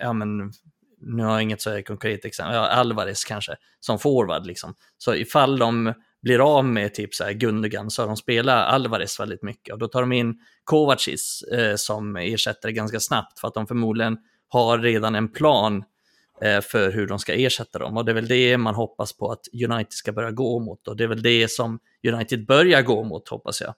ja 0.00 0.12
men, 0.12 0.52
nu 1.00 1.22
har 1.22 1.32
jag 1.32 1.42
inget 1.42 1.62
så 1.62 1.82
konkret 1.82 2.24
exempel, 2.24 2.54
ja, 2.54 2.68
Alvarez 2.68 3.24
kanske, 3.24 3.56
som 3.80 3.98
forward. 3.98 4.46
Liksom. 4.46 4.74
Så 4.98 5.14
ifall 5.14 5.58
de 5.58 5.94
blir 6.22 6.58
av 6.58 6.64
med 6.64 6.94
typ 6.94 7.14
så 7.14 7.24
här 7.24 7.32
Gundogan 7.32 7.90
så 7.90 8.02
har 8.02 8.06
de 8.06 8.16
spelat 8.16 8.72
Alvarez 8.72 9.20
väldigt 9.20 9.42
mycket 9.42 9.72
och 9.72 9.78
då 9.78 9.88
tar 9.88 10.00
de 10.00 10.12
in 10.12 10.40
Kovacic 10.64 11.42
eh, 11.42 11.76
som 11.76 12.16
ersättare 12.16 12.72
ganska 12.72 13.00
snabbt 13.00 13.40
för 13.40 13.48
att 13.48 13.54
de 13.54 13.66
förmodligen 13.66 14.18
har 14.48 14.78
redan 14.78 15.14
en 15.14 15.28
plan 15.28 15.76
eh, 15.76 15.82
Eh, 16.42 16.60
för 16.60 16.92
hur 16.92 17.06
de 17.06 17.18
ska 17.18 17.34
ersätta 17.34 17.78
dem 17.78 17.96
och 17.96 18.04
det 18.04 18.12
är 18.12 18.14
väl 18.14 18.28
det 18.28 18.58
man 18.58 18.74
hoppas 18.74 19.12
på 19.12 19.32
att 19.32 19.40
United 19.64 19.92
ska 19.92 20.12
börja 20.12 20.30
gå 20.30 20.58
mot 20.58 20.88
och 20.88 20.96
det 20.96 21.04
är 21.04 21.08
väl 21.08 21.22
det 21.22 21.50
som 21.50 21.78
United 22.08 22.46
börjar 22.46 22.82
gå 22.82 23.04
mot 23.04 23.28
hoppas 23.28 23.60
jag. 23.60 23.74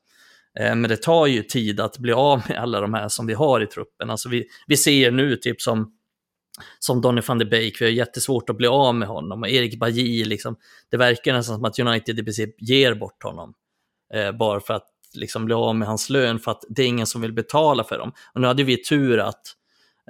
Eh, 0.58 0.74
men 0.74 0.90
det 0.90 0.96
tar 0.96 1.26
ju 1.26 1.42
tid 1.42 1.80
att 1.80 1.98
bli 1.98 2.12
av 2.12 2.42
med 2.48 2.58
alla 2.58 2.80
de 2.80 2.94
här 2.94 3.08
som 3.08 3.26
vi 3.26 3.34
har 3.34 3.60
i 3.60 3.66
truppen. 3.66 4.10
Alltså 4.10 4.28
vi, 4.28 4.46
vi 4.66 4.76
ser 4.76 5.10
nu 5.10 5.36
typ 5.36 5.60
som 5.60 5.92
som 6.78 7.00
Donny 7.00 7.20
van 7.26 7.38
de 7.38 7.44
Beek, 7.44 7.80
vi 7.80 7.84
har 7.84 7.92
jättesvårt 7.92 8.50
att 8.50 8.56
bli 8.56 8.66
av 8.66 8.94
med 8.94 9.08
honom. 9.08 9.42
Och 9.42 9.48
Erik 9.48 9.78
Bajy, 9.78 10.24
liksom, 10.24 10.56
det 10.90 10.96
verkar 10.96 11.32
nästan 11.32 11.56
som 11.56 11.64
att 11.64 11.78
United 11.78 12.18
i 12.18 12.22
princip 12.22 12.54
ger 12.58 12.94
bort 12.94 13.22
honom. 13.22 13.54
Eh, 14.14 14.32
bara 14.32 14.60
för 14.60 14.74
att 14.74 14.86
liksom, 15.14 15.44
bli 15.44 15.54
av 15.54 15.76
med 15.76 15.88
hans 15.88 16.10
lön, 16.10 16.38
för 16.38 16.50
att 16.50 16.64
det 16.68 16.82
är 16.82 16.86
ingen 16.86 17.06
som 17.06 17.20
vill 17.20 17.32
betala 17.32 17.84
för 17.84 17.98
dem. 17.98 18.12
Och 18.34 18.40
nu 18.40 18.46
hade 18.46 18.62
vi 18.62 18.82
tur 18.82 19.18
att 19.18 19.42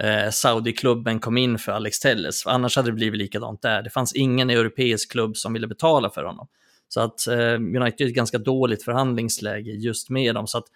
eh, 0.00 0.30
Saudi-klubben 0.30 1.20
kom 1.20 1.38
in 1.38 1.58
för 1.58 1.72
Alex 1.72 2.00
Telles, 2.00 2.46
annars 2.46 2.76
hade 2.76 2.88
det 2.88 2.94
blivit 2.94 3.18
likadant 3.18 3.62
där. 3.62 3.82
Det 3.82 3.90
fanns 3.90 4.14
ingen 4.14 4.50
europeisk 4.50 5.12
klubb 5.12 5.36
som 5.36 5.52
ville 5.52 5.66
betala 5.66 6.10
för 6.10 6.24
honom. 6.24 6.48
Så 6.88 7.00
att 7.00 7.26
eh, 7.26 7.54
United 7.54 8.00
är 8.00 8.06
ett 8.06 8.14
ganska 8.14 8.38
dåligt 8.38 8.84
förhandlingsläge 8.84 9.70
just 9.70 10.10
med 10.10 10.34
dem. 10.34 10.46
Så 10.46 10.58
att 10.58 10.66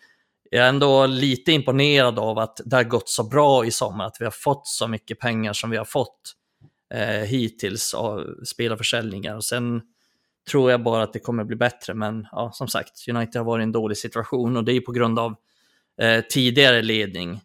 jag 0.51 0.65
är 0.65 0.69
ändå 0.69 1.07
lite 1.07 1.53
imponerad 1.53 2.19
av 2.19 2.39
att 2.39 2.61
det 2.65 2.77
har 2.77 2.85
gått 2.85 3.09
så 3.09 3.25
bra 3.25 3.67
i 3.67 3.71
sommar, 3.71 4.07
att 4.07 4.17
vi 4.21 4.25
har 4.25 4.33
fått 4.33 4.67
så 4.67 4.89
mycket 4.89 5.19
pengar 5.19 5.53
som 5.53 5.71
vi 5.71 5.77
har 5.77 5.85
fått 5.85 6.33
eh, 6.95 7.07
hittills 7.07 7.95
av 7.95 8.45
spelarförsäljningar. 8.45 9.37
Och 9.37 9.45
sen 9.45 9.83
tror 10.51 10.71
jag 10.71 10.83
bara 10.83 11.03
att 11.03 11.13
det 11.13 11.19
kommer 11.19 11.45
bli 11.45 11.57
bättre, 11.57 11.95
men 11.95 12.27
ja, 12.33 12.51
som 12.53 12.69
sagt, 12.69 13.09
United 13.09 13.37
har 13.41 13.45
varit 13.45 13.63
i 13.63 13.65
en 13.65 13.73
dålig 13.73 13.97
situation 13.97 14.57
och 14.57 14.65
det 14.65 14.73
är 14.73 14.81
på 14.81 14.93
grund 14.93 15.19
av 15.19 15.35
eh, 16.01 16.25
tidigare 16.31 16.83
ledning. 16.83 17.41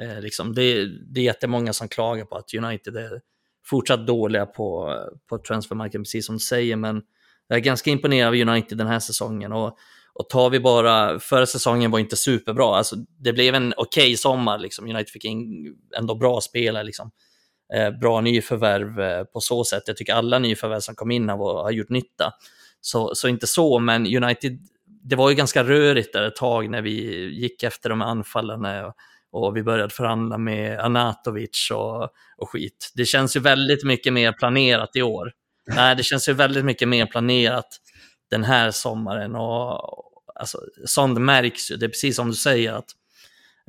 Eh, 0.00 0.20
liksom. 0.20 0.54
det, 0.54 0.86
det 0.86 1.20
är 1.20 1.24
jättemånga 1.24 1.72
som 1.72 1.88
klagar 1.88 2.24
på 2.24 2.36
att 2.36 2.54
United 2.54 2.96
är 2.96 3.20
fortsatt 3.64 4.06
dåliga 4.06 4.46
på, 4.46 4.98
på 5.28 5.38
transfermarknaden, 5.38 6.04
precis 6.04 6.26
som 6.26 6.34
du 6.34 6.40
säger, 6.40 6.76
men 6.76 7.02
jag 7.48 7.56
är 7.56 7.62
ganska 7.62 7.90
imponerad 7.90 8.28
av 8.28 8.48
United 8.48 8.78
den 8.78 8.86
här 8.86 9.00
säsongen. 9.00 9.52
Och 9.52 9.78
och 10.14 10.28
tar 10.28 10.50
vi 10.50 10.60
bara, 10.60 11.20
förra 11.20 11.46
säsongen 11.46 11.90
var 11.90 11.98
inte 11.98 12.16
superbra, 12.16 12.76
alltså 12.76 12.96
det 12.96 13.32
blev 13.32 13.54
en 13.54 13.74
okej 13.76 14.02
okay 14.02 14.16
sommar, 14.16 14.58
liksom. 14.58 14.84
United 14.84 15.08
fick 15.08 15.24
in 15.24 15.74
ändå 15.98 16.14
bra 16.14 16.40
spelare, 16.40 16.84
liksom. 16.84 17.10
eh, 17.74 17.90
bra 17.90 18.20
nyförvärv 18.20 19.00
eh, 19.00 19.24
på 19.24 19.40
så 19.40 19.64
sätt. 19.64 19.82
Jag 19.86 19.96
tycker 19.96 20.14
alla 20.14 20.38
nyförvärv 20.38 20.80
som 20.80 20.94
kom 20.94 21.10
in 21.10 21.28
har, 21.28 21.62
har 21.62 21.70
gjort 21.70 21.88
nytta. 21.88 22.32
Så, 22.80 23.14
så 23.14 23.28
inte 23.28 23.46
så, 23.46 23.78
men 23.78 24.24
United, 24.24 24.58
det 24.86 25.16
var 25.16 25.30
ju 25.30 25.36
ganska 25.36 25.64
rörigt 25.64 26.12
där 26.12 26.22
ett 26.22 26.36
tag 26.36 26.70
när 26.70 26.82
vi 26.82 27.24
gick 27.40 27.62
efter 27.62 27.90
de 27.90 28.02
anfallarna 28.02 28.92
och, 29.34 29.56
vi 29.56 29.62
började 29.62 29.94
förhandla 29.94 30.38
med 30.38 30.80
Anatovic 30.80 31.70
och, 31.72 32.02
och 32.36 32.50
skit. 32.50 32.92
Det 32.94 33.04
känns 33.04 33.36
ju 33.36 33.40
väldigt 33.40 33.84
mycket 33.84 34.12
mer 34.12 34.32
planerat 34.32 34.96
i 34.96 35.02
år. 35.02 35.32
Nej, 35.74 35.96
det 35.96 36.02
känns 36.02 36.28
ju 36.28 36.32
väldigt 36.32 36.64
mycket 36.64 36.88
mer 36.88 37.06
planerat 37.06 37.68
den 38.30 38.44
här 38.44 38.70
sommaren. 38.70 39.34
Och, 39.34 39.80
alltså, 40.34 40.58
sånt 40.84 41.20
märks 41.20 41.70
ju. 41.70 41.76
Det 41.76 41.86
är 41.86 41.88
precis 41.88 42.16
som 42.16 42.28
du 42.28 42.34
säger 42.34 42.72
att 42.72 42.90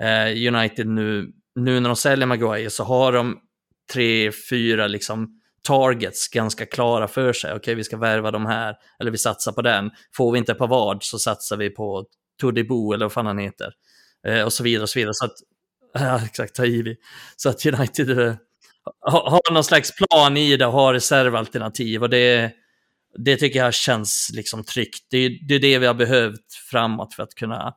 eh, 0.01 0.47
United 0.55 0.87
nu, 0.87 1.31
nu 1.55 1.79
när 1.79 1.89
de 1.89 1.95
säljer 1.95 2.27
Maguire 2.27 2.69
så 2.69 2.83
har 2.83 3.11
de 3.11 3.37
tre, 3.93 4.31
fyra 4.49 4.87
liksom 4.87 5.41
targets 5.67 6.27
ganska 6.27 6.65
klara 6.65 7.07
för 7.07 7.33
sig. 7.33 7.49
Okej, 7.51 7.59
okay, 7.59 7.75
vi 7.75 7.83
ska 7.83 7.97
värva 7.97 8.31
de 8.31 8.45
här, 8.45 8.75
eller 8.99 9.11
vi 9.11 9.17
satsar 9.17 9.51
på 9.51 9.61
den. 9.61 9.91
Får 10.17 10.31
vi 10.31 10.37
inte 10.37 10.53
Pavard 10.53 11.03
så 11.03 11.19
satsar 11.19 11.57
vi 11.57 11.69
på 11.69 12.05
Todibo 12.41 12.93
eller 12.93 13.05
vad 13.05 13.13
fan 13.13 13.25
han 13.25 13.37
heter. 13.37 13.73
Eh, 14.27 14.43
och 14.43 14.53
så 14.53 14.63
vidare 14.63 14.83
och 14.83 14.89
så 14.89 14.99
vidare. 14.99 15.13
Så 15.13 15.25
att, 15.25 15.35
ja, 15.99 16.21
exakt, 16.25 16.55
Taivi. 16.55 16.95
Så 17.35 17.49
att 17.49 17.65
United 17.65 18.19
eh, 18.19 18.35
har, 19.01 19.29
har 19.29 19.53
någon 19.53 19.63
slags 19.63 19.91
plan 19.95 20.37
i 20.37 20.57
det 20.57 20.65
och 20.65 20.73
har 20.73 20.93
reservalternativ. 20.93 22.03
Och 22.03 22.09
det, 22.09 22.51
det 23.17 23.37
tycker 23.37 23.59
jag 23.59 23.73
känns 23.73 24.31
liksom 24.33 24.63
tryggt. 24.63 25.07
Det 25.11 25.17
är, 25.17 25.47
det 25.47 25.55
är 25.55 25.59
det 25.59 25.79
vi 25.79 25.85
har 25.85 25.93
behövt 25.93 26.53
framåt 26.71 27.13
för 27.13 27.23
att 27.23 27.35
kunna 27.35 27.73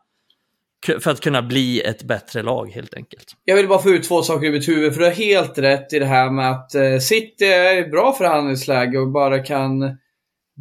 för 1.01 1.11
att 1.11 1.21
kunna 1.21 1.43
bli 1.43 1.81
ett 1.81 2.03
bättre 2.03 2.43
lag 2.43 2.71
helt 2.71 2.95
enkelt. 2.95 3.25
Jag 3.45 3.57
vill 3.57 3.69
bara 3.69 3.79
få 3.79 3.91
ut 3.91 4.09
två 4.09 4.23
saker 4.23 4.47
i 4.47 4.51
mitt 4.51 4.69
huvud, 4.69 4.93
för 4.93 5.01
du 5.01 5.07
har 5.07 5.13
helt 5.13 5.59
rätt 5.59 5.93
i 5.93 5.99
det 5.99 6.07
här 6.07 6.31
med 6.31 6.51
att 6.51 6.75
eh, 6.75 6.99
City 6.99 7.45
är 7.45 7.77
i 7.77 7.89
bra 7.89 8.13
förhandlingsläge 8.13 8.99
och 8.99 9.13
bara 9.13 9.39
kan 9.39 9.81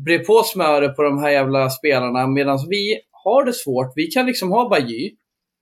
bre 0.06 0.20
på 0.20 0.44
smöret 0.44 0.96
på 0.96 1.04
de 1.04 1.20
här 1.20 1.30
jävla 1.30 1.70
spelarna 1.70 2.28
medan 2.28 2.58
vi 2.70 3.00
har 3.12 3.46
det 3.46 3.54
svårt. 3.54 3.94
Vi 3.96 4.08
kan 4.08 4.26
liksom 4.26 4.52
ha 4.52 4.70
Bajy. 4.70 5.12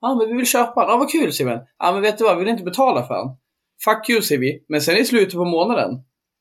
Ja, 0.05 0.15
men 0.15 0.27
vi 0.27 0.33
vill 0.33 0.45
köpa 0.45 0.81
honom. 0.81 0.89
Ja, 0.89 0.97
vad 0.97 1.11
kul 1.11 1.33
Simon. 1.33 1.59
Ja, 1.79 1.91
men 1.91 2.01
vet 2.01 2.17
du 2.17 2.23
vad? 2.23 2.37
Vi 2.37 2.43
vill 2.43 2.51
inte 2.51 2.63
betala 2.63 3.07
för 3.07 3.13
honom. 3.13 3.37
Fuck 3.85 4.09
you, 4.09 4.21
säger 4.21 4.41
vi. 4.41 4.65
Men 4.69 4.81
sen 4.81 4.97
i 4.97 5.05
slutet 5.05 5.33
på 5.33 5.45
månaden 5.45 5.91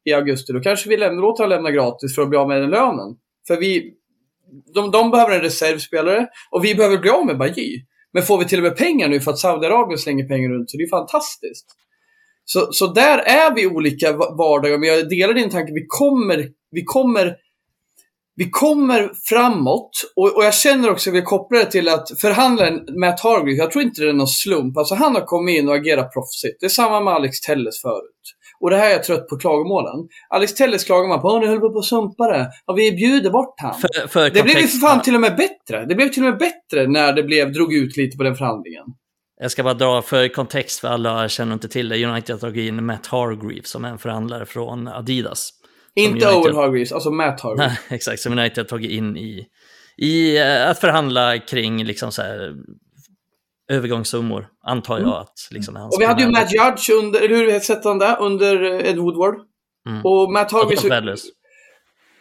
i 0.04 0.12
augusti, 0.12 0.52
då 0.52 0.60
kanske 0.60 0.88
vi 0.88 0.96
lämnar, 0.96 1.22
låter 1.22 1.46
lämna 1.46 1.70
gratis 1.70 2.14
för 2.14 2.22
att 2.22 2.28
bli 2.28 2.38
av 2.38 2.48
med 2.48 2.60
den 2.60 2.70
lönen. 2.70 3.16
För 3.46 3.56
vi, 3.56 3.92
de, 4.74 4.90
de 4.90 5.10
behöver 5.10 5.34
en 5.34 5.40
reservspelare 5.40 6.26
och 6.50 6.64
vi 6.64 6.74
behöver 6.74 6.98
bli 6.98 7.10
av 7.10 7.26
med 7.26 7.38
Bajy. 7.38 7.84
Men 8.12 8.22
får 8.22 8.38
vi 8.38 8.44
till 8.44 8.58
och 8.58 8.62
med 8.62 8.76
pengar 8.76 9.08
nu 9.08 9.20
för 9.20 9.30
att 9.30 9.38
Saudiarabien 9.38 9.98
slänger 9.98 10.28
pengar 10.28 10.50
runt 10.50 10.70
så 10.70 10.76
det 10.76 10.82
är 10.82 10.88
fantastiskt. 10.88 11.66
Så, 12.44 12.72
så 12.72 12.86
där 12.86 13.18
är 13.18 13.54
vi 13.54 13.66
olika 13.66 14.12
vardagar, 14.12 14.78
men 14.78 14.88
jag 14.88 15.08
delar 15.08 15.34
din 15.34 15.50
tanke. 15.50 15.72
Vi 15.72 15.86
kommer, 15.88 16.48
vi 16.70 16.84
kommer, 16.84 17.36
vi 18.36 18.50
kommer 18.50 19.10
framåt 19.28 19.90
och, 20.16 20.36
och 20.36 20.44
jag 20.44 20.54
känner 20.54 20.90
också, 20.90 21.10
att 21.10 21.16
vi 21.16 21.22
kopplar 21.22 21.58
det 21.58 21.70
till 21.70 21.88
att 21.88 22.20
förhandlaren 22.20 23.00
Matt 23.00 23.20
Hargreaves, 23.20 23.58
jag 23.58 23.70
tror 23.70 23.84
inte 23.84 24.02
det 24.02 24.08
är 24.08 24.12
någon 24.12 24.26
slump. 24.26 24.76
Alltså 24.76 24.94
han 24.94 25.14
har 25.14 25.22
kommit 25.22 25.58
in 25.58 25.68
och 25.68 25.74
agerat 25.74 26.12
proffsigt. 26.12 26.60
Det 26.60 26.66
är 26.66 26.70
samma 26.70 27.00
med 27.00 27.14
Alex 27.14 27.40
Telles 27.40 27.80
förut. 27.80 28.34
Och 28.60 28.70
det 28.70 28.76
här 28.76 28.86
är 28.86 28.92
jag 28.92 29.04
trött 29.04 29.28
på 29.28 29.36
klagomålen. 29.36 30.08
Alex 30.28 30.54
Telles 30.54 30.84
klagar 30.84 31.08
man 31.08 31.20
på. 31.20 31.28
Åh, 31.28 31.40
ni 31.40 31.46
höll 31.46 31.60
på 31.60 31.78
att 31.78 31.84
sumpa 31.84 32.26
det. 32.26 32.50
Och 32.66 32.78
vi 32.78 32.92
bjuder 32.92 33.30
bort 33.30 33.54
han. 33.56 33.74
För, 33.74 34.08
för 34.08 34.30
det 34.30 34.42
blev 34.42 34.58
ju 34.58 34.66
för 34.66 34.78
fan 34.78 35.02
till 35.02 35.14
och 35.14 35.20
med 35.20 35.36
bättre. 35.36 35.86
Det 35.86 35.94
blev 35.94 36.08
till 36.08 36.22
och 36.22 36.30
med 36.30 36.38
bättre 36.38 36.86
när 36.86 37.12
det 37.12 37.22
blev, 37.22 37.52
drog 37.52 37.74
ut 37.74 37.96
lite 37.96 38.16
på 38.16 38.22
den 38.22 38.36
förhandlingen. 38.36 38.84
Jag 39.40 39.50
ska 39.50 39.62
bara 39.62 39.74
dra 39.74 40.02
för 40.02 40.28
kontext 40.28 40.80
för 40.80 40.88
alla 40.88 41.28
känner 41.28 41.52
inte 41.52 41.68
till 41.68 41.88
det. 41.88 42.04
United 42.04 42.34
har 42.34 42.40
tagit 42.40 42.68
in 42.68 42.84
Matt 42.84 43.06
Hargreaves 43.06 43.68
som 43.68 43.84
är 43.84 43.88
en 43.88 43.98
förhandlare 43.98 44.46
från 44.46 44.88
Adidas. 44.88 45.50
Inte 45.96 46.26
United... 46.26 46.34
Owen 46.34 46.56
Hargreaves, 46.56 46.92
alltså 46.92 47.10
Matt 47.10 47.40
Hargreaves. 47.40 47.78
Nej, 47.78 47.78
exakt, 47.96 48.20
som 48.20 48.32
United 48.32 48.58
har 48.58 48.64
tagit 48.64 48.90
in 48.90 49.16
i, 49.16 49.46
i 49.96 50.38
uh, 50.38 50.70
att 50.70 50.80
förhandla 50.80 51.38
kring 51.38 51.84
liksom 51.84 52.12
så 52.12 52.22
här, 52.22 52.54
övergångssummor, 53.70 54.46
antar 54.66 54.94
jag. 54.94 55.06
Mm. 55.06 55.14
att 55.14 55.48
liksom, 55.50 55.76
Och 55.76 56.00
vi 56.00 56.04
hade 56.04 56.22
ju 56.22 56.30
Matt 56.30 56.52
Judge 56.52 56.90
under, 56.90 57.20
eller 57.20 57.36
hur 57.36 57.50
hette 57.50 57.88
han 57.88 57.98
där, 57.98 58.20
under 58.20 58.62
eh, 58.62 58.90
Ed 58.90 58.98
Woodward. 58.98 59.34
Mm. 59.88 60.04
Och 60.04 60.32
Matt 60.32 60.52
Hargreaves 60.52 61.24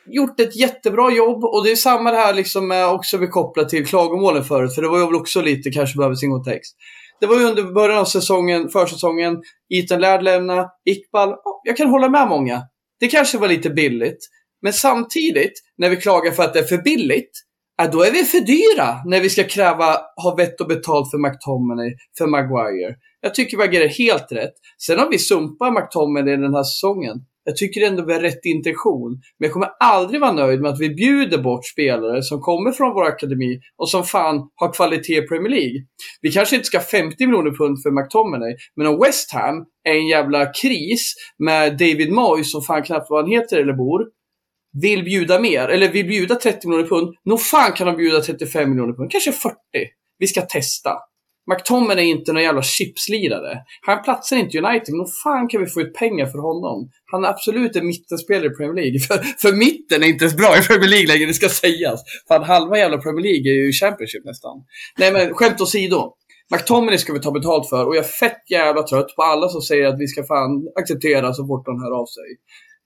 gjort 0.05 0.39
ett 0.39 0.55
jättebra 0.55 1.11
jobb 1.11 1.43
och 1.43 1.63
det 1.63 1.71
är 1.71 1.75
samma 1.75 2.11
det 2.11 2.17
här 2.17 2.33
liksom 2.33 2.67
med 2.67 2.87
också 2.87 3.17
vi 3.17 3.27
kopplat 3.27 3.69
till 3.69 3.85
klagomålen 3.85 4.43
förut, 4.43 4.75
för 4.75 4.81
det 4.81 4.87
var 4.87 4.97
ju 4.97 5.15
också 5.15 5.41
lite, 5.41 5.71
kanske 5.71 5.97
behöver 5.97 6.15
sin 6.15 6.31
kontext. 6.31 6.75
Det 7.19 7.25
var 7.27 7.39
ju 7.39 7.45
under 7.45 7.63
början 7.63 7.99
av 7.99 8.05
säsongen, 8.05 8.69
försäsongen, 8.69 9.41
Ethan 9.73 9.99
Laird 10.01 10.23
lämna, 10.23 10.69
Iqbal, 10.85 11.35
jag 11.63 11.77
kan 11.77 11.89
hålla 11.89 12.09
med 12.09 12.27
många. 12.27 12.61
Det 13.03 13.09
kanske 13.09 13.37
var 13.37 13.47
lite 13.47 13.69
billigt, 13.69 14.29
men 14.61 14.73
samtidigt, 14.73 15.53
när 15.77 15.89
vi 15.89 15.95
klagar 15.95 16.31
för 16.31 16.43
att 16.43 16.53
det 16.53 16.59
är 16.59 16.63
för 16.63 16.77
billigt, 16.77 17.31
Ja, 17.77 17.87
då 17.87 18.03
är 18.03 18.11
vi 18.11 18.23
för 18.23 18.39
dyra 18.39 19.01
när 19.05 19.21
vi 19.21 19.29
ska 19.29 19.43
kräva 19.43 19.97
ha 20.23 20.35
vett 20.37 20.61
och 20.61 20.67
betalt 20.67 21.11
för 21.11 21.17
McTominay, 21.17 21.95
för 22.17 22.27
Maguire. 22.27 22.95
Jag 23.21 23.35
tycker 23.35 23.57
vi 23.57 23.63
agerar 23.63 23.87
helt 23.87 24.31
rätt. 24.31 24.53
Sen 24.85 24.99
har 24.99 25.09
vi 25.09 25.19
sumpat 25.19 25.73
McTominay 25.73 26.37
den 26.37 26.53
här 26.53 26.63
säsongen. 26.63 27.17
Jag 27.45 27.57
tycker 27.57 27.87
ändå 27.87 28.05
vi 28.05 28.13
har 28.13 28.19
rätt 28.19 28.45
intention. 28.45 29.11
Men 29.11 29.47
jag 29.47 29.51
kommer 29.51 29.69
aldrig 29.79 30.21
vara 30.21 30.31
nöjd 30.31 30.61
med 30.61 30.71
att 30.71 30.79
vi 30.79 30.89
bjuder 30.89 31.37
bort 31.37 31.65
spelare 31.65 32.23
som 32.23 32.41
kommer 32.41 32.71
från 32.71 32.93
vår 32.93 33.05
akademi 33.05 33.59
och 33.77 33.89
som 33.89 34.03
fan 34.03 34.49
har 34.55 34.73
kvalitet 34.73 35.17
i 35.17 35.27
Premier 35.27 35.49
League. 35.49 35.81
Vi 36.21 36.31
kanske 36.31 36.55
inte 36.55 36.65
ska 36.65 36.77
ha 36.77 36.85
50 36.85 37.25
miljoner 37.25 37.51
pund 37.51 37.81
för 37.83 37.91
McTominay, 37.91 38.55
men 38.75 38.87
om 38.87 38.99
West 38.99 39.33
Ham 39.33 39.65
är 39.89 39.93
en 39.93 40.07
jävla 40.07 40.45
kris 40.45 41.13
med 41.39 41.77
David 41.77 42.11
Moyes 42.11 42.51
som 42.51 42.61
fan 42.61 42.83
knappt 42.83 43.09
vad 43.09 43.23
han 43.23 43.31
heter 43.31 43.57
eller 43.57 43.73
bor, 43.73 44.01
vill 44.81 45.03
bjuda 45.03 45.39
mer, 45.39 45.67
eller 45.67 45.91
vill 45.91 46.07
bjuda 46.07 46.35
30 46.35 46.67
miljoner 46.67 46.89
pund, 46.89 47.15
nog 47.25 47.41
fan 47.41 47.71
kan 47.71 47.87
de 47.87 47.95
bjuda 47.95 48.21
35 48.21 48.69
miljoner 48.69 48.93
pund, 48.93 49.11
kanske 49.11 49.31
40. 49.31 49.55
Vi 50.19 50.27
ska 50.27 50.41
testa. 50.41 50.91
McTominay 51.51 52.05
är 52.05 52.09
inte 52.09 52.33
någon 52.33 52.43
jävla 52.43 52.63
chipslirare. 52.63 53.57
Han 53.81 54.03
platsar 54.03 54.37
inte 54.37 54.57
i 54.57 54.59
United, 54.59 54.93
nog 54.93 55.07
fan 55.23 55.47
kan 55.47 55.61
vi 55.61 55.67
få 55.67 55.81
ut 55.81 55.93
pengar 55.93 56.25
för 56.25 56.39
honom. 56.39 56.89
Han 57.11 57.25
är 57.25 57.29
absolut 57.29 57.75
en 57.75 57.87
mittenspelare 57.87 58.45
i 58.45 58.49
Premier 58.49 58.75
League. 58.81 58.99
För, 59.07 59.17
för 59.17 59.53
mitten 59.55 60.03
är 60.03 60.07
inte 60.07 60.23
ens 60.25 60.37
bra 60.37 60.57
i 60.57 60.61
Premier 60.61 60.89
League 60.89 61.07
längre, 61.07 61.25
det 61.25 61.33
ska 61.33 61.49
sägas. 61.49 61.99
Fan, 62.27 62.43
halva 62.43 62.77
jävla 62.77 62.97
Premier 62.97 63.23
League 63.23 63.51
är 63.51 63.55
ju 63.65 63.71
Championship 63.71 64.25
nästan. 64.25 64.55
Nej 64.97 65.13
men, 65.13 65.33
skämt 65.33 65.61
åsido. 65.61 66.13
McTominay 66.51 66.97
ska 66.97 67.13
vi 67.13 67.19
ta 67.19 67.31
betalt 67.31 67.69
för 67.69 67.85
och 67.87 67.95
jag 67.95 68.03
är 68.03 68.07
fett 68.07 68.43
jävla 68.49 68.83
trött 68.83 69.15
på 69.15 69.21
alla 69.21 69.49
som 69.49 69.61
säger 69.61 69.87
att 69.87 69.99
vi 69.99 70.07
ska 70.07 70.23
fan 70.23 70.51
acceptera 70.79 71.33
så 71.33 71.47
fort 71.47 71.65
de 71.65 71.83
hör 71.83 71.91
av 72.01 72.05
sig. 72.05 72.29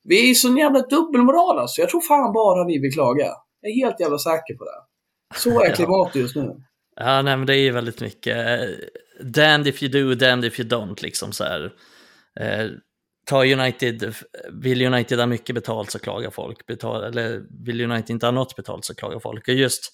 Vi 0.03 0.29
är 0.29 0.33
sån 0.33 0.57
jävla 0.57 0.81
dubbelmoral 0.81 1.59
alltså. 1.59 1.81
Jag 1.81 1.89
tror 1.89 2.01
fan 2.01 2.33
bara 2.33 2.67
vi 2.67 2.79
vill 2.79 2.93
klaga. 2.93 3.25
Jag 3.61 3.71
är 3.71 3.85
helt 3.85 3.99
jävla 3.99 4.17
säker 4.17 4.53
på 4.57 4.63
det. 4.63 4.79
Så 5.39 5.61
är 5.61 5.71
klimatet 5.75 6.15
just 6.15 6.35
nu. 6.35 6.55
Ja, 6.99 7.21
nej, 7.21 7.37
men 7.37 7.47
det 7.47 7.53
är 7.53 7.59
ju 7.59 7.71
väldigt 7.71 8.01
mycket 8.01 8.37
eh, 8.37 8.69
damned 9.25 9.67
if 9.67 9.83
you 9.83 9.91
do, 9.91 10.15
damned 10.15 10.45
if 10.45 10.59
you 10.59 10.69
don't, 10.69 11.01
liksom 11.01 11.31
så 11.31 11.43
här. 11.43 11.73
Eh, 12.39 12.67
tar 13.27 13.45
United, 13.45 14.15
vill 14.51 14.85
United 14.85 15.19
ha 15.19 15.25
mycket 15.25 15.55
betalt 15.55 15.91
så 15.91 15.99
klagar 15.99 16.29
folk, 16.29 16.65
betal, 16.65 17.03
eller 17.03 17.41
vill 17.65 17.81
United 17.81 18.09
inte 18.09 18.25
ha 18.25 18.31
något 18.31 18.55
betalt 18.55 18.85
så 18.85 18.95
klagar 18.95 19.19
folk. 19.19 19.47
Och 19.47 19.53
just, 19.53 19.93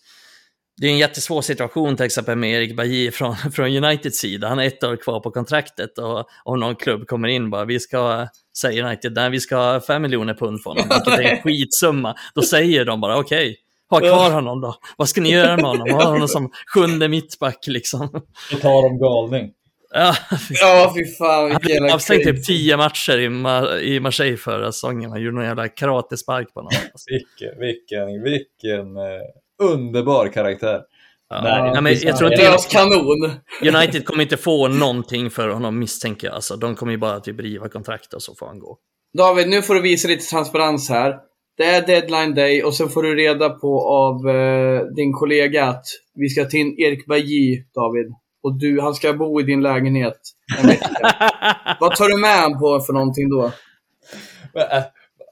det 0.82 0.88
är 0.88 0.92
en 0.92 0.98
jättesvår 0.98 1.42
situation 1.42 1.98
till 1.98 2.06
exempel 2.06 2.36
med 2.38 2.52
Erik 2.52 2.76
Bajy 2.76 3.12
från, 3.12 3.36
från 3.36 3.84
Uniteds 3.84 4.18
sida. 4.18 4.48
Han 4.48 4.58
har 4.58 4.66
ett 4.66 4.84
år 4.84 4.96
kvar 4.96 5.20
på 5.20 5.32
kontraktet 5.32 5.98
och 5.98 6.28
om 6.44 6.60
någon 6.60 6.76
klubb 6.76 7.08
kommer 7.08 7.28
in 7.28 7.50
bara, 7.50 7.66
vi 7.66 7.80
ska, 7.80 8.28
säga 8.58 8.88
United, 8.88 9.14
nej 9.14 9.30
vi 9.30 9.40
ska 9.40 9.56
ha 9.56 9.82
fem 9.82 10.02
miljoner 10.02 10.34
pund 10.34 10.64
för 10.64 10.70
honom, 10.70 10.90
vilket 10.90 11.20
är 11.20 11.36
en 11.36 11.42
skitsumma. 11.44 12.16
Då 12.36 12.42
säger 12.42 12.86
de 12.86 13.02
bara, 13.02 13.18
okej, 13.18 13.50
okay, 13.50 13.63
ha 13.94 14.00
kvar 14.00 14.32
honom 14.32 14.62
då. 14.62 14.76
Vad 14.98 15.10
ska 15.10 15.22
ni 15.22 15.32
göra 15.32 15.56
med 15.56 15.66
honom? 15.66 15.90
Ha 15.90 16.04
honom 16.04 16.28
som 16.28 16.50
sjunde 16.74 17.08
mittback 17.08 17.68
liksom. 17.68 18.10
Då 18.52 18.58
tar 18.58 18.90
de 18.90 19.00
galning. 19.00 19.52
Ja, 19.96 20.16
Ja, 20.62 20.94
fy 20.96 21.06
fan 21.06 21.52
han 21.52 21.62
jävla 21.64 21.94
avstängd 21.94 22.24
typ 22.24 22.46
tio 22.46 22.78
matcher 22.78 23.18
i, 23.18 23.28
Ma- 23.30 23.80
i 23.80 24.00
Marseille 24.00 24.38
förra 24.38 24.72
säsongen. 24.72 25.12
Han 25.12 25.22
gjorde 25.22 25.36
någon 25.36 25.46
jävla 25.46 25.68
karatespark 25.68 26.54
på 26.54 26.60
honom. 26.60 26.72
Alltså, 26.92 27.06
Vilken, 27.12 27.60
vilken, 27.60 28.24
vilken 28.24 28.98
eh, 28.98 29.70
underbar 29.70 30.28
karaktär. 30.28 30.82
Ja. 31.30 31.42
Nej, 31.44 31.72
Nej, 31.72 31.82
men 31.82 31.96
jag 32.02 32.18
tror 32.18 32.32
inte 32.32 32.44
Deras 32.46 32.66
kanon. 32.68 33.32
United 33.62 34.06
kommer 34.06 34.24
inte 34.24 34.38
få 34.38 34.68
någonting 34.68 35.30
för 35.30 35.48
honom 35.50 35.80
misstänker 35.80 36.28
jag. 36.28 36.36
Alltså, 36.36 36.56
de 36.56 36.76
kommer 36.76 36.92
ju 36.92 36.98
bara 36.98 37.20
typ 37.20 37.40
riva 37.40 37.70
kontrakt 37.70 38.14
och 38.14 38.24
så 38.24 38.36
får 38.36 38.46
han 38.48 38.60
gå. 38.60 38.78
David, 39.18 39.50
nu 39.50 39.62
får 39.62 39.74
du 39.76 39.82
visa 39.82 40.08
lite 40.08 40.26
transparens 40.26 40.90
här. 40.90 41.16
Det 41.58 41.64
är 41.64 41.82
deadline 41.88 42.34
day 42.36 42.64
och 42.64 42.74
sen 42.76 42.90
får 42.90 43.04
du 43.04 43.16
reda 43.16 43.50
på 43.50 43.88
av 43.88 44.30
eh, 44.30 44.82
din 44.96 45.14
kollega 45.14 45.66
att 45.66 45.86
vi 46.16 46.30
ska 46.30 46.46
till 46.46 46.60
in 46.60 46.76
Erik 46.80 47.06
Bajy, 47.06 47.64
David. 47.76 48.14
Och 48.44 48.60
du, 48.60 48.82
han 48.82 48.94
ska 48.94 49.14
bo 49.14 49.42
i 49.42 49.44
din 49.44 49.62
lägenhet 49.62 50.18
en. 50.64 50.70
Vad 51.80 51.96
tar 51.96 52.10
du 52.10 52.18
med 52.18 52.36
han 52.38 52.60
på 52.60 52.80
för 52.80 52.94
någonting 52.94 53.30
då? 53.30 53.52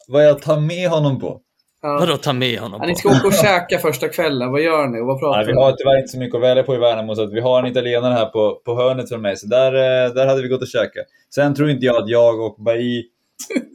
Vad 0.07 0.25
jag 0.25 0.41
tar 0.41 0.59
med 0.59 0.89
honom 0.89 1.19
på? 1.19 1.39
Ja. 1.81 1.97
Vadå 1.99 2.17
ta 2.17 2.33
med 2.33 2.59
honom 2.59 2.79
Ja, 2.81 2.87
ni 2.87 2.93
på? 2.93 2.99
ska 2.99 3.09
åka 3.09 3.27
och 3.27 3.33
käka 3.33 3.77
första 3.79 4.07
kvällen. 4.07 4.51
Vad 4.51 4.61
gör 4.61 4.87
ni 4.87 5.01
och 5.01 5.05
vad 5.07 5.19
pratar 5.19 5.37
Nej, 5.37 5.45
ni 5.45 5.51
vi 5.51 5.57
om? 5.57 5.63
har 5.63 5.71
tyvärr 5.71 5.97
inte 5.97 6.07
så 6.07 6.19
mycket 6.19 6.35
att 6.35 6.41
välja 6.41 6.63
på 6.63 6.75
i 6.75 6.77
Värnamo, 6.77 7.15
så 7.15 7.23
att 7.23 7.33
vi 7.33 7.39
har 7.39 7.59
en 7.63 7.71
italienare 7.71 8.13
här 8.13 8.25
på, 8.25 8.61
på 8.65 8.75
hörnet 8.75 9.09
från 9.09 9.21
mig. 9.21 9.37
Så 9.37 9.47
där, 9.47 9.73
eh, 9.73 10.13
där 10.13 10.27
hade 10.27 10.41
vi 10.41 10.47
gått 10.47 10.61
och 10.61 10.67
käkat. 10.67 11.05
Sen 11.35 11.55
tror 11.55 11.69
inte 11.69 11.85
jag 11.85 12.03
att 12.03 12.09
jag 12.09 12.39
och 12.41 12.63
Bailly 12.63 13.03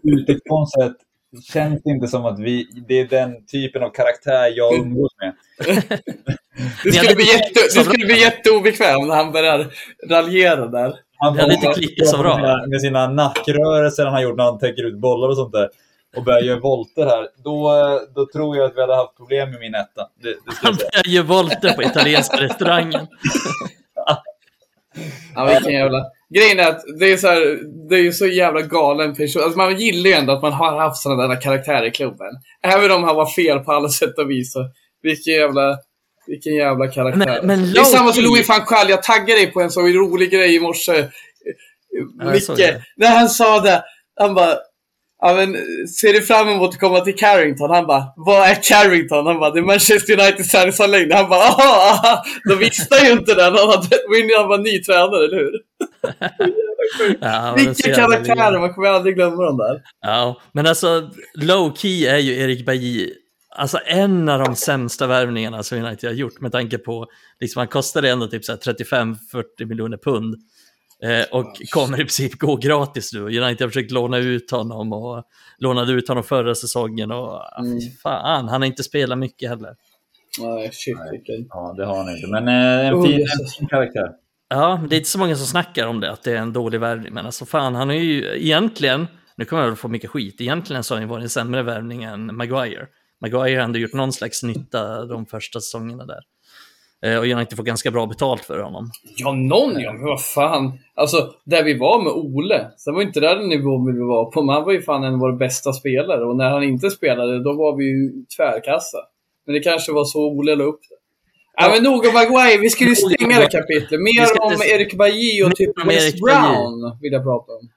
utifrån 0.02 0.66
sett 0.66 0.96
känns 1.42 1.86
inte 1.86 2.08
som 2.08 2.24
att 2.24 2.38
vi, 2.38 2.66
det 2.88 3.00
är 3.00 3.06
den 3.06 3.46
typen 3.46 3.82
av 3.82 3.90
karaktär 3.90 4.52
jag 4.56 4.74
umgås 4.74 5.12
med. 5.20 5.34
Det 6.84 6.92
skulle, 6.92 7.14
bli 7.14 7.24
jätte, 7.24 7.60
det 7.74 7.84
skulle 7.84 8.06
bli 8.06 8.20
jätteobekvämt 8.20 9.08
när 9.08 9.14
han 9.14 9.32
börjar 9.32 9.66
raljera 10.08 10.66
där. 10.66 10.94
Han 11.18 11.38
hade 11.38 11.54
inte 11.54 11.72
klickat 11.72 12.08
så 12.08 12.18
bra. 12.18 12.38
Med 12.38 12.46
sina, 12.46 12.66
med 12.66 12.80
sina 12.80 13.08
nackrörelser 13.08 14.04
han 14.04 14.14
har 14.14 14.20
gjort 14.20 14.36
när 14.36 14.44
han 14.44 14.58
täcker 14.58 14.84
ut 14.86 14.98
bollar 14.98 15.28
och 15.28 15.36
sånt 15.36 15.52
där 15.52 15.68
och 16.16 16.24
börjar 16.24 16.40
göra 16.40 16.60
volter 16.60 17.06
här, 17.06 17.28
då, 17.44 17.72
då 18.14 18.26
tror 18.32 18.56
jag 18.56 18.66
att 18.66 18.76
vi 18.76 18.80
hade 18.80 18.96
haft 18.96 19.16
problem 19.16 19.50
med 19.50 19.60
min 19.60 19.74
etta. 19.74 20.08
Det, 20.22 20.28
det 20.28 20.36
Han 20.62 20.74
börjar 20.74 21.14
göra 21.14 21.26
volter 21.26 21.72
på 21.72 21.82
italienska 21.82 22.36
restaurangen. 22.36 23.06
Ja, 25.34 25.44
vilken 25.44 25.72
jävla... 25.72 26.04
Grejen 26.34 26.58
är 26.60 26.68
att 26.68 26.82
det 26.98 27.12
är 27.12 27.16
så, 27.16 27.26
här, 27.26 27.58
det 27.88 27.96
är 28.06 28.10
så 28.12 28.26
jävla 28.26 28.62
galen 28.62 29.14
person. 29.14 29.42
Alltså 29.42 29.58
man 29.58 29.76
gillar 29.76 30.10
ju 30.10 30.12
ändå 30.16 30.32
att 30.32 30.42
man 30.42 30.52
har 30.52 30.78
haft 30.80 31.02
sådana 31.02 31.26
där 31.26 31.40
karaktärer 31.40 31.86
i 31.86 31.90
klubben. 31.90 32.26
Även 32.62 32.90
om 32.90 33.04
han 33.04 33.16
var 33.16 33.26
fel 33.26 33.58
på 33.58 33.72
alla 33.72 33.88
sätt 33.88 34.18
och 34.18 34.30
vis. 34.30 34.52
Så 34.52 34.70
vilken 35.02 35.34
jävla... 35.34 35.76
Vilken 36.28 36.54
jävla 36.54 36.88
karaktär. 36.88 37.26
Men- 37.42 37.46
men 37.46 37.72
det 37.72 37.78
är 37.80 37.84
samma 37.84 38.12
som 38.12 38.24
Louis 38.24 38.48
van 38.48 38.60
Gaal. 38.66 38.90
Jag 38.90 39.02
taggade 39.02 39.40
dig 39.40 39.52
på 39.52 39.60
en 39.60 39.70
så 39.70 39.80
rolig 39.80 40.30
grej 40.30 40.54
i 40.54 40.60
morse. 40.60 40.92
Micke, 42.32 42.58
när 42.96 43.08
han 43.08 43.28
sa 43.28 43.60
det. 43.60 43.84
Han 44.20 44.34
bara... 44.34 44.54
Ja, 45.22 45.34
men, 45.34 45.56
ser 45.88 46.12
du 46.12 46.22
fram 46.22 46.48
emot 46.48 46.74
att 46.74 46.80
komma 46.80 47.00
till 47.00 47.16
Carrington? 47.16 47.70
Han 47.70 47.86
bara, 47.86 48.04
vad 48.16 48.48
är 48.48 48.54
Carrington? 48.62 49.26
Han 49.26 49.38
bara, 49.38 49.50
det 49.50 49.58
är 49.58 49.62
Manchester 49.62 50.12
Uniteds 50.20 50.50
träningsanläggning. 50.50 51.16
Han 51.16 51.28
bara, 51.28 51.40
aha. 51.40 52.22
Då 52.48 52.54
visste 52.54 52.96
ju 53.06 53.12
inte 53.12 53.34
det. 53.34 53.42
Han 53.42 53.52
hade- 53.54 54.36
han 54.38 54.48
var 54.48 54.58
ny 54.58 54.82
tränare, 54.82 55.24
eller 55.24 55.36
hur? 55.36 55.52
Ja, 57.20 57.54
Vilka 57.56 57.94
karaktärer, 57.94 58.58
man 58.60 58.74
kommer 58.74 58.88
aldrig 58.88 59.14
glömma 59.14 59.42
dem 59.44 59.56
där. 59.56 59.82
Ja, 60.00 60.40
men 60.52 60.66
alltså 60.66 61.10
low 61.34 61.74
key 61.76 62.06
är 62.06 62.18
ju 62.18 62.34
Erik 62.40 62.66
Bajy 62.66 63.10
alltså 63.56 63.78
en 63.86 64.28
av 64.28 64.38
de 64.44 64.56
sämsta 64.56 65.06
värvningarna 65.06 65.62
som 65.62 65.78
United 65.84 66.10
har 66.10 66.14
gjort 66.14 66.40
med 66.40 66.52
tanke 66.52 66.78
på, 66.78 67.06
liksom 67.40 67.60
han 67.60 67.68
kostade 67.68 68.10
ändå 68.10 68.26
typ 68.26 68.44
så 68.44 68.52
här 68.52 68.58
35-40 68.58 69.14
miljoner 69.68 69.96
pund. 70.04 70.34
Eh, 71.04 71.24
och 71.38 71.56
kommer 71.70 71.96
i 71.96 72.00
princip 72.00 72.38
gå 72.38 72.56
gratis 72.56 73.12
nu. 73.12 73.20
United 73.20 73.60
har 73.60 73.68
försökt 73.68 73.90
låna 73.90 74.18
ut 74.18 74.50
honom 74.50 74.92
och 74.92 75.24
lånade 75.58 75.92
ut 75.92 76.08
honom 76.08 76.24
förra 76.24 76.54
säsongen 76.54 77.10
och 77.10 77.28
ah, 77.32 77.58
Mm. 77.60 77.80
fan, 78.02 78.48
han 78.48 78.62
har 78.62 78.66
inte 78.66 78.82
spelat 78.82 79.18
mycket 79.18 79.48
heller. 79.48 79.74
Nej, 80.40 80.70
shit 80.72 80.96
vilken... 81.12 81.46
Ja, 81.48 81.74
det 81.76 81.86
har 81.86 81.96
han 82.04 82.16
inte. 82.16 82.26
Men 82.26 82.48
eh, 82.48 82.86
en, 82.88 82.94
Oh, 82.94 83.04
fin, 83.04 83.12
en 83.12 83.18
Jesus. 83.18 83.56
fin 83.58 83.68
karaktär. 83.68 84.10
Ja, 84.48 84.80
det 84.90 84.96
är 84.96 84.98
inte 84.98 85.10
så 85.10 85.18
många 85.18 85.36
som 85.36 85.46
snackar 85.46 85.86
om 85.86 86.00
det, 86.00 86.10
att 86.10 86.22
det 86.22 86.32
är 86.32 86.36
en 86.36 86.52
dålig 86.52 86.80
värvning, 86.80 87.12
men 87.14 87.26
alltså 87.26 87.44
fan, 87.46 87.74
han 87.74 87.90
är 87.90 87.94
ju 87.94 88.36
egentligen, 88.36 89.06
nu 89.36 89.44
kommer 89.44 89.62
jag 89.62 89.68
väl 89.68 89.76
få 89.76 89.88
mycket 89.88 90.10
skit, 90.10 90.40
egentligen 90.40 90.84
så 90.84 90.94
har 90.94 90.96
han 91.00 91.08
ju 91.08 91.10
varit 91.10 91.22
en 91.22 91.28
sämre 91.28 91.62
värvning 91.62 92.02
än 92.04 92.36
Maguire. 92.36 92.86
Maguire 93.20 93.56
har 93.56 93.64
ändå 93.64 93.78
gjort 93.78 93.92
någon 93.92 94.12
slags 94.12 94.42
nytta 94.42 95.04
de 95.04 95.26
första 95.26 95.60
säsongerna 95.60 96.06
där. 96.06 96.20
Eh, 97.06 97.18
och 97.18 97.24
United 97.24 97.56
får 97.56 97.64
ganska 97.64 97.90
bra 97.90 98.06
betalt 98.06 98.44
för 98.44 98.58
honom. 98.58 98.90
Ja, 99.16 99.32
någon 99.32 99.80
ja, 99.80 99.92
men 99.92 100.04
vad 100.04 100.22
fan. 100.24 100.78
Alltså, 100.94 101.32
där 101.44 101.62
vi 101.64 101.78
var 101.78 102.02
med 102.02 102.12
Ole, 102.12 102.66
sen 102.78 102.94
var 102.94 103.02
inte 103.02 103.20
det 103.20 103.34
den 103.34 103.48
nivån 103.48 103.94
vi 103.94 104.00
var 104.00 104.30
på, 104.30 104.42
men 104.42 104.54
han 104.54 104.64
var 104.64 104.72
ju 104.72 104.82
fan 104.82 105.04
en 105.04 105.14
av 105.14 105.20
våra 105.20 105.32
bästa 105.36 105.72
spelare. 105.72 106.24
Och 106.24 106.36
när 106.36 106.50
han 106.50 106.62
inte 106.62 106.90
spelade, 106.90 107.42
då 107.42 107.52
var 107.52 107.76
vi 107.76 107.84
ju 107.84 108.12
tvärkassa. 108.36 108.98
Men 109.46 109.54
det 109.54 109.60
kanske 109.60 109.92
var 109.92 110.04
så 110.04 110.20
Ole 110.20 110.54
la 110.56 110.64
upp 110.64 110.80
det. 110.88 110.96
Ja, 111.58 111.70
men 111.74 111.82
nog 111.82 112.06
om 112.06 112.14
Maguire, 112.14 112.58
vi 112.60 112.70
skulle 112.70 112.90
ju 112.90 112.96
stänga 112.96 113.40
det 113.40 113.46
kapitlet. 113.50 114.00
Mer 114.00 114.40
om 114.40 114.52
inte- 114.52 114.66
Erik 114.66 114.94
Bajy 114.94 115.42
och 115.42 115.56
typ 115.56 115.86
Bajy. 115.86 116.12
Brown 116.22 116.98
vill 117.02 117.12
jag 117.12 117.22
prata 117.22 117.52
om. 117.52 117.68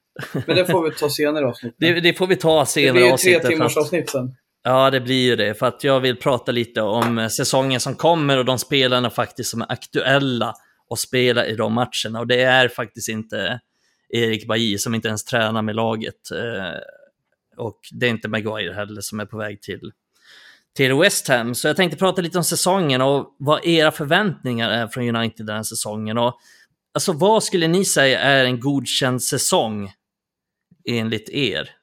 Men 0.48 0.56
det 0.56 0.66
får 0.66 0.84
vi 0.84 0.92
ta 0.96 1.10
senare 1.10 1.44
i 1.46 1.48
avsnittet. 1.48 1.78
Det, 1.80 2.00
det 2.00 2.14
får 2.14 2.28
vi 2.28 2.36
ta 2.36 2.60
Det 2.60 2.66
senare 2.66 2.92
blir 2.94 3.04
ju 3.12 3.18
tre 3.18 3.40
timmars 3.40 3.78
avsnitt 3.78 4.10
sen. 4.10 4.32
Ja, 4.64 4.90
det 4.90 5.02
blir 5.02 5.26
ju 5.26 5.36
det. 5.36 5.54
För 5.54 5.66
att 5.66 5.84
jag 5.84 6.00
vill 6.00 6.16
prata 6.16 6.52
lite 6.52 6.82
om 6.82 7.18
eh, 7.18 7.28
säsongen 7.28 7.80
som 7.80 7.96
kommer 7.96 8.38
och 8.38 8.46
de 8.46 8.60
spelarna 8.60 9.10
faktiskt 9.10 9.50
som 9.50 9.62
är 9.62 9.72
aktuella 9.72 10.54
och 10.90 11.00
spela 11.00 11.46
i 11.46 11.56
de 11.56 11.74
matcherna. 11.74 12.20
Och 12.20 12.28
det 12.28 12.42
är 12.42 12.68
faktiskt 12.68 13.10
inte 13.10 13.60
Erik 14.10 14.48
Bailly 14.48 14.78
som 14.78 14.96
inte 14.96 15.08
ens 15.08 15.24
tränar 15.24 15.62
med 15.62 15.76
laget. 15.76 16.32
Eh, 16.32 16.80
och 17.58 17.80
det 17.92 18.06
är 18.06 18.10
inte 18.10 18.28
Maguire 18.28 18.74
heller 18.74 19.02
som 19.02 19.20
är 19.20 19.26
på 19.26 19.38
väg 19.38 19.62
till, 19.62 19.92
till 20.76 20.94
West 20.94 21.28
Ham. 21.28 21.56
Så 21.56 21.68
jag 21.68 21.76
tänkte 21.76 21.98
prata 21.98 22.22
lite 22.22 22.38
om 22.38 22.44
säsongen 22.44 23.02
och 23.02 23.36
vad 23.40 23.66
era 23.66 23.92
förväntningar 23.92 24.70
är 24.70 24.88
från 24.88 25.16
United 25.16 25.46
den 25.46 25.56
här 25.56 25.64
säsongen. 25.64 26.18
Och, 26.18 26.40
alltså, 26.94 27.14
vad 27.14 27.44
skulle 27.44 27.68
ni 27.68 27.86
säga 27.86 28.20
är 28.20 28.46
en 28.46 28.60
godkänd 28.60 29.24
säsong 29.24 29.92
enligt 30.86 31.30
er? 31.30 31.79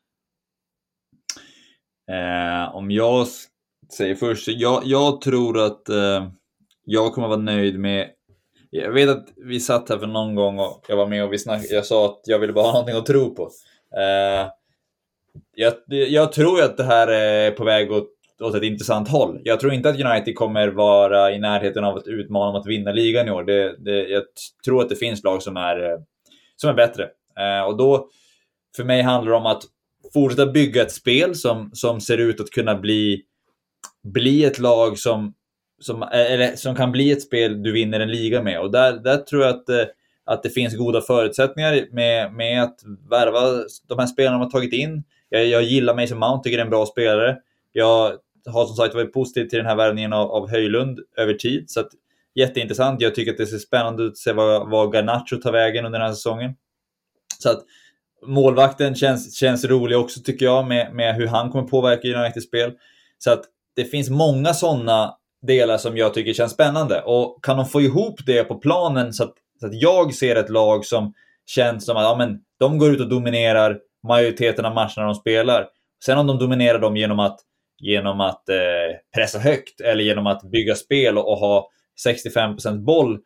Eh, 2.11 2.77
om 2.77 2.91
jag 2.91 3.27
säger 3.97 4.15
först, 4.15 4.49
jag, 4.49 4.83
jag 4.85 5.21
tror 5.21 5.59
att 5.59 5.89
eh, 5.89 6.29
jag 6.85 7.13
kommer 7.13 7.29
vara 7.29 7.41
nöjd 7.41 7.79
med 7.79 8.11
jag 8.71 8.93
vet 8.93 9.09
att 9.09 9.29
vi 9.37 9.61
satt 9.61 9.89
här 9.89 9.99
för 9.99 10.07
någon 10.07 10.35
gång 10.35 10.59
och 10.59 10.85
jag 10.89 10.97
var 10.97 11.07
med 11.07 11.25
och 11.25 11.33
vi 11.33 11.39
snack, 11.39 11.63
jag 11.71 11.87
sa 11.87 12.07
att 12.07 12.21
jag 12.25 12.39
ville 12.39 12.53
bara 12.53 12.65
ha 12.65 12.73
någonting 12.73 12.97
att 12.97 13.07
tro 13.07 13.35
på. 13.35 13.51
Eh, 13.97 14.51
jag, 15.55 15.75
jag 15.89 16.33
tror 16.33 16.59
ju 16.59 16.65
att 16.65 16.77
det 16.77 16.85
här 16.85 17.09
är 17.09 17.51
på 17.51 17.65
väg 17.65 17.93
åt, 17.93 18.09
åt 18.43 18.55
ett 18.55 18.63
intressant 18.63 19.09
håll. 19.09 19.41
Jag 19.45 19.61
tror 19.61 19.73
inte 19.73 19.89
att 19.89 20.01
United 20.01 20.35
kommer 20.35 20.69
vara 20.69 21.33
i 21.33 21.39
närheten 21.39 21.85
av 21.85 21.97
att 21.97 22.07
utmana 22.07 22.51
om 22.51 22.57
att 22.57 22.67
vinna 22.67 22.93
ligan 22.93 23.29
i 23.29 23.31
år. 23.31 23.45
Det, 23.45 23.77
det, 23.79 24.09
jag 24.09 24.23
tror 24.65 24.83
att 24.83 24.89
det 24.89 24.97
finns 24.97 25.25
lag 25.25 25.43
som 25.43 25.57
är, 25.57 25.91
eh, 25.91 25.99
som 26.57 26.71
är 26.71 26.75
bättre. 26.75 27.09
Eh, 27.39 27.67
och 27.67 27.77
då, 27.77 28.09
för 28.77 28.85
mig 28.85 29.03
handlar 29.03 29.33
det 29.33 29.39
om 29.39 29.47
att 29.47 29.63
fortsätta 30.13 30.47
bygga 30.47 30.83
ett 30.83 30.93
spel 30.93 31.35
som, 31.35 31.71
som 31.73 32.01
ser 32.01 32.19
ut 32.19 32.41
att 32.41 32.51
kunna 32.51 32.75
bli, 32.75 33.23
bli 34.05 34.45
ett 34.45 34.59
lag 34.59 34.99
som, 34.99 35.35
som, 35.81 36.03
eller, 36.03 36.57
som 36.57 36.75
kan 36.75 36.93
bli 36.93 37.13
ett 37.13 37.23
spel 37.23 37.63
du 37.63 37.73
vinner 37.73 38.01
en 38.01 38.11
liga 38.11 38.43
med. 38.43 38.61
Och 38.61 38.71
där, 38.71 38.93
där 38.93 39.17
tror 39.17 39.43
jag 39.43 39.55
att, 39.55 39.69
eh, 39.69 39.85
att 40.25 40.43
det 40.43 40.51
finns 40.51 40.77
goda 40.77 41.01
förutsättningar 41.01 41.87
med, 41.93 42.33
med 42.33 42.63
att 42.63 42.81
värva 43.11 43.41
de 43.89 43.99
här 43.99 44.07
spelarna 44.07 44.39
man 44.39 44.51
tagit 44.51 44.73
in. 44.73 45.05
Jag, 45.29 45.47
jag 45.47 45.63
gillar 45.63 45.95
Mason 45.95 46.19
Mount, 46.19 46.43
tycker 46.45 46.57
det 46.57 46.63
är 46.63 46.67
en 46.67 46.71
bra 46.71 46.87
spelare. 46.87 47.37
Jag 47.73 48.13
har 48.47 48.67
som 48.67 48.77
sagt 48.77 48.95
varit 48.95 49.13
positiv 49.13 49.49
till 49.49 49.59
den 49.59 49.67
här 49.67 49.77
värvningen 49.77 50.13
av, 50.13 50.31
av 50.31 50.51
Höjlund 50.51 51.01
över 51.17 51.35
tid. 51.35 51.71
Så 51.71 51.81
att 51.81 51.89
jätteintressant. 52.37 53.01
Jag 53.01 53.15
tycker 53.15 53.33
att 53.33 53.39
det 53.39 53.47
ser 53.47 53.59
spännande 53.59 54.03
ut 54.03 54.11
att 54.11 54.17
se 54.17 54.33
vad, 54.33 54.71
vad 54.71 54.95
Garnacho 54.95 55.37
tar 55.37 55.53
vägen 55.53 55.87
under 55.87 55.99
den 55.99 56.09
här 56.09 56.15
säsongen. 56.15 56.55
Så 57.39 57.51
att 57.51 57.65
målvakten 58.27 58.95
känns, 58.95 59.37
känns 59.37 59.65
rolig 59.65 59.99
också 59.99 60.21
tycker 60.21 60.45
jag 60.45 60.67
med, 60.67 60.95
med 60.95 61.15
hur 61.15 61.27
han 61.27 61.51
kommer 61.51 61.69
påverka 61.69 62.09
Uniteds 62.09 62.47
spel. 62.47 62.73
Så 63.19 63.33
att 63.33 63.45
det 63.77 63.85
finns 63.85 64.11
många 64.11 64.55
sådana 64.55 65.15
delar 65.47 65.79
som 65.79 65.97
jag 65.97 66.15
tycker 66.15 66.33
känns 66.33 66.53
spännande. 66.53 67.03
Och 67.03 67.45
kan 67.45 67.57
de 67.57 67.67
få 67.67 67.81
ihop 67.81 68.21
det 68.27 68.45
på 68.45 68.55
planen 68.55 69.13
så 69.13 69.25
att, 69.25 69.35
så 69.61 69.67
att 69.67 69.75
jag 69.75 70.15
ser 70.15 70.37
ett 70.37 70.51
lag 70.51 70.85
som 70.85 71.13
känns 71.47 71.87
som 71.87 71.97
att 71.97 72.03
ja, 72.03 72.17
men, 72.19 72.39
de 72.59 72.79
går 72.79 72.91
ut 72.91 73.01
och 73.01 73.09
dominerar 73.09 73.79
majoriteten 74.09 74.65
av 74.65 74.75
matcherna 74.75 75.07
de 75.07 75.15
spelar. 75.15 75.67
Sen 76.05 76.19
om 76.19 76.27
de 76.27 76.39
dominerar 76.39 76.79
dem 76.79 76.97
genom 76.97 77.19
att, 77.19 77.41
genom 77.79 78.21
att 78.21 78.49
eh, 78.49 78.57
pressa 79.15 79.39
högt 79.39 79.81
eller 79.81 80.05
genom 80.05 80.27
att 80.27 80.43
bygga 80.43 80.75
spel 80.75 81.19
och, 81.19 81.33
och 81.33 81.39
ha 81.39 81.71
65% 82.09 82.85
boll, 82.85 83.19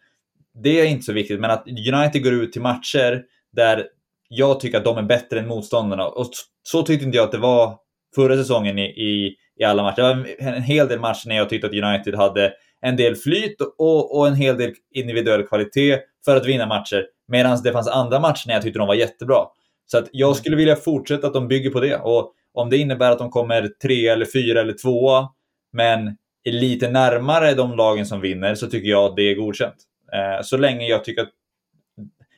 det 0.63 0.81
är 0.81 0.87
inte 0.87 1.03
så 1.03 1.13
viktigt. 1.13 1.41
Men 1.41 1.51
att 1.51 1.67
United 1.67 2.25
går 2.25 2.33
ut 2.33 2.53
till 2.53 2.63
matcher 2.63 3.23
där 3.53 3.87
jag 4.33 4.61
tycker 4.61 4.79
att 4.79 4.85
de 4.85 4.99
är 4.99 5.03
bättre 5.03 5.41
än 5.41 5.49
motståndarna. 5.49 6.09
Och 6.09 6.27
så 6.63 6.83
tyckte 6.83 7.05
inte 7.05 7.17
jag 7.17 7.25
att 7.25 7.33
det 7.33 7.39
var 7.39 7.79
förra 8.15 8.37
säsongen 8.37 8.79
i, 8.79 8.83
i, 8.83 9.37
i 9.61 9.65
alla 9.65 9.83
matcher. 9.83 9.97
Det 9.97 10.15
var 10.15 10.53
en 10.53 10.63
hel 10.63 10.89
del 10.89 11.01
matcher 11.01 11.29
när 11.29 11.37
jag 11.37 11.49
tyckte 11.49 11.67
att 11.67 11.73
United 11.73 12.15
hade 12.15 12.53
en 12.81 12.97
del 12.97 13.17
flyt 13.17 13.57
och, 13.79 14.19
och 14.19 14.27
en 14.27 14.35
hel 14.35 14.59
del 14.59 14.73
individuell 14.95 15.47
kvalitet 15.47 15.99
för 16.25 16.37
att 16.37 16.47
vinna 16.47 16.67
matcher. 16.67 17.07
Medan 17.29 17.63
det 17.63 17.73
fanns 17.73 17.89
andra 17.89 18.21
matcher 18.21 18.45
när 18.47 18.55
jag 18.55 18.63
tyckte 18.63 18.79
de 18.79 18.89
var 18.89 18.95
jättebra. 18.95 19.45
Så 19.87 19.99
att 19.99 20.09
jag 20.13 20.37
skulle 20.37 20.57
vilja 20.57 20.77
fortsätta 20.77 21.27
att 21.27 21.35
de 21.35 21.49
bygger 21.49 21.71
på 21.71 21.81
det. 21.81 21.97
Och 21.97 22.33
om 22.55 22.71
det 22.71 22.77
innebär 22.77 23.11
att 23.11 23.19
de 23.19 23.31
kommer 23.31 23.71
tre 23.83 24.09
eller 24.09 24.27
fyra 24.27 24.61
eller 24.61 24.73
tvåa, 24.73 25.29
men 25.73 26.17
är 26.45 26.53
lite 26.53 26.91
närmare 26.91 27.55
de 27.55 27.77
lagen 27.77 28.07
som 28.07 28.21
vinner, 28.21 28.55
så 28.55 28.67
tycker 28.67 28.89
jag 28.89 29.05
att 29.05 29.17
det 29.17 29.23
är 29.23 29.35
godkänt. 29.35 29.77
Eh, 30.13 30.43
så 30.43 30.57
länge 30.57 30.87
jag 30.87 31.05
tycker 31.05 31.23
att 31.23 31.31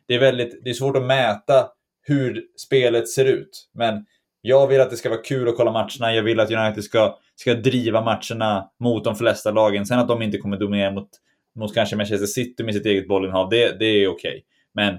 det 0.07 0.15
är 0.15 0.19
väldigt, 0.19 0.65
det 0.65 0.71
är 0.71 0.75
svårt 0.75 0.97
att 0.97 1.03
mäta 1.03 1.69
hur 2.03 2.43
spelet 2.57 3.09
ser 3.09 3.25
ut. 3.25 3.69
Men 3.75 4.05
jag 4.41 4.67
vill 4.67 4.81
att 4.81 4.91
det 4.91 4.97
ska 4.97 5.09
vara 5.09 5.23
kul 5.23 5.49
att 5.49 5.57
kolla 5.57 5.73
matcherna. 5.73 6.15
Jag 6.15 6.23
vill 6.23 6.41
att 6.41 6.51
United 6.51 6.85
ska, 6.85 7.19
ska 7.37 7.55
driva 7.55 8.01
matcherna 8.01 8.71
mot 8.81 9.05
de 9.05 9.17
flesta 9.17 9.51
lagen. 9.51 9.87
Sen 9.87 9.99
att 9.99 10.09
de 10.09 10.23
inte 10.23 10.39
kommer 10.39 10.57
dominera 10.57 10.91
mot, 10.91 11.09
mot 11.57 11.75
kanske 11.75 11.97
Manchester 11.97 12.27
City 12.27 12.65
med 12.65 12.75
sitt 12.75 12.87
eget 12.87 13.09
bollinnehav, 13.09 13.49
det, 13.51 13.79
det 13.79 13.87
är 13.87 14.09
okej. 14.09 14.31
Okay. 14.31 14.43
Men 14.75 14.99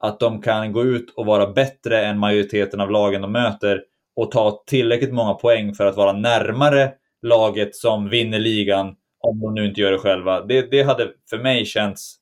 att 0.00 0.20
de 0.20 0.42
kan 0.42 0.72
gå 0.72 0.84
ut 0.84 1.14
och 1.16 1.26
vara 1.26 1.46
bättre 1.52 2.04
än 2.04 2.18
majoriteten 2.18 2.80
av 2.80 2.90
lagen 2.90 3.22
de 3.22 3.32
möter 3.32 3.82
och 4.16 4.30
ta 4.30 4.62
tillräckligt 4.66 5.12
många 5.12 5.34
poäng 5.34 5.74
för 5.74 5.86
att 5.86 5.96
vara 5.96 6.12
närmare 6.12 6.92
laget 7.22 7.76
som 7.76 8.08
vinner 8.08 8.38
ligan, 8.38 8.96
om 9.20 9.40
de 9.40 9.54
nu 9.54 9.66
inte 9.66 9.80
gör 9.80 9.92
det 9.92 9.98
själva. 9.98 10.40
Det, 10.40 10.70
det 10.70 10.82
hade 10.82 11.08
för 11.30 11.38
mig 11.38 11.64
känts 11.64 12.16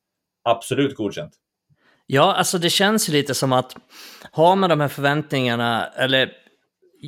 absolut 0.44 0.96
godkänt. 0.96 1.32
Ja, 2.12 2.34
alltså 2.34 2.58
det 2.58 2.70
känns 2.70 3.08
ju 3.08 3.12
lite 3.12 3.34
som 3.34 3.52
att 3.52 3.76
har 4.32 4.56
man 4.56 4.70
de 4.70 4.80
här 4.80 4.88
förväntningarna, 4.88 5.86
eller 5.86 6.32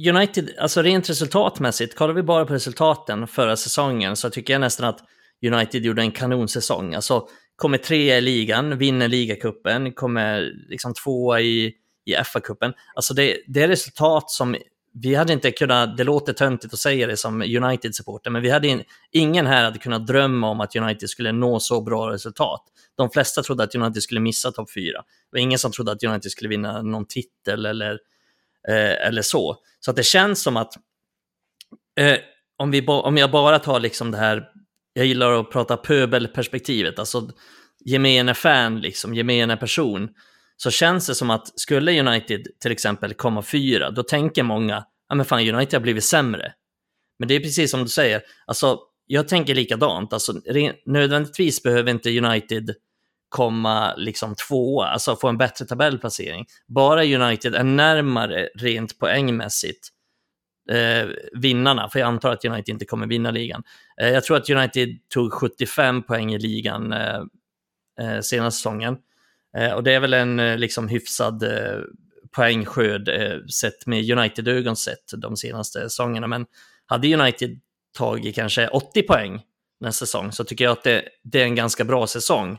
United, 0.08 0.50
alltså 0.58 0.82
rent 0.82 1.10
resultatmässigt, 1.10 1.96
kollar 1.96 2.14
vi 2.14 2.22
bara 2.22 2.44
på 2.44 2.54
resultaten 2.54 3.26
förra 3.26 3.56
säsongen 3.56 4.16
så 4.16 4.30
tycker 4.30 4.52
jag 4.52 4.60
nästan 4.60 4.88
att 4.88 5.00
United 5.46 5.84
gjorde 5.84 6.02
en 6.02 6.10
kanonsäsong. 6.10 6.94
Alltså 6.94 7.28
kommer 7.56 7.78
trea 7.78 8.18
i 8.18 8.20
ligan, 8.20 8.78
vinner 8.78 9.08
ligacupen, 9.08 9.92
kommer 9.92 10.52
liksom 10.68 10.94
tvåa 10.94 11.40
i, 11.40 11.72
i 12.06 12.14
FA-cupen. 12.14 12.72
Alltså 12.94 13.14
det, 13.14 13.36
det 13.46 13.62
är 13.62 13.68
resultat 13.68 14.30
som 14.30 14.56
vi 14.94 15.14
hade 15.14 15.32
inte 15.32 15.52
kunnat, 15.52 15.97
det 15.97 16.05
låter 16.05 16.32
töntigt 16.32 16.74
att 16.74 16.81
säga 16.81 17.06
det 17.06 17.16
som 17.16 17.43
United-supporter, 17.43 18.31
men 18.31 18.43
vi 18.43 18.51
hade 18.51 18.69
in, 18.69 18.82
ingen 19.10 19.47
här 19.47 19.64
hade 19.64 19.78
kunnat 19.78 20.06
drömma 20.06 20.48
om 20.48 20.60
att 20.60 20.77
United 20.77 21.10
skulle 21.10 21.32
nå 21.32 21.60
så 21.60 21.81
bra 21.81 22.10
resultat. 22.10 22.62
De 22.97 23.10
flesta 23.10 23.43
trodde 23.43 23.62
att 23.62 23.74
United 23.74 24.02
skulle 24.02 24.20
missa 24.20 24.52
topp 24.52 24.73
fyra. 24.73 24.98
Det 25.31 25.36
var 25.36 25.40
ingen 25.40 25.59
som 25.59 25.73
trodde 25.73 25.93
att 25.93 26.05
United 26.05 26.31
skulle 26.31 26.48
vinna 26.48 26.82
någon 26.82 27.06
titel 27.06 27.66
eller, 27.66 27.98
eh, 28.69 29.06
eller 29.06 29.23
så. 29.23 29.56
Så 29.81 29.90
att 29.90 29.97
det 29.97 30.02
känns 30.02 30.43
som 30.43 30.56
att 30.56 30.74
eh, 32.01 32.19
om, 32.56 32.70
vi 32.70 32.86
om 32.86 33.16
jag 33.16 33.31
bara 33.31 33.59
tar 33.59 33.81
liksom 33.81 34.10
det 34.10 34.19
här, 34.19 34.48
jag 34.93 35.06
gillar 35.06 35.40
att 35.40 35.51
prata 35.51 35.77
pöbelperspektivet, 35.77 36.98
alltså 36.98 37.31
gemene 37.85 38.35
fan, 38.35 38.81
liksom, 38.81 39.14
gemene 39.14 39.56
person, 39.56 40.09
så 40.62 40.70
känns 40.70 41.06
det 41.06 41.14
som 41.14 41.30
att 41.30 41.60
skulle 41.60 42.01
United 42.01 42.47
till 42.60 42.72
exempel 42.72 43.14
komma 43.14 43.43
fyra, 43.43 43.90
då 43.90 44.02
tänker 44.02 44.43
många, 44.43 44.84
ja 45.09 45.14
men 45.14 45.26
fan 45.26 45.48
United 45.48 45.74
har 45.74 45.80
blivit 45.80 46.05
sämre. 46.05 46.52
Men 47.18 47.28
det 47.28 47.34
är 47.34 47.40
precis 47.40 47.70
som 47.70 47.82
du 47.82 47.89
säger, 47.89 48.22
alltså 48.47 48.78
jag 49.06 49.28
tänker 49.28 49.55
likadant, 49.55 50.12
alltså 50.12 50.32
nödvändigtvis 50.86 51.62
behöver 51.62 51.90
inte 51.90 52.18
United 52.18 52.74
komma 53.28 53.94
liksom 53.97 54.34
tvåa, 54.48 54.86
alltså 54.86 55.16
få 55.16 55.28
en 55.28 55.39
bättre 55.39 55.64
tabellplacering. 55.64 56.47
Bara 56.66 57.05
United 57.05 57.55
är 57.55 57.64
närmare 57.64 58.48
rent 58.55 58.98
poängmässigt 58.98 59.89
eh, 60.70 61.09
vinnarna, 61.32 61.89
för 61.89 61.98
jag 61.98 62.06
antar 62.06 62.32
att 62.32 62.44
United 62.44 62.72
inte 62.72 62.84
kommer 62.84 63.06
vinna 63.06 63.30
ligan. 63.30 63.62
Eh, 64.01 64.09
jag 64.09 64.24
tror 64.24 64.36
att 64.36 64.51
United 64.51 64.89
tog 65.09 65.32
75 65.32 66.02
poäng 66.02 66.34
i 66.34 66.39
ligan 66.39 66.93
eh, 66.93 67.20
eh, 68.01 68.20
senaste 68.20 68.59
säsongen. 68.59 68.97
Eh, 69.56 69.72
och 69.72 69.82
det 69.82 69.92
är 69.92 70.00
väl 70.00 70.14
en 70.14 70.40
eh, 70.40 70.58
liksom 70.58 70.88
hyfsad 70.88 71.42
eh, 71.42 71.80
poängskörd 72.36 73.08
eh, 73.08 73.44
sett 73.46 73.86
med 73.86 74.10
United-ögon 74.10 74.76
sett 74.76 75.12
de 75.16 75.36
senaste 75.36 75.80
säsongerna. 75.80 76.26
Men 76.26 76.46
hade 76.86 77.14
United 77.14 77.60
tagit 77.98 78.34
kanske 78.34 78.68
80 78.68 79.02
poäng 79.02 79.42
nästa 79.80 80.06
säsong 80.06 80.32
så 80.32 80.44
tycker 80.44 80.64
jag 80.64 80.72
att 80.72 80.84
det, 80.84 81.02
det 81.24 81.40
är 81.40 81.44
en 81.44 81.54
ganska 81.54 81.84
bra 81.84 82.06
säsong. 82.06 82.58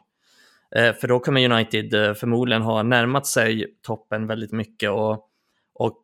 För 1.01 1.07
då 1.07 1.19
kommer 1.19 1.51
United 1.51 2.17
förmodligen 2.17 2.61
ha 2.61 2.83
närmat 2.83 3.27
sig 3.27 3.77
toppen 3.81 4.27
väldigt 4.27 4.51
mycket 4.51 4.89
och, 4.89 5.29
och 5.73 6.01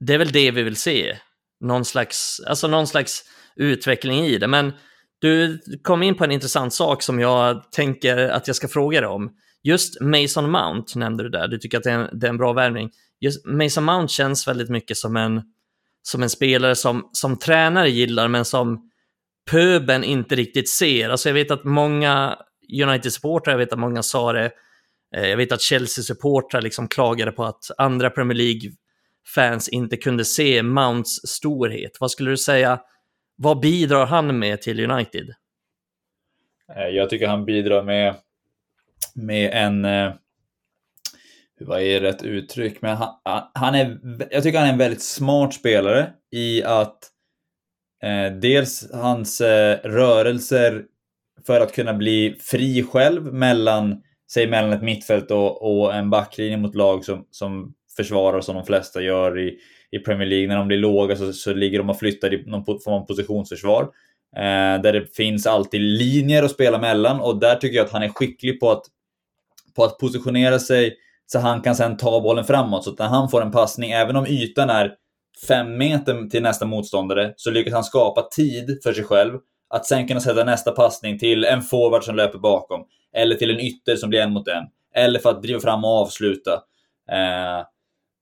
det 0.00 0.14
är 0.14 0.18
väl 0.18 0.32
det 0.32 0.50
vi 0.50 0.62
vill 0.62 0.76
se. 0.76 1.18
Någon 1.60 1.84
slags, 1.84 2.40
alltså 2.46 2.68
någon 2.68 2.86
slags 2.86 3.24
utveckling 3.56 4.24
i 4.24 4.38
det. 4.38 4.46
Men 4.46 4.72
du 5.18 5.60
kom 5.82 6.02
in 6.02 6.14
på 6.14 6.24
en 6.24 6.30
intressant 6.30 6.74
sak 6.74 7.02
som 7.02 7.20
jag 7.20 7.72
tänker 7.72 8.16
att 8.16 8.46
jag 8.46 8.56
ska 8.56 8.68
fråga 8.68 9.00
dig 9.00 9.08
om. 9.08 9.30
Just 9.62 10.00
Mason 10.00 10.50
Mount 10.50 10.98
nämnde 10.98 11.22
du 11.22 11.28
där, 11.28 11.48
du 11.48 11.58
tycker 11.58 11.78
att 11.78 11.84
det 11.84 11.90
är 11.90 11.98
en, 11.98 12.18
det 12.18 12.26
är 12.26 12.30
en 12.30 12.36
bra 12.36 12.52
värvning. 12.52 12.90
Just 13.20 13.46
Mason 13.46 13.84
Mount 13.84 14.12
känns 14.12 14.48
väldigt 14.48 14.68
mycket 14.68 14.96
som 14.96 15.16
en, 15.16 15.42
som 16.02 16.22
en 16.22 16.30
spelare 16.30 16.74
som, 16.74 17.08
som 17.12 17.38
tränare 17.38 17.90
gillar, 17.90 18.28
men 18.28 18.44
som 18.44 18.90
pöben 19.50 20.04
inte 20.04 20.36
riktigt 20.36 20.68
ser. 20.68 21.08
Alltså 21.08 21.28
jag 21.28 21.34
vet 21.34 21.50
att 21.50 21.64
många 21.64 22.38
United-supportrar, 22.82 23.52
jag 23.52 23.58
vet 23.58 23.72
att 23.72 23.78
många 23.78 24.02
sa 24.02 24.32
det, 24.32 24.50
eh, 25.16 25.28
jag 25.28 25.36
vet 25.36 25.52
att 25.52 25.60
Chelsea-supportrar 25.60 26.60
liksom 26.60 26.88
klagade 26.88 27.32
på 27.32 27.44
att 27.44 27.70
andra 27.78 28.10
Premier 28.10 28.38
League-fans 28.38 29.68
inte 29.68 29.96
kunde 29.96 30.24
se 30.24 30.62
Mounts 30.62 31.28
storhet. 31.28 31.92
Vad 32.00 32.10
skulle 32.10 32.30
du 32.30 32.36
säga, 32.36 32.80
vad 33.36 33.60
bidrar 33.60 34.06
han 34.06 34.38
med 34.38 34.62
till 34.62 34.90
United? 34.90 35.34
Eh, 36.76 36.88
jag 36.88 37.10
tycker 37.10 37.26
han 37.26 37.44
bidrar 37.44 37.82
med, 37.82 38.14
med 39.14 39.50
en, 39.52 39.84
eh, 39.84 40.12
hur 41.58 41.66
vad 41.66 41.82
är 41.82 42.00
rätt 42.00 42.22
uttryck, 42.22 42.82
men 42.82 42.96
han, 42.96 43.14
han, 43.54 43.74
är, 43.74 43.98
jag 44.30 44.42
tycker 44.42 44.58
han 44.58 44.68
är 44.68 44.72
en 44.72 44.78
väldigt 44.78 45.02
smart 45.02 45.54
spelare 45.54 46.12
i 46.30 46.62
att 46.62 46.98
eh, 48.02 48.32
dels 48.32 48.90
hans 48.92 49.40
eh, 49.40 49.78
rörelser 49.84 50.84
för 51.46 51.60
att 51.60 51.74
kunna 51.74 51.94
bli 51.94 52.36
fri 52.40 52.82
själv 52.82 53.34
mellan, 53.34 54.02
säg 54.32 54.46
mellan 54.46 54.72
ett 54.72 54.82
mittfält 54.82 55.30
och, 55.30 55.82
och 55.82 55.94
en 55.94 56.10
backlinje 56.10 56.56
mot 56.56 56.74
lag 56.74 57.04
som, 57.04 57.26
som 57.30 57.74
försvarar 57.96 58.40
som 58.40 58.54
de 58.54 58.64
flesta 58.64 59.02
gör 59.02 59.38
i, 59.38 59.58
i 59.90 59.98
Premier 59.98 60.28
League. 60.28 60.48
När 60.48 60.56
de 60.56 60.68
blir 60.68 60.78
låga 60.78 61.16
så, 61.16 61.32
så 61.32 61.54
ligger 61.54 61.78
de 61.78 61.90
och 61.90 61.98
flyttar 61.98 62.34
i 62.34 62.44
någon 62.46 62.64
form 62.64 62.94
av 62.94 63.06
positionsförsvar. 63.06 63.88
Eh, 64.36 64.82
där 64.82 64.92
det 64.92 65.16
finns 65.16 65.46
alltid 65.46 65.80
linjer 65.80 66.42
att 66.42 66.50
spela 66.50 66.78
mellan 66.78 67.20
och 67.20 67.40
där 67.40 67.56
tycker 67.56 67.76
jag 67.76 67.84
att 67.84 67.92
han 67.92 68.02
är 68.02 68.08
skicklig 68.08 68.60
på 68.60 68.70
att, 68.70 68.82
på 69.76 69.84
att 69.84 69.98
positionera 69.98 70.58
sig 70.58 70.96
så 71.26 71.38
han 71.38 71.60
kan 71.60 71.76
sen 71.76 71.96
ta 71.96 72.20
bollen 72.20 72.44
framåt. 72.44 72.84
Så 72.84 72.90
att 72.90 72.98
när 72.98 73.06
han 73.06 73.28
får 73.28 73.42
en 73.42 73.50
passning, 73.50 73.90
även 73.90 74.16
om 74.16 74.26
ytan 74.26 74.70
är 74.70 74.94
fem 75.48 75.78
meter 75.78 76.28
till 76.30 76.42
nästa 76.42 76.66
motståndare, 76.66 77.34
så 77.36 77.50
lyckas 77.50 77.74
han 77.74 77.84
skapa 77.84 78.22
tid 78.22 78.80
för 78.82 78.92
sig 78.92 79.04
själv 79.04 79.38
att 79.70 79.86
sen 79.86 80.08
kunna 80.08 80.20
sätta 80.20 80.44
nästa 80.44 80.72
passning 80.72 81.18
till 81.18 81.44
en 81.44 81.62
forward 81.62 82.04
som 82.04 82.16
löper 82.16 82.38
bakom. 82.38 82.84
Eller 83.16 83.34
till 83.34 83.50
en 83.50 83.60
ytter 83.60 83.96
som 83.96 84.10
blir 84.10 84.20
en 84.20 84.32
mot 84.32 84.48
en. 84.48 84.64
Eller 84.94 85.18
för 85.18 85.30
att 85.30 85.42
driva 85.42 85.60
fram 85.60 85.84
och 85.84 85.90
avsluta. 85.90 86.52
Eh, 87.10 87.66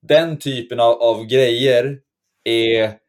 den 0.07 0.37
typen 0.37 0.79
av, 0.79 1.01
av 1.01 1.25
grejer 1.25 1.97
är... 2.43 3.00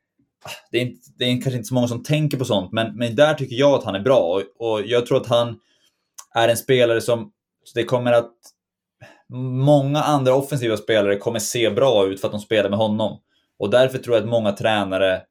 Det 0.70 0.78
är, 0.78 0.82
inte, 0.82 1.00
det 1.18 1.24
är 1.24 1.32
kanske 1.32 1.52
inte 1.52 1.64
så 1.64 1.74
många 1.74 1.88
som 1.88 2.02
tänker 2.02 2.38
på 2.38 2.44
sånt, 2.44 2.72
men, 2.72 2.96
men 2.96 3.16
där 3.16 3.34
tycker 3.34 3.56
jag 3.56 3.74
att 3.74 3.84
han 3.84 3.94
är 3.94 4.00
bra. 4.00 4.20
Och, 4.20 4.70
och 4.70 4.86
jag 4.86 5.06
tror 5.06 5.20
att 5.20 5.26
han 5.26 5.58
är 6.34 6.48
en 6.48 6.56
spelare 6.56 7.00
som... 7.00 7.32
det 7.74 7.84
kommer 7.84 8.12
att... 8.12 8.32
Många 9.64 10.02
andra 10.02 10.34
offensiva 10.34 10.76
spelare 10.76 11.16
kommer 11.16 11.38
se 11.38 11.70
bra 11.70 12.06
ut 12.06 12.20
för 12.20 12.28
att 12.28 12.32
de 12.32 12.40
spelar 12.40 12.70
med 12.70 12.78
honom. 12.78 13.20
Och 13.58 13.70
därför 13.70 13.98
tror 13.98 14.16
jag 14.16 14.22
att 14.22 14.30
många 14.30 14.52
tränare 14.52 15.22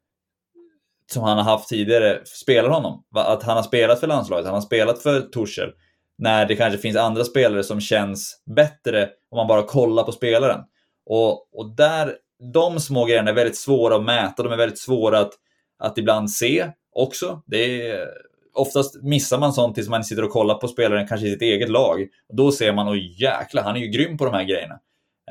som 1.13 1.23
han 1.23 1.37
har 1.37 1.43
haft 1.43 1.69
tidigare 1.69 2.21
spelar 2.25 2.69
honom. 2.69 3.03
Att 3.15 3.43
han 3.43 3.55
har 3.55 3.63
spelat 3.63 3.99
för 3.99 4.07
landslaget, 4.07 4.45
han 4.45 4.53
har 4.53 4.61
spelat 4.61 4.99
för 4.99 5.21
Torshäll. 5.21 5.71
när 6.17 6.45
det 6.45 6.55
kanske 6.55 6.79
finns 6.79 6.97
andra 6.97 7.23
spelare 7.23 7.63
som 7.63 7.81
känns 7.81 8.43
bättre 8.55 9.09
om 9.31 9.37
man 9.37 9.47
bara 9.47 9.63
kollar 9.63 10.03
på 10.03 10.11
spelaren. 10.11 10.59
Och, 11.05 11.59
och 11.59 11.75
där, 11.75 12.15
de 12.53 12.79
små 12.79 13.05
grejerna 13.05 13.29
är 13.29 13.35
väldigt 13.35 13.57
svåra 13.57 13.95
att 13.95 14.03
mäta, 14.03 14.43
de 14.43 14.51
är 14.51 14.57
väldigt 14.57 14.79
svåra 14.79 15.19
att, 15.19 15.33
att 15.79 15.97
ibland 15.97 16.31
se 16.31 16.71
också. 16.95 17.41
Det 17.45 17.87
är, 17.87 18.07
oftast 18.53 19.03
missar 19.03 19.39
man 19.39 19.53
sånt 19.53 19.75
tills 19.75 19.89
man 19.89 20.03
sitter 20.03 20.23
och 20.23 20.31
kollar 20.31 20.55
på 20.55 20.67
spelaren, 20.67 21.07
kanske 21.07 21.27
i 21.27 21.31
sitt 21.31 21.41
eget 21.41 21.69
lag. 21.69 22.07
Då 22.33 22.51
ser 22.51 22.73
man, 22.73 22.89
oj 22.89 23.21
jäklar, 23.21 23.63
han 23.63 23.75
är 23.75 23.79
ju 23.79 23.87
grym 23.87 24.17
på 24.17 24.25
de 24.25 24.33
här 24.33 24.43
grejerna. 24.43 24.79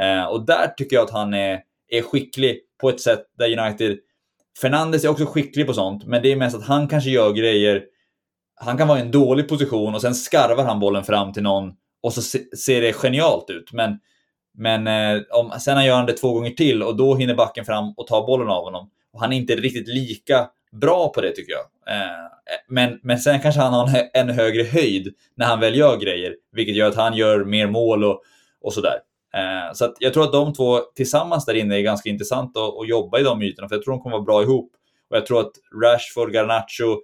Eh, 0.01 0.24
och 0.24 0.47
där 0.47 0.66
tycker 0.77 0.97
jag 0.97 1.05
att 1.05 1.11
han 1.11 1.35
är, 1.35 1.61
är 1.89 2.03
skicklig 2.03 2.61
på 2.81 2.89
ett 2.89 3.01
sätt 3.01 3.23
där 3.39 3.59
United... 3.59 3.99
Fernandes 4.61 5.05
är 5.05 5.09
också 5.09 5.27
skicklig 5.27 5.66
på 5.66 5.73
sånt, 5.73 6.07
men 6.07 6.23
det 6.23 6.32
är 6.32 6.37
mest 6.37 6.57
att 6.57 6.66
han 6.66 6.89
kanske 6.89 7.11
gör 7.11 7.32
grejer 7.32 7.82
han 8.61 8.77
kan 8.77 8.89
vara 8.89 8.99
i 8.99 9.03
en 9.03 9.11
dålig 9.11 9.49
position 9.49 9.95
och 9.95 10.01
sen 10.01 10.15
skarvar 10.15 10.65
han 10.65 10.81
bollen 10.81 11.05
fram 11.05 11.32
till 11.32 11.43
någon 11.43 11.73
och 12.03 12.12
så 12.12 12.23
ser 12.59 12.81
det 12.81 12.93
genialt 12.93 13.51
ut. 13.51 13.73
Men, 13.73 13.99
men 14.55 14.86
eh, 14.86 15.22
om, 15.31 15.51
sen 15.60 15.85
gör 15.85 15.97
han 15.97 16.06
det 16.06 16.12
två 16.12 16.32
gånger 16.32 16.51
till 16.51 16.82
och 16.82 16.97
då 16.97 17.14
hinner 17.14 17.35
backen 17.35 17.64
fram 17.64 17.94
och 17.97 18.06
tar 18.06 18.27
bollen 18.27 18.48
av 18.48 18.64
honom. 18.64 18.90
Och 19.12 19.20
han 19.20 19.32
är 19.32 19.36
inte 19.36 19.56
riktigt 19.56 19.89
lika 19.89 20.48
bra 20.72 21.09
på 21.09 21.20
det 21.20 21.32
tycker 21.32 21.52
jag. 21.52 21.94
Eh, 21.94 22.24
eh 22.24 22.60
men, 22.68 23.01
men 23.02 23.18
sen 23.18 23.40
kanske 23.40 23.60
han 23.60 23.72
har 23.72 23.89
en 23.89 24.09
ännu 24.14 24.32
högre 24.32 24.62
höjd 24.62 25.14
när 25.35 25.47
han 25.47 25.60
väl 25.60 25.77
gör 25.77 25.97
grejer, 25.97 26.35
vilket 26.52 26.77
gör 26.77 26.89
att 26.89 26.97
han 26.97 27.16
gör 27.16 27.44
mer 27.44 27.66
mål 27.66 28.05
och, 28.05 28.22
och 28.60 28.72
sådär. 28.72 28.98
Eh, 29.35 29.72
så 29.74 29.94
jag 29.98 30.12
tror 30.12 30.24
att 30.24 30.32
de 30.32 30.52
två 30.52 30.81
tillsammans 30.97 31.47
där 31.47 31.55
inne 31.55 31.77
är 31.77 31.82
ganska 31.82 32.09
intressant 32.09 32.56
att, 32.56 32.78
att 32.81 32.89
jobba 32.89 33.18
i 33.18 33.22
de 33.22 33.43
ytorna, 33.43 33.68
för 33.68 33.77
jag 33.77 33.85
tror 33.85 33.94
de 33.94 34.01
kommer 34.01 34.16
vara 34.16 34.24
bra 34.24 34.43
ihop. 34.43 34.72
Och 35.10 35.16
jag 35.16 35.27
tror 35.27 35.40
att 35.40 35.52
Rashford, 35.82 36.35
Garnacho, 36.35 37.01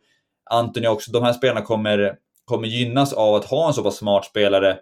Anthony 0.51 0.87
också, 0.87 1.13
de 1.13 1.23
här 1.23 1.33
spelarna 1.33 1.63
kommer, 1.63 2.15
kommer 2.45 2.69
gynnas 2.69 3.13
av 3.13 3.35
att 3.35 3.45
ha 3.45 3.67
en 3.67 3.75
så 3.75 3.83
pass 3.83 3.97
smart 3.97 4.25
spelare 4.25 4.79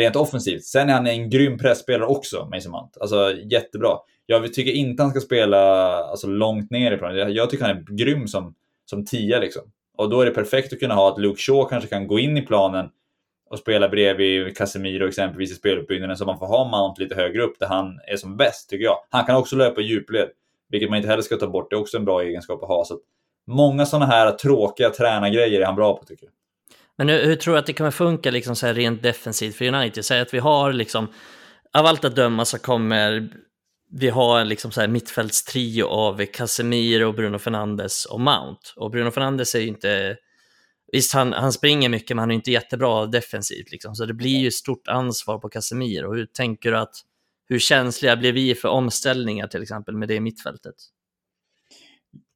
rent 0.00 0.16
offensivt. 0.16 0.64
Sen 0.64 0.88
är 0.88 0.92
han 0.92 1.06
en 1.06 1.30
grym 1.30 1.58
pressspelare 1.58 2.06
också, 2.06 2.48
Mason 2.54 2.72
Mount. 2.72 3.00
Alltså 3.00 3.32
jättebra. 3.50 3.90
Jag 4.26 4.52
tycker 4.54 4.72
inte 4.72 5.02
han 5.02 5.10
ska 5.10 5.20
spela 5.20 5.58
alltså, 5.94 6.26
långt 6.26 6.70
ner 6.70 6.92
i 6.92 6.96
planen. 6.96 7.34
Jag 7.34 7.50
tycker 7.50 7.64
han 7.64 7.76
är 7.76 7.96
grym 7.96 8.28
som, 8.28 8.54
som 8.84 9.04
tia 9.04 9.38
liksom. 9.38 9.62
Och 9.96 10.10
då 10.10 10.20
är 10.20 10.26
det 10.26 10.32
perfekt 10.32 10.72
att 10.72 10.80
kunna 10.80 10.94
ha 10.94 11.12
att 11.12 11.20
Luke 11.20 11.40
Shaw 11.40 11.68
kanske 11.68 11.88
kan 11.88 12.06
gå 12.06 12.18
in 12.18 12.36
i 12.36 12.42
planen 12.42 12.88
och 13.50 13.58
spela 13.58 13.88
bredvid 13.88 14.56
Casemiro 14.56 15.08
exempelvis 15.08 15.50
i 15.52 15.54
speluppbyggnaden 15.54 16.16
så 16.16 16.24
man 16.24 16.38
får 16.38 16.46
ha 16.46 16.64
Mount 16.64 17.02
lite 17.02 17.14
högre 17.14 17.42
upp 17.42 17.58
där 17.58 17.66
han 17.66 18.00
är 18.06 18.16
som 18.16 18.36
bäst, 18.36 18.70
tycker 18.70 18.84
jag. 18.84 18.98
Han 19.10 19.24
kan 19.24 19.36
också 19.36 19.56
löpa 19.56 19.80
djupled, 19.80 20.28
vilket 20.68 20.90
man 20.90 20.96
inte 20.96 21.08
heller 21.08 21.22
ska 21.22 21.36
ta 21.36 21.46
bort. 21.46 21.70
Det 21.70 21.76
är 21.76 21.80
också 21.80 21.96
en 21.96 22.04
bra 22.04 22.22
egenskap 22.22 22.62
att 22.62 22.68
ha. 22.68 22.84
Så 22.84 22.98
många 23.46 23.86
sådana 23.86 24.06
här 24.06 24.30
tråkiga 24.30 24.90
tränargrejer 24.90 25.60
är 25.60 25.66
han 25.66 25.76
bra 25.76 25.96
på 25.96 26.04
tycker 26.04 26.26
jag. 26.26 26.32
Men 27.00 27.08
hur, 27.08 27.24
hur 27.24 27.36
tror 27.36 27.54
du 27.54 27.58
att 27.58 27.66
det 27.66 27.72
kommer 27.72 27.90
funka 27.90 28.30
liksom 28.30 28.56
så 28.56 28.66
här 28.66 28.74
rent 28.74 29.02
defensivt 29.02 29.56
för 29.56 29.64
United? 29.74 30.04
Säg 30.04 30.20
att 30.20 30.34
vi 30.34 30.38
har 30.38 30.72
liksom, 30.72 31.08
av 31.72 31.86
allt 31.86 32.04
att 32.04 32.16
döma 32.16 32.44
så 32.44 32.58
kommer 32.58 33.30
vi 33.90 34.08
ha 34.08 34.40
en 34.40 34.48
liksom 34.48 34.72
så 34.72 34.80
här 34.80 34.88
mittfältstrio 34.88 35.84
av 35.84 36.26
Casemiro, 36.26 37.12
Bruno 37.12 37.38
Fernandes 37.38 38.04
och 38.04 38.20
Mount. 38.20 38.60
Och 38.76 38.90
Bruno 38.90 39.10
Fernandes 39.10 39.54
är 39.54 39.60
ju 39.60 39.66
inte, 39.66 40.16
visst 40.92 41.14
han, 41.14 41.32
han 41.32 41.52
springer 41.52 41.88
mycket 41.88 42.16
men 42.16 42.18
han 42.18 42.30
är 42.30 42.34
inte 42.34 42.50
jättebra 42.50 43.06
defensivt 43.06 43.70
liksom. 43.70 43.94
Så 43.94 44.04
det 44.04 44.14
blir 44.14 44.38
ju 44.38 44.50
stort 44.50 44.88
ansvar 44.88 45.38
på 45.38 45.48
Casemiro. 45.48 46.14
Hur 46.14 46.26
tänker 46.26 46.70
du 46.70 46.78
att, 46.78 46.94
hur 47.48 47.58
känsliga 47.58 48.16
blir 48.16 48.32
vi 48.32 48.54
för 48.54 48.68
omställningar 48.68 49.46
till 49.46 49.62
exempel 49.62 49.96
med 49.96 50.08
det 50.08 50.20
mittfältet? 50.20 50.74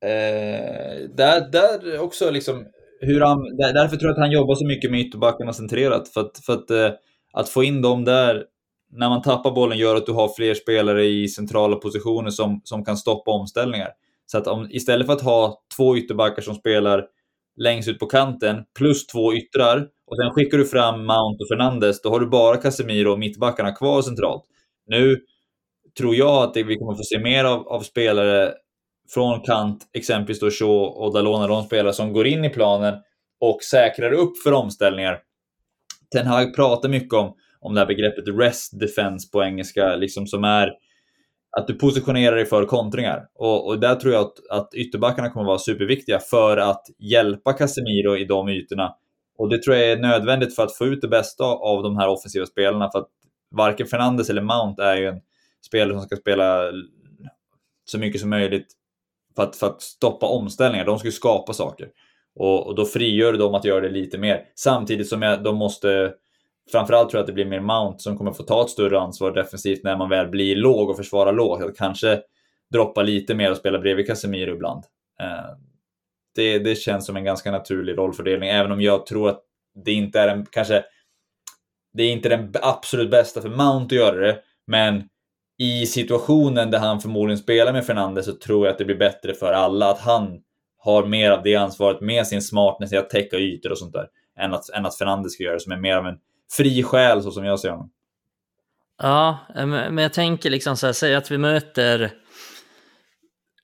Eh, 0.05 1.09
där, 1.09 1.51
där 1.51 1.99
också 1.99 2.31
liksom, 2.31 2.67
hur 3.01 3.21
han, 3.21 3.57
därför 3.57 3.97
tror 3.97 4.09
jag 4.09 4.13
att 4.13 4.25
han 4.25 4.33
jobbar 4.33 4.55
så 4.55 4.67
mycket 4.67 4.91
med 4.91 5.01
ytterbackarna 5.01 5.53
centrerat. 5.53 6.09
För 6.09 6.21
att, 6.21 6.39
för 6.47 6.53
att, 6.53 6.71
eh, 6.71 6.91
att 7.33 7.49
få 7.49 7.65
in 7.65 7.83
dem 7.83 8.05
där 8.05 8.45
när 8.93 9.09
man 9.09 9.23
tappar 9.23 9.51
bollen 9.51 9.79
gör 9.79 9.97
att 9.97 10.07
du 10.07 10.13
har 10.13 10.29
fler 10.37 10.55
spelare 10.55 11.05
i 11.05 11.29
centrala 11.29 11.77
positioner 11.77 12.31
som, 12.31 12.61
som 12.65 12.85
kan 12.85 12.97
stoppa 12.97 13.31
omställningar. 13.31 13.89
Så 14.27 14.39
att 14.39 14.47
om, 14.47 14.69
istället 14.71 15.07
för 15.07 15.13
att 15.13 15.23
ha 15.23 15.63
två 15.77 15.97
ytterbackar 15.97 16.43
som 16.43 16.55
spelar 16.55 17.05
längst 17.57 17.89
ut 17.89 17.99
på 17.99 18.07
kanten 18.07 18.65
plus 18.79 19.07
två 19.07 19.35
yttrar 19.35 19.89
och 20.07 20.17
sen 20.17 20.31
skickar 20.31 20.59
du 20.59 20.65
fram 20.65 20.99
Mount 20.99 21.43
och 21.45 21.49
Fernandes, 21.49 22.03
då 22.03 22.09
har 22.09 22.21
du 22.21 22.27
bara 22.27 22.57
Casemiro 22.57 23.13
och 23.13 23.19
mittbackarna 23.19 23.73
kvar 23.73 24.03
centralt. 24.03 24.45
Nu 24.87 25.21
tror 25.99 26.15
jag 26.15 26.43
att 26.43 26.55
det, 26.55 26.63
vi 26.63 26.77
kommer 26.77 26.95
få 26.95 27.03
se 27.03 27.19
mer 27.19 27.45
av, 27.45 27.69
av 27.69 27.81
spelare 27.81 28.53
från 29.09 29.41
kant, 29.41 29.91
exempelvis 29.93 30.41
då 30.41 30.51
Shaw 30.51 31.05
och 31.05 31.13
Dalona, 31.13 31.47
de 31.47 31.63
spelare 31.63 31.93
som 31.93 32.13
går 32.13 32.27
in 32.27 32.45
i 32.45 32.49
planen 32.49 32.95
och 33.41 33.63
säkrar 33.63 34.13
upp 34.13 34.39
för 34.39 34.53
omställningar. 34.53 35.19
Ten 36.13 36.27
Hag 36.27 36.55
pratar 36.55 36.89
mycket 36.89 37.15
om, 37.15 37.35
om 37.61 37.75
det 37.75 37.81
här 37.81 37.87
begreppet 37.87 38.25
rest 38.29 38.81
defense 38.81 39.31
på 39.33 39.45
engelska, 39.45 39.97
liksom 39.97 40.27
som 40.27 40.45
är 40.45 40.73
att 41.57 41.67
du 41.67 41.75
positionerar 41.75 42.37
dig 42.37 42.47
för 42.47 42.65
kontringar. 42.65 43.27
Och, 43.35 43.67
och 43.67 43.81
där 43.81 43.95
tror 43.95 44.15
jag 44.15 44.21
att, 44.21 44.47
att 44.51 44.75
ytterbackarna 44.75 45.31
kommer 45.31 45.47
vara 45.47 45.59
superviktiga 45.59 46.19
för 46.19 46.57
att 46.57 46.83
hjälpa 46.99 47.53
Casemiro 47.53 48.17
i 48.17 48.25
de 48.25 48.49
ytorna. 48.49 48.95
Och 49.39 49.49
det 49.49 49.63
tror 49.63 49.77
jag 49.77 49.91
är 49.91 49.97
nödvändigt 49.97 50.55
för 50.57 50.63
att 50.63 50.77
få 50.77 50.87
ut 50.87 51.01
det 51.01 51.09
bästa 51.09 51.45
av 51.45 51.83
de 51.83 51.97
här 51.97 52.09
offensiva 52.09 52.47
spelarna. 52.47 52.91
För 52.91 52.99
att 52.99 53.09
varken 53.51 53.87
Fernandes 53.87 54.31
eller 54.31 54.43
Mount 54.43 54.83
är 54.83 54.97
ju 54.97 55.07
en 55.07 55.21
spelare 55.67 55.99
som 55.99 56.03
ska 56.03 56.17
spela 56.17 56.63
så 57.85 57.99
mycket 57.99 58.21
som 58.21 58.31
möjligt 58.31 58.67
för 59.37 59.43
att, 59.43 59.57
för 59.57 59.67
att 59.67 59.83
stoppa 59.83 60.27
omställningar. 60.27 60.85
De 60.85 60.99
ska 60.99 61.09
ju 61.09 61.13
skapa 61.13 61.53
saker. 61.53 61.89
Och, 62.35 62.67
och 62.67 62.75
då 62.75 62.85
frigör 62.85 63.33
de 63.33 63.55
att 63.55 63.65
göra 63.65 63.81
det 63.81 63.89
lite 63.89 64.19
mer. 64.19 64.43
Samtidigt 64.55 65.09
som 65.09 65.23
jag, 65.23 65.43
de 65.43 65.57
måste 65.57 66.15
Framförallt 66.73 67.11
tror 67.11 67.19
jag 67.19 67.23
att 67.23 67.27
det 67.27 67.33
blir 67.33 67.45
mer 67.45 67.61
Mount 67.61 67.99
som 67.99 68.19
kommer 68.19 68.33
få 68.33 68.43
ta 68.43 68.65
ett 68.65 68.71
större 68.71 69.01
ansvar 69.01 69.31
defensivt 69.31 69.85
när 69.85 69.97
man 69.97 70.09
väl 70.09 70.29
blir 70.29 70.57
låg 70.57 70.91
och 70.91 70.97
försvarar 70.97 71.33
lågt. 71.33 71.77
Kanske 71.77 72.21
droppa 72.73 73.03
lite 73.03 73.35
mer 73.35 73.51
och 73.51 73.57
spela 73.57 73.79
bredvid 73.79 74.07
Casemiro 74.07 74.55
ibland. 74.55 74.85
Eh, 75.21 75.57
det, 76.35 76.59
det 76.59 76.75
känns 76.75 77.07
som 77.07 77.17
en 77.17 77.25
ganska 77.25 77.51
naturlig 77.51 77.99
rollfördelning, 77.99 78.49
även 78.49 78.73
om 78.73 78.81
jag 78.81 79.07
tror 79.07 79.29
att 79.29 79.43
det 79.85 79.93
inte 79.93 80.21
är 80.21 80.29
en, 80.29 80.47
kanske, 80.47 80.85
det 81.93 82.03
är 82.03 82.13
inte 82.13 82.29
den 82.29 82.53
absolut 82.63 83.11
bästa 83.11 83.41
för 83.41 83.49
Mount 83.49 83.95
att 83.95 84.01
göra 84.01 84.21
det, 84.21 84.39
men 84.67 85.09
i 85.59 85.87
situationen 85.87 86.71
där 86.71 86.79
han 86.79 87.01
förmodligen 87.01 87.39
spelar 87.39 87.73
med 87.73 87.87
Fernandes 87.87 88.27
så 88.27 88.33
tror 88.33 88.67
jag 88.67 88.73
att 88.73 88.79
det 88.79 88.85
blir 88.85 88.97
bättre 88.97 89.35
för 89.35 89.53
alla 89.53 89.91
att 89.91 90.01
han 90.01 90.41
har 90.79 91.07
mer 91.07 91.31
av 91.31 91.43
det 91.43 91.57
ansvaret 91.57 92.01
med 92.01 92.27
sin 92.27 92.43
smartness 92.43 92.93
i 92.93 92.97
att 92.97 93.11
täcka 93.11 93.37
ytor 93.37 93.71
och 93.71 93.79
sånt 93.79 93.93
där. 93.93 94.07
Än 94.39 94.55
att, 94.55 94.71
än 94.71 94.87
att 94.87 94.99
Fernandes 94.99 95.33
ska 95.33 95.43
göra 95.43 95.55
det, 95.55 95.61
som 95.61 95.73
är 95.73 95.77
mer 95.77 95.97
av 95.97 96.07
en 96.07 96.19
fri 96.57 96.83
själ 96.83 97.23
så 97.23 97.31
som 97.31 97.45
jag 97.45 97.61
ser 97.61 97.71
honom. 97.71 97.91
Ja, 99.03 99.39
eh, 99.57 99.67
men 99.67 99.99
jag 99.99 100.13
tänker 100.13 100.51
liksom 100.51 100.77
så 100.77 100.87
här, 100.87 100.93
säg 100.93 101.15
att 101.15 101.31
vi 101.31 101.39
möter 101.39 102.13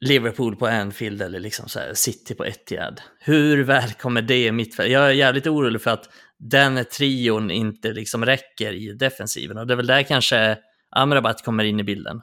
Liverpool 0.00 0.56
på 0.56 0.66
Anfield 0.66 1.22
eller 1.22 1.40
liksom 1.40 1.68
så 1.68 1.78
här 1.78 1.94
City 1.94 2.34
på 2.34 2.44
Etihad. 2.44 3.00
Hur 3.20 3.64
väl 3.64 3.92
kommer 3.92 4.22
det 4.22 4.52
mittfält? 4.52 4.90
Jag 4.90 5.06
är 5.06 5.10
jävligt 5.10 5.46
orolig 5.46 5.82
för 5.82 5.90
att 5.90 6.08
den 6.38 6.84
trion 6.84 7.50
inte 7.50 7.92
liksom 7.92 8.24
räcker 8.24 8.72
i 8.72 8.92
defensiven 8.92 9.58
och 9.58 9.66
det 9.66 9.74
är 9.74 9.76
väl 9.76 9.86
där 9.86 10.02
kanske 10.02 10.58
Amrabat 10.90 11.44
kommer 11.44 11.64
in 11.64 11.80
i 11.80 11.84
bilden. 11.84 12.22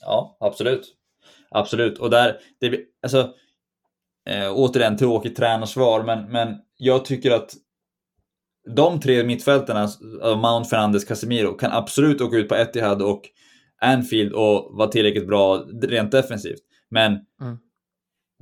Ja, 0.00 0.36
absolut. 0.40 0.94
Absolut. 1.50 1.98
Och 1.98 2.10
där, 2.10 2.36
det, 2.60 2.80
alltså, 3.02 3.30
eh, 4.28 4.52
återigen 4.52 4.96
tråkigt 4.96 5.36
tränarsvar, 5.36 6.02
men, 6.02 6.32
men 6.32 6.56
jag 6.76 7.04
tycker 7.04 7.30
att 7.30 7.54
de 8.74 9.00
tre 9.00 9.24
mittfältarna, 9.24 9.80
alltså 9.80 10.36
Mount, 10.36 10.68
Fernandes, 10.68 11.04
Casemiro, 11.04 11.54
kan 11.54 11.72
absolut 11.72 12.20
åka 12.20 12.36
ut 12.36 12.48
på 12.48 12.54
Etihad 12.54 13.02
och 13.02 13.22
Anfield 13.80 14.32
och 14.32 14.76
vara 14.76 14.88
tillräckligt 14.88 15.26
bra 15.26 15.56
rent 15.82 16.10
defensivt. 16.10 16.60
Men 16.88 17.12
mm. 17.12 17.58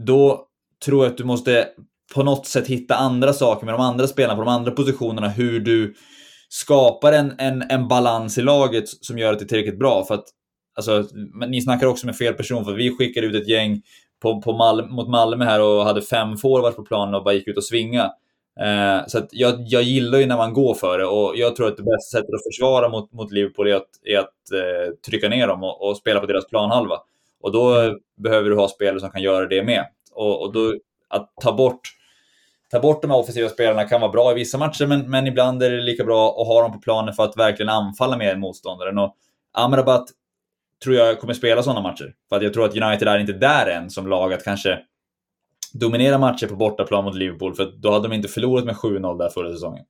då 0.06 0.46
tror 0.84 1.04
jag 1.04 1.10
att 1.10 1.18
du 1.18 1.24
måste 1.24 1.68
på 2.14 2.22
något 2.22 2.46
sätt 2.46 2.66
hitta 2.66 2.94
andra 2.94 3.32
saker 3.32 3.66
med 3.66 3.74
de 3.74 3.80
andra 3.80 4.06
spelarna 4.06 4.36
på 4.36 4.44
de 4.44 4.50
andra 4.50 4.72
positionerna, 4.72 5.28
hur 5.28 5.60
du 5.60 5.94
skapar 6.54 7.12
en, 7.12 7.34
en, 7.38 7.62
en 7.70 7.88
balans 7.88 8.38
i 8.38 8.42
laget 8.42 8.88
som 8.88 9.18
gör 9.18 9.32
att 9.32 9.38
det 9.38 9.44
är 9.44 9.48
tillräckligt 9.48 9.78
bra. 9.78 10.04
För 10.04 10.14
att, 10.14 10.24
alltså, 10.76 11.04
ni 11.48 11.62
snackar 11.62 11.86
också 11.86 12.06
med 12.06 12.16
fel 12.16 12.34
person, 12.34 12.64
för 12.64 12.72
vi 12.72 12.96
skickade 12.96 13.26
ut 13.26 13.34
ett 13.34 13.48
gäng 13.48 13.82
på, 14.22 14.40
på 14.40 14.52
Mal 14.52 14.90
mot 14.90 15.08
Malmö 15.08 15.44
här 15.44 15.62
och 15.62 15.84
hade 15.84 16.02
fem 16.02 16.36
forwards 16.36 16.76
på 16.76 16.84
planen 16.84 17.14
och 17.14 17.24
bara 17.24 17.34
gick 17.34 17.48
ut 17.48 17.56
och 17.56 17.64
svinga. 17.64 18.02
Eh, 18.60 19.06
så 19.06 19.20
jag, 19.30 19.54
jag 19.58 19.82
gillar 19.82 20.18
ju 20.18 20.26
när 20.26 20.36
man 20.36 20.52
går 20.52 20.74
för 20.74 20.98
det 20.98 21.06
och 21.06 21.32
jag 21.36 21.56
tror 21.56 21.68
att 21.68 21.76
det 21.76 21.82
bästa 21.82 22.18
sättet 22.18 22.34
att 22.34 22.52
försvara 22.52 22.88
mot, 22.88 23.12
mot 23.12 23.32
Liverpool 23.32 23.68
är 23.68 23.74
att, 23.74 23.88
är 24.04 24.18
att 24.18 24.52
eh, 24.52 24.94
trycka 25.06 25.28
ner 25.28 25.48
dem 25.48 25.62
och, 25.62 25.88
och, 25.88 25.96
spela 25.96 26.20
på 26.20 26.26
deras 26.26 26.48
planhalva. 26.48 26.96
Och 27.40 27.52
då 27.52 27.74
mm. 27.74 27.98
behöver 28.16 28.50
du 28.50 28.56
ha 28.56 28.68
spelare 28.68 29.00
som 29.00 29.10
kan 29.10 29.22
göra 29.22 29.46
det 29.46 29.62
med. 29.62 29.86
Och, 30.12 30.42
och 30.42 30.52
då, 30.52 30.74
att 31.08 31.32
ta 31.42 31.52
bort 31.52 31.80
ta 32.70 32.80
bort 32.80 33.02
de 33.02 33.10
här 33.10 33.18
offensiva 33.18 33.48
spelarna 33.48 33.84
kan 33.84 34.00
vara 34.00 34.12
bra 34.12 34.30
i 34.30 34.34
vissa 34.34 34.58
matcher, 34.58 34.86
men, 34.86 35.10
men 35.10 35.26
ibland 35.26 35.62
är 35.62 35.70
det 35.70 35.82
lika 35.82 36.04
bra 36.04 36.40
att 36.40 36.46
ha 36.46 36.62
dem 36.62 36.72
på 36.72 36.78
planen 36.78 37.14
för 37.14 37.24
att 37.24 37.36
verkligen 37.36 37.68
anfalla 37.68 38.16
mer 38.16 38.32
än 38.32 38.40
motståndaren. 38.40 38.98
Och 38.98 39.16
Amrabat 39.52 40.08
tror 40.84 40.96
jag 40.96 41.20
kommer 41.20 41.34
spela 41.34 41.62
sådana 41.62 41.80
matcher. 41.80 42.14
För 42.28 42.36
att 42.36 42.42
jag 42.42 42.54
tror 42.54 42.64
att 42.64 42.76
United 42.76 43.08
är 43.08 43.18
inte 43.18 43.32
där 43.32 43.66
än 43.66 43.90
som 43.90 44.06
lag 44.06 44.32
att 44.32 44.44
kanske 44.44 44.78
dominera 45.72 46.18
matcher 46.18 46.46
på 46.46 46.56
bortaplan 46.56 47.04
mot 47.04 47.14
Liverpool, 47.14 47.54
för 47.54 47.72
då 47.76 47.92
hade 47.92 48.08
de 48.08 48.14
inte 48.14 48.28
förlorat 48.28 48.64
med 48.64 48.74
7-0 48.74 49.18
där 49.18 49.28
förra 49.28 49.52
säsongen. 49.52 49.84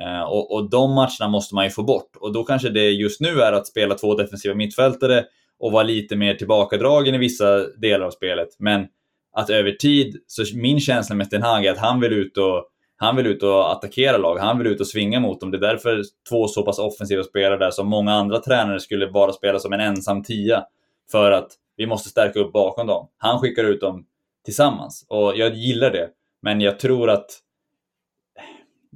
Eh, 0.00 0.22
och, 0.22 0.54
och 0.54 0.70
de 0.70 0.94
matcherna 0.94 1.28
måste 1.28 1.54
man 1.54 1.64
ju 1.64 1.70
få 1.70 1.82
bort. 1.82 2.16
Och 2.20 2.32
då 2.32 2.44
kanske 2.44 2.68
det 2.68 2.90
just 2.90 3.20
nu 3.20 3.40
är 3.40 3.52
att 3.52 3.66
spela 3.66 3.94
två 3.94 4.14
defensiva 4.14 4.54
mittfältare 4.54 5.24
och 5.58 5.72
vara 5.72 5.82
lite 5.82 6.16
mer 6.16 6.34
tillbakadragen 6.34 7.14
i 7.14 7.18
vissa 7.18 7.66
delar 7.66 8.06
av 8.06 8.10
spelet. 8.10 8.48
Men 8.58 8.86
att 9.32 9.50
över 9.50 9.72
tid, 9.72 10.16
så 10.26 10.44
min 10.54 10.80
känsla 10.80 11.16
med 11.16 11.26
Sten 11.26 11.42
Hag 11.42 11.64
är 11.66 11.72
att 11.72 11.78
han 11.78 12.00
vill 12.00 12.12
ut 12.12 12.36
och 12.36 12.66
han 12.96 13.16
vill 13.16 13.26
ut 13.26 13.42
och 13.42 13.72
attackera 13.72 14.16
lag, 14.16 14.38
han 14.38 14.58
vill 14.58 14.66
ut 14.66 14.80
och 14.80 14.86
svinga 14.86 15.20
mot 15.20 15.40
dem. 15.40 15.50
Det 15.50 15.56
är 15.56 15.60
därför 15.60 16.02
två 16.28 16.48
så 16.48 16.62
pass 16.62 16.78
offensiva 16.78 17.22
spelare 17.22 17.58
där 17.58 17.70
som 17.70 17.88
många 17.88 18.12
andra 18.12 18.38
tränare 18.38 18.80
skulle 18.80 19.10
bara 19.10 19.32
spela 19.32 19.58
som 19.58 19.72
en 19.72 19.80
ensam 19.80 20.22
tia. 20.22 20.64
För 21.12 21.32
att 21.32 21.48
vi 21.76 21.86
måste 21.86 22.08
stärka 22.08 22.38
upp 22.40 22.52
bakom 22.52 22.86
dem. 22.86 23.08
Han 23.18 23.38
skickar 23.38 23.64
ut 23.64 23.80
dem 23.80 24.06
tillsammans 24.44 25.06
och 25.08 25.36
jag 25.36 25.54
gillar 25.54 25.90
det. 25.90 26.08
Men 26.42 26.60
jag 26.60 26.78
tror 26.78 27.10
att 27.10 27.26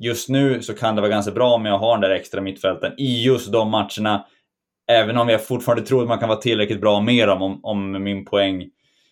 just 0.01 0.28
nu 0.28 0.62
så 0.62 0.74
kan 0.74 0.94
det 0.94 1.01
vara 1.01 1.11
ganska 1.11 1.32
bra 1.32 1.55
om 1.55 1.65
jag 1.65 1.78
har 1.78 1.93
den 1.93 2.11
där 2.11 2.16
extra 2.16 2.40
mittfälten 2.40 2.93
i 2.98 3.24
just 3.24 3.52
de 3.52 3.70
matcherna. 3.70 4.27
Även 4.86 5.19
om 5.19 5.28
jag 5.28 5.47
fortfarande 5.47 5.86
tror 5.86 6.02
att 6.02 6.09
man 6.09 6.19
kan 6.19 6.28
vara 6.28 6.40
tillräckligt 6.40 6.81
bra 6.81 7.01
med 7.01 7.28
dem 7.28 7.43
om, 7.43 7.61
om 7.62 8.05
min 8.05 8.24
poäng 8.24 8.70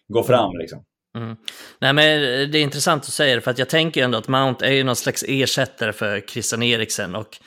går 0.09 0.23
fram. 0.23 0.57
Liksom. 0.59 0.85
Mm. 1.17 1.37
Nej, 1.79 1.93
men 1.93 2.23
eh, 2.23 2.49
det 2.49 2.59
är 2.59 2.63
intressant 2.63 3.03
att 3.03 3.09
säga 3.09 3.35
det, 3.35 3.41
för 3.41 3.51
att 3.51 3.59
jag 3.59 3.69
tänker 3.69 4.05
ändå 4.05 4.19
att 4.19 4.29
Mount 4.29 4.67
är 4.67 4.73
ju 4.73 4.85
någon 4.85 4.97
slags 4.97 5.25
ersättare 5.29 5.93
för 5.93 6.21
Christian 6.21 6.63
Eriksen. 6.63 7.15
Och 7.15 7.39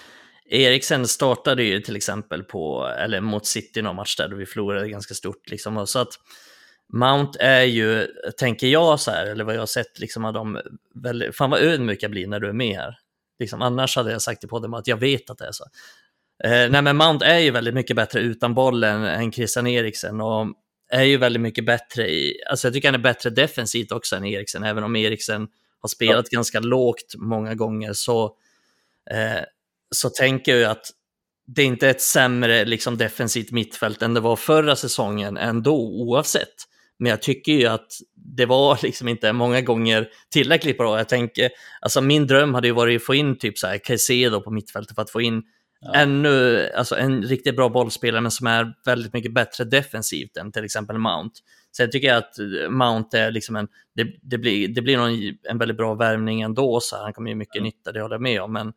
Eriksen 0.50 1.08
startade 1.08 1.64
ju 1.64 1.80
till 1.80 1.96
exempel 1.96 2.44
på, 2.44 2.88
eller 3.00 3.22
mot 3.22 3.46
City 3.46 3.82
någon 3.82 3.96
match 3.96 4.16
där, 4.16 4.28
då 4.28 4.36
vi 4.36 4.46
förlorade 4.46 4.90
ganska 4.90 5.14
stort. 5.14 5.50
Liksom. 5.50 5.88
Så 5.88 6.00
att 6.00 6.14
Mount 6.94 7.40
är 7.40 7.64
ju, 7.64 8.08
tänker 8.38 8.68
jag 8.68 9.00
så 9.00 9.12
här, 9.12 9.26
eller 9.26 9.44
vad 9.44 9.56
jag 9.56 9.62
har 9.62 9.66
sett, 9.66 10.00
liksom, 10.00 10.26
av 10.26 10.62
väldigt, 10.96 11.36
fan 11.36 11.50
vad 11.50 11.60
ödmjuk 11.60 12.04
jag 12.04 12.12
blir 12.12 12.28
när 12.28 12.40
du 12.40 12.50
är 12.50 12.54
med 12.54 12.76
här. 12.78 12.98
Liksom, 13.40 13.62
annars 13.62 13.96
hade 13.96 14.12
jag 14.12 14.22
sagt 14.22 14.42
det 14.42 14.48
på 14.48 14.60
dem 14.60 14.74
att 14.74 14.88
jag 14.88 14.98
vet 14.98 15.30
att 15.30 15.38
det 15.38 15.48
är 15.48 15.52
så. 15.52 15.64
Eh, 16.44 16.70
nej, 16.70 16.82
men 16.82 16.98
Mount 16.98 17.26
är 17.26 17.40
ju 17.40 17.52
väldigt 17.52 17.74
mycket 17.74 17.96
bättre 17.96 18.20
utan 18.20 18.54
bollen 18.54 19.04
än 19.04 19.32
Christian 19.32 19.68
Eriksen 19.68 20.22
och 20.22 20.48
är 20.90 21.04
ju 21.04 21.18
väldigt 21.18 21.42
mycket 21.42 21.66
bättre 21.66 22.10
i, 22.10 22.34
alltså 22.50 22.68
jag 22.68 22.74
tycker 22.74 22.88
han 22.88 22.96
är 22.96 23.04
bättre 23.04 23.30
defensivt 23.30 23.92
också 23.92 24.16
än 24.16 24.26
Eriksen, 24.26 24.64
även 24.64 24.84
om 24.84 24.96
Eriksen 24.96 25.48
har 25.82 25.88
spelat 25.90 26.28
ja. 26.32 26.38
ganska 26.38 26.60
lågt 26.60 27.16
många 27.18 27.56
gånger 27.56 27.94
så, 27.94 28.26
eh, 29.12 29.44
så 29.96 30.10
tänker 30.10 30.52
jag 30.52 30.60
ju 30.60 30.66
att 30.66 30.92
det 31.48 31.62
är 31.62 31.66
inte 31.66 31.90
ett 31.90 32.02
sämre 32.02 32.66
liksom, 32.66 32.98
defensivt 32.98 33.52
mittfält 33.52 34.02
än 34.02 34.14
det 34.14 34.20
var 34.20 34.36
förra 34.36 34.76
säsongen 34.76 35.38
ändå 35.38 35.76
oavsett. 35.76 36.56
Men 37.00 37.10
jag 37.10 37.22
tycker 37.22 37.52
ju 37.52 37.66
att 37.66 37.88
det 38.16 38.46
var 38.46 38.80
liksom 38.84 39.08
inte 39.08 39.34
många 39.34 39.62
gånger 39.62 40.10
tillräckligt 40.34 40.78
bra. 40.78 40.98
Jag 40.98 41.10
tänker, 41.10 41.50
alltså 41.82 42.02
min 42.02 42.28
dröm 42.28 42.54
hade 42.54 42.68
ju 42.68 42.74
varit 42.74 43.02
att 43.02 43.06
få 43.06 43.16
in 43.16 43.38
typ 43.38 43.58
så 43.58 43.68
här 43.68 43.78
Caicedo 43.78 44.42
på 44.42 44.52
mittfältet 44.52 44.96
för 44.96 45.02
att 45.02 45.10
få 45.10 45.22
in 45.22 45.44
ja. 45.86 45.94
ännu, 45.94 46.68
alltså 46.76 46.96
en 46.96 47.24
riktigt 47.24 47.56
bra 47.56 47.70
bollspelare 47.70 48.22
men 48.22 48.32
som 48.32 48.48
är 48.48 48.74
väldigt 48.86 49.14
mycket 49.14 49.34
bättre 49.34 49.64
defensivt 49.64 50.38
än 50.38 50.52
till 50.52 50.66
exempel 50.66 50.98
Mount. 50.98 51.36
Så 51.72 51.84
jag 51.84 51.92
tycker 51.92 52.14
att 52.14 52.36
Mount 52.70 53.20
är 53.20 53.32
liksom 53.32 53.56
en, 53.56 53.68
det, 53.96 54.08
det 54.22 54.38
blir, 54.38 54.68
det 54.68 54.82
blir 54.82 54.98
någon, 54.98 55.38
en 55.50 55.58
väldigt 55.58 55.78
bra 55.78 55.94
värvning 55.94 56.42
ändå, 56.42 56.80
så 56.80 56.98
han 56.98 57.14
kommer 57.14 57.30
ju 57.30 57.36
mycket 57.36 57.56
ja. 57.56 57.64
nytta, 57.64 57.92
det 57.92 58.02
håller 58.02 58.16
jag 58.16 58.22
med 58.22 58.42
om. 58.42 58.54
Men 58.54 58.74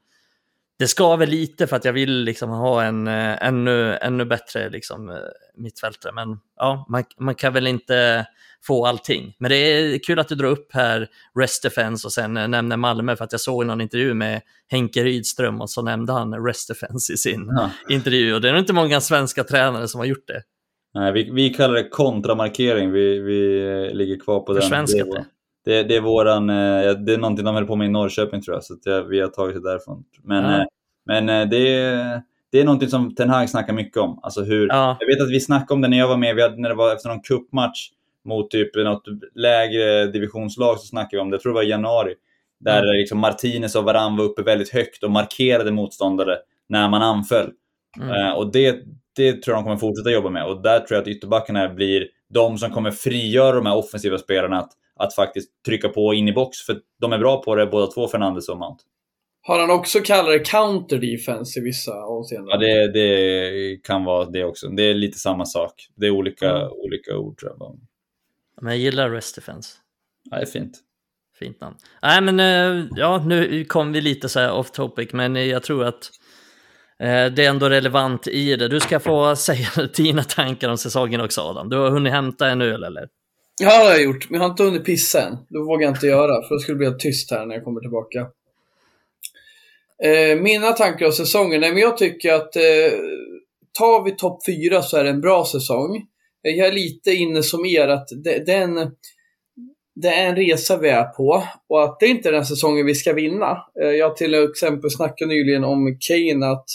det 0.79 0.89
ska 0.89 1.17
väl 1.17 1.29
lite 1.29 1.67
för 1.67 1.77
att 1.77 1.85
jag 1.85 1.93
vill 1.93 2.25
liksom 2.25 2.51
ha 2.51 2.85
en 2.85 3.09
äh, 3.09 3.47
ännu, 3.47 3.97
ännu 3.97 4.25
bättre 4.25 4.71
liksom, 4.71 5.11
äh, 5.11 5.17
mittfältare. 5.55 6.13
Men 6.13 6.41
ja, 6.57 6.87
man, 6.89 7.05
man 7.19 7.35
kan 7.35 7.53
väl 7.53 7.67
inte 7.67 8.27
få 8.67 8.87
allting. 8.87 9.35
Men 9.39 9.49
det 9.51 9.57
är 9.57 9.99
kul 9.99 10.19
att 10.19 10.29
du 10.29 10.35
drar 10.35 10.49
upp 10.49 10.73
här 10.73 11.09
Rest 11.39 11.63
Defense 11.63 12.07
och 12.07 12.13
sen 12.13 12.37
äh, 12.37 12.49
nämner 12.49 12.77
Malmö 12.77 13.17
för 13.17 13.25
att 13.25 13.33
jag 13.33 13.41
såg 13.41 13.67
någon 13.67 13.81
intervju 13.81 14.15
med 14.15 14.41
Henke 14.71 15.05
Rydström 15.05 15.61
och 15.61 15.71
så 15.71 15.83
nämnde 15.83 16.13
han 16.13 16.47
Rest 16.47 16.69
Defense 16.69 17.13
i 17.13 17.17
sin 17.17 17.47
ja. 17.57 17.71
intervju. 17.89 18.35
Och 18.35 18.41
det 18.41 18.49
är 18.49 18.53
nog 18.53 18.63
inte 18.63 18.73
många 18.73 19.01
svenska 19.01 19.45
tränare 19.45 19.89
som 19.89 19.99
har 19.99 20.07
gjort 20.07 20.27
det. 20.27 20.43
Nej, 20.95 21.13
vi, 21.13 21.31
vi 21.33 21.51
kallar 21.51 21.75
det 21.75 21.89
kontramarkering. 21.89 22.93
Vi, 22.93 23.19
vi 23.19 23.91
ligger 23.95 24.21
kvar 24.21 24.41
på 24.41 24.53
den. 24.53 24.87
Det, 24.87 25.25
det, 25.65 25.83
det, 25.83 25.97
är 25.97 26.01
våran, 26.01 26.47
det 26.47 27.13
är 27.13 27.19
någonting 27.19 27.45
de 27.45 27.55
höll 27.55 27.67
på 27.67 27.77
med 27.77 27.87
i 27.87 27.91
Norrköping 27.91 28.43
tror 28.43 28.57
jag, 28.57 28.65
så 28.65 28.75
det, 28.75 29.03
vi 29.03 29.21
har 29.21 29.29
tagit 29.29 29.55
det 29.55 29.71
därifrån. 29.71 30.05
Men 30.23 30.45
ja. 30.45 30.67
Men 31.09 31.29
eh, 31.29 31.49
det 31.49 31.75
är, 31.75 32.23
det 32.53 32.61
är 32.61 32.65
någonting 32.65 32.89
som 32.89 33.15
Ten 33.15 33.31
Hag 33.31 33.51
snackar 33.51 33.73
mycket 33.73 33.97
om. 33.97 34.21
Alltså 34.23 34.43
hur, 34.43 34.69
ja. 34.69 34.97
Jag 35.01 35.07
vet 35.07 35.23
att 35.23 35.31
vi 35.31 35.41
snackade 35.41 35.75
om 35.75 35.81
det 35.81 35.89
när 35.89 35.99
jag 35.99 36.09
var 36.09 36.17
med, 36.17 36.37
vi 36.37 36.43
hade, 36.43 36.61
när 36.61 36.69
det 36.69 36.75
var 36.75 36.95
efter 36.95 37.09
någon 37.09 37.21
cupmatch 37.21 37.89
mot 38.29 38.51
typ 38.51 38.77
något 38.77 39.03
lägre 39.35 40.07
divisionslag 40.07 40.79
så 40.79 40.87
snackade 40.87 41.17
vi 41.17 41.21
om 41.21 41.31
det, 41.31 41.35
jag 41.35 41.43
tror 41.43 41.53
det 41.53 41.57
var 41.57 41.63
i 41.63 41.69
januari. 41.69 42.15
Där 42.61 42.83
mm. 42.83 42.97
liksom 42.97 43.19
Martinez 43.19 43.75
och 43.75 43.85
Varann 43.85 44.17
var 44.17 44.25
uppe 44.25 44.43
väldigt 44.43 44.71
högt 44.71 45.03
och 45.03 45.11
markerade 45.11 45.71
motståndare 45.71 46.37
när 46.69 46.89
man 46.89 47.03
anföll. 47.03 47.51
Mm. 48.01 48.11
Uh, 48.11 48.33
och 48.33 48.53
det, 48.53 48.77
det 49.17 49.43
tror 49.43 49.55
jag 49.55 49.59
de 49.59 49.65
kommer 49.65 49.77
fortsätta 49.77 50.11
jobba 50.11 50.31
med. 50.31 50.47
Och 50.47 50.63
där 50.63 50.81
tror 50.81 50.97
jag 50.97 51.03
att 51.03 51.09
ytterbackarna 51.09 51.69
blir 51.69 52.09
de 52.35 52.59
som 52.59 52.71
kommer 52.71 52.91
frigöra 52.91 53.57
de 53.57 53.67
här 53.67 53.77
offensiva 53.77 54.19
spelarna 54.19 54.59
att, 54.59 54.71
att 54.97 55.15
faktiskt 55.15 55.65
trycka 55.67 55.89
på 55.89 56.15
in 56.15 56.29
i 56.29 56.33
box. 56.33 56.59
För 56.59 56.77
de 57.01 57.13
är 57.13 57.19
bra 57.19 57.43
på 57.43 57.55
det 57.55 57.67
båda 57.67 57.87
två, 57.87 58.09
Fernandes 58.09 58.49
och 58.49 58.59
Mount. 58.59 58.85
Har 59.43 59.61
han 59.61 59.71
också 59.71 60.01
kallat 60.01 60.27
det 60.27 60.39
counter 60.39 60.99
defense 60.99 61.61
i 61.61 61.63
vissa 61.63 61.93
avseenden? 61.93 62.49
Ja, 62.51 62.57
det, 62.57 62.93
det, 62.93 63.83
kan 63.83 64.05
vara 64.05 64.25
det 64.25 64.45
också. 64.45 64.69
Det 64.69 64.83
är 64.83 64.95
lite 64.95 65.19
samma 65.19 65.45
sak. 65.45 65.73
Det 65.97 66.07
är 66.07 66.11
olika, 66.11 66.51
mm. 66.51 66.69
olika 66.73 67.17
ord 67.17 67.39
tror 67.39 67.53
jag. 67.59 67.79
Men 68.61 68.73
jag 68.73 68.81
gillar 68.81 69.11
rest 69.11 69.35
defense. 69.35 69.77
Ja, 70.31 70.37
det 70.37 70.43
är 70.43 70.47
fint. 70.47 70.79
Fint 71.39 71.61
namn. 71.61 71.77
Nej, 72.03 72.21
men 72.21 72.41
eh, 72.41 72.87
ja, 72.97 73.23
nu 73.27 73.65
kom 73.65 73.93
vi 73.93 74.01
lite 74.01 74.29
så 74.29 74.41
här 74.41 74.53
off 74.53 74.71
topic, 74.71 75.13
men 75.13 75.49
jag 75.49 75.63
tror 75.63 75.85
att 75.85 76.11
eh, 77.01 77.27
det 77.27 77.45
är 77.45 77.51
ändå 77.51 77.69
relevant 77.69 78.27
i 78.27 78.57
det. 78.57 78.69
Du 78.69 78.81
ska 78.81 79.01
få 79.01 79.37
säga 79.37 79.69
dina 79.97 80.23
tankar 80.23 80.69
om 80.69 80.79
säsongen 80.79 81.21
också 81.21 81.41
Adam. 81.41 81.69
Du 81.69 81.77
har 81.77 81.91
hunnit 81.91 82.13
hämta 82.13 82.49
en 82.49 82.63
öl 82.63 82.85
eller? 82.85 83.09
Ja, 83.61 83.79
det 83.79 83.85
har 83.85 83.91
jag 83.91 84.03
gjort, 84.03 84.31
men 84.31 84.41
jag 84.41 84.45
har 84.45 84.51
inte 84.51 84.63
hunnit 84.63 84.85
pissa 84.85 85.23
än. 85.23 85.37
Det 85.49 85.59
vågar 85.59 85.83
jag 85.87 85.95
inte 85.95 86.07
göra, 86.07 86.49
för 86.49 86.55
då 86.55 86.59
skulle 86.59 86.75
det 86.75 86.79
bli 86.79 86.87
helt 86.87 87.01
tyst 87.01 87.31
här 87.31 87.47
när 87.47 87.55
jag 87.55 87.65
kommer 87.65 87.81
tillbaka. 87.81 88.27
Eh, 90.05 90.41
mina 90.41 90.73
tankar 90.73 91.07
om 91.07 91.13
säsongen? 91.13 91.61
Nej, 91.61 91.73
men 91.73 91.83
jag 91.83 91.97
tycker 91.97 92.33
att 92.33 92.57
eh, 92.57 92.93
tar 93.79 94.05
vi 94.05 94.11
topp 94.17 94.47
fyra 94.47 94.83
så 94.83 94.97
är 94.97 95.05
det 95.05 95.11
en 95.11 95.21
bra 95.21 95.45
säsong. 95.45 96.07
Jag 96.43 96.69
är 96.69 96.73
lite 96.73 97.11
inne 97.11 97.43
som 97.43 97.67
er 97.67 97.89
att 97.89 98.09
det, 98.25 98.47
det, 98.47 98.53
är 98.53 98.63
en, 98.63 98.91
det 99.95 100.09
är 100.09 100.29
en 100.29 100.37
resa 100.37 100.77
vi 100.77 100.89
är 100.89 101.05
på 101.05 101.45
och 101.69 101.85
att 101.85 102.01
det 102.01 102.07
inte 102.07 102.29
är 102.29 102.33
den 102.33 102.47
säsongen 102.47 102.87
vi 102.87 102.95
ska 102.95 103.13
vinna. 103.13 103.59
Eh, 103.83 103.91
jag 103.91 104.17
till 104.17 104.35
exempel 104.35 104.91
snackade 104.91 105.29
nyligen 105.29 105.65
om 105.65 105.99
Kane 106.01 106.47
att 106.47 106.67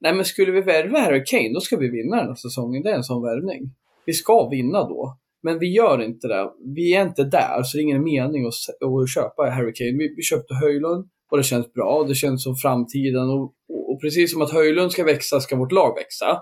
Nej 0.00 0.14
men 0.14 0.24
skulle 0.24 0.52
vi 0.52 0.60
värva 0.60 0.98
Harry 0.98 1.24
Kane, 1.26 1.52
då 1.54 1.60
ska 1.60 1.76
vi 1.76 1.90
vinna 1.90 2.16
den 2.16 2.26
här 2.26 2.34
säsongen. 2.34 2.82
Det 2.82 2.90
är 2.90 2.94
en 2.94 3.04
sån 3.04 3.22
värvning. 3.22 3.70
Vi 4.06 4.12
ska 4.12 4.48
vinna 4.48 4.78
då. 4.78 5.18
Men 5.42 5.58
vi 5.58 5.72
gör 5.72 6.02
inte 6.02 6.28
det. 6.28 6.50
Vi 6.74 6.94
är 6.94 7.02
inte 7.02 7.24
där, 7.24 7.62
så 7.62 7.76
det 7.76 7.80
är 7.80 7.82
ingen 7.82 8.04
mening 8.04 8.46
att, 8.46 8.54
att 8.84 9.14
köpa 9.14 9.50
Harry 9.50 9.72
Kane. 9.74 9.98
Vi, 9.98 10.14
vi 10.16 10.22
köpte 10.22 10.54
Höjlund, 10.54 11.08
och 11.30 11.36
det 11.36 11.42
känns 11.42 11.72
bra. 11.72 12.04
Det 12.08 12.14
känns 12.14 12.42
som 12.42 12.56
framtiden. 12.56 13.30
Och, 13.30 13.42
och, 13.90 14.00
precis 14.00 14.32
som 14.32 14.42
att 14.42 14.52
Höjlund 14.52 14.92
ska 14.92 15.04
växa 15.04 15.40
ska 15.40 15.56
vårt 15.56 15.72
lag 15.72 15.94
växa. 15.96 16.40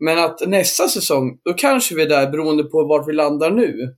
Men 0.00 0.18
att 0.18 0.48
nästa 0.48 0.88
säsong, 0.88 1.38
då 1.44 1.52
kanske 1.52 1.94
vi 1.94 2.02
är 2.02 2.08
där 2.08 2.30
beroende 2.30 2.64
på 2.64 2.84
vart 2.84 3.08
vi 3.08 3.12
landar 3.12 3.50
nu. 3.50 3.96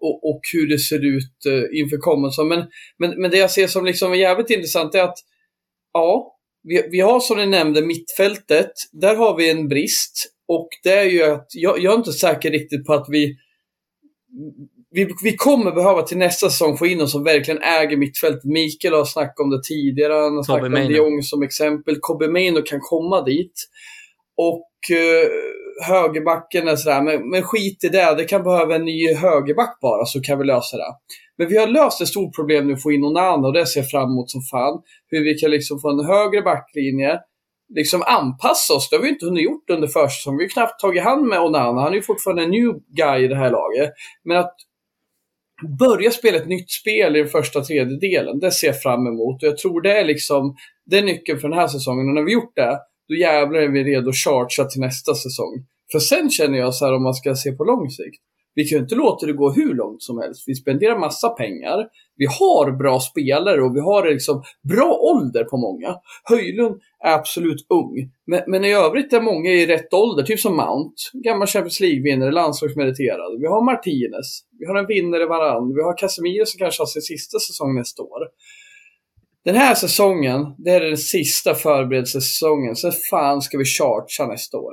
Och, 0.00 0.30
och 0.30 0.40
hur 0.52 0.68
det 0.68 0.78
ser 0.78 1.16
ut 1.16 1.46
uh, 1.48 1.80
inför 1.80 1.96
kommande. 1.96 2.44
Men, 2.44 2.66
men, 2.98 3.20
men 3.20 3.30
det 3.30 3.36
jag 3.36 3.50
ser 3.50 3.66
som 3.66 3.84
liksom 3.84 4.14
jävligt 4.14 4.50
intressant 4.50 4.94
är 4.94 5.02
att 5.02 5.18
ja, 5.92 6.36
vi, 6.62 6.88
vi 6.90 7.00
har 7.00 7.20
som 7.20 7.36
ni 7.36 7.46
nämnde 7.46 7.86
mittfältet. 7.86 8.70
Där 8.92 9.16
har 9.16 9.36
vi 9.36 9.50
en 9.50 9.68
brist. 9.68 10.34
Och 10.48 10.68
det 10.82 10.92
är 10.92 11.04
ju 11.04 11.22
att 11.22 11.46
jag, 11.50 11.78
jag 11.78 11.92
är 11.92 11.98
inte 11.98 12.12
säker 12.12 12.50
riktigt 12.50 12.86
på 12.86 12.94
att 12.94 13.06
vi 13.08 13.36
vi, 14.94 15.08
vi 15.22 15.36
kommer 15.36 15.72
behöva 15.72 16.02
till 16.02 16.18
nästa 16.18 16.50
säsong 16.50 16.76
få 16.76 16.86
in 16.86 16.98
någon 16.98 17.08
som 17.08 17.24
verkligen 17.24 17.62
äger 17.62 17.96
mittfältet. 17.96 18.44
Mikael 18.44 18.94
har 18.94 19.04
snackat 19.04 19.38
om 19.38 19.50
det 19.50 19.62
tidigare. 19.62 20.12
Han 20.12 20.36
har 20.36 20.42
snackat 20.42 20.66
om 20.66 20.72
de 20.72 20.94
Jong 20.94 21.22
som 21.22 21.42
exempel. 21.42 21.96
Kobe 22.00 22.28
Maino 22.28 22.62
kan 22.62 22.80
komma 22.80 23.24
dit. 23.24 23.52
Och 24.36 24.70
Eh, 24.90 25.28
högerbacken 25.88 26.68
är 26.68 26.76
sådär, 26.76 27.02
men, 27.02 27.30
men 27.30 27.42
skit 27.42 27.84
i 27.84 27.88
det. 27.88 28.14
Det 28.16 28.24
kan 28.24 28.42
behöva 28.42 28.74
en 28.74 28.84
ny 28.84 29.14
högerback 29.14 29.78
bara 29.80 30.04
så 30.04 30.20
kan 30.20 30.38
vi 30.38 30.44
lösa 30.44 30.76
det. 30.76 30.92
Men 31.38 31.48
vi 31.48 31.58
har 31.58 31.66
löst 31.66 32.00
ett 32.00 32.08
stort 32.08 32.36
problem 32.36 32.66
nu 32.66 32.72
att 32.72 32.82
få 32.82 32.92
in 32.92 33.04
Onana 33.04 33.48
och 33.48 33.52
det 33.52 33.66
ser 33.66 33.80
jag 33.80 33.90
fram 33.90 34.10
emot 34.10 34.30
som 34.30 34.42
fan. 34.42 34.82
Hur 35.10 35.24
vi 35.24 35.34
kan 35.34 35.50
liksom 35.50 35.80
få 35.80 35.90
en 35.90 36.06
högre 36.06 36.42
backlinje 36.42 37.18
liksom 37.74 38.02
anpassa 38.06 38.74
oss. 38.74 38.90
Det 38.90 38.96
har 38.96 39.02
vi 39.02 39.08
inte 39.08 39.26
hunnit 39.26 39.44
gjort 39.44 39.70
under 39.70 39.88
försäsongen. 39.88 40.38
Vi 40.38 40.44
har 40.44 40.48
knappt 40.48 40.80
tagit 40.80 41.02
hand 41.02 41.26
med 41.26 41.40
Onana. 41.40 41.80
Han 41.80 41.92
är 41.92 41.96
ju 41.96 42.02
fortfarande 42.02 42.42
en 42.42 42.50
new 42.50 42.72
guy 42.96 43.24
i 43.24 43.28
det 43.28 43.36
här 43.36 43.50
laget. 43.50 43.92
Men 44.24 44.36
att 44.36 44.54
börja 45.78 46.10
spela 46.10 46.36
ett 46.36 46.48
nytt 46.48 46.70
spel 46.70 47.16
i 47.16 47.18
den 47.18 47.28
första 47.28 47.60
tredjedelen, 47.60 48.38
det 48.40 48.50
ser 48.50 48.66
jag 48.66 48.82
fram 48.82 49.06
emot. 49.06 49.42
Och 49.42 49.48
jag 49.48 49.58
tror 49.58 49.82
det 49.82 50.00
är 50.00 50.04
liksom, 50.04 50.56
det 50.86 50.98
är 50.98 51.02
nyckeln 51.02 51.38
för 51.40 51.48
den 51.48 51.58
här 51.58 51.68
säsongen. 51.68 52.08
Och 52.08 52.14
när 52.14 52.22
vi 52.22 52.32
gjort 52.32 52.56
det, 52.56 52.78
då 53.08 53.14
jävlar 53.14 53.60
är 53.60 53.68
vi 53.68 53.84
redo 53.84 54.08
att 54.08 54.16
chargea 54.16 54.64
till 54.64 54.80
nästa 54.80 55.14
säsong. 55.14 55.66
För 55.92 55.98
sen 55.98 56.30
känner 56.30 56.58
jag 56.58 56.74
så 56.74 56.84
här 56.84 56.94
om 56.94 57.02
man 57.02 57.14
ska 57.14 57.34
se 57.34 57.52
på 57.52 57.64
lång 57.64 57.90
sikt. 57.90 58.22
Vi 58.54 58.64
kan 58.64 58.78
ju 58.78 58.82
inte 58.82 58.94
låta 58.94 59.26
det 59.26 59.32
gå 59.32 59.50
hur 59.50 59.74
långt 59.74 60.02
som 60.02 60.18
helst. 60.18 60.44
Vi 60.46 60.54
spenderar 60.54 60.98
massa 60.98 61.28
pengar. 61.28 61.86
Vi 62.16 62.26
har 62.26 62.72
bra 62.72 63.00
spelare 63.00 63.62
och 63.62 63.76
vi 63.76 63.80
har 63.80 64.10
liksom 64.10 64.42
bra 64.74 64.98
ålder 65.00 65.44
på 65.44 65.56
många. 65.56 65.96
Höjlund 66.24 66.80
är 67.04 67.12
absolut 67.12 67.66
ung. 67.68 68.10
Men, 68.26 68.40
men 68.46 68.64
i 68.64 68.74
övrigt 68.74 69.12
är 69.12 69.20
många 69.20 69.50
i 69.50 69.66
rätt 69.66 69.94
ålder, 69.94 70.22
typ 70.22 70.40
som 70.40 70.56
Mount. 70.56 70.94
Gammal 71.12 71.46
Champions 71.46 71.80
League-vinnare, 71.80 72.32
landslagsmeriterad. 72.32 73.40
Vi 73.40 73.46
har 73.46 73.64
Martinez. 73.64 74.40
Vi 74.58 74.66
har 74.66 74.74
en 74.74 74.86
vinnare 74.86 75.26
varann. 75.26 75.74
Vi 75.74 75.82
har 75.82 75.96
Casemiro 75.96 76.46
som 76.46 76.58
kanske 76.58 76.80
har 76.80 76.86
sin 76.86 77.02
sista 77.02 77.38
säsong 77.38 77.74
nästa 77.74 78.02
år. 78.02 78.20
Den 79.44 79.54
här 79.54 79.74
säsongen, 79.74 80.54
det 80.58 80.70
är 80.70 80.80
den 80.80 80.96
sista 80.96 81.54
förberedelsesäsongen. 81.54 82.76
Sen 82.76 82.92
fan 83.10 83.42
ska 83.42 83.58
vi 83.58 83.64
charcha 83.64 84.26
nästa 84.26 84.58
år. 84.58 84.72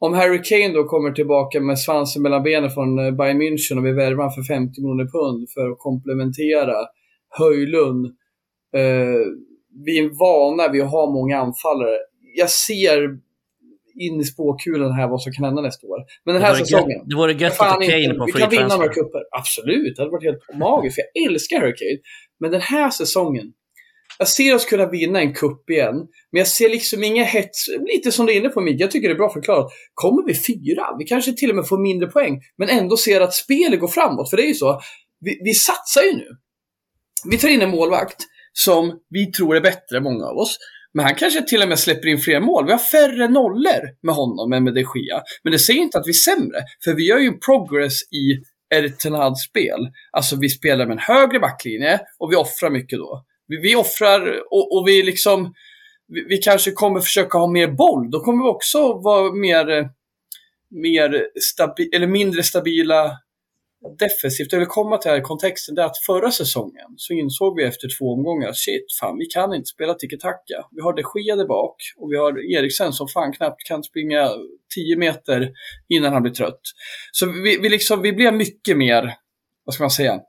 Om 0.00 0.14
Harry 0.14 0.42
Kane 0.42 0.72
då 0.72 0.84
kommer 0.84 1.10
tillbaka 1.12 1.60
med 1.60 1.78
svansen 1.78 2.22
mellan 2.22 2.42
benen 2.42 2.70
från 2.70 2.98
eh, 2.98 3.10
Bayern 3.10 3.42
München 3.42 3.78
och 3.78 3.86
vi 3.86 3.92
värvar 3.92 4.30
för 4.30 4.42
50 4.42 4.80
miljoner 4.80 5.04
pund 5.04 5.48
för 5.54 5.70
att 5.70 5.78
komplementera 5.78 6.74
Höjlund. 7.38 8.06
Eh, 8.76 9.24
vi 9.84 9.98
är 9.98 10.18
vana 10.18 10.72
vid 10.72 10.82
att 10.82 10.90
ha 10.90 11.10
många 11.10 11.38
anfallare. 11.38 11.98
Jag 12.36 12.50
ser 12.50 13.18
in 14.00 14.20
i 14.20 14.24
spåkulan 14.24 14.92
här 14.92 15.08
vad 15.08 15.22
som 15.22 15.32
kan 15.32 15.44
hända 15.44 15.62
nästa 15.62 15.86
år. 15.86 15.98
Men 16.24 16.34
den 16.34 16.42
här 16.42 16.52
det 16.52 16.58
säsongen. 16.58 16.98
Gött, 16.98 17.08
det 17.08 17.16
vore 17.16 17.32
gött 17.32 17.60
att 17.60 17.82
Kane 17.82 18.14
på 18.14 18.24
Vi 18.26 18.32
kan 18.32 18.50
vinna 18.50 18.76
några 18.76 18.88
cuper. 18.88 19.22
Absolut, 19.38 19.96
det 19.96 20.02
hade 20.02 20.10
varit 20.10 20.24
helt 20.24 20.58
magiskt. 20.58 20.94
För 20.94 21.02
jag 21.14 21.30
älskar 21.30 21.60
Harry 21.60 21.74
Kane. 21.76 21.98
Men 22.40 22.50
den 22.50 22.60
här 22.60 22.90
säsongen. 22.90 23.52
Jag 24.18 24.28
ser 24.28 24.54
oss 24.54 24.64
kunna 24.64 24.86
vinna 24.86 25.20
en 25.20 25.34
cup 25.34 25.70
igen. 25.70 25.94
Men 26.32 26.38
jag 26.38 26.46
ser 26.48 26.68
liksom 26.68 27.04
inga 27.04 27.24
hets. 27.24 27.68
Lite 27.94 28.12
som 28.12 28.26
du 28.26 28.32
är 28.32 28.36
inne 28.36 28.48
på 28.48 28.60
Mikael, 28.60 28.80
jag 28.80 28.90
tycker 28.90 29.08
det 29.08 29.14
är 29.14 29.18
bra 29.18 29.32
förklarat. 29.32 29.72
Kommer 29.94 30.26
vi 30.26 30.34
fyra, 30.34 30.96
vi 30.98 31.04
kanske 31.04 31.32
till 31.32 31.50
och 31.50 31.56
med 31.56 31.68
får 31.68 31.78
mindre 31.78 32.08
poäng. 32.08 32.40
Men 32.58 32.68
ändå 32.68 32.96
ser 32.96 33.20
att 33.20 33.34
spelet 33.34 33.80
går 33.80 33.88
framåt. 33.88 34.30
För 34.30 34.36
det 34.36 34.42
är 34.42 34.48
ju 34.48 34.54
så. 34.54 34.80
Vi, 35.20 35.40
vi 35.44 35.54
satsar 35.54 36.02
ju 36.02 36.12
nu. 36.12 36.26
Vi 37.30 37.38
tar 37.38 37.48
in 37.48 37.62
en 37.62 37.70
målvakt 37.70 38.16
som 38.52 38.98
vi 39.10 39.26
tror 39.26 39.56
är 39.56 39.60
bättre, 39.60 40.00
många 40.00 40.24
av 40.24 40.36
oss. 40.36 40.58
Men 40.94 41.04
han 41.04 41.14
kanske 41.14 41.42
till 41.42 41.62
och 41.62 41.68
med 41.68 41.78
släpper 41.78 42.08
in 42.08 42.18
fler 42.18 42.40
mål. 42.40 42.66
Vi 42.66 42.72
har 42.72 42.78
färre 42.78 43.28
nollor 43.28 43.82
med 44.02 44.14
honom 44.14 44.52
än 44.52 44.64
med 44.64 44.74
de 44.74 44.80
Gia. 44.80 45.22
Men 45.42 45.52
det 45.52 45.58
säger 45.58 45.80
inte 45.80 45.98
att 45.98 46.06
vi 46.06 46.10
är 46.10 46.36
sämre. 46.36 46.58
För 46.84 46.94
vi 46.94 47.06
gör 47.06 47.18
ju 47.18 47.26
en 47.26 47.40
progress 47.40 48.02
i 48.02 48.42
Ertenads 48.74 49.42
spel. 49.42 49.88
Alltså 50.12 50.36
vi 50.40 50.48
spelar 50.48 50.86
med 50.86 50.92
en 50.92 50.98
högre 50.98 51.40
backlinje 51.40 52.00
och 52.18 52.32
vi 52.32 52.36
offrar 52.36 52.70
mycket 52.70 52.98
då. 52.98 53.24
Vi, 53.48 53.56
vi 53.56 53.76
offrar 53.76 54.42
och, 54.50 54.76
och 54.76 54.88
vi 54.88 55.02
liksom... 55.02 55.54
Vi, 56.08 56.24
vi 56.28 56.38
kanske 56.38 56.70
kommer 56.70 57.00
försöka 57.00 57.38
ha 57.38 57.46
mer 57.46 57.68
boll. 57.68 58.10
Då 58.10 58.20
kommer 58.20 58.44
vi 58.44 58.50
också 58.50 58.78
vara 58.92 59.32
mer... 59.32 59.88
Mer 60.70 61.26
stabi, 61.40 61.90
eller 61.94 62.06
mindre 62.06 62.42
stabila 62.42 63.18
defensivt. 63.98 64.52
Jag 64.52 64.58
vill 64.58 64.68
komma 64.68 64.98
till 64.98 65.08
den 65.08 65.18
här 65.18 65.24
kontexten. 65.24 65.74
Det 65.74 65.82
är 65.82 65.86
att 65.86 66.04
förra 66.06 66.30
säsongen 66.30 66.88
så 66.96 67.12
insåg 67.12 67.56
vi 67.56 67.64
efter 67.64 67.88
två 67.98 68.12
omgångar, 68.12 68.52
shit, 68.52 68.86
fan 69.00 69.18
vi 69.18 69.26
kan 69.26 69.54
inte 69.54 69.66
spela 69.66 69.94
tiki-taka. 69.94 70.66
Vi 70.70 70.80
har 70.80 70.92
de 70.92 71.02
Gea 71.22 71.36
där 71.36 71.46
bak 71.46 71.76
och 71.96 72.12
vi 72.12 72.16
har 72.16 72.54
Eriksen 72.56 72.92
som 72.92 73.08
fan 73.08 73.32
knappt 73.32 73.64
kan 73.68 73.82
springa 73.82 74.30
10 74.74 74.96
meter 74.96 75.52
innan 75.88 76.12
han 76.12 76.22
blir 76.22 76.32
trött. 76.32 76.60
Så 77.12 77.26
vi, 77.26 77.58
vi, 77.58 77.68
liksom, 77.68 78.02
vi 78.02 78.12
blev 78.12 78.34
mycket 78.34 78.76
mer, 78.76 79.14
vad 79.64 79.74
ska 79.74 79.82
man 79.82 79.90
säga, 79.90 80.20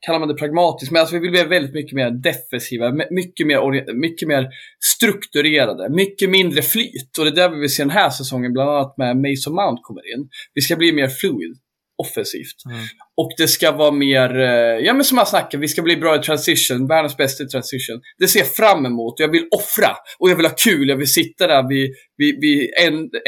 kallar 0.00 0.18
man 0.18 0.28
det 0.28 0.34
pragmatiskt, 0.34 0.92
men 0.92 1.00
alltså 1.00 1.18
vi 1.18 1.30
bli 1.30 1.44
väldigt 1.44 1.74
mycket 1.74 1.92
mer 1.92 2.10
defensiva, 2.10 2.92
mycket 3.10 3.46
mer, 3.46 3.94
mycket 3.94 4.28
mer 4.28 4.48
strukturerade, 4.80 5.88
mycket 5.90 6.30
mindre 6.30 6.62
flyt. 6.62 7.18
Och 7.18 7.24
det 7.24 7.30
är 7.30 7.34
där 7.34 7.48
vi 7.48 7.60
vill 7.60 7.74
se 7.74 7.82
den 7.82 7.90
här 7.90 8.10
säsongen, 8.10 8.52
bland 8.52 8.70
annat 8.70 8.94
med 8.96 9.16
Mason 9.16 9.54
Mount 9.54 9.80
kommer 9.82 10.14
in. 10.14 10.28
Vi 10.54 10.60
ska 10.60 10.76
bli 10.76 10.92
mer 10.92 11.08
fluid, 11.08 11.56
offensivt. 12.02 12.64
Mm. 12.66 12.80
Och 13.20 13.30
det 13.36 13.48
ska 13.48 13.72
vara 13.72 13.90
mer, 13.90 14.40
eh, 14.40 14.86
ja 14.86 14.94
men 14.94 15.04
som 15.04 15.18
jag 15.18 15.28
snackar, 15.28 15.58
vi 15.58 15.68
ska 15.68 15.82
bli 15.82 15.96
bra 15.96 16.16
i 16.16 16.18
transition, 16.18 16.86
världens 16.86 17.16
bästa 17.16 17.44
i 17.44 17.46
transition. 17.46 18.00
Det 18.18 18.28
ser 18.28 18.40
jag 18.40 18.48
fram 18.48 18.86
emot. 18.86 19.14
Jag 19.16 19.28
vill 19.28 19.48
offra 19.50 19.90
och 20.18 20.30
jag 20.30 20.36
vill 20.36 20.46
ha 20.46 20.54
kul. 20.56 20.88
Jag 20.88 20.96
vill 20.96 21.12
sitta 21.12 21.46
där 21.46 21.68
vid, 21.68 21.90
vid, 22.16 22.40
vid 22.40 22.70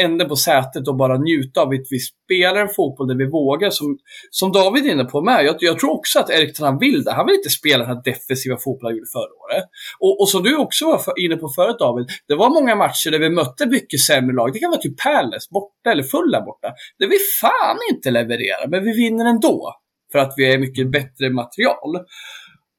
änden 0.01 0.29
på 0.29 0.37
sätet 0.37 0.89
och 0.89 0.97
bara 0.97 1.19
njuta 1.19 1.61
av 1.61 1.69
att 1.69 1.91
vi 1.91 1.99
spelar 1.99 2.61
en 2.61 2.69
fotboll 2.69 3.09
där 3.09 3.15
vi 3.15 3.31
vågar. 3.31 3.71
Som, 3.71 3.99
som 4.31 4.53
David 4.53 4.87
är 4.87 4.91
inne 4.91 5.05
på 5.05 5.23
med. 5.23 5.45
Jag, 5.45 5.57
jag 5.59 5.79
tror 5.79 5.91
också 5.91 6.19
att 6.19 6.31
Erik 6.31 6.57
Ten 6.57 6.79
vill 6.79 7.05
det. 7.05 7.12
Han 7.12 7.27
vill 7.27 7.35
inte 7.35 7.51
spela 7.51 7.85
den 7.85 7.97
här 7.97 8.03
defensiva 8.05 8.57
fotbollen 8.57 8.91
han 8.91 8.97
gjorde 8.97 9.11
förra 9.19 9.35
året. 9.45 9.65
Och, 10.05 10.21
och 10.21 10.29
som 10.29 10.43
du 10.43 10.57
också 10.57 10.85
var 10.87 10.99
för, 10.99 11.25
inne 11.25 11.37
på 11.37 11.49
förut 11.49 11.79
David, 11.79 12.07
det 12.29 12.35
var 12.35 12.51
många 12.51 12.75
matcher 12.77 13.11
där 13.11 13.19
vi 13.19 13.31
mötte 13.31 13.67
mycket 13.67 14.01
sämre 14.01 14.35
lag. 14.37 14.53
Det 14.53 14.59
kan 14.59 14.71
vara 14.71 14.81
typ 14.81 14.99
Palace 15.03 15.49
borta 15.51 15.87
eller 15.93 16.03
Fulla 16.03 16.41
borta. 16.41 16.69
Där 16.99 17.07
vi 17.07 17.19
fan 17.41 17.79
inte 17.93 18.11
levererar, 18.11 18.69
men 18.69 18.85
vi 18.85 18.93
vinner 18.93 19.25
ändå. 19.25 19.80
För 20.12 20.19
att 20.19 20.35
vi 20.37 20.53
är 20.53 20.59
mycket 20.59 20.91
bättre 20.91 21.31
material. 21.31 21.97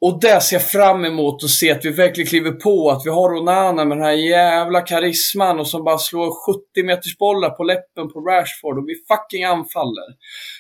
Och 0.01 0.19
det 0.21 0.41
ser 0.41 0.55
jag 0.55 0.69
fram 0.69 1.05
emot 1.05 1.43
att 1.43 1.49
se 1.49 1.71
att 1.71 1.85
vi 1.85 1.89
verkligen 1.89 2.27
kliver 2.27 2.51
på. 2.51 2.89
Att 2.89 3.01
vi 3.05 3.09
har 3.09 3.33
Onana 3.37 3.85
med 3.85 3.97
den 3.97 4.05
här 4.05 4.13
jävla 4.13 4.81
karisman 4.81 5.59
och 5.59 5.67
som 5.67 5.83
bara 5.83 5.97
slår 5.97 6.53
70 6.75 6.83
meters 6.85 7.17
bollar 7.17 7.49
på 7.49 7.63
läppen 7.63 8.13
på 8.13 8.19
Rashford 8.19 8.77
och 8.77 8.83
vi 8.87 8.95
fucking 9.07 9.43
anfaller. 9.43 10.05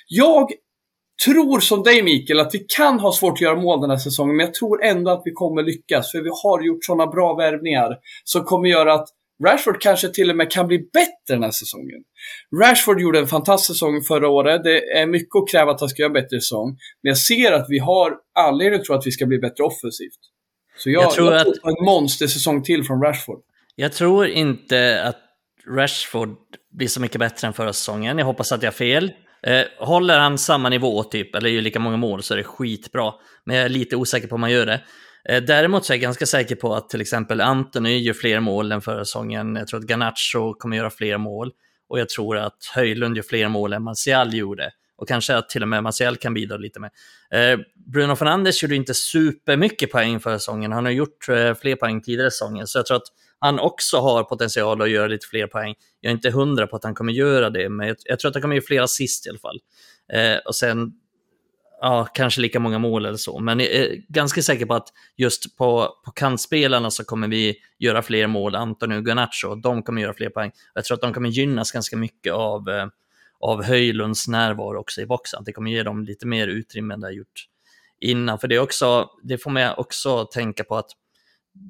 Jag 0.07 0.49
tror 1.25 1.59
som 1.59 1.83
dig 1.83 2.03
Mikael 2.03 2.39
att 2.39 2.55
vi 2.55 2.65
kan 2.77 2.99
ha 2.99 3.11
svårt 3.11 3.33
att 3.33 3.41
göra 3.41 3.61
mål 3.61 3.81
den 3.81 3.89
här 3.89 3.97
säsongen, 3.97 4.35
men 4.35 4.45
jag 4.45 4.53
tror 4.53 4.83
ändå 4.83 5.11
att 5.11 5.21
vi 5.25 5.31
kommer 5.31 5.63
lyckas. 5.63 6.11
För 6.11 6.21
vi 6.21 6.29
har 6.43 6.61
gjort 6.61 6.85
sådana 6.85 7.07
bra 7.07 7.35
värvningar 7.35 7.97
som 8.23 8.43
kommer 8.43 8.69
göra 8.69 8.93
att 8.93 9.07
Rashford 9.45 9.81
kanske 9.81 10.09
till 10.09 10.29
och 10.29 10.35
med 10.35 10.51
kan 10.51 10.67
bli 10.67 10.77
bättre 10.77 11.11
den 11.27 11.43
här 11.43 11.51
säsongen. 11.51 12.03
Rashford 12.63 13.01
gjorde 13.01 13.19
en 13.19 13.27
fantastisk 13.27 13.67
säsong 13.67 14.01
förra 14.01 14.29
året. 14.29 14.63
Det 14.63 14.91
är 14.97 15.05
mycket 15.05 15.35
att 15.35 15.49
kräva 15.51 15.71
att 15.71 15.79
han 15.79 15.89
ska 15.89 16.01
göra 16.01 16.09
en 16.09 16.13
bättre 16.13 16.39
säsong. 16.41 16.67
Men 17.03 17.09
jag 17.09 17.17
ser 17.17 17.51
att 17.51 17.65
vi 17.69 17.79
har 17.79 18.13
anledning 18.39 18.79
att 18.79 18.85
tro 18.85 18.95
att 18.95 19.07
vi 19.07 19.11
ska 19.11 19.25
bli 19.25 19.37
bättre 19.39 19.63
offensivt. 19.63 20.19
Så 20.77 20.89
jag, 20.89 21.03
Jag 21.03 21.11
tror, 21.11 21.33
att- 21.33 21.61
på 21.61 21.69
en 21.69 21.85
monstersäsong 21.85 22.63
till 22.63 22.83
från 22.83 23.01
Rashford. 23.01 23.39
Jag 23.75 23.93
tror 23.93 24.27
inte 24.27 25.03
att 25.03 25.17
Rashford 25.77 26.37
blir 26.71 26.87
så 26.87 27.01
mycket 27.01 27.19
bättre 27.19 27.47
än 27.47 27.53
förra 27.53 27.73
säsongen. 27.73 28.17
Jag 28.17 28.25
hoppas 28.25 28.51
att 28.51 28.63
jag 28.63 28.71
har 28.71 28.75
fel. 28.75 29.11
Eh, 29.47 29.61
håller 29.79 30.19
han 30.19 30.37
samma 30.37 30.69
nivå, 30.69 31.03
typ, 31.03 31.35
eller 31.35 31.49
gör 31.49 31.61
lika 31.61 31.79
många 31.79 31.97
mål, 31.97 32.23
så 32.23 32.33
är 32.33 32.37
det 32.37 32.43
skitbra. 32.43 33.13
Men 33.45 33.55
jag 33.55 33.65
är 33.65 33.69
lite 33.69 33.95
osäker 33.95 34.27
på 34.27 34.35
om 34.35 34.43
han 34.43 34.51
gör 34.51 34.65
det. 34.65 34.81
Eh, 35.29 35.43
däremot 35.43 35.85
så 35.85 35.93
är 35.93 35.95
jag 35.95 36.01
ganska 36.01 36.25
säker 36.25 36.55
på 36.55 36.75
att 36.75 36.89
till 36.89 37.01
exempel 37.01 37.41
Anthony 37.41 37.97
gör 37.97 38.13
fler 38.13 38.39
mål 38.39 38.71
än 38.71 38.81
förra 38.81 39.05
säsongen. 39.05 39.55
Jag 39.55 39.67
tror 39.67 39.79
att 39.79 39.85
Garnacho 39.85 40.53
kommer 40.53 40.77
göra 40.77 40.89
fler 40.89 41.17
mål. 41.17 41.51
Och 41.89 41.99
jag 41.99 42.09
tror 42.09 42.37
att 42.37 42.71
Höjlund 42.75 43.17
gör 43.17 43.23
fler 43.23 43.47
mål 43.47 43.73
än 43.73 43.83
Martial 43.83 44.33
gjorde. 44.33 44.71
Och 44.97 45.07
kanske 45.07 45.35
att 45.35 45.49
till 45.49 45.61
och 45.61 45.67
med 45.67 45.83
Martial 45.83 46.17
kan 46.17 46.33
bidra 46.33 46.57
lite 46.57 46.79
med. 46.79 46.91
Eh, 47.33 47.59
Bruno 47.75 48.15
Fernandes 48.15 48.63
gjorde 48.63 48.75
inte 48.75 48.93
supermycket 48.93 49.91
poäng 49.91 50.19
förra 50.19 50.39
säsongen. 50.39 50.71
Han 50.71 50.85
har 50.85 50.91
gjort 50.91 51.29
eh, 51.29 51.53
fler 51.53 51.75
poäng 51.75 52.01
tidigare 52.01 52.31
säsongen. 52.31 52.67
Så 52.67 52.79
jag 52.79 52.85
tror 52.85 52.97
att 52.97 53.07
han 53.39 53.59
också 53.59 53.97
har 53.97 54.23
potential 54.23 54.81
att 54.81 54.89
göra 54.89 55.07
lite 55.07 55.27
fler 55.27 55.47
poäng. 55.47 55.75
Jag 55.99 56.09
är 56.09 56.15
inte 56.15 56.31
hundra 56.31 56.67
på 56.67 56.75
att 56.75 56.83
han 56.83 56.95
kommer 56.95 57.13
göra 57.13 57.49
det, 57.49 57.69
men 57.69 57.95
jag, 58.05 58.19
tror 58.19 58.29
att 58.29 58.35
han 58.35 58.41
kommer 58.41 58.55
göra 58.55 58.65
fler 58.67 58.81
assist 58.81 59.27
i 59.27 59.29
alla 59.29 59.39
fall. 59.39 59.59
Och 60.45 60.55
sen, 60.55 60.91
ja, 61.81 62.07
kanske 62.13 62.41
lika 62.41 62.59
många 62.59 62.79
mål 62.79 63.05
eller 63.05 63.17
så. 63.17 63.39
Men 63.39 63.59
jag 63.59 63.69
är 63.69 63.95
ganska 64.07 64.41
säker 64.41 64.65
på 64.65 64.73
att 64.73 64.87
just 65.17 65.57
på, 65.57 65.89
på 66.05 66.11
kantspelarna 66.11 66.91
så 66.91 67.03
kommer 67.03 67.27
vi 67.27 67.55
göra 67.79 68.01
fler 68.01 68.27
mål. 68.27 68.55
Anton 68.55 68.91
och 68.91 69.07
Garnacho, 69.07 69.55
de 69.55 69.83
kommer 69.83 70.01
göra 70.01 70.13
fler 70.13 70.29
poäng. 70.29 70.51
Jag 70.73 70.85
tror 70.85 70.95
att 70.95 71.01
de 71.01 71.13
kommer 71.13 71.29
gynnas 71.29 71.71
ganska 71.71 71.97
mycket 71.97 72.33
av, 72.33 72.69
eh, 72.69 72.87
av 73.39 73.63
Höjlunds 73.63 74.27
närvaro 74.27 74.79
också 74.79 75.01
i 75.01 75.05
boxen. 75.05 75.43
Det 75.43 75.53
kommer 75.53 75.71
ge 75.71 75.83
dem 75.83 76.03
lite 76.03 76.27
mer 76.27 76.47
utrymme 76.47 76.93
än 76.93 76.99
det 76.99 77.07
har 77.07 77.11
gjort 77.11 77.47
innan. 77.99 78.39
För 78.39 78.47
det, 78.47 78.55
är 78.55 78.59
också, 78.59 79.09
det 79.23 79.37
får 79.37 79.51
mig 79.51 79.73
också 79.77 80.25
tänka 80.25 80.63
på 80.63 80.77
att 80.77 80.91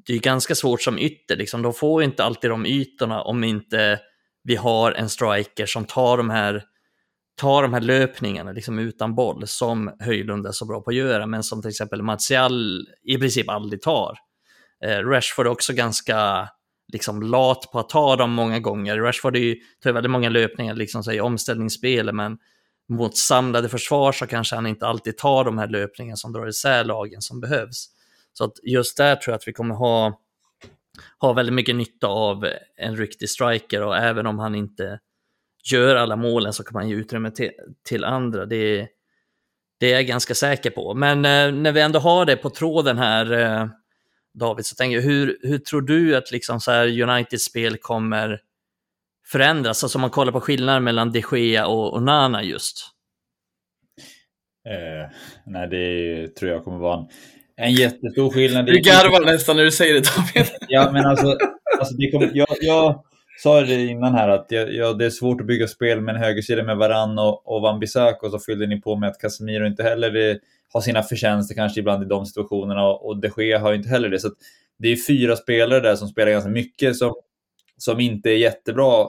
det 0.06 0.14
är 0.14 0.18
ganska 0.18 0.54
svårt 0.54 0.82
som 0.82 0.98
ytter, 0.98 1.36
liksom. 1.36 1.62
de 1.62 1.74
får 1.74 2.02
inte 2.02 2.24
alltid 2.24 2.50
de 2.50 2.66
ytorna 2.66 3.22
om 3.22 3.44
inte 3.44 4.00
vi 4.44 4.56
har 4.56 4.92
en 4.92 5.08
striker 5.08 5.66
som 5.66 5.84
tar 5.84 6.16
de 6.16 6.30
här, 6.30 6.64
ta 7.34 7.62
de 7.62 7.74
här 7.74 7.80
löpningarna 7.80 8.52
liksom 8.52 8.78
utan 8.78 9.14
boll, 9.14 9.46
som 9.46 9.96
Höjlund 9.98 10.46
är 10.46 10.52
så 10.52 10.66
bra 10.66 10.80
på 10.80 10.90
att 10.90 10.96
göra, 10.96 11.26
men 11.26 11.42
som 11.42 11.62
till 11.62 11.68
exempel 11.68 12.02
Martial 12.02 12.86
i 13.02 13.18
princip 13.18 13.48
aldrig 13.48 13.82
tar. 13.82 14.18
Eh, 14.84 14.98
Rashford 14.98 15.46
är 15.46 15.50
också 15.50 15.72
ganska 15.72 16.48
liksom, 16.92 17.22
lat 17.22 17.70
på 17.72 17.78
att 17.78 17.88
ta 17.88 18.16
dem 18.16 18.32
många 18.32 18.60
gånger. 18.60 18.98
Rashford 18.98 19.36
är 19.36 19.40
ju, 19.40 19.56
tar 19.82 19.92
väldigt 19.92 20.10
många 20.10 20.28
löpningar 20.28 20.74
liksom, 20.74 21.02
så 21.04 21.12
i 21.12 21.20
omställningsspel, 21.20 22.12
men 22.12 22.38
mot 22.88 23.16
samlade 23.16 23.68
försvar 23.68 24.12
så 24.12 24.26
kanske 24.26 24.54
han 24.54 24.66
inte 24.66 24.86
alltid 24.86 25.18
tar 25.18 25.44
de 25.44 25.58
här 25.58 25.68
löpningarna 25.68 26.16
som 26.16 26.32
drar 26.32 26.48
isär 26.48 26.84
lagen 26.84 27.22
som 27.22 27.40
behövs. 27.40 27.88
Så 28.32 28.44
att 28.44 28.52
just 28.62 28.96
där 28.96 29.16
tror 29.16 29.32
jag 29.32 29.36
att 29.36 29.48
vi 29.48 29.52
kommer 29.52 29.74
ha, 29.74 30.20
ha 31.18 31.32
väldigt 31.32 31.54
mycket 31.54 31.76
nytta 31.76 32.06
av 32.06 32.46
en 32.76 32.96
riktig 32.96 33.30
striker 33.30 33.82
och 33.82 33.96
även 33.96 34.26
om 34.26 34.38
han 34.38 34.54
inte 34.54 34.98
gör 35.72 35.96
alla 35.96 36.16
målen 36.16 36.52
så 36.52 36.64
kommer 36.64 36.80
han 36.80 36.88
ge 36.88 36.96
utrymme 36.96 37.30
till, 37.30 37.50
till 37.88 38.04
andra. 38.04 38.46
Det, 38.46 38.88
det 39.80 39.92
är 39.92 39.94
jag 39.94 40.06
ganska 40.06 40.34
säker 40.34 40.70
på. 40.70 40.94
Men 40.94 41.18
eh, 41.18 41.60
när 41.62 41.72
vi 41.72 41.80
ändå 41.80 41.98
har 41.98 42.26
det 42.26 42.36
på 42.36 42.50
tråden 42.50 42.98
här, 42.98 43.32
eh, 43.32 43.66
David, 44.34 44.66
så 44.66 44.74
tänker 44.74 44.96
jag, 44.96 45.02
hur, 45.02 45.38
hur 45.42 45.58
tror 45.58 45.82
du 45.82 46.16
att 46.16 46.30
liksom 46.30 46.60
så 46.60 46.70
här 46.70 47.02
Uniteds 47.02 47.44
spel 47.44 47.76
kommer 47.76 48.40
förändras? 49.26 49.84
Alltså 49.84 49.98
om 49.98 50.00
man 50.00 50.10
kollar 50.10 50.32
på 50.32 50.40
skillnaden 50.40 50.84
mellan 50.84 51.12
de 51.12 51.22
Gea 51.32 51.66
och, 51.66 51.92
och 51.92 52.02
Nana 52.02 52.42
just. 52.42 52.88
Eh, 54.68 55.10
nej, 55.46 55.68
det 55.68 56.28
tror 56.36 56.50
jag 56.50 56.64
kommer 56.64 56.78
vara 56.78 56.98
en, 56.98 57.08
en 57.56 57.72
jättestor 57.72 58.30
skillnad. 58.30 58.66
Du 58.66 58.80
garvar 58.80 59.24
nästan 59.24 59.56
när 59.56 59.64
du 59.64 59.70
säger 59.70 59.94
det 59.94 60.00
David. 60.16 60.52
Ja, 60.68 60.90
men 60.92 61.06
alltså, 61.06 61.36
alltså 61.80 61.94
det 61.94 62.10
kommer, 62.10 62.30
jag, 62.34 62.56
jag 62.60 63.04
sa 63.42 63.60
det 63.60 63.86
innan 63.86 64.14
här 64.14 64.28
att 64.28 64.46
jag, 64.48 64.74
jag, 64.74 64.98
det 64.98 65.04
är 65.04 65.10
svårt 65.10 65.40
att 65.40 65.46
bygga 65.46 65.68
spel 65.68 66.00
med 66.00 66.14
en 66.14 66.22
högersida 66.22 66.62
med 66.62 66.76
Varann 66.76 67.18
och, 67.18 67.54
och 67.54 67.62
Van 67.62 67.80
Bissaka 67.80 68.26
och 68.26 68.32
så 68.32 68.38
fyllde 68.38 68.66
ni 68.66 68.80
på 68.80 68.96
med 68.96 69.08
att 69.08 69.18
Casemiro 69.18 69.66
inte 69.66 69.82
heller 69.82 70.10
det, 70.10 70.38
har 70.72 70.80
sina 70.80 71.02
förtjänster 71.02 71.54
kanske 71.54 71.80
ibland 71.80 72.02
i 72.02 72.06
de 72.06 72.26
situationerna 72.26 72.84
och, 72.84 73.06
och 73.06 73.20
de 73.20 73.30
Gea 73.36 73.58
har 73.58 73.74
inte 73.74 73.88
heller 73.88 74.08
det. 74.08 74.20
Så 74.20 74.30
det 74.78 74.88
är 74.88 74.96
fyra 75.06 75.36
spelare 75.36 75.80
där 75.80 75.96
som 75.96 76.08
spelar 76.08 76.32
ganska 76.32 76.50
mycket 76.50 76.96
som, 76.96 77.14
som 77.76 78.00
inte 78.00 78.30
är 78.30 78.36
jättebra 78.36 79.06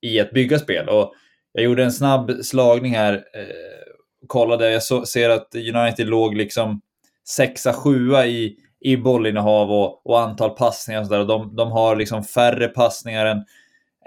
i 0.00 0.20
att 0.20 0.30
bygga 0.30 0.58
spel. 0.58 0.88
Och 0.88 1.12
jag 1.52 1.64
gjorde 1.64 1.84
en 1.84 1.92
snabb 1.92 2.30
slagning 2.42 2.94
här, 2.94 3.14
eh, 3.14 4.26
kollade, 4.26 4.70
jag 4.70 4.82
så, 4.82 5.06
ser 5.06 5.30
att 5.30 5.54
United 5.54 6.06
låg 6.06 6.36
liksom 6.36 6.80
sexa, 7.28 7.72
sjua 7.72 8.26
i, 8.26 8.56
i 8.80 8.96
bollinnehav 8.96 9.70
och, 9.70 10.06
och 10.06 10.20
antal 10.20 10.50
passningar 10.50 11.00
och 11.00 11.06
sådär. 11.06 11.24
De, 11.24 11.56
de 11.56 11.72
har 11.72 11.96
liksom 11.96 12.24
färre 12.24 12.68
passningar 12.68 13.26
än, 13.26 13.44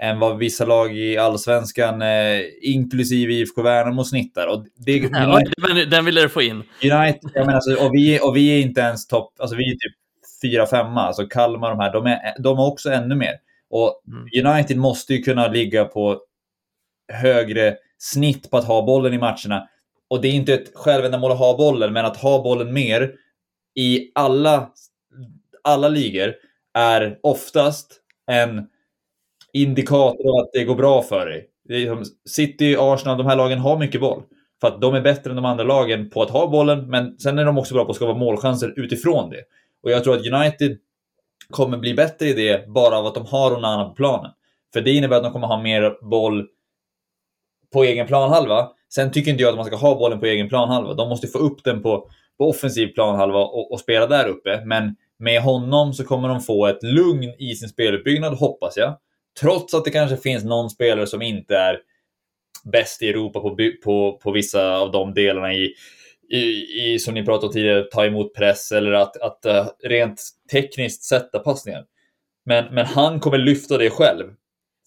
än 0.02 0.18
vad 0.18 0.38
vissa 0.38 0.64
lag 0.64 0.96
i 0.96 1.18
allsvenskan, 1.18 2.02
eh, 2.02 2.40
inklusive 2.62 3.32
IFK 3.32 3.62
Värnamo, 3.62 4.04
snittar. 4.04 4.46
Och 4.46 4.66
det, 4.76 4.96
ja, 5.12 5.40
United, 5.58 5.90
den 5.90 6.04
ville 6.04 6.20
du 6.20 6.28
få 6.28 6.42
in. 6.42 6.56
United, 6.82 7.30
jag 7.34 7.46
menar, 7.46 7.54
alltså, 7.54 7.86
och, 7.86 7.94
vi, 7.94 8.20
och 8.22 8.36
vi 8.36 8.48
är 8.48 8.60
inte 8.60 8.80
ens 8.80 9.06
topp, 9.06 9.34
alltså 9.38 9.56
vi 9.56 9.64
är 9.64 9.72
typ 9.72 9.96
fyra, 10.42 10.66
femma. 10.66 11.00
Alltså 11.00 11.26
Kalmar, 11.26 11.70
de 11.70 11.80
här, 11.80 11.92
de 11.92 12.06
är, 12.06 12.42
de 12.42 12.58
är 12.58 12.66
också 12.66 12.90
ännu 12.90 13.14
mer. 13.14 13.34
Och 13.70 14.02
mm. 14.08 14.46
United 14.46 14.76
måste 14.76 15.14
ju 15.14 15.22
kunna 15.22 15.48
ligga 15.48 15.84
på 15.84 16.20
högre 17.12 17.76
snitt 17.98 18.50
på 18.50 18.56
att 18.56 18.64
ha 18.64 18.82
bollen 18.82 19.14
i 19.14 19.18
matcherna. 19.18 19.68
Och 20.10 20.20
det 20.20 20.28
är 20.28 20.32
inte 20.32 20.54
ett 20.54 20.70
självändamål 20.74 21.32
att 21.32 21.38
ha 21.38 21.56
bollen, 21.56 21.92
men 21.92 22.04
att 22.04 22.16
ha 22.16 22.42
bollen 22.42 22.72
mer 22.72 23.12
i 23.74 24.12
alla, 24.14 24.70
alla 25.64 25.88
ligor 25.88 26.34
är 26.74 27.18
oftast 27.22 28.00
en 28.26 28.66
indikator 29.52 30.40
att 30.40 30.50
det 30.52 30.64
går 30.64 30.74
bra 30.74 31.02
för 31.02 31.26
dig. 31.26 31.48
City, 32.28 32.76
Arsenal, 32.78 33.18
de 33.18 33.26
här 33.26 33.36
lagen 33.36 33.58
har 33.58 33.78
mycket 33.78 34.00
boll. 34.00 34.22
För 34.60 34.68
att 34.68 34.80
de 34.80 34.94
är 34.94 35.00
bättre 35.00 35.30
än 35.30 35.36
de 35.36 35.44
andra 35.44 35.64
lagen 35.64 36.10
på 36.10 36.22
att 36.22 36.30
ha 36.30 36.46
bollen, 36.46 36.90
men 36.90 37.18
sen 37.18 37.38
är 37.38 37.44
de 37.44 37.58
också 37.58 37.74
bra 37.74 37.84
på 37.84 37.90
att 37.90 37.96
skapa 37.96 38.18
målchanser 38.18 38.74
utifrån 38.76 39.30
det. 39.30 39.42
Och 39.82 39.90
jag 39.90 40.04
tror 40.04 40.14
att 40.14 40.26
United 40.26 40.78
kommer 41.50 41.78
bli 41.78 41.94
bättre 41.94 42.26
i 42.26 42.32
det 42.32 42.68
bara 42.68 42.98
av 42.98 43.06
att 43.06 43.14
de 43.14 43.26
har 43.26 43.56
Onana 43.56 43.84
på 43.84 43.94
planen. 43.94 44.30
För 44.72 44.80
det 44.80 44.92
innebär 44.92 45.16
att 45.16 45.22
de 45.22 45.32
kommer 45.32 45.46
ha 45.46 45.62
mer 45.62 46.10
boll 46.10 46.46
på 47.72 47.84
egen 47.84 48.06
planhalva. 48.06 48.68
Sen 48.94 49.12
tycker 49.12 49.30
inte 49.30 49.42
jag 49.42 49.50
att 49.50 49.56
man 49.56 49.64
ska 49.64 49.76
ha 49.76 49.98
bollen 49.98 50.20
på 50.20 50.26
egen 50.26 50.48
planhalva. 50.48 50.94
De 50.94 51.08
måste 51.08 51.26
få 51.26 51.38
upp 51.38 51.64
den 51.64 51.82
på, 51.82 52.08
på 52.38 52.48
offensiv 52.48 52.86
planhalva 52.86 53.38
och, 53.38 53.72
och 53.72 53.80
spela 53.80 54.06
där 54.06 54.28
uppe. 54.28 54.62
Men 54.64 54.96
med 55.18 55.42
honom 55.42 55.92
så 55.92 56.04
kommer 56.04 56.28
de 56.28 56.40
få 56.40 56.66
ett 56.66 56.82
lugn 56.82 57.34
i 57.38 57.54
sin 57.54 57.68
speluppbyggnad, 57.68 58.34
hoppas 58.34 58.76
jag. 58.76 58.96
Trots 59.40 59.74
att 59.74 59.84
det 59.84 59.90
kanske 59.90 60.16
finns 60.16 60.44
någon 60.44 60.70
spelare 60.70 61.06
som 61.06 61.22
inte 61.22 61.56
är 61.56 61.78
bäst 62.64 63.02
i 63.02 63.08
Europa 63.08 63.40
på, 63.40 63.56
på, 63.84 64.18
på 64.22 64.30
vissa 64.30 64.76
av 64.76 64.90
de 64.90 65.14
delarna 65.14 65.52
i, 65.52 65.74
i, 66.30 66.42
i, 66.84 66.98
som 66.98 67.14
ni 67.14 67.24
pratade 67.24 67.46
om 67.46 67.52
tidigare, 67.52 67.82
ta 67.82 68.06
emot 68.06 68.34
press 68.34 68.72
eller 68.72 68.92
att, 68.92 69.16
att 69.16 69.46
uh, 69.46 69.66
rent 69.88 70.22
tekniskt 70.52 71.02
sätta 71.02 71.38
passningar. 71.38 71.84
Men, 72.44 72.74
men 72.74 72.86
han 72.86 73.20
kommer 73.20 73.38
lyfta 73.38 73.78
det 73.78 73.90
själv. 73.90 74.24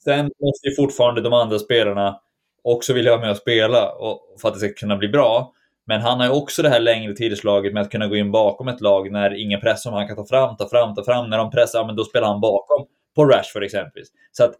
Sen 0.03 0.31
måste 0.39 0.67
ju 0.67 0.75
fortfarande 0.75 1.21
de 1.21 1.33
andra 1.33 1.59
spelarna 1.59 2.19
också 2.63 2.93
vilja 2.93 3.11
vara 3.11 3.21
med 3.21 3.31
och 3.31 3.37
spela 3.37 3.91
och, 3.91 4.19
för 4.41 4.47
att 4.47 4.53
det 4.53 4.59
ska 4.59 4.73
kunna 4.73 4.97
bli 4.97 5.07
bra. 5.07 5.53
Men 5.87 6.01
han 6.01 6.19
har 6.19 6.25
ju 6.25 6.31
också 6.31 6.61
det 6.61 6.69
här 6.69 6.79
längre 6.79 7.13
tidslaget 7.13 7.73
med 7.73 7.81
att 7.81 7.91
kunna 7.91 8.07
gå 8.07 8.15
in 8.15 8.31
bakom 8.31 8.67
ett 8.67 8.81
lag 8.81 9.11
när 9.11 9.41
ingen 9.41 9.61
pressar 9.61 9.89
honom. 9.89 9.99
Han 9.99 10.15
kan 10.15 10.25
ta 10.25 10.29
fram, 10.29 10.57
ta 10.57 10.69
fram, 10.69 10.95
ta 10.95 11.03
fram. 11.03 11.29
När 11.29 11.37
de 11.37 11.51
pressar, 11.51 11.79
ja, 11.79 11.85
men 11.85 11.95
då 11.95 12.03
spelar 12.03 12.27
han 12.27 12.41
bakom. 12.41 12.85
På 13.15 13.25
Rashford 13.25 13.63
exempelvis. 13.63 14.07
Så 14.31 14.43
att, 14.43 14.55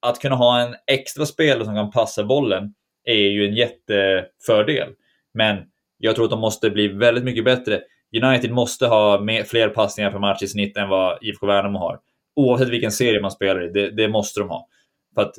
att 0.00 0.18
kunna 0.18 0.34
ha 0.34 0.60
en 0.60 0.74
extra 0.86 1.26
spelare 1.26 1.64
som 1.64 1.74
kan 1.74 1.90
passa 1.90 2.24
bollen 2.24 2.74
är 3.04 3.28
ju 3.28 3.48
en 3.48 3.54
jättefördel. 3.54 4.88
Men 5.34 5.56
jag 5.98 6.14
tror 6.14 6.24
att 6.24 6.30
de 6.30 6.40
måste 6.40 6.70
bli 6.70 6.88
väldigt 6.88 7.24
mycket 7.24 7.44
bättre. 7.44 7.80
United 8.22 8.50
måste 8.50 8.86
ha 8.86 9.20
mer, 9.20 9.42
fler 9.42 9.68
passningar 9.68 10.10
per 10.10 10.18
match 10.18 10.42
i 10.42 10.48
snitt 10.48 10.76
än 10.76 10.88
vad 10.88 11.18
IFK 11.22 11.46
Värnamo 11.46 11.78
har. 11.78 11.98
Oavsett 12.36 12.68
vilken 12.68 12.92
serie 12.92 13.20
man 13.20 13.30
spelar 13.30 13.64
i, 13.64 13.70
det, 13.72 13.90
det 13.90 14.08
måste 14.08 14.40
de 14.40 14.48
ha. 14.48 14.68
För 15.14 15.22
att 15.22 15.34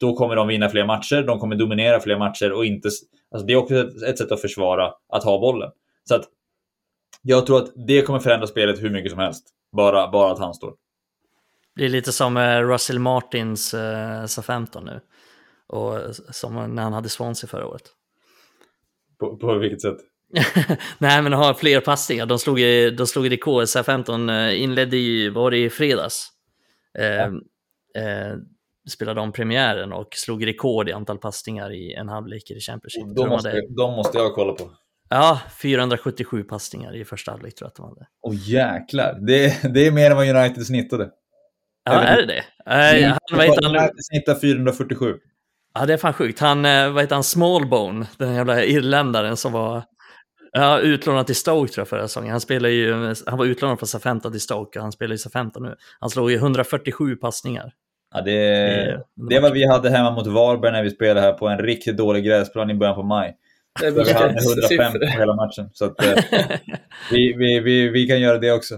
då 0.00 0.16
kommer 0.16 0.36
de 0.36 0.48
vinna 0.48 0.68
fler 0.68 0.84
matcher, 0.84 1.22
de 1.22 1.38
kommer 1.38 1.56
dominera 1.56 2.00
fler 2.00 2.18
matcher 2.18 2.52
och 2.52 2.64
inte... 2.64 2.88
Alltså 3.30 3.46
det 3.46 3.52
är 3.52 3.56
också 3.56 3.74
ett, 3.74 4.02
ett 4.02 4.18
sätt 4.18 4.32
att 4.32 4.40
försvara 4.40 4.92
att 5.08 5.24
ha 5.24 5.40
bollen. 5.40 5.70
Så 6.08 6.14
att 6.14 6.24
jag 7.22 7.46
tror 7.46 7.58
att 7.58 7.72
det 7.86 8.02
kommer 8.02 8.18
förändra 8.18 8.46
spelet 8.46 8.82
hur 8.82 8.90
mycket 8.90 9.10
som 9.10 9.20
helst. 9.20 9.48
Bara, 9.76 10.10
bara 10.10 10.32
att 10.32 10.38
han 10.38 10.54
står. 10.54 10.74
Det 11.76 11.84
är 11.84 11.88
lite 11.88 12.12
som 12.12 12.36
eh, 12.36 12.60
Russell 12.60 12.98
Martins 12.98 13.74
eh, 13.74 14.24
SA-15 14.26 14.84
nu. 14.84 15.00
Och 15.66 15.98
som 16.14 16.74
när 16.74 16.82
han 16.82 16.92
hade 16.92 17.08
Swansea 17.08 17.48
förra 17.48 17.66
året. 17.66 17.82
På, 19.18 19.36
på 19.36 19.58
vilket 19.58 19.82
sätt? 19.82 19.96
Nej, 20.98 21.22
men 21.22 21.32
har 21.32 21.54
fler 21.54 21.80
passningar. 21.80 22.26
De 22.26 22.38
slog 22.38 22.58
de 22.96 23.06
slog 23.06 23.30
DK, 23.30 23.44
SA-15 23.44 24.48
eh, 24.48 24.62
inledde 24.62 24.96
i, 24.96 25.28
var 25.28 25.50
det 25.50 25.58
i 25.58 25.70
fredags? 25.70 26.28
Eh, 26.98 27.06
ja. 27.06 27.26
eh, 28.00 28.36
spelade 28.88 29.20
om 29.20 29.32
premiären 29.32 29.92
och 29.92 30.08
slog 30.14 30.46
rekord 30.46 30.88
i 30.88 30.92
antal 30.92 31.18
passningar 31.18 31.72
i 31.72 31.94
en 31.94 32.08
halvlek 32.08 32.50
i 32.50 32.60
Championship. 32.60 33.16
De 33.16 33.28
måste, 33.28 33.48
hade... 33.48 33.74
de 33.76 33.92
måste 33.92 34.18
jag 34.18 34.34
kolla 34.34 34.52
på. 34.52 34.70
Ja, 35.08 35.40
477 35.62 36.42
passningar 36.42 36.96
i 36.96 37.04
första 37.04 37.30
halvlek 37.30 37.54
tror 37.54 37.66
jag 37.66 37.70
att 37.70 37.76
de 37.76 37.86
hade. 37.86 38.06
Åh 38.22 38.32
oh, 38.32 38.36
jäklar, 38.48 39.18
det, 39.26 39.74
det 39.74 39.86
är 39.86 39.90
mer 39.90 40.10
än 40.10 40.16
vad 40.16 40.36
United 40.36 40.66
snittade. 40.66 41.10
Ja, 41.84 41.92
är 41.92 42.16
det 42.16 42.26
det? 42.26 42.44
Äh, 42.66 43.08
han, 43.08 43.18
vad 43.32 43.46
heter 43.46 43.78
han? 43.78 43.90
Snittar 43.96 44.34
447. 44.34 45.14
Ja, 45.74 45.86
det 45.86 45.92
är 45.92 45.96
fan 45.96 46.12
sjukt. 46.12 46.40
Han, 46.40 46.64
eh, 46.64 46.92
vad 46.92 47.02
heter 47.02 47.14
han, 47.14 47.24
Smallbone, 47.24 48.06
den 48.18 48.34
jävla 48.34 48.64
irländaren 48.64 49.36
som 49.36 49.52
var 49.52 49.82
ja, 50.52 50.78
utlånad 50.78 51.26
till 51.26 51.36
Stoke 51.36 51.72
tror 51.72 51.80
jag 51.80 51.88
förra 51.88 52.08
säsongen. 52.08 52.30
Han, 52.30 52.40
spelar 52.40 52.68
ju, 52.68 53.14
han 53.26 53.38
var 53.38 53.46
utlånad 53.46 53.78
från 53.78 53.86
SA-15 53.86 54.30
till 54.30 54.40
Stoke 54.40 54.78
och 54.78 54.82
han 54.82 54.92
spelar 54.92 55.14
i 55.14 55.18
SA-15 55.18 55.60
nu. 55.60 55.74
Han 56.00 56.10
slog 56.10 56.30
ju 56.30 56.36
147 56.36 57.16
passningar. 57.16 57.72
Ja, 58.14 58.20
det, 58.20 58.32
det 59.28 59.36
är 59.36 59.40
vad 59.40 59.52
vi 59.52 59.66
hade 59.66 59.90
hemma 59.90 60.10
mot 60.10 60.26
Varberg 60.26 60.72
när 60.72 60.82
vi 60.82 60.90
spelade 60.90 61.20
här 61.20 61.32
på 61.32 61.48
en 61.48 61.58
riktigt 61.58 61.96
dålig 61.96 62.24
gräsplan 62.24 62.70
i 62.70 62.74
början 62.74 62.94
på 62.94 63.02
maj. 63.02 63.36
Det 63.80 63.90
vi 63.90 64.12
hade 64.12 64.34
105 64.78 64.92
på 64.92 65.18
hela 65.18 65.34
matchen. 65.34 65.70
Så 65.72 65.84
att, 65.84 66.04
eh, 66.04 66.22
vi, 67.10 67.34
vi, 67.38 67.60
vi, 67.60 67.88
vi 67.88 68.06
kan 68.06 68.20
göra 68.20 68.38
det 68.38 68.52
också. 68.52 68.74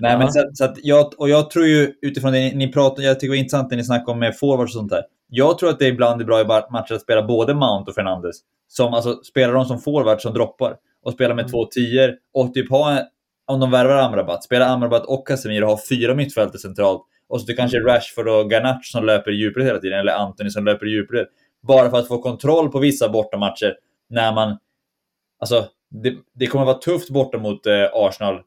Nej, 0.00 0.18
men 0.18 0.32
så, 0.32 0.50
så, 0.54 0.64
att 0.64 0.76
jag, 0.82 1.12
och 1.18 1.28
jag 1.28 1.50
tror 1.50 1.66
ju 1.66 1.92
utifrån 2.02 2.32
det 2.32 2.54
ni 2.54 2.72
pratar, 2.72 3.02
jag 3.02 3.20
tycker 3.20 3.26
det 3.26 3.36
var 3.36 3.42
intressant 3.42 3.70
det 3.70 3.76
ni 3.76 3.84
snackade 3.84 4.12
om 4.12 4.18
med 4.18 4.38
forwards 4.38 4.74
och 4.74 4.78
sånt 4.78 4.90
där. 4.90 5.02
Jag 5.28 5.58
tror 5.58 5.70
att 5.70 5.78
det 5.78 5.86
ibland 5.86 6.20
är 6.20 6.24
bra 6.24 6.40
i 6.40 6.44
matcher 6.44 6.94
att 6.94 7.02
spela 7.02 7.22
både 7.22 7.54
Mount 7.54 7.90
och 7.90 7.94
Fernandes. 7.94 8.36
Som, 8.68 8.94
alltså, 8.94 9.14
spelar 9.14 9.54
de 9.54 9.64
som 9.64 9.80
forwards 9.80 10.22
som 10.22 10.34
droppar 10.34 10.76
och 11.02 11.12
spelar 11.12 11.34
med 11.34 11.42
mm. 11.42 11.50
två 11.50 11.64
tior 11.64 12.14
och 12.34 12.54
typ 12.54 12.70
ha, 12.70 12.98
om 13.46 13.60
de 13.60 13.70
värvar 13.70 13.96
Amrabat, 13.96 14.44
spela 14.44 14.66
Amrabat 14.66 15.06
och 15.06 15.26
Casemiro 15.26 15.64
och 15.64 15.70
ha 15.70 15.80
fyra 15.88 16.14
mittfältare 16.14 16.58
centralt 16.58 17.02
och 17.28 17.40
så 17.40 17.46
det 17.46 17.54
kanske 17.54 17.78
är 17.78 17.82
Rashford 17.82 18.28
och 18.28 18.50
Garnacho 18.50 18.82
som 18.82 19.04
löper 19.04 19.30
i 19.30 19.34
djupled 19.34 19.66
hela 19.66 19.78
tiden, 19.78 19.98
eller 20.00 20.12
Anthony 20.12 20.50
som 20.50 20.64
löper 20.64 20.86
i 20.86 20.90
djupled. 20.90 21.26
Bara 21.62 21.90
för 21.90 21.98
att 21.98 22.08
få 22.08 22.22
kontroll 22.22 22.70
på 22.70 22.78
vissa 22.78 23.08
bortamatcher 23.08 23.76
när 24.08 24.34
man... 24.34 24.58
Alltså, 25.40 25.66
det, 25.90 26.14
det 26.34 26.46
kommer 26.46 26.64
vara 26.64 26.78
tufft 26.78 27.10
borta 27.10 27.38
mot 27.38 27.66
eh, 27.66 27.84
Arsenal, 27.92 28.40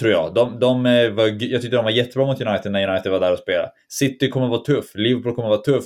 tror 0.00 0.12
jag. 0.12 0.34
De, 0.34 0.58
de 0.58 0.86
eh, 0.86 1.10
var, 1.10 1.26
jag 1.26 1.62
tyckte 1.62 1.76
de 1.76 1.84
var 1.84 1.90
jättebra 1.90 2.26
mot 2.26 2.40
United 2.40 2.72
när 2.72 2.88
United 2.88 3.12
var 3.12 3.20
där 3.20 3.32
och 3.32 3.38
spelade. 3.38 3.72
City 3.88 4.28
kommer 4.28 4.48
vara 4.48 4.60
tuff, 4.60 4.94
Liverpool 4.94 5.34
kommer 5.34 5.48
vara 5.48 5.60
tuff. 5.60 5.84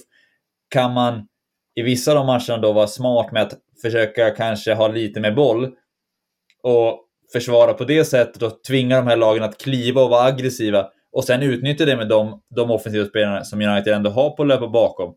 Kan 0.71 0.93
man 0.93 1.27
i 1.75 1.83
vissa 1.83 2.11
av 2.11 2.17
de 2.17 2.27
matcherna 2.27 2.59
då 2.63 2.73
vara 2.73 2.87
smart 2.87 3.33
med 3.33 3.43
att 3.43 3.53
försöka 3.83 4.31
kanske 4.31 4.75
ha 4.75 4.89
lite 4.89 5.21
mer 5.21 5.33
boll 5.33 5.71
och 6.63 7.01
försvara 7.33 7.75
på 7.75 7.85
det 7.85 8.05
sättet 8.05 8.43
och 8.43 8.65
tvinga 8.65 8.97
de 8.97 9.07
här 9.07 9.17
lagen 9.17 9.43
att 9.43 9.59
kliva 9.59 10.03
och 10.03 10.11
vara 10.11 10.25
aggressiva 10.25 10.87
och 11.13 11.25
sen 11.25 11.43
utnyttja 11.43 11.85
det 11.85 11.97
med 11.97 12.09
de, 12.09 12.43
de 12.57 12.71
offensiva 12.71 13.07
spelarna 13.07 13.45
som 13.45 13.61
United 13.61 13.95
ändå 13.95 14.11
har 14.11 14.31
på 14.31 14.45
löpa 14.45 14.69
bakom. 14.69 15.15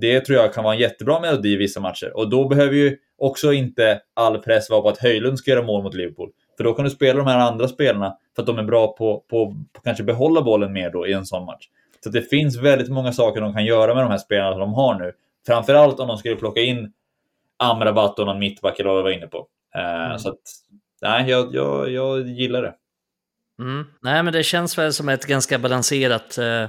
Det 0.00 0.20
tror 0.20 0.38
jag 0.38 0.54
kan 0.54 0.64
vara 0.64 0.74
en 0.74 0.80
jättebra 0.80 1.20
melodi 1.20 1.48
i 1.48 1.56
vissa 1.56 1.80
matcher. 1.80 2.16
Och 2.16 2.30
då 2.30 2.48
behöver 2.48 2.74
ju 2.74 2.96
också 3.18 3.52
inte 3.52 4.00
all 4.14 4.38
press 4.38 4.70
vara 4.70 4.82
på 4.82 4.88
att 4.88 4.98
Höjlund 4.98 5.38
ska 5.38 5.50
göra 5.50 5.62
mål 5.62 5.82
mot 5.82 5.94
Liverpool. 5.94 6.30
För 6.56 6.64
då 6.64 6.74
kan 6.74 6.84
du 6.84 6.90
spela 6.90 7.18
de 7.18 7.26
här 7.26 7.38
andra 7.38 7.68
spelarna 7.68 8.16
för 8.34 8.42
att 8.42 8.46
de 8.46 8.58
är 8.58 8.62
bra 8.62 8.96
på, 8.96 9.24
på, 9.30 9.56
på 9.72 9.80
kanske 9.84 10.04
behålla 10.04 10.42
bollen 10.42 10.72
mer 10.72 10.90
då 10.90 11.06
i 11.06 11.12
en 11.12 11.26
sån 11.26 11.44
match. 11.44 11.68
Så 12.04 12.10
det 12.10 12.22
finns 12.22 12.56
väldigt 12.56 12.88
många 12.88 13.12
saker 13.12 13.40
de 13.40 13.52
kan 13.52 13.64
göra 13.64 13.94
med 13.94 14.04
de 14.04 14.10
här 14.10 14.18
spelarna 14.18 14.52
som 14.52 14.60
de 14.60 14.74
har 14.74 14.94
nu. 14.94 15.12
Framförallt 15.46 16.00
om 16.00 16.08
de 16.08 16.18
skulle 16.18 16.36
plocka 16.36 16.60
in 16.60 16.92
Amrabat 17.56 18.18
och 18.18 18.26
någon 18.26 18.38
mittback 18.38 18.80
eller 18.80 18.90
vad 18.90 18.98
jag 18.98 19.02
var 19.02 19.10
inne 19.10 19.26
på. 19.26 19.46
Uh, 19.76 20.04
mm. 20.06 20.18
Så 20.18 20.28
att, 20.28 20.38
nej, 21.02 21.30
jag, 21.30 21.54
jag, 21.54 21.90
jag 21.90 22.28
gillar 22.28 22.62
det. 22.62 22.74
Mm. 23.58 23.84
Nej, 24.00 24.22
men 24.22 24.32
det 24.32 24.42
känns 24.42 24.78
väl 24.78 24.92
som 24.92 25.08
ett 25.08 25.26
ganska 25.26 25.58
balanserat 25.58 26.38
eh, 26.38 26.66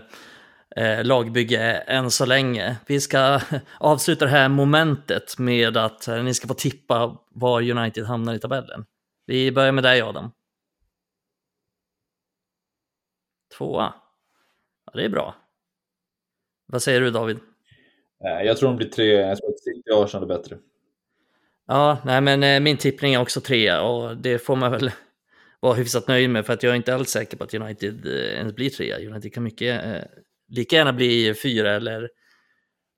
eh, 0.75 1.03
lagbygge 1.03 1.83
än 1.87 2.11
så 2.11 2.25
länge. 2.25 2.77
Vi 2.87 3.01
ska 3.01 3.39
avsluta 3.79 4.25
det 4.25 4.31
här 4.31 4.49
momentet 4.49 5.39
med 5.39 5.77
att 5.77 6.07
eh, 6.07 6.23
ni 6.23 6.33
ska 6.33 6.47
få 6.47 6.53
tippa 6.53 7.17
var 7.29 7.71
United 7.71 8.05
hamnar 8.05 8.33
i 8.33 8.39
tabellen. 8.39 8.85
Vi 9.27 9.51
börjar 9.51 9.71
med 9.71 9.83
dig 9.83 10.01
Adam. 10.01 10.31
Tvåa. 13.57 13.93
Ja, 14.85 14.91
det 14.95 15.05
är 15.05 15.09
bra. 15.09 15.35
Vad 16.65 16.81
säger 16.83 17.01
du 17.01 17.11
David? 17.11 17.37
Eh, 18.25 18.45
Jag 18.45 18.57
tror 18.57 18.69
de 18.69 18.77
blir 18.77 18.89
tre. 18.89 19.05
Jag 19.11 19.37
tror 19.37 19.49
att 19.49 19.59
City 19.59 19.91
och 19.91 20.03
Arsenal 20.03 20.31
är 20.31 20.37
bättre. 20.37 20.57
Ja, 21.67 21.97
nej 22.05 22.21
men 22.21 22.43
eh, 22.43 22.59
min 22.59 22.77
tippning 22.77 23.13
är 23.13 23.21
också 23.21 23.41
trea 23.41 23.81
och 23.81 24.17
det 24.17 24.39
får 24.39 24.55
man 24.55 24.71
väl 24.71 24.91
vara 25.59 25.73
hyfsat 25.73 26.07
nöjd 26.07 26.29
med 26.29 26.45
för 26.45 26.53
att 26.53 26.63
jag 26.63 26.71
är 26.71 26.75
inte 26.75 26.95
alls 26.95 27.09
säker 27.09 27.37
på 27.37 27.43
att 27.43 27.53
United 27.53 28.05
eh, 28.05 28.37
ens 28.37 28.55
blir 28.55 28.69
trea. 28.69 29.09
United 29.09 29.33
kan 29.33 29.43
mycket, 29.43 29.85
eh, 29.85 30.01
lika 30.47 30.75
gärna 30.75 30.93
bli 30.93 31.33
fyra 31.33 31.71
eller 31.75 32.09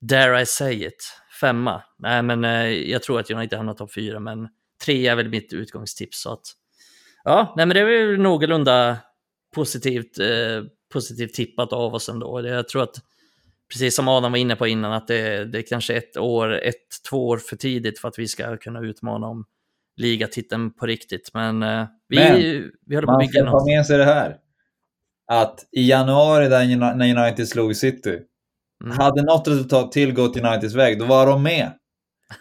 dare 0.02 0.42
I 0.42 0.46
say 0.46 0.86
it, 0.86 1.14
femma. 1.42 1.84
Nej 2.00 2.24
men 2.24 2.46
eh, 2.46 2.68
jag 2.70 3.04
tror 3.04 3.20
att 3.20 3.32
United 3.32 3.58
hamnar 3.58 3.74
topp 3.74 3.94
fyra 3.94 4.20
men 4.20 4.50
trea 4.86 5.12
är 5.12 5.16
väl 5.16 5.30
mitt 5.30 5.54
utgångstips. 5.54 6.22
Så 6.22 6.34
att, 6.34 6.42
ja, 7.24 7.54
nej 7.58 7.66
men 7.66 7.76
det 7.76 7.82
är 7.82 8.08
väl 8.08 8.20
någorlunda 8.22 8.98
positivt, 9.56 10.20
eh, 10.20 10.64
positivt 10.94 11.34
tippat 11.34 11.74
av 11.74 11.94
oss 11.94 12.10
ändå. 12.10 12.48
Jag 12.48 12.68
tror 12.68 12.84
att 12.84 12.96
precis 13.72 13.96
som 13.96 14.08
Adam 14.08 14.32
var 14.32 14.40
inne 14.40 14.56
på 14.56 14.68
innan, 14.68 14.94
att 14.94 15.08
det, 15.08 15.46
det 15.46 15.58
är 15.58 15.62
kanske 15.62 15.94
ett 15.98 16.18
år, 16.18 16.54
ett, 16.64 16.76
två 17.10 17.28
år 17.28 17.38
för 17.38 17.56
tidigt 17.56 18.00
för 18.00 18.08
att 18.08 18.20
vi 18.20 18.28
ska 18.28 18.58
kunna 18.58 18.80
utmana 18.82 19.28
om 19.28 19.46
ligatiteln 19.96 20.74
på 20.74 20.86
riktigt. 20.86 21.30
Men, 21.34 21.64
eh, 21.64 21.86
vi, 22.08 22.16
Men, 22.16 22.36
vi 22.86 22.96
håller 22.96 23.06
på 23.08 23.12
att 23.12 23.16
Man 23.16 23.20
bygga 23.20 23.32
ska 23.32 23.44
ta 23.46 23.52
något. 23.52 23.66
med 23.68 23.86
sig 23.86 23.98
det 23.98 24.06
här. 24.06 24.38
Att 25.32 25.60
i 25.72 25.90
januari 25.90 26.48
där 26.48 26.96
när 26.96 27.24
United 27.26 27.48
slog 27.48 27.76
City, 27.76 28.20
Mm. 28.84 28.98
hade 28.98 29.22
något 29.22 29.48
resultat 29.48 29.92
till 29.92 30.14
gått 30.14 30.38
Uniteds 30.38 30.76
väg, 30.76 31.00
då 31.00 31.06
var 31.06 31.26
de 31.28 31.44
med 31.44 31.72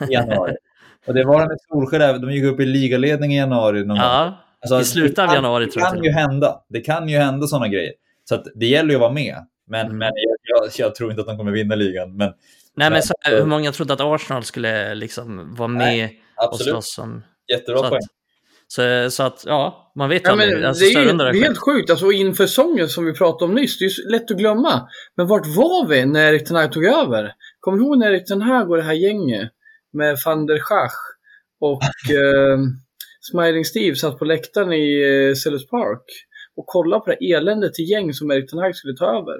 i 0.08 0.12
januari. 0.12 0.56
och 1.08 1.14
det 1.14 1.24
var 1.24 1.40
de 1.40 1.48
med 1.48 1.58
Solskjaer, 1.68 2.08
även- 2.08 2.20
de 2.20 2.30
gick 2.32 2.44
upp 2.44 2.60
i 2.60 2.66
ligaledning 2.66 3.32
i 3.34 3.36
januari. 3.36 3.84
Någon. 3.84 3.96
Ja, 3.96 4.38
Alltså, 4.62 4.80
i 4.80 4.84
slutet 4.84 5.16
det 5.16 5.22
av 5.22 5.26
kan- 5.26 5.34
januari 5.34 5.64
det 5.64 5.70
tror 5.70 5.80
jag 5.82 5.88
kan 5.88 5.96
till 5.96 6.00
och 6.00 6.06
ju 6.06 6.12
hända. 6.12 6.60
Det 6.68 6.80
kan 6.80 7.08
ju 7.08 7.16
hända 7.18 7.46
sådana 7.46 7.68
grejer. 7.68 7.92
Så 8.28 8.34
att 8.34 8.44
det 8.54 8.66
gäller 8.66 8.88
ju 8.90 8.94
att 8.94 9.00
vara 9.00 9.12
med. 9.12 9.36
Men, 9.70 9.86
Mm. 9.86 9.98
men 9.98 10.10
jag, 10.14 10.62
jag, 10.64 10.70
jag 10.78 10.94
tror 10.94 11.10
inte 11.10 11.20
att 11.20 11.26
de 11.26 11.36
kommer 11.36 11.52
vinna 11.52 11.74
ligan. 11.74 12.16
Men 12.16 12.26
Nej, 12.28 12.34
men 12.76 12.92
Nej, 12.92 13.02
så, 13.02 13.14
så- 13.28 13.36
hur 13.36 13.44
många 13.44 13.72
trodde 13.72 13.92
att 13.92 14.00
Arsenal 14.00 14.44
skulle 14.44 14.94
liksom 14.94 15.54
vara 15.54 15.68
med 15.68 16.08
och 16.36 16.44
absolut, 16.44 16.72
slåss 16.72 16.98
om... 16.98 17.22
jättebra 17.52 17.78
Så 17.78 17.84
att, 17.84 17.90
poäng. 17.90 18.00
så, 18.68 19.10
så 19.10 19.22
att, 19.22 19.44
ja, 19.46 19.92
man 19.96 20.08
vet 20.08 20.22
Ja, 20.24 20.30
aldrig. 20.32 20.54
men 20.54 20.64
Alltså, 20.64 20.84
det 20.84 20.90
är 20.90 21.00
ju 21.02 21.12
det 21.16 21.24
är 21.28 21.42
helt 21.42 21.58
sjukt. 21.58 21.90
Alltså, 21.90 22.12
inför 22.12 22.46
säsongen 22.46 22.88
som 22.88 23.04
vi 23.06 23.12
pratade 23.12 23.44
om 23.44 23.54
nyss, 23.54 23.78
det 23.78 23.84
är 23.84 23.88
ju 24.04 24.10
lätt 24.12 24.30
att 24.30 24.36
glömma. 24.36 24.88
Men 25.16 25.26
vart 25.26 25.46
var 25.46 25.86
vi 25.88 26.06
när 26.06 26.32
Erik 26.32 26.48
Ten 26.48 26.56
Hag 26.56 26.72
tog 26.72 26.84
över? 26.84 27.32
Kommer 27.60 27.78
du 27.78 27.84
ihåg 27.84 27.98
när 27.98 28.10
Erik 28.12 28.26
Ten 28.26 28.42
Hag 28.42 28.70
och 28.70 28.76
det 28.76 28.82
här 28.82 28.92
gänget 28.92 29.50
med 29.92 30.18
van 30.24 30.46
der 30.46 30.58
Schach 30.58 30.98
och 31.60 31.82
eh, 32.14 32.58
Smiling 33.30 33.64
Steve 33.64 33.96
satt 33.96 34.18
på 34.18 34.24
läktaren 34.24 34.72
i 34.72 35.02
eh, 35.02 35.34
Sellers 35.34 35.66
Park 35.66 36.04
och 36.56 36.66
kollade 36.66 37.04
på 37.04 37.10
det 37.10 37.32
eländet 37.32 37.78
i 37.78 37.82
gäng 37.82 38.12
som 38.12 38.30
Erik 38.30 38.50
Ten 38.50 38.58
Hag 38.58 38.76
skulle 38.76 38.96
ta 38.96 39.06
över. 39.06 39.36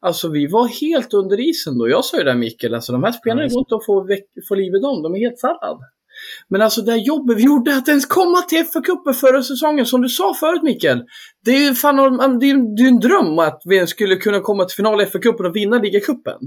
Alltså 0.00 0.28
vi 0.28 0.46
var 0.46 0.68
helt 0.80 1.14
under 1.14 1.40
isen 1.40 1.78
då. 1.78 1.88
Jag 1.88 2.04
sa 2.04 2.18
ju 2.18 2.24
det 2.24 2.34
Mikael, 2.34 2.74
alltså 2.74 2.92
de 2.92 3.04
här 3.04 3.12
spelarna 3.12 3.48
går 3.48 3.58
inte 3.58 3.74
att 3.74 3.86
få, 3.86 4.08
få 4.48 4.54
liv 4.54 4.74
i 4.74 4.80
dem. 4.80 5.02
De 5.02 5.14
är 5.14 5.18
helt 5.18 5.38
sallad. 5.38 5.80
Men 6.48 6.62
alltså 6.62 6.82
det 6.82 6.92
här 6.92 6.98
jobbet 6.98 7.36
vi 7.36 7.42
gjorde, 7.42 7.76
att 7.76 7.88
ens 7.88 8.06
komma 8.06 8.42
till 8.42 8.64
FA-cupen 8.64 9.12
förra 9.12 9.42
säsongen, 9.42 9.86
som 9.86 10.02
du 10.02 10.08
sa 10.08 10.34
förut 10.34 10.62
Mikael. 10.62 11.04
Det 11.44 11.50
är 11.50 11.68
ju 11.68 11.74
fan, 11.74 11.96
det 12.40 12.46
är, 12.46 12.76
det 12.76 12.82
är 12.82 12.88
en 12.88 13.00
dröm 13.00 13.38
att 13.38 13.62
vi 13.64 13.86
skulle 13.86 14.16
kunna 14.16 14.40
komma 14.40 14.64
till 14.64 14.76
final 14.76 15.00
i 15.00 15.04
FA-cupen 15.04 15.46
och 15.46 15.56
vinna 15.56 15.78
ligacupen. 15.78 16.38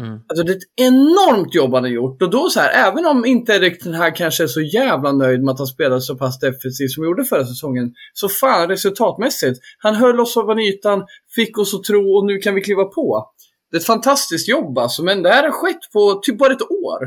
Mm. 0.00 0.20
Alltså 0.28 0.44
det 0.44 0.52
är 0.52 0.56
ett 0.56 0.72
enormt 0.76 1.54
jobb 1.54 1.74
han 1.74 1.82
har 1.82 1.90
gjort. 1.90 2.22
Och 2.22 2.30
då 2.30 2.48
så 2.50 2.60
här, 2.60 2.88
även 2.88 3.06
om 3.06 3.24
inte 3.24 3.52
Erik 3.52 3.84
den 3.84 3.94
här 3.94 4.16
kanske 4.16 4.42
är 4.42 4.46
så 4.46 4.60
jävla 4.60 5.12
nöjd 5.12 5.42
med 5.42 5.52
att 5.52 5.58
han 5.58 5.66
spelade 5.66 6.00
så 6.00 6.16
pass 6.16 6.38
defensivt 6.38 6.90
som 6.90 7.02
han 7.02 7.10
gjorde 7.10 7.24
förra 7.24 7.44
säsongen. 7.44 7.92
Så 8.12 8.28
fan 8.28 8.68
resultatmässigt. 8.68 9.60
Han 9.78 9.94
höll 9.94 10.20
oss 10.20 10.36
över 10.36 10.60
ytan, 10.68 11.04
fick 11.34 11.58
oss 11.58 11.74
att 11.74 11.84
tro 11.84 12.16
och 12.18 12.26
nu 12.26 12.38
kan 12.38 12.54
vi 12.54 12.60
kliva 12.60 12.84
på. 12.84 13.30
Det 13.70 13.76
är 13.76 13.80
ett 13.80 13.86
fantastiskt 13.86 14.48
jobb 14.48 14.78
alltså, 14.78 15.02
men 15.02 15.22
det 15.22 15.30
här 15.30 15.42
har 15.42 15.50
skett 15.50 15.92
på 15.92 16.20
typ 16.22 16.38
bara 16.38 16.52
ett 16.52 16.62
år. 16.62 17.00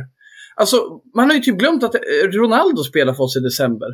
Alltså, 0.55 1.01
man 1.15 1.29
har 1.29 1.35
ju 1.35 1.41
typ 1.41 1.57
glömt 1.57 1.83
att 1.83 1.95
Ronaldo 2.33 2.83
spelar 2.83 3.13
för 3.13 3.23
oss 3.23 3.37
i 3.37 3.39
december. 3.39 3.87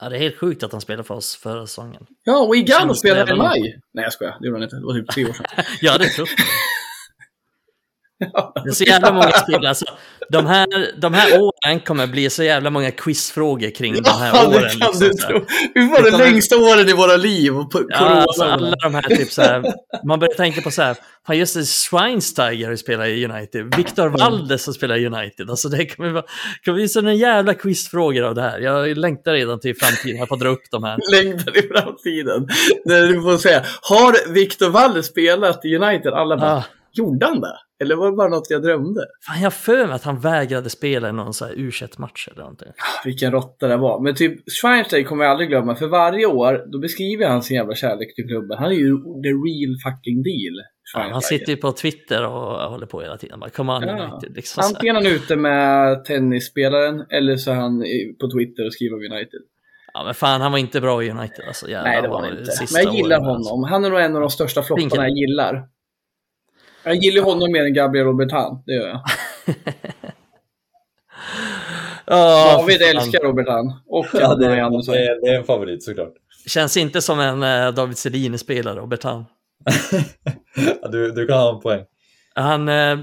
Ja, 0.00 0.08
det 0.08 0.16
är 0.16 0.20
helt 0.20 0.38
sjukt 0.38 0.62
att 0.62 0.72
han 0.72 0.80
spelade 0.80 1.04
för 1.04 1.14
oss 1.14 1.36
förra 1.36 1.66
säsongen. 1.66 2.06
Ja, 2.24 2.38
och 2.38 2.56
Igalo 2.56 2.94
spelade 2.94 3.34
i 3.34 3.36
maj. 3.36 3.80
Nej, 3.94 4.04
jag 4.04 4.12
skojar. 4.12 4.36
Det 4.40 4.46
gjorde 4.46 4.58
han 4.58 4.62
inte. 4.62 4.76
Det 4.76 4.84
var 4.84 4.94
typ 4.94 5.10
tre 5.10 5.24
år 5.24 5.32
sedan. 5.32 5.46
Jag 5.80 5.92
hade 5.92 6.04
trott 6.04 6.28
det. 6.36 6.42
Det 8.64 8.68
är 8.70 8.72
så 8.72 8.84
jävla 8.84 9.12
många 9.12 9.30
spelare. 9.30 9.68
Alltså, 9.68 9.84
de, 10.30 10.46
här, 10.46 10.66
de 11.00 11.14
här 11.14 11.40
åren 11.40 11.80
kommer 11.80 12.06
bli 12.06 12.30
så 12.30 12.42
jävla 12.42 12.70
många 12.70 12.90
quizfrågor 12.90 13.70
kring 13.70 14.02
de 14.02 14.10
här 14.10 14.30
Ja, 14.34 14.48
åren. 14.48 14.52
det 14.62 14.68
kan 14.68 14.70
liksom, 14.90 14.98
du 15.08 15.12
tro. 15.14 15.44
Vi 15.74 15.88
var 15.90 15.96
Det 15.96 16.04
de 16.04 16.10
kommer- 16.10 16.24
längsta 16.24 16.56
åren 16.56 16.88
i 16.88 16.92
våra 16.92 17.16
liv. 17.16 17.50
På 17.52 17.82
Ja, 17.88 17.96
alltså 17.98 18.44
alla 18.44 18.76
de 18.82 18.94
här 18.94 19.02
typ 19.02 19.30
så 19.32 19.42
här, 19.42 19.64
man 20.06 20.18
börjar 20.18 20.34
tänka 20.34 20.60
på 20.60 20.70
så 20.70 20.82
här, 20.82 20.96
fan 21.26 21.38
just 21.38 21.54
det, 21.54 21.64
Schweinsteiger 21.66 22.68
har 22.68 22.76
spelat 22.76 23.06
i 23.08 23.24
United, 23.24 23.74
Victor 23.76 24.08
Valdes 24.08 24.62
som 24.64 24.74
spelar 24.74 24.96
i 24.96 25.06
United, 25.06 25.50
alltså 25.50 25.68
det 25.68 25.86
kommer 25.86 26.10
vara, 26.10 26.24
kommer 26.64 26.76
bli 26.78 26.88
sådana 26.88 27.14
jävla 27.14 27.54
quizfrågor 27.54 28.22
av 28.22 28.34
det 28.34 28.42
här. 28.42 28.58
Jag 28.58 28.98
längtar 28.98 29.32
redan 29.32 29.60
till 29.60 29.74
framtiden, 29.76 30.16
jag 30.18 30.28
får 30.28 30.36
dra 30.36 30.48
upp 30.48 30.64
de 30.70 30.84
här. 30.84 30.98
längtar 31.12 31.56
i 31.58 31.62
framtiden. 31.68 32.48
När 32.84 33.06
du 33.06 33.22
får 33.22 33.36
säga, 33.38 33.62
har 33.82 34.32
Victor 34.32 34.68
Walle 34.68 35.02
spelat 35.02 35.64
i 35.64 35.76
United? 35.76 36.12
Alla 36.12 36.36
bara, 36.36 36.52
Ah, 36.56 36.64
gjorde 36.92 37.26
han 37.26 37.40
det? 37.40 37.56
Eller 37.80 37.96
var 37.96 38.10
det 38.10 38.16
bara 38.16 38.28
något 38.28 38.50
jag 38.50 38.62
drömde? 38.62 39.00
fan, 39.26 39.42
jag 39.42 39.54
för 39.54 39.86
mig 39.86 39.94
att 39.94 40.04
han 40.04 40.20
vägrade 40.20 40.70
spela 40.70 41.08
i 41.08 41.12
någon 41.12 41.34
så 41.34 41.44
här 41.44 41.52
u 41.56 41.70
match 41.98 42.28
eller 42.28 42.40
någonting. 42.40 42.68
Vilken 43.04 43.32
råtta 43.32 43.68
det 43.68 43.76
var. 43.76 44.00
Men 44.00 44.14
typ, 44.14 44.50
Schweinsteiger 44.60 45.08
kommer 45.08 45.24
jag 45.24 45.30
aldrig 45.30 45.48
glömma, 45.48 45.74
för 45.74 45.86
varje 45.86 46.26
år, 46.26 46.64
då 46.72 46.78
beskriver 46.78 47.28
han 47.28 47.42
sin 47.42 47.56
jävla 47.56 47.74
kärlek 47.74 48.14
till 48.14 48.26
klubben. 48.28 48.58
Han 48.58 48.70
är 48.72 48.76
ju 48.76 48.96
the 49.22 49.28
real 49.28 49.76
fucking 49.84 50.22
deal. 50.22 50.54
Ja, 50.94 51.08
han 51.12 51.22
sitter 51.22 51.52
ju 51.52 51.56
på 51.56 51.72
Twitter 51.72 52.26
och 52.26 52.70
håller 52.70 52.86
på 52.86 53.00
hela 53.00 53.16
tiden. 53.16 53.40
Bara, 53.40 53.50
Come 53.50 53.72
on 53.72 53.82
Ja. 53.82 53.92
United. 53.92 54.36
Liksom. 54.36 54.62
Antingen 54.66 54.96
han 54.96 55.06
ute 55.06 55.36
med 55.36 56.04
tennisspelaren, 56.04 57.04
eller 57.10 57.36
så 57.36 57.50
är 57.50 57.54
han 57.54 57.84
på 58.20 58.30
Twitter 58.30 58.66
och 58.66 58.72
skriver 58.72 58.94
om 58.96 59.12
United. 59.12 59.40
Ja, 59.94 60.04
men 60.04 60.14
fan, 60.14 60.40
han 60.40 60.52
var 60.52 60.58
inte 60.58 60.80
bra 60.80 61.02
i 61.02 61.10
United. 61.10 61.44
Alltså, 61.46 61.68
jävlar 61.68 61.90
Nej, 61.90 62.02
det 62.02 62.08
var 62.08 62.20
han 62.20 62.38
inte. 62.38 62.52
Men 62.72 62.82
jag 62.84 62.94
gillar 62.94 63.16
alltså. 63.16 63.50
honom. 63.52 63.70
Han 63.70 63.84
är 63.84 63.90
nog 63.90 64.00
en 64.00 64.14
av 64.14 64.20
de 64.20 64.30
största 64.30 64.62
flopparna 64.62 65.08
jag 65.08 65.16
gillar. 65.16 65.68
Jag 66.86 66.96
gillar 66.96 67.22
honom 67.22 67.52
mer 67.52 67.64
än 67.64 67.74
Gabriel 67.74 68.06
Robertan, 68.06 68.62
det 68.66 68.72
gör 68.74 68.88
jag. 68.88 69.00
Ja, 72.06 72.56
David 72.58 72.80
fan. 72.80 72.96
älskar 72.96 73.18
Robertan. 73.20 73.72
Och 73.86 74.06
Ja, 74.12 74.34
det, 74.34 74.46
är, 74.46 74.62
Andersson. 74.62 74.94
det, 74.94 75.00
är, 75.06 75.20
det 75.20 75.28
är 75.34 75.38
en 75.38 75.44
favorit 75.44 75.82
såklart. 75.84 76.12
Känns 76.46 76.76
inte 76.76 77.02
som 77.02 77.20
en 77.20 77.42
eh, 77.42 77.70
David 77.74 77.98
Sedin-spelare, 77.98 78.80
Robert 78.80 79.02
Hahn. 79.04 79.24
Ja, 80.82 80.88
du, 80.88 81.12
du 81.12 81.26
kan 81.26 81.38
ha 81.38 81.54
en 81.54 81.60
poäng. 81.60 81.84
Han, 82.34 82.68
eh, 82.68 82.98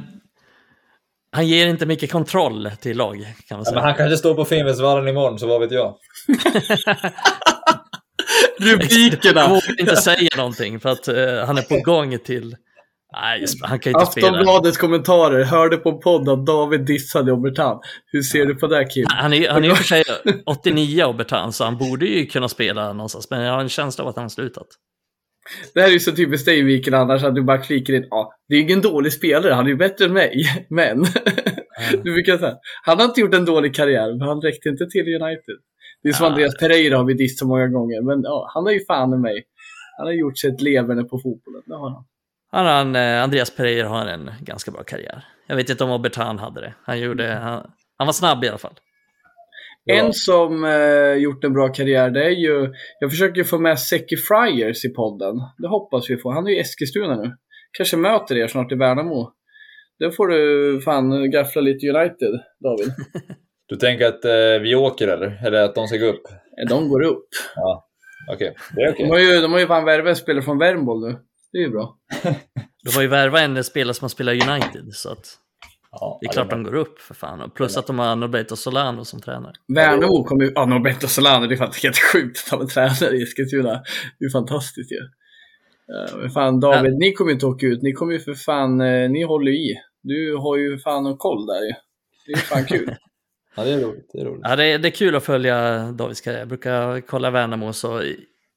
han 1.31 1.47
ger 1.47 1.67
inte 1.67 1.85
mycket 1.85 2.11
kontroll 2.11 2.71
till 2.81 2.97
lag, 2.97 3.15
kan 3.47 3.57
man 3.57 3.59
Ja, 3.59 3.63
säga. 3.65 3.75
men 3.75 3.83
han 3.83 3.93
kanske 3.95 4.17
står 4.17 4.35
på 4.35 4.45
Finnvedsvallen 4.45 5.07
imorgon, 5.07 5.39
så 5.39 5.47
vad 5.47 5.61
vet 5.61 5.71
jag. 5.71 5.95
Jag 8.59 8.73
Rubrikerna! 8.73 9.47
vågar 9.47 9.79
inte 9.79 9.95
säga 9.95 10.29
någonting 10.37 10.79
för 10.79 10.89
att 10.89 11.07
eh, 11.07 11.45
han 11.45 11.57
är 11.57 11.61
på 11.61 11.81
gång 11.91 12.17
till... 12.19 12.55
Nej, 13.13 13.45
han 13.61 13.79
kan 13.79 13.93
inte 13.93 14.05
spela. 14.05 14.27
Aftonbladets 14.27 14.77
kommentarer. 14.77 15.43
Hörde 15.43 15.77
på 15.77 15.89
en 15.89 15.99
podd 15.99 16.29
att 16.29 16.45
David 16.45 16.85
dissade 16.85 17.31
Robertan. 17.31 17.79
Hur 18.05 18.21
ser 18.21 18.45
du 18.45 18.55
på 18.55 18.67
det 18.67 18.85
Kim? 18.85 19.05
Han 19.09 19.33
är, 19.33 19.49
han 19.49 19.63
är 19.63 19.67
ju 19.67 19.75
för 19.75 19.83
sig 19.83 20.03
89 20.45 21.03
Robert 21.07 21.31
Hahn, 21.31 21.53
så 21.53 21.63
han 21.63 21.77
borde 21.77 22.05
ju 22.05 22.25
kunna 22.25 22.49
spela 22.49 22.93
någonstans. 22.93 23.29
Men 23.29 23.41
jag 23.41 23.53
har 23.53 23.61
en 23.61 23.69
känsla 23.69 24.03
av 24.03 24.09
att 24.09 24.15
han 24.15 24.23
har 24.23 24.29
slutat. 24.29 24.67
Det 25.73 25.81
här 25.81 25.87
är 25.87 25.91
ju 25.91 25.99
så 25.99 26.11
typiskt 26.11 26.45
dig 26.45 26.63
Mikael 26.63 26.93
annars 26.93 27.23
att 27.23 27.35
du 27.35 27.43
bara 27.43 27.57
klickar 27.57 27.93
in. 27.93 28.07
Ja, 28.09 28.33
det 28.47 28.55
är 28.55 28.57
ju 28.57 28.63
ingen 28.63 28.81
dålig 28.81 29.13
spelare. 29.13 29.53
Han 29.53 29.65
är 29.65 29.69
ju 29.69 29.75
bättre 29.75 30.05
än 30.05 30.13
mig. 30.13 30.43
Men. 30.69 31.05
du 31.91 32.13
brukar 32.13 32.37
säga. 32.37 32.55
Han 32.83 32.97
har 32.97 33.05
inte 33.05 33.21
gjort 33.21 33.33
en 33.33 33.45
dålig 33.45 33.75
karriär, 33.75 34.17
men 34.17 34.27
han 34.27 34.41
räckte 34.41 34.69
inte 34.69 34.85
till 34.87 35.01
United. 35.01 35.57
Det 36.03 36.09
är 36.09 36.13
som 36.13 36.25
Ja. 36.25 36.29
Andreas 36.29 36.57
Pereira 36.57 36.97
har 36.97 37.05
vi 37.05 37.13
dissat 37.13 37.39
så 37.39 37.47
många 37.47 37.67
gånger. 37.67 38.01
Men 38.01 38.21
ja, 38.23 38.51
han 38.53 38.63
har 38.63 38.71
ju 38.71 38.85
fan 38.85 39.09
med 39.09 39.19
mig. 39.19 39.43
Han 39.97 40.07
har 40.07 40.13
gjort 40.13 40.37
sig 40.37 40.49
ett 40.49 40.61
leverne 40.61 41.03
på 41.03 41.19
fotbollen. 41.19 41.63
Det 41.65 41.75
har 41.75 41.89
han. 41.89 42.05
Han, 42.53 42.65
han, 42.65 42.95
eh, 42.95 43.23
Andreas 43.23 43.55
Pereira 43.55 43.87
har 43.87 44.05
en 44.05 44.31
ganska 44.39 44.71
bra 44.71 44.83
karriär. 44.83 45.25
Jag 45.47 45.55
vet 45.55 45.69
inte 45.69 45.83
om 45.83 45.89
Robert 45.89 46.15
Hahn 46.15 46.39
hade 46.39 46.61
det. 46.61 46.73
Han, 46.83 46.99
gjorde, 46.99 47.27
han, 47.27 47.71
han 47.97 48.07
var 48.07 48.13
snabb 48.13 48.43
i 48.43 48.47
alla 48.47 48.57
fall. 48.57 48.73
Ja. 49.83 49.95
En 49.95 50.13
som 50.13 50.63
eh, 50.65 51.13
gjort 51.13 51.43
en 51.43 51.53
bra 51.53 51.67
karriär, 51.67 52.09
det 52.09 52.25
är 52.25 52.29
ju... 52.29 52.73
Jag 52.99 53.11
försöker 53.11 53.43
få 53.43 53.59
med 53.59 53.79
Seki 53.79 54.17
Friars 54.17 54.85
i 54.85 54.89
podden. 54.89 55.35
Det 55.57 55.67
hoppas 55.67 56.09
vi 56.09 56.17
får. 56.17 56.33
Han 56.33 56.47
är 56.47 56.49
ju 56.49 56.57
i 56.57 56.59
Eskilstuna 56.59 57.15
nu. 57.15 57.35
Kanske 57.77 57.97
möter 57.97 58.37
er 58.37 58.47
snart 58.47 58.71
i 58.71 58.75
Värnamo. 58.75 59.31
Då 59.99 60.11
får 60.11 60.27
du 60.27 60.81
fan 60.81 61.31
gaffla 61.31 61.61
lite 61.61 61.87
United, 61.87 62.39
David. 62.63 62.93
Du 63.67 63.75
tänker 63.75 64.05
att 64.05 64.25
eh, 64.25 64.61
vi 64.61 64.75
åker 64.75 65.07
eller? 65.07 65.45
Eller 65.45 65.63
att 65.63 65.75
de 65.75 65.87
ska 65.87 65.97
gå 65.97 66.05
upp? 66.05 66.23
De 66.69 66.89
går 66.89 67.03
upp. 67.03 67.27
Okej, 68.33 68.55
det 68.75 68.81
är 68.81 68.91
okej. 68.91 69.05
De 69.05 69.11
har 69.11 69.19
ju, 69.19 69.41
de 69.41 69.51
har 69.51 69.59
ju 69.59 69.67
fan 69.67 69.85
värvat 69.85 70.09
en 70.09 70.15
spelare 70.15 70.43
från 70.43 70.59
Värmboll 70.59 71.07
nu. 71.07 71.19
Det 71.53 71.57
är 71.57 71.61
ju 71.61 71.69
bra. 71.69 71.97
De 72.83 72.95
har 72.95 73.01
ju 73.01 73.07
värvat 73.07 73.41
en 73.41 73.63
spelare 73.63 73.93
som 73.93 74.05
har 74.05 74.09
spelat 74.09 74.33
United, 74.33 74.93
så 74.93 75.09
att 75.09 75.39
Ja, 75.91 76.17
det 76.21 76.27
är 76.27 76.31
klart 76.31 76.49
de 76.49 76.63
går 76.63 76.75
upp 76.75 76.99
för 76.99 77.13
fan. 77.13 77.41
Och 77.41 77.53
Plus 77.53 77.77
att 77.77 77.87
de 77.87 77.99
har 77.99 78.15
Norberto 78.15 78.55
Solano 78.55 79.05
som 79.05 79.21
tränare. 79.21 79.53
Värnamo 79.67 80.23
kommer 80.23 80.43
ju... 80.43 80.51
Ja, 80.55 80.65
Norberto 80.65 81.07
Solano, 81.07 81.47
det 81.47 81.55
är 81.55 81.57
faktiskt 81.57 81.83
helt 81.83 81.97
sjukt 81.97 82.39
att 82.45 82.51
ha 82.51 82.61
en 82.61 82.67
tränare 82.67 83.17
i 83.17 83.23
Eskilstuna. 83.23 83.83
Det 84.19 84.25
är 84.25 84.29
fantastiskt 84.29 84.91
ju. 84.91 84.97
Ja. 85.87 86.17
men 86.17 86.29
fan 86.29 86.59
David, 86.59 86.93
ni 86.93 87.13
kommer 87.13 87.31
ju 87.31 87.33
inte 87.33 87.45
åka 87.45 87.65
ut. 87.65 87.81
Ni 87.81 87.93
kommer 87.93 88.13
ju 88.13 88.19
för 88.19 88.33
fan, 88.33 88.81
eh, 88.81 89.09
ni 89.09 89.23
håller 89.23 89.51
i. 89.51 89.75
Du 90.03 90.35
har 90.35 90.57
ju 90.57 90.79
fan 90.79 91.05
en 91.05 91.17
koll 91.17 91.45
där 91.45 91.61
ju. 91.61 91.73
Det 92.25 92.31
är 92.31 92.35
ju 92.35 92.41
fan 92.41 92.65
kul. 92.65 92.95
Ja, 93.55 93.63
det 93.63 93.71
är 93.71 93.79
roligt. 93.79 94.09
Det 94.13 94.19
är 94.19 94.25
roligt. 94.25 94.41
Ja, 94.43 94.55
det, 94.55 94.65
är, 94.65 94.79
det 94.79 94.87
är 94.87 94.91
kul 94.91 95.15
att 95.15 95.23
följa 95.23 95.79
Davids 95.91 96.21
karriär. 96.21 96.39
Jag 96.39 96.47
brukar 96.47 97.01
kolla 97.01 97.31
Värnamo, 97.31 97.73
så 97.73 98.01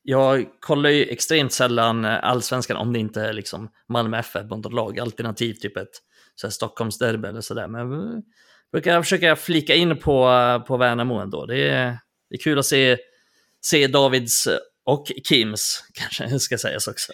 jag 0.08 0.46
kollar 0.60 0.90
ju 0.90 1.04
extremt 1.04 1.52
sällan 1.52 2.04
allsvenskan 2.04 2.76
om 2.76 2.92
det 2.92 2.98
inte 2.98 3.20
är 3.20 3.32
liksom 3.32 3.68
Malmö 3.88 4.18
FF 4.18 4.46
lag, 4.70 4.98
alternativt 4.98 5.60
typ 5.60 5.76
ett 5.76 5.88
så 6.34 6.46
här 6.46 6.52
Stockholmsderby 6.52 7.28
eller 7.28 7.40
sådär. 7.40 7.68
Men 7.68 7.80
jag 7.80 8.22
brukar 8.72 9.02
försöka 9.02 9.36
flika 9.36 9.74
in 9.74 9.98
på, 9.98 10.30
på 10.66 10.76
Värnamo 10.76 11.14
ändå. 11.14 11.46
Det 11.46 11.68
är, 11.68 11.98
det 12.30 12.36
är 12.36 12.38
kul 12.38 12.58
att 12.58 12.66
se, 12.66 12.96
se 13.64 13.86
Davids 13.86 14.48
och 14.84 15.06
Kims, 15.28 15.84
kanske 15.94 16.38
ska 16.38 16.58
sägas 16.58 16.88
också, 16.88 17.12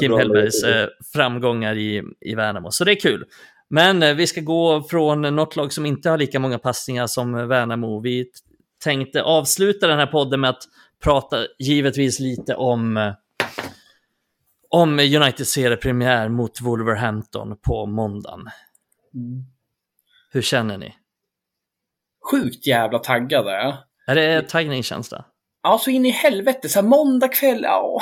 Kim 0.00 0.12
Hellbergs 0.12 0.64
eh, 0.64 0.88
framgångar 1.12 1.76
i, 1.76 2.02
i 2.20 2.34
Värnamo. 2.34 2.70
Så 2.70 2.84
det 2.84 2.92
är 2.92 3.00
kul. 3.00 3.24
Men 3.70 4.02
eh, 4.02 4.14
vi 4.14 4.26
ska 4.26 4.40
gå 4.40 4.82
från 4.82 5.22
något 5.22 5.56
lag 5.56 5.72
som 5.72 5.86
inte 5.86 6.10
har 6.10 6.18
lika 6.18 6.38
många 6.38 6.58
passningar 6.58 7.06
som 7.06 7.48
Värnamo. 7.48 8.00
Vi 8.00 8.26
tänkte 8.84 9.22
avsluta 9.22 9.86
den 9.86 9.98
här 9.98 10.06
podden 10.06 10.40
med 10.40 10.50
att 10.50 10.62
prata 11.04 11.36
givetvis 11.58 12.20
lite 12.20 12.54
om 12.54 13.14
om 14.70 14.98
Uniteds 14.98 15.50
seriepremiär 15.50 16.28
mot 16.28 16.60
Wolverhampton 16.60 17.56
på 17.62 17.86
måndagen. 17.86 18.40
Mm. 19.14 19.44
Hur 20.32 20.42
känner 20.42 20.78
ni? 20.78 20.94
Sjukt 22.30 22.66
jävla 22.66 22.98
taggad 22.98 23.46
är 23.46 23.58
jag. 23.58 23.76
Är 24.06 24.14
det 24.14 24.48
taggningskänsla? 24.48 25.24
Ja, 25.62 25.78
så 25.78 25.90
in 25.90 26.06
i 26.06 26.10
helvete. 26.10 26.68
Så 26.68 26.80
här 26.80 26.88
måndag 26.88 27.28
kväll, 27.28 27.60
ja. 27.62 28.00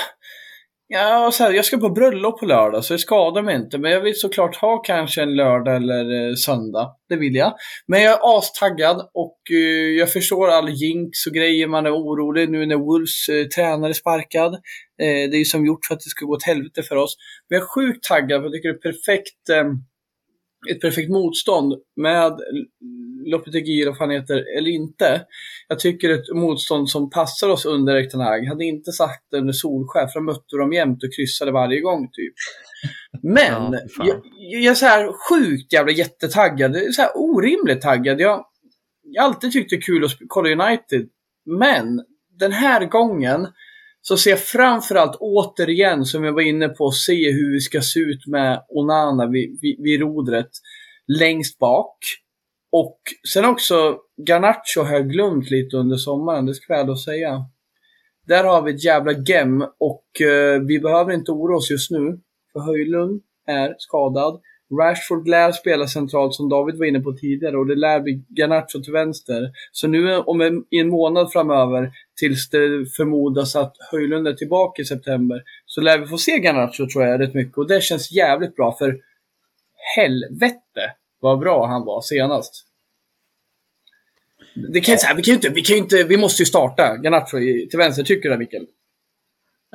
Ja, 0.94 1.30
så 1.32 1.44
här, 1.44 1.52
jag 1.52 1.64
ska 1.64 1.76
på 1.76 1.88
bröllop 1.88 2.40
på 2.40 2.46
lördag, 2.46 2.84
så 2.84 2.92
det 2.92 2.98
skadar 2.98 3.42
mig 3.42 3.56
inte. 3.56 3.78
Men 3.78 3.90
jag 3.90 4.00
vill 4.00 4.20
såklart 4.20 4.56
ha 4.56 4.82
kanske 4.82 5.22
en 5.22 5.36
lördag 5.36 5.76
eller 5.76 6.28
eh, 6.28 6.34
söndag. 6.34 6.96
Det 7.08 7.16
vill 7.16 7.34
jag. 7.34 7.54
Men 7.86 8.02
jag 8.02 8.12
är 8.12 8.38
astaggad 8.38 9.10
och 9.14 9.38
eh, 9.50 9.98
jag 9.98 10.12
förstår 10.12 10.48
all 10.48 10.68
jinx 10.68 11.26
och 11.26 11.32
grejer. 11.32 11.66
Man 11.66 11.86
är 11.86 11.90
orolig 11.90 12.50
nu 12.50 12.66
när 12.66 12.76
Wolves 12.76 13.28
eh, 13.28 13.46
tränare 13.46 13.90
är 13.90 13.94
sparkad. 13.94 14.54
Eh, 14.54 15.30
det 15.30 15.36
är 15.36 15.38
ju 15.38 15.44
som 15.44 15.66
gjort 15.66 15.84
för 15.84 15.94
att 15.94 16.00
det 16.00 16.10
ska 16.10 16.26
gå 16.26 16.32
åt 16.32 16.46
helvete 16.46 16.82
för 16.82 16.96
oss. 16.96 17.16
Men 17.48 17.58
jag 17.58 17.64
är 17.64 17.68
sjukt 17.68 18.04
taggad 18.04 18.40
för 18.40 18.44
jag 18.44 18.52
tycker 18.52 18.68
det 18.68 18.88
är 18.88 18.92
perfekt, 18.92 19.48
ehm, 19.52 19.68
ett 20.70 20.80
perfekt 20.80 21.10
motstånd 21.10 21.74
med 21.96 22.32
Lopetegui 23.26 23.82
eller 23.82 23.90
vad 23.90 23.98
han 23.98 24.10
heter, 24.10 24.58
eller 24.58 24.70
inte. 24.70 25.24
Jag 25.68 25.78
tycker 25.78 26.10
ett 26.10 26.34
motstånd 26.34 26.90
som 26.90 27.10
passar 27.10 27.48
oss 27.48 27.64
under 27.64 27.96
Erik 27.96 28.14
Hag. 28.14 28.46
Hade 28.46 28.64
inte 28.64 28.92
sagt 28.92 29.24
det 29.30 29.38
under 29.38 29.52
Solskär, 29.52 30.06
för 30.06 30.20
de 30.20 30.24
mötte 30.24 30.56
dem 30.56 30.72
jämt 30.72 31.04
och 31.04 31.14
kryssade 31.16 31.52
varje 31.52 31.80
gång 31.80 32.08
typ. 32.12 32.34
Men, 33.22 33.72
Ja, 33.72 34.04
jag, 34.04 34.22
jag 34.38 34.70
är 34.70 34.74
så 34.74 34.86
här 34.86 35.12
sjukt 35.28 35.72
jävla 35.72 35.92
jättetaggad. 35.92 36.76
Så 36.94 37.02
här 37.02 37.10
orimligt 37.14 37.80
taggad. 37.80 38.20
Jag, 38.20 38.44
jag 39.02 39.22
har 39.22 39.28
alltid 39.28 39.52
tyckt 39.52 39.70
det 39.70 39.76
är 39.76 39.80
kul 39.80 40.04
att 40.04 40.12
kolla 40.28 40.66
United. 40.66 41.08
Men, 41.44 42.02
den 42.38 42.52
här 42.52 42.84
gången 42.84 43.46
så 44.02 44.16
ser 44.16 44.30
jag 44.30 44.40
framförallt 44.40 45.16
återigen, 45.20 46.04
som 46.04 46.24
jag 46.24 46.32
var 46.32 46.42
inne 46.42 46.68
på, 46.68 46.90
se 46.90 47.32
hur 47.32 47.52
vi 47.52 47.60
ska 47.60 47.80
se 47.80 48.00
ut 48.00 48.26
med 48.26 48.64
Onana 48.68 49.26
vid, 49.26 49.58
vid, 49.60 49.82
vid 49.82 50.00
rodret 50.00 50.50
längst 51.06 51.58
bak. 51.58 51.98
Och 52.72 52.98
sen 53.32 53.44
också 53.44 53.98
Garnacho 54.28 54.80
har 54.82 54.92
jag 54.92 55.10
glömt 55.10 55.50
lite 55.50 55.76
under 55.76 55.96
sommaren, 55.96 56.46
det 56.46 56.54
ska 56.54 56.74
jag 56.74 56.86
då 56.86 56.96
säga. 56.96 57.44
Där 58.26 58.44
har 58.44 58.62
vi 58.62 58.74
ett 58.74 58.84
jävla 58.84 59.12
gem 59.12 59.62
och 59.62 60.20
eh, 60.20 60.60
vi 60.60 60.80
behöver 60.80 61.12
inte 61.12 61.32
oroa 61.32 61.56
oss 61.56 61.70
just 61.70 61.90
nu. 61.90 62.20
För 62.52 62.60
Höjlund 62.60 63.22
är 63.46 63.74
skadad. 63.78 64.40
Rashford 64.80 65.28
lär 65.28 65.52
spela 65.52 65.86
centralt 65.86 66.34
som 66.34 66.48
David 66.48 66.78
var 66.78 66.86
inne 66.86 67.00
på 67.00 67.12
tidigare 67.12 67.56
och 67.56 67.66
det 67.66 67.74
lär 67.74 68.00
bli 68.00 68.24
Garnacho 68.28 68.82
till 68.82 68.92
vänster. 68.92 69.50
Så 69.72 69.88
nu 69.88 70.16
om 70.16 70.40
en, 70.40 70.64
i 70.70 70.78
en 70.78 70.88
månad 70.88 71.32
framöver, 71.32 71.92
tills 72.22 72.50
det 72.50 72.86
förmodas 72.96 73.56
att 73.56 73.76
Höjlund 73.90 74.28
är 74.28 74.32
tillbaka 74.32 74.82
i 74.82 74.84
september, 74.84 75.42
så 75.66 75.80
lär 75.80 75.98
vi 75.98 76.06
få 76.06 76.18
se 76.18 76.38
Garnacho 76.38 76.86
tror 76.92 77.04
jag 77.04 77.20
rätt 77.20 77.34
mycket 77.34 77.58
och 77.58 77.68
det 77.68 77.82
känns 77.82 78.12
jävligt 78.12 78.56
bra 78.56 78.76
för 78.78 78.96
helvete 79.96 80.94
vad 81.20 81.38
bra 81.38 81.66
han 81.66 81.84
var 81.84 82.00
senast. 82.00 82.66
Det 84.72 84.80
kan, 84.80 84.98
så 84.98 85.06
här, 85.06 85.14
vi, 85.14 85.22
kan 85.22 85.32
ju 85.32 85.34
inte, 85.34 85.48
vi 85.48 85.62
kan 85.62 85.76
ju 85.76 85.82
inte, 85.82 86.04
vi 86.04 86.16
måste 86.16 86.42
ju 86.42 86.46
starta 86.46 86.96
Garnacho 86.96 87.38
till 87.70 87.78
vänster, 87.78 88.02
tycker 88.02 88.28
du 88.28 88.34
det 88.34 88.38
Mikael? 88.38 88.66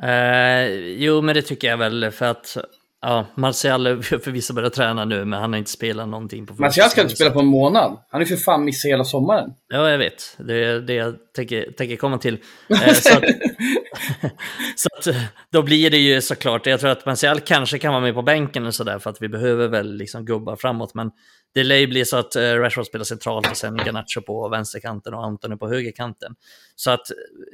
Uh, 0.02 0.76
jo, 0.76 1.22
men 1.22 1.34
det 1.34 1.42
tycker 1.42 1.68
jag 1.68 1.76
väl 1.76 2.10
för 2.10 2.26
att 2.26 2.56
ja, 3.00 3.26
Martial 3.36 3.86
är 3.86 4.02
förvisso 4.18 4.54
börjat 4.54 4.72
träna 4.72 5.04
nu, 5.04 5.24
men 5.24 5.40
han 5.40 5.52
har 5.52 5.58
inte 5.58 5.70
spelat 5.70 6.08
någonting 6.08 6.46
på 6.46 6.54
Martial 6.54 6.90
ska 6.90 7.02
inte 7.02 7.14
spela 7.14 7.30
på 7.30 7.40
en 7.40 7.46
månad. 7.46 7.98
Han 8.10 8.20
är 8.20 8.24
för 8.24 8.36
fan 8.36 8.64
missat 8.64 8.88
hela 8.88 9.04
sommaren. 9.04 9.50
Ja, 9.68 9.90
jag 9.90 9.98
vet. 9.98 10.36
Det 10.38 10.64
är 10.64 10.80
det 10.80 10.94
jag 10.94 11.14
tänker, 11.36 11.72
tänker 11.72 11.96
komma 11.96 12.18
till. 12.18 12.38
Eh, 12.68 12.92
så 12.92 13.16
att, 13.16 13.24
så 14.76 14.88
att, 14.98 15.06
eh, 15.06 15.22
då 15.52 15.62
blir 15.62 15.90
det 15.90 15.98
ju 15.98 16.20
såklart, 16.20 16.66
jag 16.66 16.80
tror 16.80 16.90
att 16.90 17.06
Martial 17.06 17.40
kanske 17.40 17.78
kan 17.78 17.92
vara 17.92 18.02
med 18.02 18.14
på 18.14 18.22
bänken 18.22 18.66
och 18.66 18.74
sådär 18.74 18.98
för 18.98 19.10
att 19.10 19.22
vi 19.22 19.28
behöver 19.28 19.68
väl 19.68 19.96
liksom 19.96 20.24
gubbar 20.24 20.56
framåt. 20.56 20.94
Men 20.94 21.10
det 21.54 21.64
lär 21.64 21.76
ju 21.76 21.86
bli 21.86 22.04
så 22.04 22.16
att 22.16 22.36
eh, 22.36 22.42
Rashford 22.42 22.86
spelar 22.86 23.04
centralt 23.04 23.50
och 23.50 23.56
sen 23.56 23.76
Garnacho 23.76 24.20
på 24.26 24.48
vänsterkanten 24.48 25.14
och 25.14 25.24
Antoni 25.24 25.56
på 25.56 25.68
högerkanten. 25.68 26.34
Så 26.76 26.90
att 26.90 27.06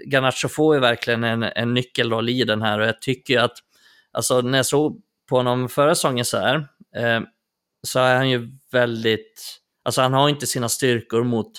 Garnacho 0.07 0.49
får 0.49 0.75
ju 0.75 0.81
verkligen 0.81 1.25
en, 1.25 1.43
en 1.43 1.75
nyckelroll 1.75 2.29
i 2.29 2.45
den 2.45 2.63
här 2.63 2.79
och 2.79 2.87
jag 2.87 3.01
tycker 3.01 3.35
ju 3.35 3.41
att, 3.41 3.59
alltså 4.13 4.41
när 4.41 4.59
jag 4.59 4.67
såg 4.67 5.01
på 5.29 5.37
honom 5.37 5.69
förra 5.69 5.95
säsongen 5.95 6.25
så 6.25 6.39
här, 6.39 6.57
eh, 6.97 7.21
så 7.83 7.99
är 7.99 8.17
han 8.17 8.31
ju 8.31 8.49
väldigt, 8.73 9.61
alltså 9.85 10.01
han 10.01 10.13
har 10.13 10.29
inte 10.29 10.47
sina 10.47 10.69
styrkor 10.69 11.25
mot 11.25 11.53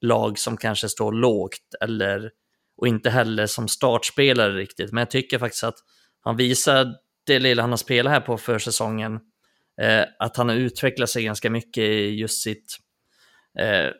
lag 0.00 0.38
som 0.38 0.56
kanske 0.56 0.88
står 0.88 1.12
lågt 1.12 1.74
eller 1.80 2.30
och 2.76 2.88
inte 2.88 3.10
heller 3.10 3.46
som 3.46 3.68
startspelare 3.68 4.52
riktigt. 4.52 4.92
Men 4.92 5.00
jag 5.00 5.10
tycker 5.10 5.38
faktiskt 5.38 5.64
att 5.64 5.78
han 6.20 6.36
visar 6.36 6.94
det 7.26 7.38
lilla 7.38 7.62
han 7.62 7.70
har 7.70 7.76
spelat 7.76 8.12
här 8.12 8.20
på 8.20 8.38
försäsongen, 8.38 9.20
eh, 9.80 10.04
att 10.18 10.36
han 10.36 10.48
har 10.48 10.56
utvecklat 10.56 11.10
sig 11.10 11.24
ganska 11.24 11.50
mycket 11.50 11.82
i 11.84 12.14
just 12.14 12.42
sitt, 12.42 12.78
eh, 13.58 13.90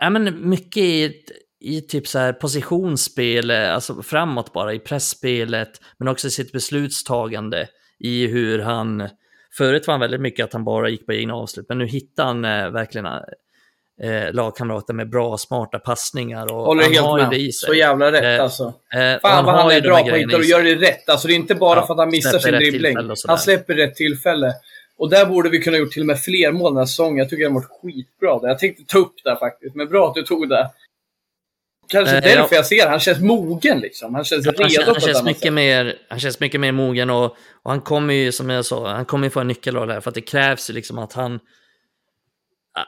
ja 0.00 0.10
men 0.10 0.48
mycket 0.48 0.82
i, 0.82 1.24
i 1.60 1.80
typ 1.80 2.08
så 2.08 2.18
här 2.18 2.32
positionsspel, 2.32 3.50
eh, 3.50 3.74
alltså 3.74 4.02
framåt 4.02 4.52
bara 4.52 4.74
i 4.74 4.78
pressspelet, 4.78 5.80
men 5.98 6.08
också 6.08 6.26
i 6.26 6.30
sitt 6.30 6.52
beslutstagande 6.52 7.68
i 8.00 8.26
hur 8.26 8.58
han, 8.58 9.08
förut 9.58 9.86
var 9.86 9.92
han 9.94 10.00
väldigt 10.00 10.20
mycket 10.20 10.44
att 10.44 10.52
han 10.52 10.64
bara 10.64 10.88
gick 10.88 11.06
på 11.06 11.12
egna 11.12 11.34
avslut, 11.34 11.66
men 11.68 11.78
nu 11.78 11.86
hittar 11.86 12.24
han 12.24 12.44
eh, 12.44 12.70
verkligen 12.70 13.06
eh, 13.06 14.32
lagkamrater 14.32 14.94
med 14.94 15.10
bra, 15.10 15.36
smarta 15.38 15.78
passningar. 15.78 16.52
Och 16.52 16.64
Håller 16.64 16.82
han 16.82 16.92
helt 16.92 17.06
har 17.06 17.18
med. 17.18 17.30
det 17.30 17.36
i 17.36 17.52
sig. 17.52 17.66
Så 17.66 17.74
jävla 17.74 18.12
rätt 18.12 18.24
Eh, 18.24 18.42
alltså. 18.42 18.64
Eh, 18.94 19.20
Fan 19.20 19.44
vad 19.44 19.54
han 19.54 19.70
är 19.70 19.80
bra 19.80 20.02
på 20.02 20.14
att 20.14 20.18
hitta 20.20 20.36
och 20.36 20.44
göra 20.44 20.62
det 20.62 20.74
rätt. 20.74 21.08
Alltså 21.08 21.28
det 21.28 21.34
är 21.34 21.36
inte 21.36 21.54
bara 21.54 21.78
Ja, 21.80 21.86
för 21.86 21.94
att 21.94 22.00
han 22.00 22.10
missar 22.10 22.38
sin 22.38 22.52
dribbling. 22.52 22.96
Han 23.26 23.38
släpper 23.38 23.74
rätt 23.74 23.94
tillfälle. 23.94 24.52
Och 24.98 25.10
där 25.10 25.26
borde 25.26 25.48
vi 25.48 25.58
kunna 25.58 25.76
gjort 25.76 25.90
till 25.90 26.02
och 26.02 26.06
med 26.06 26.20
fler 26.20 26.52
mål 26.52 26.72
den 26.72 26.78
här 26.78 26.86
säsongen. 26.86 27.16
Jag 27.18 27.30
tycker 27.30 27.44
han 27.44 27.52
har 27.52 27.60
varit 27.60 27.80
skitbra 27.82 28.38
där. 28.38 28.48
Jag 28.48 28.58
tänkte 28.58 28.82
ta 28.86 28.98
upp 28.98 29.14
det 29.24 29.36
faktiskt, 29.36 29.74
men 29.74 29.88
bra 29.88 30.08
att 30.08 30.14
du 30.14 30.22
tog 30.22 30.48
det. 30.48 30.70
Kanske 31.88 32.16
Eh, 32.16 32.22
därför 32.22 32.38
ja. 32.38 32.48
jag 32.50 32.66
ser 32.66 32.88
Han 32.88 33.00
känns 33.00 33.20
mogen 33.20 33.80
liksom. 33.80 34.14
Han 34.14 34.24
känns 34.24 34.46
Han, 34.46 34.54
redo 34.54 34.68
känns, 34.68 34.86
på 34.86 34.92
han, 34.92 35.00
känns 35.00 35.22
mycket 35.22 35.42
sätt. 35.42 35.52
mer, 35.52 35.94
han 36.08 36.20
känns 36.20 36.40
mycket 36.40 36.60
mer 36.60 36.72
mogen 36.72 37.10
och, 37.10 37.24
och 37.62 37.70
han 37.70 37.80
kommer 37.80 38.14
ju, 38.14 38.32
som 38.32 38.50
jag 38.50 38.64
sa, 38.64 38.92
han 38.92 39.04
kommer 39.04 39.26
ju 39.26 39.30
få 39.30 39.40
en 39.40 39.48
nyckelroll 39.48 39.90
här 39.90 40.00
för 40.00 40.10
att 40.10 40.14
det 40.14 40.20
krävs 40.20 40.68
liksom 40.68 40.98
att 40.98 41.12
han 41.12 41.40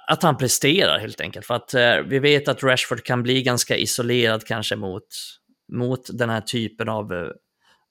att 0.06 0.22
han 0.22 0.36
presterar 0.36 0.98
helt 0.98 1.20
enkelt. 1.20 1.46
För 1.46 1.54
att 1.54 1.74
eh, 1.74 1.96
vi 2.06 2.18
vet 2.18 2.48
att 2.48 2.62
Rashford 2.62 3.04
kan 3.04 3.22
bli 3.22 3.42
ganska 3.42 3.76
isolerad 3.76 4.44
kanske 4.46 4.76
mot, 4.76 5.06
mot 5.72 6.18
den 6.18 6.30
här 6.30 6.40
typen 6.40 6.88
av, 6.88 7.12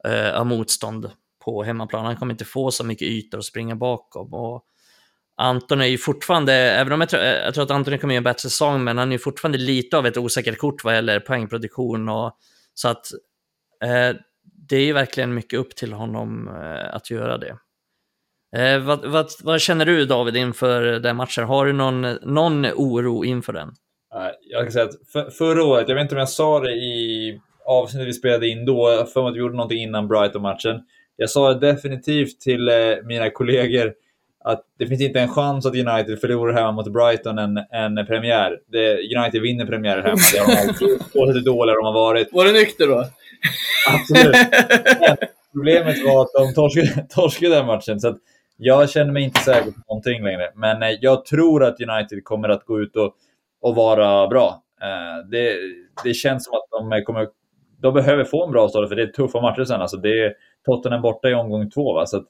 eh, 0.07 0.39
av 0.39 0.45
motstånd 0.45 1.11
på 1.45 1.63
hemmaplan. 1.63 2.05
Han 2.05 2.15
kommer 2.15 2.33
inte 2.33 2.45
få 2.45 2.71
så 2.71 2.83
mycket 2.83 3.07
ytor 3.07 3.37
att 3.37 3.45
springa 3.45 3.75
bakom. 3.75 4.33
Och 4.33 4.65
Anton 5.37 5.81
är 5.81 5.85
ju 5.85 5.97
fortfarande, 5.97 6.53
även 6.53 6.93
om 6.93 7.01
jag 7.01 7.09
tror, 7.09 7.23
jag 7.23 7.53
tror 7.53 7.63
att 7.63 7.71
Anton 7.71 7.97
kommer 7.99 8.13
göra 8.13 8.19
en 8.19 8.23
bättre 8.23 8.49
säsong, 8.49 8.83
men 8.83 8.97
han 8.97 9.07
är 9.07 9.11
ju 9.11 9.19
fortfarande 9.19 9.57
lite 9.57 9.97
av 9.97 10.05
ett 10.05 10.17
osäkert 10.17 10.57
kort 10.57 10.83
vad 10.83 10.95
gäller 10.95 11.19
poängproduktion. 11.19 12.09
Och, 12.09 12.37
så 12.73 12.87
att 12.87 13.05
eh, 13.83 14.15
det 14.69 14.75
är 14.75 14.85
ju 14.85 14.93
verkligen 14.93 15.33
mycket 15.33 15.59
upp 15.59 15.75
till 15.75 15.93
honom 15.93 16.47
eh, 16.47 16.95
att 16.95 17.11
göra 17.11 17.37
det. 17.37 17.57
Eh, 18.57 18.79
vad, 18.79 19.05
vad, 19.05 19.27
vad 19.43 19.61
känner 19.61 19.85
du 19.85 20.05
David 20.05 20.35
inför 20.35 20.81
den 20.81 21.15
matchen? 21.15 21.43
Har 21.43 21.65
du 21.65 21.73
någon, 21.73 22.01
någon 22.21 22.65
oro 22.65 23.25
inför 23.25 23.53
den? 23.53 23.67
Eh, 24.15 24.31
jag 24.41 24.63
kan 24.63 24.71
säga 24.71 24.85
att 24.85 25.09
för, 25.13 25.29
förra 25.29 25.63
året, 25.63 25.89
jag 25.89 25.95
vet 25.95 26.01
inte 26.01 26.15
om 26.15 26.19
jag 26.19 26.29
sa 26.29 26.59
det 26.59 26.71
i 26.71 27.41
avsnittet 27.65 28.07
vi 28.07 28.13
spelade 28.13 28.47
in 28.47 28.65
då, 28.65 28.91
jag 28.91 28.97
har 28.97 29.05
för 29.05 29.21
mig 29.21 29.29
att 29.29 29.35
vi 29.35 29.39
gjorde 29.39 29.55
någonting 29.55 29.83
innan 29.83 30.07
Brighton-matchen. 30.07 30.81
jag 31.15 31.29
sa 31.29 31.53
det 31.53 31.73
definitivt 31.73 32.41
till 32.41 32.69
eh, 32.69 32.75
mina 33.03 33.29
kollegor 33.29 33.93
att 34.47 34.63
det 34.79 34.87
finns 34.87 35.01
inte 35.01 35.19
en 35.19 35.29
chans 35.29 35.65
att 35.65 35.75
United 35.75 36.19
förlorar 36.19 36.53
hemma 36.53 36.71
mot 36.71 36.93
Brighton 36.93 37.37
en, 37.37 37.57
en 37.57 38.05
premiär. 38.05 38.59
Det, 38.71 39.17
United 39.17 39.41
vinner 39.41 39.65
premiärer 39.65 40.03
hemma. 40.03 40.17
Det 40.33 40.39
har 40.39 40.47
de 40.47 40.69
alltid 40.69 40.87
oavsett 41.13 41.35
hur 41.35 41.45
dåliga 41.45 41.75
de 41.75 41.85
har 41.85 41.93
varit. 41.93 42.33
Var 42.33 42.45
du 42.45 42.51
nykter 42.51 42.87
då? 42.87 43.05
Absolut. 43.93 44.35
Problemet 45.53 46.05
var 46.05 46.21
att 46.21 46.31
de 46.33 46.53
torskade, 46.53 47.07
torskade 47.09 47.55
den 47.55 47.65
matchen. 47.65 47.99
Så 47.99 48.17
jag 48.57 48.89
känner 48.89 49.13
mig 49.13 49.23
inte 49.23 49.39
säker 49.39 49.71
på 49.71 49.79
någonting 49.87 50.23
längre. 50.23 50.51
Men 50.55 50.83
eh, 50.83 50.89
jag 51.01 51.25
tror 51.25 51.63
att 51.63 51.81
United 51.81 52.23
kommer 52.23 52.49
att 52.49 52.65
gå 52.65 52.79
ut 52.81 52.95
och, 52.95 53.13
och 53.61 53.75
vara 53.75 54.27
bra. 54.27 54.63
Eh, 54.81 55.29
det, 55.31 55.55
det 56.03 56.13
känns 56.13 56.45
som 56.45 56.53
att 56.53 56.91
de 56.91 57.03
kommer... 57.05 57.27
De 57.81 57.93
behöver 57.93 58.23
få 58.23 58.45
en 58.45 58.51
bra 58.51 58.69
start, 58.69 58.89
för 58.89 58.95
det 58.95 59.03
är 59.03 59.07
tuffa 59.07 59.41
matcher 59.41 59.63
sen. 59.63 59.81
Alltså 59.81 59.97
det 59.97 60.23
är 60.23 60.33
Tottenham 60.65 61.01
borta 61.01 61.29
i 61.29 61.33
omgång 61.33 61.69
två. 61.69 61.93
Va? 61.93 62.05
Så 62.05 62.23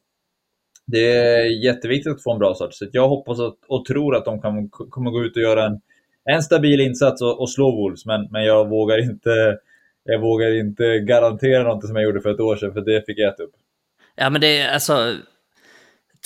det 0.87 1.15
är 1.17 1.65
jätteviktigt 1.65 2.13
att 2.13 2.23
få 2.23 2.33
en 2.33 2.39
bra 2.39 2.55
start. 2.55 2.73
Så 2.73 2.87
jag 2.91 3.07
hoppas 3.07 3.39
att, 3.39 3.57
och 3.67 3.85
tror 3.85 4.15
att 4.15 4.25
de 4.25 4.41
kan, 4.41 4.69
kommer 4.69 5.11
gå 5.11 5.23
ut 5.23 5.35
och 5.35 5.41
göra 5.41 5.65
en, 5.65 5.81
en 6.25 6.41
stabil 6.41 6.81
insats 6.81 7.21
och, 7.21 7.41
och 7.41 7.49
slå 7.49 7.71
Wolves. 7.71 8.05
Men, 8.05 8.27
men 8.31 8.43
jag 8.43 8.69
vågar 8.69 9.09
inte 9.11 9.57
jag 10.03 10.21
vågar 10.21 10.59
inte 10.59 10.99
garantera 10.99 11.63
något 11.63 11.87
som 11.87 11.95
jag 11.95 12.05
gjorde 12.05 12.21
för 12.21 12.33
ett 12.33 12.39
år 12.39 12.55
sedan, 12.55 12.73
för 12.73 12.81
det 12.81 13.05
fick 13.05 13.19
jag 13.19 13.33
äta 13.33 13.43
upp. 13.43 13.53
Ja, 14.15 14.29
men 14.29 14.41
det 14.41 14.59
är 14.59 14.73
alltså... 14.73 15.15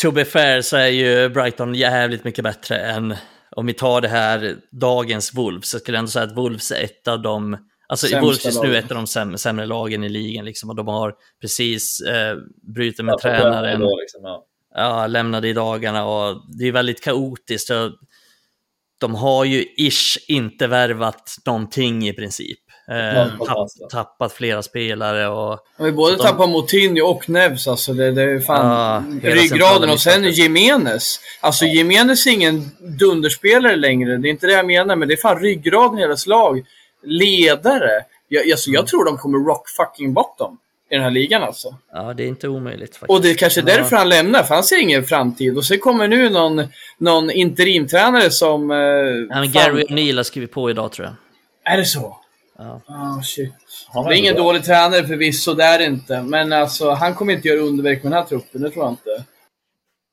To 0.01 0.11
be 0.11 0.25
fair 0.25 0.61
så 0.61 0.77
är 0.77 0.87
ju 0.87 1.29
Brighton 1.29 1.75
jävligt 1.75 2.23
mycket 2.23 2.43
bättre 2.43 2.77
än 2.77 3.15
om 3.55 3.65
vi 3.65 3.73
tar 3.73 4.01
det 4.01 4.07
här 4.07 4.55
dagens 4.71 5.33
Wolves, 5.33 5.69
så 5.69 5.79
skulle 5.79 5.97
jag 5.97 5.99
ändå 5.99 6.11
säga 6.11 6.25
att 6.25 6.37
Wolves 6.37 6.71
är 6.71 6.83
ett 6.83 7.07
av 7.07 7.21
de 7.21 7.57
Alltså 7.87 8.07
Sämsta 8.07 8.25
Wolves 8.25 8.45
just 8.45 8.63
nu 8.63 8.75
är 8.75 8.79
ett 8.79 8.91
av 8.91 8.97
de 8.97 9.07
säm 9.07 9.37
sämre 9.37 9.65
lagen 9.65 10.03
i 10.03 10.09
ligan 10.09 10.45
liksom, 10.45 10.69
och 10.69 10.75
de 10.75 10.87
har 10.87 11.15
precis 11.41 12.01
eh, 12.01 12.37
brutit 12.75 13.05
med 13.05 13.13
ja, 13.13 13.19
tränaren. 13.19 13.81
liksom, 13.81 14.21
ja. 14.23 14.45
Ja. 14.75 15.07
lämnade 15.07 15.47
i 15.47 15.53
dagarna 15.53 16.05
och 16.05 16.41
det 16.57 16.67
är 16.67 16.71
väldigt 16.71 17.03
kaotiskt. 17.03 17.69
Och 17.69 17.91
de 18.97 19.15
har 19.15 19.45
ju 19.45 19.65
ish 19.77 20.17
inte 20.27 20.67
värvat 20.67 21.37
någonting 21.45 22.07
i 22.07 22.13
princip. 22.13 22.59
Eh, 22.89 23.45
tapp, 23.45 23.67
tappat 23.91 24.33
flera 24.33 24.63
spelare 24.63 25.27
och... 25.27 25.59
Ja, 25.77 25.83
vi 25.85 25.91
både 25.91 26.17
de... 26.17 26.49
Moutinho 26.49 27.05
och 27.05 27.29
Neves 27.29 27.67
alltså. 27.67 27.93
Det, 27.93 28.11
det 28.11 28.21
är 28.21 28.39
fan 28.39 29.19
ja, 29.23 29.29
ryggraden. 29.31 29.89
Och 29.89 29.99
sen 29.99 30.23
Jimenez. 30.23 31.19
Alltså 31.41 31.65
ja. 31.65 31.73
Jimenez 31.73 32.27
är 32.27 32.31
ingen 32.31 32.71
dunderspelare 32.79 33.75
längre. 33.75 34.17
Det 34.17 34.27
är 34.27 34.31
inte 34.31 34.47
det 34.47 34.53
jag 34.53 34.65
menar, 34.65 34.95
men 34.95 35.07
det 35.07 35.13
är 35.13 35.17
fan 35.21 35.39
ryggraden 35.39 35.99
i 35.99 36.01
deras 36.01 36.27
lag. 36.27 36.65
Ledare. 37.03 38.05
Jag, 38.27 38.51
alltså, 38.51 38.69
jag 38.69 38.79
mm. 38.79 38.87
tror 38.87 39.05
de 39.05 39.17
kommer 39.17 39.37
rock 39.37 39.69
fucking 39.69 40.13
bottom 40.13 40.57
i 40.91 40.95
den 40.95 41.03
här 41.03 41.11
ligan 41.11 41.43
alltså. 41.43 41.75
Ja, 41.93 42.13
det 42.13 42.23
är 42.23 42.27
inte 42.27 42.47
omöjligt 42.47 42.95
faktiskt. 42.95 43.09
Och 43.09 43.21
det 43.21 43.31
är 43.31 43.35
kanske 43.35 43.61
är 43.61 43.65
därför 43.65 43.95
han 43.95 44.09
lämnar, 44.09 44.43
för 44.43 44.55
han 44.55 44.63
ser 44.63 44.81
ingen 44.81 45.03
framtid. 45.03 45.57
Och 45.57 45.65
så 45.65 45.77
kommer 45.77 46.07
nu 46.07 46.29
någon, 46.29 46.63
någon 46.97 47.31
interimtränare 47.31 48.31
som... 48.31 48.71
Eh, 48.71 48.77
ja, 48.77 49.39
men 49.39 49.51
Gary 49.51 49.83
O'Neill 49.83 50.15
har 50.15 50.23
skrivit 50.23 50.51
på 50.51 50.69
idag 50.69 50.91
tror 50.91 51.07
jag. 51.07 51.73
Är 51.73 51.77
det 51.77 51.85
så? 51.85 52.17
Ja. 52.57 52.81
Oh, 52.87 53.21
shit. 53.21 53.53
Det 53.93 53.99
är 53.99 54.11
ingen 54.17 54.35
bra. 54.35 54.43
dålig 54.43 54.63
tränare 54.63 55.07
förvisso, 55.07 55.53
det 55.53 55.63
är 55.63 55.79
det 55.79 55.85
inte. 55.85 56.21
Men 56.21 56.53
alltså, 56.53 56.89
han 56.89 57.15
kommer 57.15 57.33
inte 57.33 57.47
göra 57.47 57.59
underverk 57.59 58.03
med 58.03 58.11
den 58.11 58.19
här 58.19 58.27
truppen, 58.27 58.61
det 58.61 58.69
tror 58.69 58.85
jag 58.85 58.91
inte. 58.91 59.23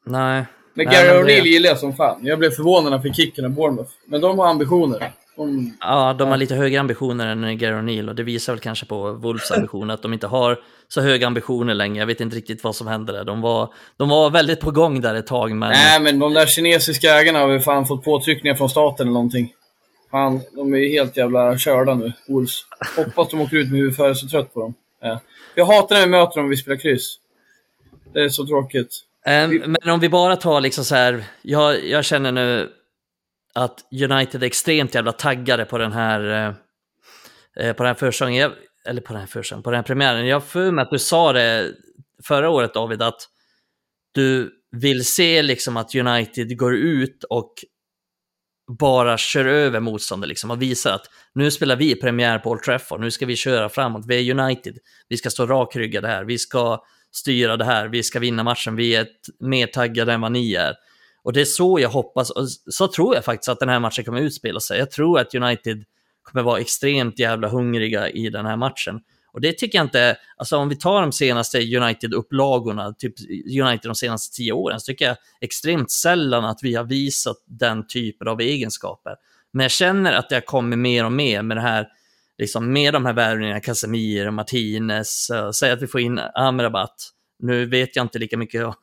Nej. 0.06 0.44
Men 0.74 0.86
Gary 0.86 1.08
O'Neill 1.08 1.42
det... 1.42 1.48
gillar 1.48 1.68
jag 1.68 1.78
som 1.78 1.96
fan. 1.96 2.20
Jag 2.22 2.38
blev 2.38 2.50
förvånad 2.50 2.84
när 2.84 2.90
han 2.90 3.02
fick 3.02 3.16
kicken 3.16 3.44
av 3.44 3.50
Bournemouth. 3.50 3.90
Men 4.06 4.20
de 4.20 4.38
har 4.38 4.48
ambitioner. 4.48 5.12
De... 5.38 5.76
Ja, 5.80 6.14
de 6.18 6.28
har 6.28 6.36
lite 6.36 6.54
högre 6.54 6.80
ambitioner 6.80 7.26
än 7.26 7.58
Gary 7.58 7.74
O'Neill 7.74 8.08
och 8.08 8.14
det 8.14 8.22
visar 8.22 8.52
väl 8.52 8.60
kanske 8.60 8.86
på 8.86 9.12
Wolves 9.12 9.50
ambitioner 9.50 9.94
att 9.94 10.02
de 10.02 10.12
inte 10.12 10.26
har 10.26 10.58
så 10.88 11.00
höga 11.00 11.26
ambitioner 11.26 11.74
längre. 11.74 11.98
Jag 11.98 12.06
vet 12.06 12.20
inte 12.20 12.36
riktigt 12.36 12.64
vad 12.64 12.76
som 12.76 12.86
hände 12.86 13.12
där. 13.12 13.24
De 13.24 13.40
var, 13.40 13.72
de 13.96 14.08
var 14.08 14.30
väldigt 14.30 14.60
på 14.60 14.70
gång 14.70 15.00
där 15.00 15.14
ett 15.14 15.26
tag. 15.26 15.50
Men... 15.50 15.68
Nej, 15.68 16.00
men 16.00 16.18
de 16.18 16.34
där 16.34 16.46
kinesiska 16.46 17.14
ägarna 17.14 17.38
har 17.38 17.48
väl 17.48 17.60
fan 17.60 17.86
fått 17.86 18.04
påtryckningar 18.04 18.54
från 18.54 18.70
staten 18.70 19.06
eller 19.06 19.14
någonting. 19.14 19.52
Fan, 20.10 20.40
de 20.56 20.74
är 20.74 20.90
helt 20.90 21.16
jävla 21.16 21.58
körda 21.58 21.94
nu, 21.94 22.12
Wolves. 22.28 22.60
Hoppas 22.96 23.30
de 23.30 23.40
åker 23.40 23.56
ut 23.56 23.70
med 23.70 23.80
huvudet 23.80 24.16
så 24.16 24.28
trött 24.28 24.54
på 24.54 24.60
dem. 24.60 24.74
Ja. 25.02 25.20
Jag 25.54 25.64
hatar 25.64 25.94
när 25.94 26.02
vi 26.02 26.10
möter 26.10 26.36
dem 26.36 26.44
och 26.44 26.52
vi 26.52 26.56
spelar 26.56 26.76
kryss. 26.76 27.16
Det 28.14 28.20
är 28.20 28.28
så 28.28 28.46
tråkigt. 28.46 29.04
Um, 29.26 29.76
men 29.82 29.94
om 29.94 30.00
vi 30.00 30.08
bara 30.08 30.36
tar 30.36 30.60
liksom 30.60 30.84
så 30.84 30.94
här, 30.94 31.24
jag, 31.42 31.84
jag 31.84 32.04
känner 32.04 32.32
nu 32.32 32.70
att 33.58 33.84
United 33.92 34.42
är 34.42 34.46
extremt 34.46 34.94
jävla 34.94 35.12
taggade 35.12 35.64
på 35.64 35.78
den 35.78 35.92
här, 35.92 36.20
eh, 36.30 37.66
eh 37.66 37.72
på 37.72 37.82
den 37.82 37.90
här 37.90 37.94
försäsongen, 37.94 38.52
eller 38.86 39.00
på 39.00 39.12
den 39.12 39.20
här 39.20 39.26
försäsongen, 39.26 39.62
på 39.62 39.70
den 39.70 39.78
här 39.78 39.82
premiären. 39.82 40.26
Jag 40.26 40.36
har 40.36 40.40
för 40.40 40.70
mig 40.70 40.82
att 40.82 40.90
du 40.90 40.98
sa 40.98 41.32
det 41.32 41.74
förra 42.24 42.50
året 42.50 42.74
David, 42.74 43.02
att 43.02 43.28
du 44.14 44.52
vill 44.70 45.04
se 45.04 45.42
liksom 45.42 45.76
att 45.76 45.94
United 45.94 46.58
går 46.58 46.74
ut 46.76 47.24
och 47.24 47.54
bara 48.78 49.18
kör 49.18 49.44
över 49.44 49.80
motståndet. 49.80 50.28
liksom 50.28 50.50
och 50.50 50.62
visar 50.62 50.92
att 50.92 51.06
nu 51.34 51.50
spelar 51.50 51.76
vi 51.76 52.00
premiär 52.00 52.38
på 52.38 52.50
Old 52.50 52.62
Trafford, 52.62 53.00
nu 53.00 53.10
ska 53.10 53.26
vi 53.26 53.36
köra 53.36 53.68
framåt, 53.68 54.04
vi 54.08 54.30
är 54.30 54.40
United, 54.40 54.78
vi 55.08 55.16
ska 55.16 55.30
stå 55.30 55.46
rakryggade 55.46 56.08
här, 56.08 56.24
vi 56.24 56.38
ska 56.38 56.84
styra 57.10 57.56
det 57.56 57.64
här, 57.64 57.88
vi 57.88 58.02
ska 58.02 58.18
vinna 58.18 58.42
matchen, 58.42 58.76
vi 58.76 58.94
är 58.94 59.06
mer 59.40 59.66
taggade 59.66 60.12
än 60.12 60.20
vad 60.20 60.32
ni 60.32 60.54
är. 60.54 60.74
Och 61.28 61.34
det 61.34 61.40
är 61.40 61.44
så 61.44 61.80
jag 61.80 61.88
hoppas, 61.88 62.30
och 62.30 62.48
så 62.50 62.88
tror 62.88 63.14
jag 63.14 63.24
faktiskt 63.24 63.48
att 63.48 63.60
den 63.60 63.68
här 63.68 63.80
matchen 63.80 64.04
kommer 64.04 64.20
utspela 64.20 64.60
sig. 64.60 64.78
Jag 64.78 64.90
tror 64.90 65.18
att 65.18 65.34
United 65.34 65.84
kommer 66.22 66.42
vara 66.42 66.60
extremt 66.60 67.18
jävla 67.18 67.48
hungriga 67.48 68.08
i 68.08 68.30
den 68.30 68.46
här 68.46 68.56
matchen. 68.56 69.00
Och 69.32 69.40
det 69.40 69.52
tycker 69.52 69.78
jag 69.78 69.86
inte, 69.86 70.16
alltså 70.36 70.56
om 70.56 70.68
vi 70.68 70.76
tar 70.76 71.00
de 71.00 71.12
senaste 71.12 71.58
United-upplagorna, 71.58 72.94
typ 72.98 73.14
United 73.62 73.90
de 73.90 73.94
senaste 73.94 74.36
tio 74.36 74.52
åren, 74.52 74.80
så 74.80 74.84
tycker 74.84 75.04
jag 75.04 75.16
extremt 75.40 75.90
sällan 75.90 76.44
att 76.44 76.58
vi 76.62 76.74
har 76.74 76.84
visat 76.84 77.36
den 77.46 77.86
typen 77.86 78.28
av 78.28 78.40
egenskaper. 78.40 79.14
Men 79.52 79.64
jag 79.64 79.70
känner 79.70 80.12
att 80.12 80.28
det 80.28 80.40
kommer 80.40 80.76
mer 80.76 81.04
och 81.04 81.12
mer 81.12 81.42
med 81.42 81.56
det 81.56 81.60
här, 81.60 81.88
liksom 82.38 82.72
med 82.72 82.92
de 82.92 83.06
här 83.06 83.12
värvningarna, 83.12 83.60
Casemiro, 83.60 84.30
Martinez, 84.30 85.30
eh, 85.30 85.50
säg 85.50 85.70
att 85.70 85.82
vi 85.82 85.86
får 85.86 86.00
in 86.00 86.20
Amrabat. 86.34 87.12
Nu 87.38 87.66
vet 87.66 87.96
jag 87.96 88.04
inte 88.04 88.18
lika 88.18 88.36
mycket 88.36 88.64
om, 88.64 88.74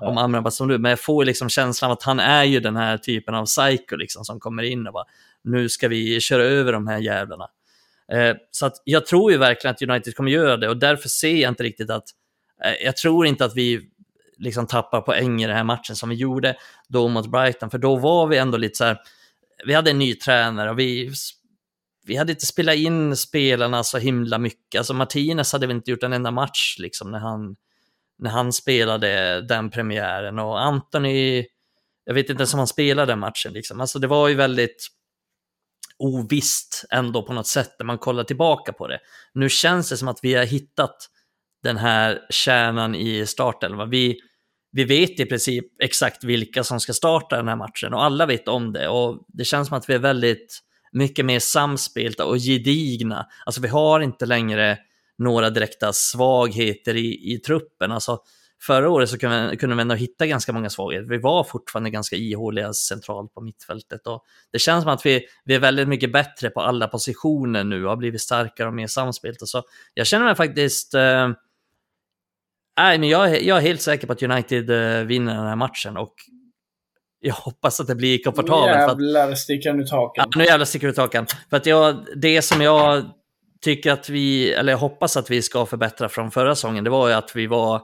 ja. 0.00 0.20
Amrabat 0.20 0.54
som 0.54 0.68
du, 0.68 0.78
men 0.78 0.90
jag 0.90 1.00
får 1.00 1.24
liksom 1.24 1.48
känslan 1.48 1.90
av 1.90 1.96
att 1.96 2.02
han 2.02 2.20
är 2.20 2.44
ju 2.44 2.60
den 2.60 2.76
här 2.76 2.98
typen 2.98 3.34
av 3.34 3.44
psycho 3.44 3.96
liksom, 3.96 4.24
som 4.24 4.40
kommer 4.40 4.62
in 4.62 4.86
och 4.86 4.92
bara, 4.92 5.04
nu 5.44 5.68
ska 5.68 5.88
vi 5.88 6.20
köra 6.20 6.42
över 6.42 6.72
de 6.72 6.86
här 6.86 6.98
jävlarna. 6.98 7.48
Eh, 8.12 8.36
så 8.50 8.66
att 8.66 8.82
jag 8.84 9.06
tror 9.06 9.32
ju 9.32 9.38
verkligen 9.38 9.74
att 9.74 9.82
United 9.82 10.14
kommer 10.14 10.30
göra 10.30 10.56
det 10.56 10.68
och 10.68 10.76
därför 10.76 11.08
ser 11.08 11.36
jag 11.36 11.48
inte 11.48 11.62
riktigt 11.62 11.90
att, 11.90 12.04
eh, 12.64 12.84
jag 12.84 12.96
tror 12.96 13.26
inte 13.26 13.44
att 13.44 13.56
vi 13.56 13.80
liksom 14.38 14.66
tappar 14.66 15.00
poäng 15.00 15.42
i 15.42 15.46
den 15.46 15.56
här 15.56 15.64
matchen 15.64 15.96
som 15.96 16.08
vi 16.08 16.14
gjorde 16.14 16.56
då 16.88 17.08
mot 17.08 17.30
Brighton, 17.30 17.70
för 17.70 17.78
då 17.78 17.96
var 17.96 18.26
vi 18.26 18.36
ändå 18.36 18.58
lite 18.58 18.76
så 18.76 18.84
här, 18.84 18.98
vi 19.66 19.74
hade 19.74 19.90
en 19.90 19.98
ny 19.98 20.14
tränare 20.14 20.70
och 20.70 20.78
vi, 20.78 21.12
vi 22.06 22.16
hade 22.16 22.32
inte 22.32 22.46
spelat 22.46 22.76
in 22.76 23.16
spelarna 23.16 23.84
så 23.84 23.98
himla 23.98 24.38
mycket. 24.38 24.78
Alltså 24.78 24.94
Martinez 24.94 25.52
hade 25.52 25.66
väl 25.66 25.76
inte 25.76 25.90
gjort 25.90 26.02
en 26.02 26.12
enda 26.12 26.30
match 26.30 26.76
liksom 26.78 27.10
när 27.10 27.18
han, 27.18 27.56
när 28.20 28.30
han 28.30 28.52
spelade 28.52 29.40
den 29.48 29.70
premiären 29.70 30.38
och 30.38 30.62
Anthony, 30.62 31.44
jag 32.04 32.14
vet 32.14 32.30
inte 32.30 32.40
ens 32.40 32.54
om 32.54 32.58
han 32.58 32.66
spelade 32.66 33.12
den 33.12 33.18
matchen 33.18 33.52
liksom. 33.52 33.80
Alltså 33.80 33.98
det 33.98 34.06
var 34.06 34.28
ju 34.28 34.34
väldigt, 34.34 34.88
ovisst 35.98 36.84
ändå 36.90 37.22
på 37.22 37.32
något 37.32 37.46
sätt 37.46 37.70
när 37.78 37.86
man 37.86 37.98
kollar 37.98 38.24
tillbaka 38.24 38.72
på 38.72 38.88
det. 38.88 38.98
Nu 39.34 39.48
känns 39.48 39.90
det 39.90 39.96
som 39.96 40.08
att 40.08 40.18
vi 40.22 40.34
har 40.34 40.44
hittat 40.44 40.96
den 41.62 41.76
här 41.76 42.18
kärnan 42.30 42.94
i 42.94 43.26
startelvan. 43.26 43.90
Vi, 43.90 44.20
vi 44.72 44.84
vet 44.84 45.20
i 45.20 45.26
princip 45.26 45.82
exakt 45.82 46.24
vilka 46.24 46.64
som 46.64 46.80
ska 46.80 46.92
starta 46.92 47.36
den 47.36 47.48
här 47.48 47.56
matchen 47.56 47.94
och 47.94 48.04
alla 48.04 48.26
vet 48.26 48.48
om 48.48 48.72
det 48.72 48.88
och 48.88 49.24
det 49.28 49.44
känns 49.44 49.68
som 49.68 49.76
att 49.76 49.88
vi 49.90 49.94
är 49.94 49.98
väldigt 49.98 50.60
mycket 50.92 51.24
mer 51.24 51.38
samspelta 51.38 52.24
och 52.24 52.38
gedigna. 52.38 53.26
Alltså 53.46 53.60
vi 53.60 53.68
har 53.68 54.00
inte 54.00 54.26
längre 54.26 54.78
några 55.20 55.50
direkta 55.50 55.92
svagheter 55.92 56.96
i, 56.96 57.34
i 57.34 57.38
truppen. 57.38 57.92
Alltså, 57.92 58.18
Förra 58.62 58.90
året 58.90 59.08
så 59.08 59.18
kunde 59.18 59.56
kunde 59.56 59.76
vi 59.76 59.82
ändå 59.82 59.94
hitta 59.94 60.26
ganska 60.26 60.52
många 60.52 60.70
svagheter. 60.70 61.08
Vi 61.08 61.18
var 61.18 61.44
fortfarande 61.44 61.90
ganska 61.90 62.16
ihåliga 62.16 62.72
centralt 62.72 63.34
på 63.34 63.40
mittfältet. 63.40 64.06
Och 64.06 64.24
det 64.52 64.58
känns 64.58 64.82
som 64.82 64.92
att 64.92 65.06
vi, 65.06 65.26
vi 65.44 65.54
är 65.54 65.58
väldigt 65.58 65.88
mycket 65.88 66.12
bättre 66.12 66.50
på 66.50 66.60
alla 66.60 66.88
positioner 66.88 67.64
nu 67.64 67.84
och 67.84 67.90
har 67.90 67.96
blivit 67.96 68.20
starkare 68.20 68.68
och 68.68 68.74
mer 68.74 68.86
samspelta. 68.86 69.46
Så 69.46 69.62
jag 69.94 70.06
känner 70.06 70.24
mig 70.24 70.34
faktiskt... 70.34 70.94
Eh, 70.94 71.30
nej, 72.78 72.98
men 72.98 73.08
jag, 73.08 73.42
jag 73.42 73.58
är 73.58 73.62
helt 73.62 73.80
säker 73.82 74.06
på 74.06 74.12
att 74.12 74.22
United 74.22 74.70
eh, 74.70 75.04
vinner 75.04 75.34
den 75.34 75.46
här 75.46 75.56
matchen. 75.56 75.96
Och 75.96 76.14
jag 77.20 77.34
hoppas 77.34 77.80
att 77.80 77.86
det 77.86 77.94
blir 77.94 78.22
komfortabelt. 78.22 78.98
Nu 78.98 79.06
jävlar 79.06 79.34
sticker 79.34 79.70
han 79.70 79.80
ut 79.80 79.90
hakan. 79.90 80.28
Ja, 80.32 80.38
nu 80.38 80.44
jävlar 80.44 80.66
sticker 80.66 80.88
ut 80.88 80.96
hakan. 80.96 81.26
För 81.50 81.56
att 81.56 81.66
jag, 81.66 82.06
det 82.16 82.42
som 82.42 82.60
jag 82.60 83.04
tycker 83.60 83.92
att 83.92 84.08
vi, 84.08 84.52
eller 84.52 84.72
jag 84.72 84.78
hoppas 84.78 85.16
att 85.16 85.30
vi 85.30 85.42
ska 85.42 85.66
förbättra 85.66 86.08
från 86.08 86.30
förra 86.30 86.54
säsongen, 86.54 86.84
det 86.84 86.90
var 86.90 87.08
ju 87.08 87.14
att 87.14 87.36
vi 87.36 87.46
var 87.46 87.82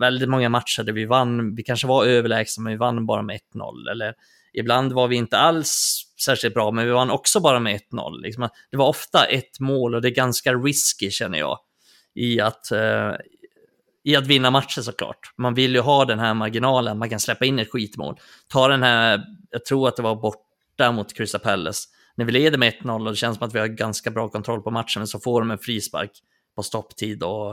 väldigt 0.00 0.28
många 0.28 0.48
matcher 0.48 0.82
där 0.82 0.92
vi 0.92 1.04
vann, 1.04 1.54
vi 1.54 1.62
kanske 1.62 1.86
var 1.86 2.04
överlägsna 2.04 2.62
men 2.62 2.72
vi 2.72 2.76
vann 2.76 3.06
bara 3.06 3.22
med 3.22 3.40
1-0. 3.54 3.90
Eller 3.90 4.14
ibland 4.52 4.92
var 4.92 5.08
vi 5.08 5.16
inte 5.16 5.38
alls 5.38 6.02
särskilt 6.24 6.54
bra 6.54 6.70
men 6.70 6.86
vi 6.86 6.92
vann 6.92 7.10
också 7.10 7.40
bara 7.40 7.60
med 7.60 7.80
1-0. 7.92 8.20
Liksom, 8.22 8.48
det 8.70 8.76
var 8.76 8.88
ofta 8.88 9.24
ett 9.24 9.60
mål 9.60 9.94
och 9.94 10.02
det 10.02 10.08
är 10.08 10.14
ganska 10.14 10.54
risky 10.54 11.10
känner 11.10 11.38
jag. 11.38 11.58
I 12.14 12.40
att, 12.40 12.72
eh, 12.72 13.12
i 14.04 14.16
att 14.16 14.26
vinna 14.26 14.50
matcher 14.50 14.80
såklart. 14.80 15.32
Man 15.36 15.54
vill 15.54 15.74
ju 15.74 15.80
ha 15.80 16.04
den 16.04 16.18
här 16.18 16.34
marginalen, 16.34 16.98
man 16.98 17.10
kan 17.10 17.20
släppa 17.20 17.44
in 17.44 17.58
ett 17.58 17.70
skitmål. 17.70 18.16
Ta 18.48 18.68
den 18.68 18.82
här, 18.82 19.22
jag 19.50 19.64
tror 19.64 19.88
att 19.88 19.96
det 19.96 20.02
var 20.02 20.16
borta 20.16 20.92
mot 20.92 21.16
Crystal 21.16 21.40
Palace, 21.40 21.88
när 22.16 22.24
vi 22.24 22.32
leder 22.32 22.58
med 22.58 22.74
1-0 22.82 23.04
och 23.04 23.10
det 23.10 23.16
känns 23.16 23.38
som 23.38 23.46
att 23.46 23.54
vi 23.54 23.58
har 23.58 23.66
ganska 23.66 24.10
bra 24.10 24.28
kontroll 24.28 24.62
på 24.62 24.70
matchen, 24.70 25.00
men 25.00 25.06
så 25.06 25.20
får 25.20 25.40
de 25.40 25.50
en 25.50 25.58
frispark 25.58 26.10
på 26.56 26.62
stopptid 26.62 27.22
och, 27.22 27.50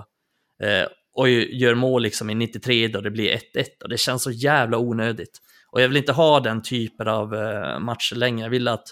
eh, 0.64 0.88
och 1.14 1.30
gör 1.30 1.76
mål 1.76 2.04
liksom 2.04 2.30
i 2.30 2.36
93 2.36 2.96
och 2.96 3.04
det 3.04 3.12
blir 3.12 3.32
1-1 3.32 3.84
och 3.84 3.90
det 3.90 3.98
känns 3.98 4.24
så 4.24 4.32
jävla 4.32 4.78
onödigt. 4.78 5.40
Och 5.72 5.82
jag 5.82 5.88
vill 5.88 5.98
inte 5.98 6.12
ha 6.12 6.40
den 6.40 6.62
typen 6.62 7.08
av 7.08 7.36
eh, 7.36 7.80
matcher 7.80 8.16
längre. 8.16 8.46
Jag 8.46 8.50
vill 8.50 8.68
att 8.68 8.84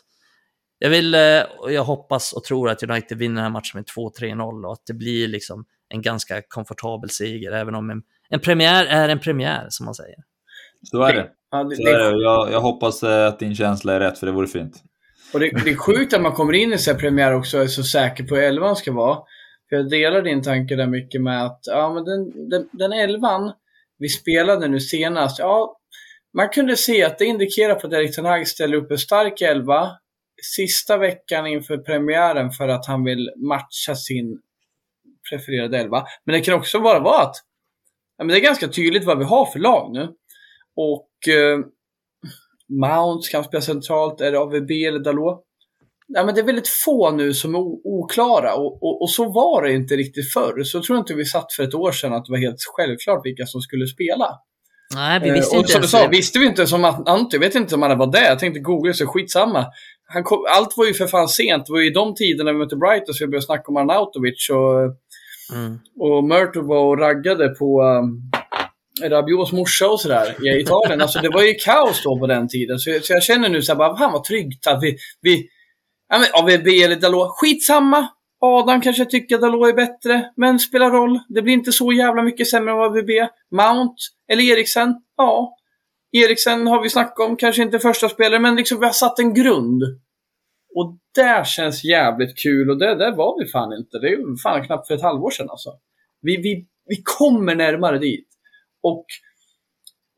jag 0.79 0.89
vill, 0.89 1.15
eh, 1.15 1.41
och 1.59 1.71
jag 1.71 1.83
hoppas 1.83 2.33
och 2.33 2.43
tror 2.43 2.69
att 2.69 2.83
United 2.83 3.17
vinner 3.17 3.35
den 3.35 3.43
här 3.43 3.49
matchen 3.49 3.71
med 3.73 3.85
2-3-0 3.85 4.65
och 4.65 4.73
att 4.73 4.85
det 4.87 4.93
blir 4.93 5.27
liksom 5.27 5.65
en 5.89 6.01
ganska 6.01 6.41
komfortabel 6.47 7.09
seger, 7.09 7.51
även 7.51 7.75
om 7.75 7.89
en, 7.89 8.01
en 8.29 8.39
premiär 8.39 8.85
är 8.85 9.09
en 9.09 9.19
premiär, 9.19 9.65
som 9.69 9.85
man 9.85 9.95
säger. 9.95 10.15
Så 10.83 11.03
är 11.03 11.13
det. 11.13 11.29
Så 11.51 11.87
är 11.87 11.99
det. 11.99 12.23
Jag, 12.23 12.51
jag 12.51 12.61
hoppas 12.61 13.03
att 13.03 13.39
din 13.39 13.55
känsla 13.55 13.93
är 13.93 13.99
rätt, 13.99 14.19
för 14.19 14.25
det 14.25 14.33
vore 14.33 14.47
fint. 14.47 14.83
Och 15.33 15.39
det, 15.39 15.49
det 15.65 15.71
är 15.71 15.75
sjukt 15.75 16.13
att 16.13 16.21
man 16.21 16.33
kommer 16.33 16.53
in 16.53 16.73
i 16.73 16.77
så 16.77 16.95
premiär 16.95 17.33
också 17.33 17.57
och 17.57 17.63
är 17.63 17.67
så 17.67 17.83
säker 17.83 18.23
på 18.23 18.35
hur 18.35 18.43
elvan 18.43 18.75
ska 18.75 18.91
vara. 18.91 19.17
För 19.69 19.75
jag 19.75 19.89
delar 19.89 20.21
din 20.21 20.43
tanke 20.43 20.75
där 20.75 20.87
mycket 20.87 21.21
med 21.21 21.45
att 21.45 21.59
ja, 21.63 21.93
men 21.93 22.03
den, 22.03 22.49
den, 22.49 22.69
den 22.71 22.93
elvan 22.93 23.53
vi 23.97 24.09
spelade 24.09 24.67
nu 24.67 24.79
senast, 24.79 25.39
ja, 25.39 25.77
man 26.33 26.49
kunde 26.49 26.77
se 26.77 27.03
att 27.03 27.17
det 27.17 27.25
indikerar 27.25 27.75
på 27.75 27.87
att 27.87 27.93
Erik 27.93 28.15
Ten 28.15 28.25
Hag 28.25 28.47
ställer 28.47 28.77
upp 28.77 28.91
en 28.91 28.97
stark 28.97 29.41
elva 29.41 29.91
sista 30.55 30.97
veckan 30.97 31.47
inför 31.47 31.77
premiären 31.77 32.51
för 32.51 32.67
att 32.67 32.87
han 32.87 33.03
vill 33.03 33.31
matcha 33.35 33.95
sin 33.95 34.41
prefererade 35.29 35.77
elva. 35.77 36.05
Men 36.25 36.33
det 36.33 36.41
kan 36.41 36.53
också 36.53 36.79
bara 36.79 36.99
vara 36.99 37.21
att 37.21 37.35
ja, 38.17 38.23
men 38.23 38.27
det 38.27 38.39
är 38.39 38.43
ganska 38.43 38.67
tydligt 38.67 39.03
vad 39.03 39.17
vi 39.17 39.23
har 39.23 39.45
för 39.45 39.59
lag 39.59 39.91
nu. 39.93 40.13
Och 40.75 41.33
eh, 41.33 41.59
Mounts 42.79 43.29
kan 43.29 43.43
spela 43.43 43.61
centralt, 43.61 44.21
är 44.21 44.31
det 44.31 44.39
AVB 44.39 44.71
eller 44.71 44.99
Dalot? 44.99 45.43
Ja, 46.07 46.23
men 46.23 46.35
det 46.35 46.41
är 46.41 46.45
väldigt 46.45 46.67
få 46.67 47.11
nu 47.11 47.33
som 47.33 47.55
är 47.55 47.59
oklara 47.83 48.55
och, 48.55 48.83
och, 48.83 49.01
och, 49.01 49.09
så 49.09 49.31
var 49.31 49.63
det 49.63 49.73
inte 49.73 49.95
riktigt 49.95 50.33
förr. 50.33 50.63
Så 50.63 50.81
tror 50.81 50.97
jag 50.97 51.01
inte 51.03 51.13
vi 51.13 51.25
satt 51.25 51.53
för 51.53 51.63
ett 51.63 51.73
år 51.73 51.91
sedan 51.91 52.13
att 52.13 52.25
det 52.25 52.31
var 52.31 52.39
helt 52.39 52.57
självklart 52.75 53.25
vilka 53.25 53.45
som 53.45 53.61
skulle 53.61 53.87
spela. 53.87 54.27
Nej, 54.95 55.19
vi 55.23 55.31
visste 55.31 55.55
eh, 55.55 55.59
inte 55.59 55.67
och 55.67 55.71
som 55.71 55.81
du 55.81 55.87
sa, 55.87 56.07
visste 56.07 56.39
vi 56.39 56.45
inte 56.45 56.67
som 56.67 56.85
att 56.85 57.09
Ante, 57.09 57.35
jag 57.35 57.41
vet 57.41 57.55
inte 57.55 57.75
om 57.75 57.81
han 57.81 57.97
var 57.97 58.11
där. 58.11 58.29
Jag 58.29 58.39
tänkte 58.39 58.59
googla 58.59 58.93
så 58.93 59.07
skitsamma. 59.07 59.65
Han 60.07 60.23
kom, 60.23 60.45
allt 60.49 60.77
var 60.77 60.85
ju 60.85 60.93
för 60.93 61.07
fan 61.07 61.27
sent. 61.27 61.65
Det 61.65 61.73
var 61.73 61.79
ju 61.79 61.89
de 61.89 62.15
tiderna 62.15 62.51
vi 62.51 62.57
mötte 62.57 62.75
Brighton 62.75 63.13
så 63.13 63.25
vi 63.25 63.27
började 63.27 63.45
snacka 63.45 63.63
om 63.67 63.77
Arnautovic 63.77 64.49
och, 64.49 64.81
mm. 65.57 65.79
och 65.99 66.23
Murto 66.23 66.61
var 66.61 66.85
och 66.85 66.99
raggade 66.99 67.49
på 67.49 67.81
um, 67.81 68.31
Rabios 69.09 69.51
morsa 69.51 69.89
och 69.89 69.99
sådär 69.99 70.35
i 70.47 70.61
Italien. 70.61 71.01
Alltså 71.01 71.19
det 71.19 71.29
var 71.29 71.43
ju 71.43 71.53
kaos 71.53 72.03
då 72.03 72.19
på 72.19 72.27
den 72.27 72.47
tiden. 72.47 72.79
Så, 72.79 72.99
så 73.01 73.13
jag 73.13 73.23
känner 73.23 73.49
nu 73.49 73.61
så 73.61 73.71
här, 73.71 73.77
bara, 73.77 73.97
fan 73.97 74.11
vad 74.11 74.23
tryggt 74.23 74.67
att 74.67 74.83
vi, 74.83 74.97
vi 75.21 75.47
ja 76.09 76.19
men 76.19 76.43
AVB 76.43 76.67
eller 76.67 76.95
Dalot, 76.95 77.31
skitsamma. 77.31 78.07
Adam 78.43 78.81
kanske 78.81 79.05
tycker 79.05 79.35
att 79.35 79.41
Dalot 79.41 79.69
är 79.69 79.73
bättre, 79.73 80.31
men 80.35 80.59
spelar 80.59 80.91
roll. 80.91 81.19
Det 81.29 81.41
blir 81.41 81.53
inte 81.53 81.71
så 81.71 81.91
jävla 81.91 82.23
mycket 82.23 82.47
sämre 82.47 82.71
än 82.71 82.79
AVB. 82.79 83.09
Mount 83.51 83.95
eller 84.31 84.43
Eriksen, 84.43 84.95
ja. 85.17 85.57
Eriksen 86.11 86.67
har 86.67 86.81
vi 86.81 86.89
snackat 86.89 87.29
om, 87.29 87.37
kanske 87.37 87.61
inte 87.61 87.79
första 87.79 88.09
spelare, 88.09 88.39
men 88.39 88.55
liksom 88.55 88.79
vi 88.79 88.85
har 88.85 88.93
satt 88.93 89.19
en 89.19 89.33
grund. 89.33 89.83
Och 90.75 90.97
det 91.15 91.47
känns 91.47 91.83
jävligt 91.83 92.37
kul 92.37 92.69
och 92.69 92.79
det 92.79 92.95
där 92.95 93.15
var 93.15 93.43
vi 93.43 93.51
fan 93.51 93.73
inte. 93.73 93.99
Det 93.99 94.07
är 94.07 94.41
fan 94.43 94.65
knappt 94.65 94.87
för 94.87 94.95
ett 94.95 95.01
halvår 95.01 95.31
sedan 95.31 95.49
alltså. 95.49 95.69
Vi, 96.21 96.37
vi, 96.37 96.65
vi 96.85 97.01
kommer 97.03 97.55
närmare 97.55 97.99
dit. 97.99 98.27
Och 98.83 99.05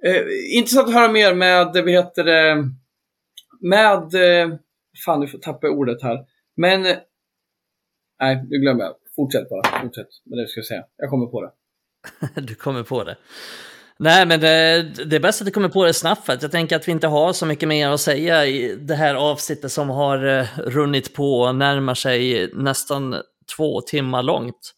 eh, 0.05 0.23
intressant 0.57 0.87
att 0.87 0.93
höra 0.93 1.11
mer 1.11 1.33
med, 1.33 1.75
eh, 1.75 1.83
vad 1.83 1.91
heter 1.91 2.23
det, 2.23 2.69
med, 3.61 4.13
eh, 4.13 4.57
fan 5.05 5.19
nu 5.19 5.27
tappar 5.27 5.67
jag 5.67 5.77
ordet 5.77 6.03
här. 6.03 6.25
Men, 6.57 6.85
eh, 6.85 6.97
nej, 8.19 8.43
nu 8.49 8.57
glömmer 8.57 8.83
jag. 8.83 8.93
Fortsätt 9.15 9.49
bara, 9.49 9.81
fortsätt 9.81 10.07
med 10.25 10.37
det 10.37 10.43
du 10.43 10.47
ska 10.47 10.61
säga. 10.61 10.83
Jag 10.97 11.09
kommer 11.09 11.25
på 11.25 11.41
det. 11.41 11.51
du 12.41 12.55
kommer 12.55 12.83
på 12.83 13.03
det. 13.03 13.17
Nej, 13.99 14.25
men 14.25 14.39
det, 14.39 14.81
det 15.05 15.15
är 15.15 15.19
bäst 15.19 15.41
att 15.41 15.45
du 15.45 15.51
kommer 15.51 15.69
på 15.69 15.85
det 15.85 15.93
snabbt, 15.93 16.25
för 16.25 16.37
jag 16.41 16.51
tänker 16.51 16.75
att 16.75 16.87
vi 16.87 16.91
inte 16.91 17.07
har 17.07 17.33
så 17.33 17.45
mycket 17.45 17.69
mer 17.69 17.89
att 17.89 18.01
säga 18.01 18.45
i 18.45 18.75
det 18.75 18.95
här 18.95 19.15
avsnittet 19.15 19.71
som 19.71 19.89
har 19.89 20.25
eh, 20.25 20.45
runnit 20.57 21.13
på 21.13 21.41
och 21.41 21.55
närmar 21.55 21.95
sig 21.95 22.49
nästan 22.53 23.15
två 23.57 23.81
timmar 23.81 24.23
långt. 24.23 24.73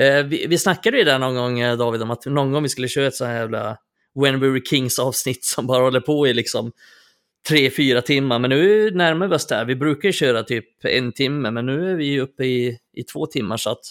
Uh, 0.00 0.26
vi, 0.26 0.46
vi 0.46 0.58
snackade 0.58 0.98
ju 0.98 1.04
där 1.04 1.18
någon 1.18 1.34
gång, 1.34 1.60
eh, 1.60 1.76
David, 1.76 2.02
om 2.02 2.10
att 2.10 2.26
någon 2.26 2.52
gång 2.52 2.62
vi 2.62 2.68
skulle 2.68 2.88
köra 2.88 3.06
ett 3.06 3.14
så 3.14 3.24
här 3.24 3.34
jävla 3.34 3.76
When 4.20 4.40
We 4.40 4.48
Were 4.48 4.60
Kings 4.60 4.98
avsnitt 4.98 5.44
som 5.44 5.66
bara 5.66 5.82
håller 5.82 6.00
på 6.00 6.26
i 6.26 6.34
liksom 6.34 6.72
tre, 7.48 7.70
fyra 7.70 8.02
timmar, 8.02 8.38
men 8.38 8.50
nu 8.50 8.90
närmar 8.90 9.28
vi 9.28 9.34
oss 9.34 9.46
där. 9.46 9.64
Vi 9.64 9.76
brukar 9.76 10.08
ju 10.08 10.12
köra 10.12 10.42
typ 10.42 10.84
en 10.84 11.12
timme, 11.12 11.50
men 11.50 11.66
nu 11.66 11.90
är 11.90 11.96
vi 11.96 12.20
uppe 12.20 12.44
i, 12.44 12.78
i 12.96 13.02
två 13.02 13.26
timmar, 13.26 13.56
så 13.56 13.70
att 13.70 13.84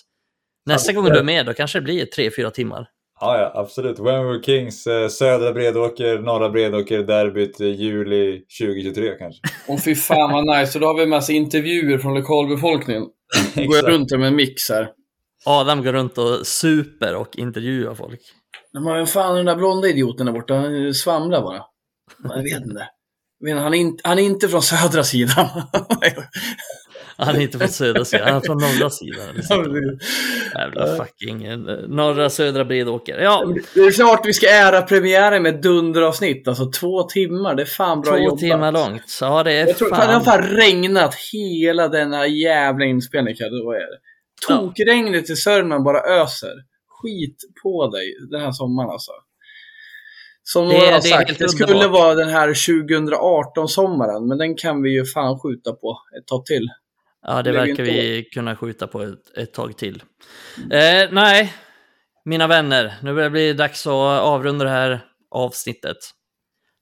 nästa 0.66 0.94
gång 0.94 1.06
du 1.06 1.20
är 1.20 1.24
med, 1.24 1.46
då 1.46 1.54
kanske 1.54 1.80
det 1.80 1.84
blir 1.84 2.06
tre, 2.06 2.32
fyra 2.32 2.52
timmar. 2.52 2.88
Ja, 3.20 3.38
ja 3.38 3.62
absolut. 3.62 4.00
When 4.00 4.28
We 4.28 4.44
Kings, 4.44 4.88
eh, 4.88 5.08
södra 5.08 5.54
Bredåker, 5.54 6.20
norra 6.20 6.50
Bredåker, 6.50 7.04
derbyt 7.04 7.62
eh, 7.62 7.68
juli 7.68 8.42
2023 8.60 9.16
kanske. 9.20 9.42
Och 9.68 9.84
fy 9.84 9.96
fan 9.96 10.32
vad 10.32 10.60
nice. 10.60 10.78
Och 10.78 10.82
då 10.82 10.88
har 10.88 10.96
vi 10.96 11.04
en 11.04 11.10
massa 11.10 11.34
intervjuer 11.34 11.98
från 11.98 12.14
lokalbefolkningen. 12.14 13.04
Går 13.56 13.76
jag 13.76 13.88
runt 13.88 14.12
med 14.12 14.28
en 14.28 14.36
mix 14.36 14.70
här. 14.70 14.88
Adam 15.46 15.84
går 15.84 15.94
runt 15.94 16.18
och 16.18 16.48
super 16.48 17.16
och 17.16 17.38
intervjuar 17.38 17.96
folk. 17.96 18.22
Men 18.74 18.84
vem 18.96 19.08
fan 19.08 19.36
den 19.36 19.46
där 19.46 19.56
blonda 19.56 19.88
idioten 19.88 20.26
där 20.26 20.34
borta? 20.34 20.54
Han 20.54 20.94
svamlar 20.94 21.42
bara. 21.42 21.62
Jag 22.24 22.44
vet 22.44 22.66
inte. 22.66 22.88
Han 23.62 23.74
är, 23.74 23.78
inte, 23.78 24.02
han 24.08 24.20
är 24.20 24.24
inte 24.24 24.48
från 24.48 24.62
södra 24.62 25.04
sidan. 25.04 25.48
Han 27.18 27.36
är 27.36 27.40
inte 27.40 27.58
från 27.58 27.68
södra 27.68 28.06
sidan, 28.06 28.28
han 28.28 28.38
är 28.38 28.42
från 28.42 28.58
norra 28.58 28.90
sidan. 28.90 29.36
Liksom. 29.36 30.00
Jävla 30.56 30.98
fucking 30.98 31.46
eh, 31.46 31.58
norra 31.88 32.30
södra 32.30 32.66
Bredåker. 32.66 33.20
Ja. 33.20 33.54
Det 33.74 33.80
är 33.80 33.92
klart 33.92 34.26
vi 34.26 34.34
ska 34.34 34.50
ära 34.50 34.82
premiären 34.82 35.44
med 35.44 35.62
dunderavsnitt. 35.62 36.48
Alltså 36.48 36.72
två 36.72 37.04
timmar, 37.04 37.56
det 37.56 37.64
är 37.64 37.66
fan 37.66 38.02
bra 38.02 38.12
två 38.12 38.18
jobbat. 38.18 38.40
Två 38.40 38.48
timmar 38.48 38.72
långt. 38.72 39.18
Ja, 39.22 39.44
det 39.44 39.54
är 39.54 39.68
Jag 39.68 39.78
tror, 39.78 39.90
fan. 39.90 40.08
Det 40.08 40.14
har 40.14 40.22
fan 40.22 40.42
regnat 40.42 41.16
hela 41.34 41.88
denna 41.88 42.28
jävla 42.28 42.86
inspelningen. 42.86 43.38
Vad 43.66 43.76
är 43.76 43.80
det? 43.80 44.00
Tokregnet 44.48 45.30
i 45.30 45.36
Sörmland 45.36 45.84
bara 45.84 46.00
öser. 46.00 46.54
Skit 46.88 47.38
på 47.64 47.88
dig 47.88 48.16
den 48.32 48.42
här 48.42 48.52
sommaren 48.52 48.90
alltså. 48.90 49.12
Som 50.44 50.68
några 50.68 50.92
har 50.92 51.02
sagt, 51.02 51.40
det 51.40 51.50
skulle 51.50 51.74
underbart. 51.74 52.00
vara 52.00 52.16
den 52.16 52.30
här 52.30 52.50
2018-sommaren, 52.50 54.28
men 54.28 54.38
den 54.38 54.56
kan 54.56 54.82
vi 54.82 54.94
ju 54.94 55.06
fan 55.06 55.40
skjuta 55.40 55.74
på 55.74 55.98
ett 56.20 56.28
tag 56.28 56.46
till. 56.46 56.68
Ja, 57.28 57.42
det, 57.42 57.52
det 57.52 57.58
verkar 57.58 57.84
vi 57.84 58.24
kunna 58.34 58.56
skjuta 58.56 58.88
på 58.88 59.02
ett, 59.02 59.38
ett 59.38 59.54
tag 59.54 59.78
till. 59.78 60.04
Eh, 60.72 61.10
nej, 61.12 61.54
mina 62.26 62.48
vänner, 62.48 62.94
nu 63.04 63.14
börjar 63.14 63.30
det 63.30 63.32
bli 63.32 63.54
dags 63.54 63.88
att 63.88 64.22
avrunda 64.22 64.66
det 64.66 64.72
här 64.72 65.06
avsnittet. 65.32 65.98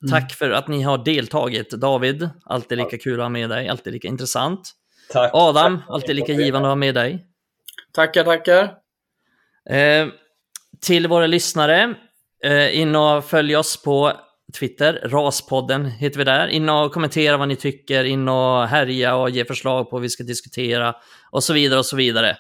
Mm. 0.03 0.11
Tack 0.11 0.33
för 0.33 0.49
att 0.49 0.67
ni 0.67 0.81
har 0.81 0.97
deltagit. 0.97 1.69
David, 1.69 2.29
alltid 2.45 2.77
lika 2.77 2.97
kul 2.97 3.19
att 3.19 3.23
ha 3.23 3.29
med 3.29 3.49
dig, 3.49 3.67
alltid 3.67 3.93
lika 3.93 4.07
intressant. 4.07 4.71
Tack. 5.11 5.31
Adam, 5.33 5.81
alltid 5.87 6.15
lika 6.15 6.33
givande 6.33 6.67
att 6.67 6.71
ha 6.71 6.75
med 6.75 6.95
dig. 6.95 7.25
Tackar, 7.93 8.23
tackar. 8.23 8.63
Eh, 9.69 10.07
till 10.81 11.07
våra 11.07 11.27
lyssnare, 11.27 11.95
eh, 12.43 12.79
in 12.79 12.95
och 12.95 13.25
följ 13.25 13.55
oss 13.55 13.83
på 13.83 14.11
Twitter, 14.59 15.01
Raspodden 15.05 15.85
heter 15.85 16.17
vi 16.17 16.23
där. 16.23 16.47
In 16.47 16.69
och 16.69 16.93
kommentera 16.93 17.37
vad 17.37 17.47
ni 17.47 17.55
tycker, 17.55 18.03
in 18.03 18.27
och 18.27 18.67
härja 18.67 19.15
och 19.15 19.29
ge 19.29 19.45
förslag 19.45 19.89
på 19.89 19.95
vad 19.95 20.01
vi 20.01 20.09
ska 20.09 20.23
diskutera 20.23 20.95
och 21.31 21.43
så 21.43 21.53
vidare 21.53 21.79
och 21.79 21.85
så 21.85 21.95
vidare. 21.95 22.37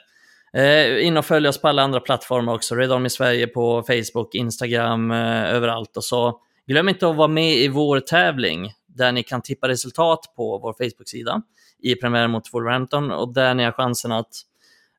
Eh, 0.53 1.05
in 1.05 1.17
och 1.17 1.25
följ 1.25 1.47
oss 1.47 1.61
på 1.61 1.67
alla 1.67 1.81
andra 1.81 1.99
plattformar 1.99 2.53
också, 2.53 2.75
Red 2.75 3.05
i 3.05 3.09
Sverige 3.09 3.47
på 3.47 3.83
Facebook, 3.83 4.35
Instagram, 4.35 5.11
eh, 5.11 5.55
överallt. 5.55 5.97
Och 5.97 6.03
så 6.03 6.39
glöm 6.67 6.89
inte 6.89 7.09
att 7.09 7.15
vara 7.15 7.27
med 7.27 7.53
i 7.55 7.67
vår 7.67 7.99
tävling 7.99 8.71
där 8.87 9.11
ni 9.11 9.23
kan 9.23 9.41
tippa 9.41 9.67
resultat 9.67 10.33
på 10.35 10.57
vår 10.57 10.73
Facebook-sida 10.73 11.41
i 11.79 11.95
premiär 11.95 12.27
mot 12.27 12.53
Wolverhampton 12.53 13.11
och 13.11 13.33
där 13.33 13.53
ni 13.53 13.63
har 13.63 13.71
chansen 13.71 14.11
att 14.11 14.31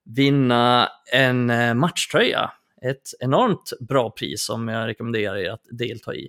vinna 0.05 0.89
en 1.13 1.51
eh, 1.51 1.75
matchtröja. 1.75 2.51
Ett 2.83 3.11
enormt 3.21 3.73
bra 3.81 4.11
pris 4.11 4.45
som 4.45 4.69
jag 4.69 4.87
rekommenderar 4.87 5.37
er 5.37 5.51
att 5.51 5.65
delta 5.71 6.15
i. 6.15 6.29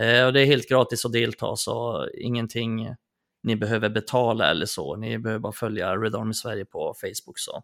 Eh, 0.00 0.26
och 0.26 0.32
det 0.32 0.40
är 0.40 0.46
helt 0.46 0.68
gratis 0.68 1.04
att 1.04 1.12
delta, 1.12 1.56
så 1.56 2.08
ingenting 2.14 2.94
ni 3.42 3.56
behöver 3.56 3.88
betala 3.88 4.50
eller 4.50 4.66
så. 4.66 4.96
Ni 4.96 5.18
behöver 5.18 5.40
bara 5.40 5.52
följa 5.52 5.96
Red 5.96 6.14
Army 6.14 6.34
Sverige 6.34 6.64
på 6.64 6.94
Facebook. 7.00 7.38
så. 7.38 7.62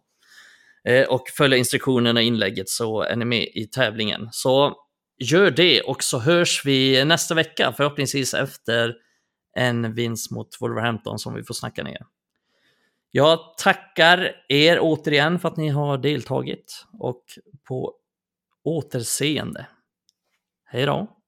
Eh, 0.83 1.07
och 1.07 1.23
följa 1.37 1.57
instruktionerna 1.57 2.21
i 2.21 2.25
inlägget 2.25 2.69
så 2.69 3.01
är 3.01 3.15
ni 3.15 3.25
med 3.25 3.47
i 3.53 3.65
tävlingen. 3.65 4.29
Så 4.31 4.75
gör 5.17 5.51
det 5.51 5.81
och 5.81 6.03
så 6.03 6.19
hörs 6.19 6.65
vi 6.65 7.05
nästa 7.05 7.35
vecka, 7.35 7.73
förhoppningsvis 7.77 8.33
efter 8.33 8.95
en 9.55 9.93
vinst 9.93 10.31
mot 10.31 10.47
Wolverhampton 10.59 11.19
som 11.19 11.33
vi 11.33 11.43
får 11.43 11.53
snacka 11.53 11.83
ner. 11.83 12.05
Jag 13.11 13.57
tackar 13.57 14.31
er 14.47 14.77
återigen 14.81 15.39
för 15.39 15.47
att 15.47 15.57
ni 15.57 15.69
har 15.69 15.97
deltagit 15.97 16.85
och 16.99 17.23
på 17.67 17.93
återseende. 18.63 19.67
Hej 20.65 20.85
då! 20.85 21.18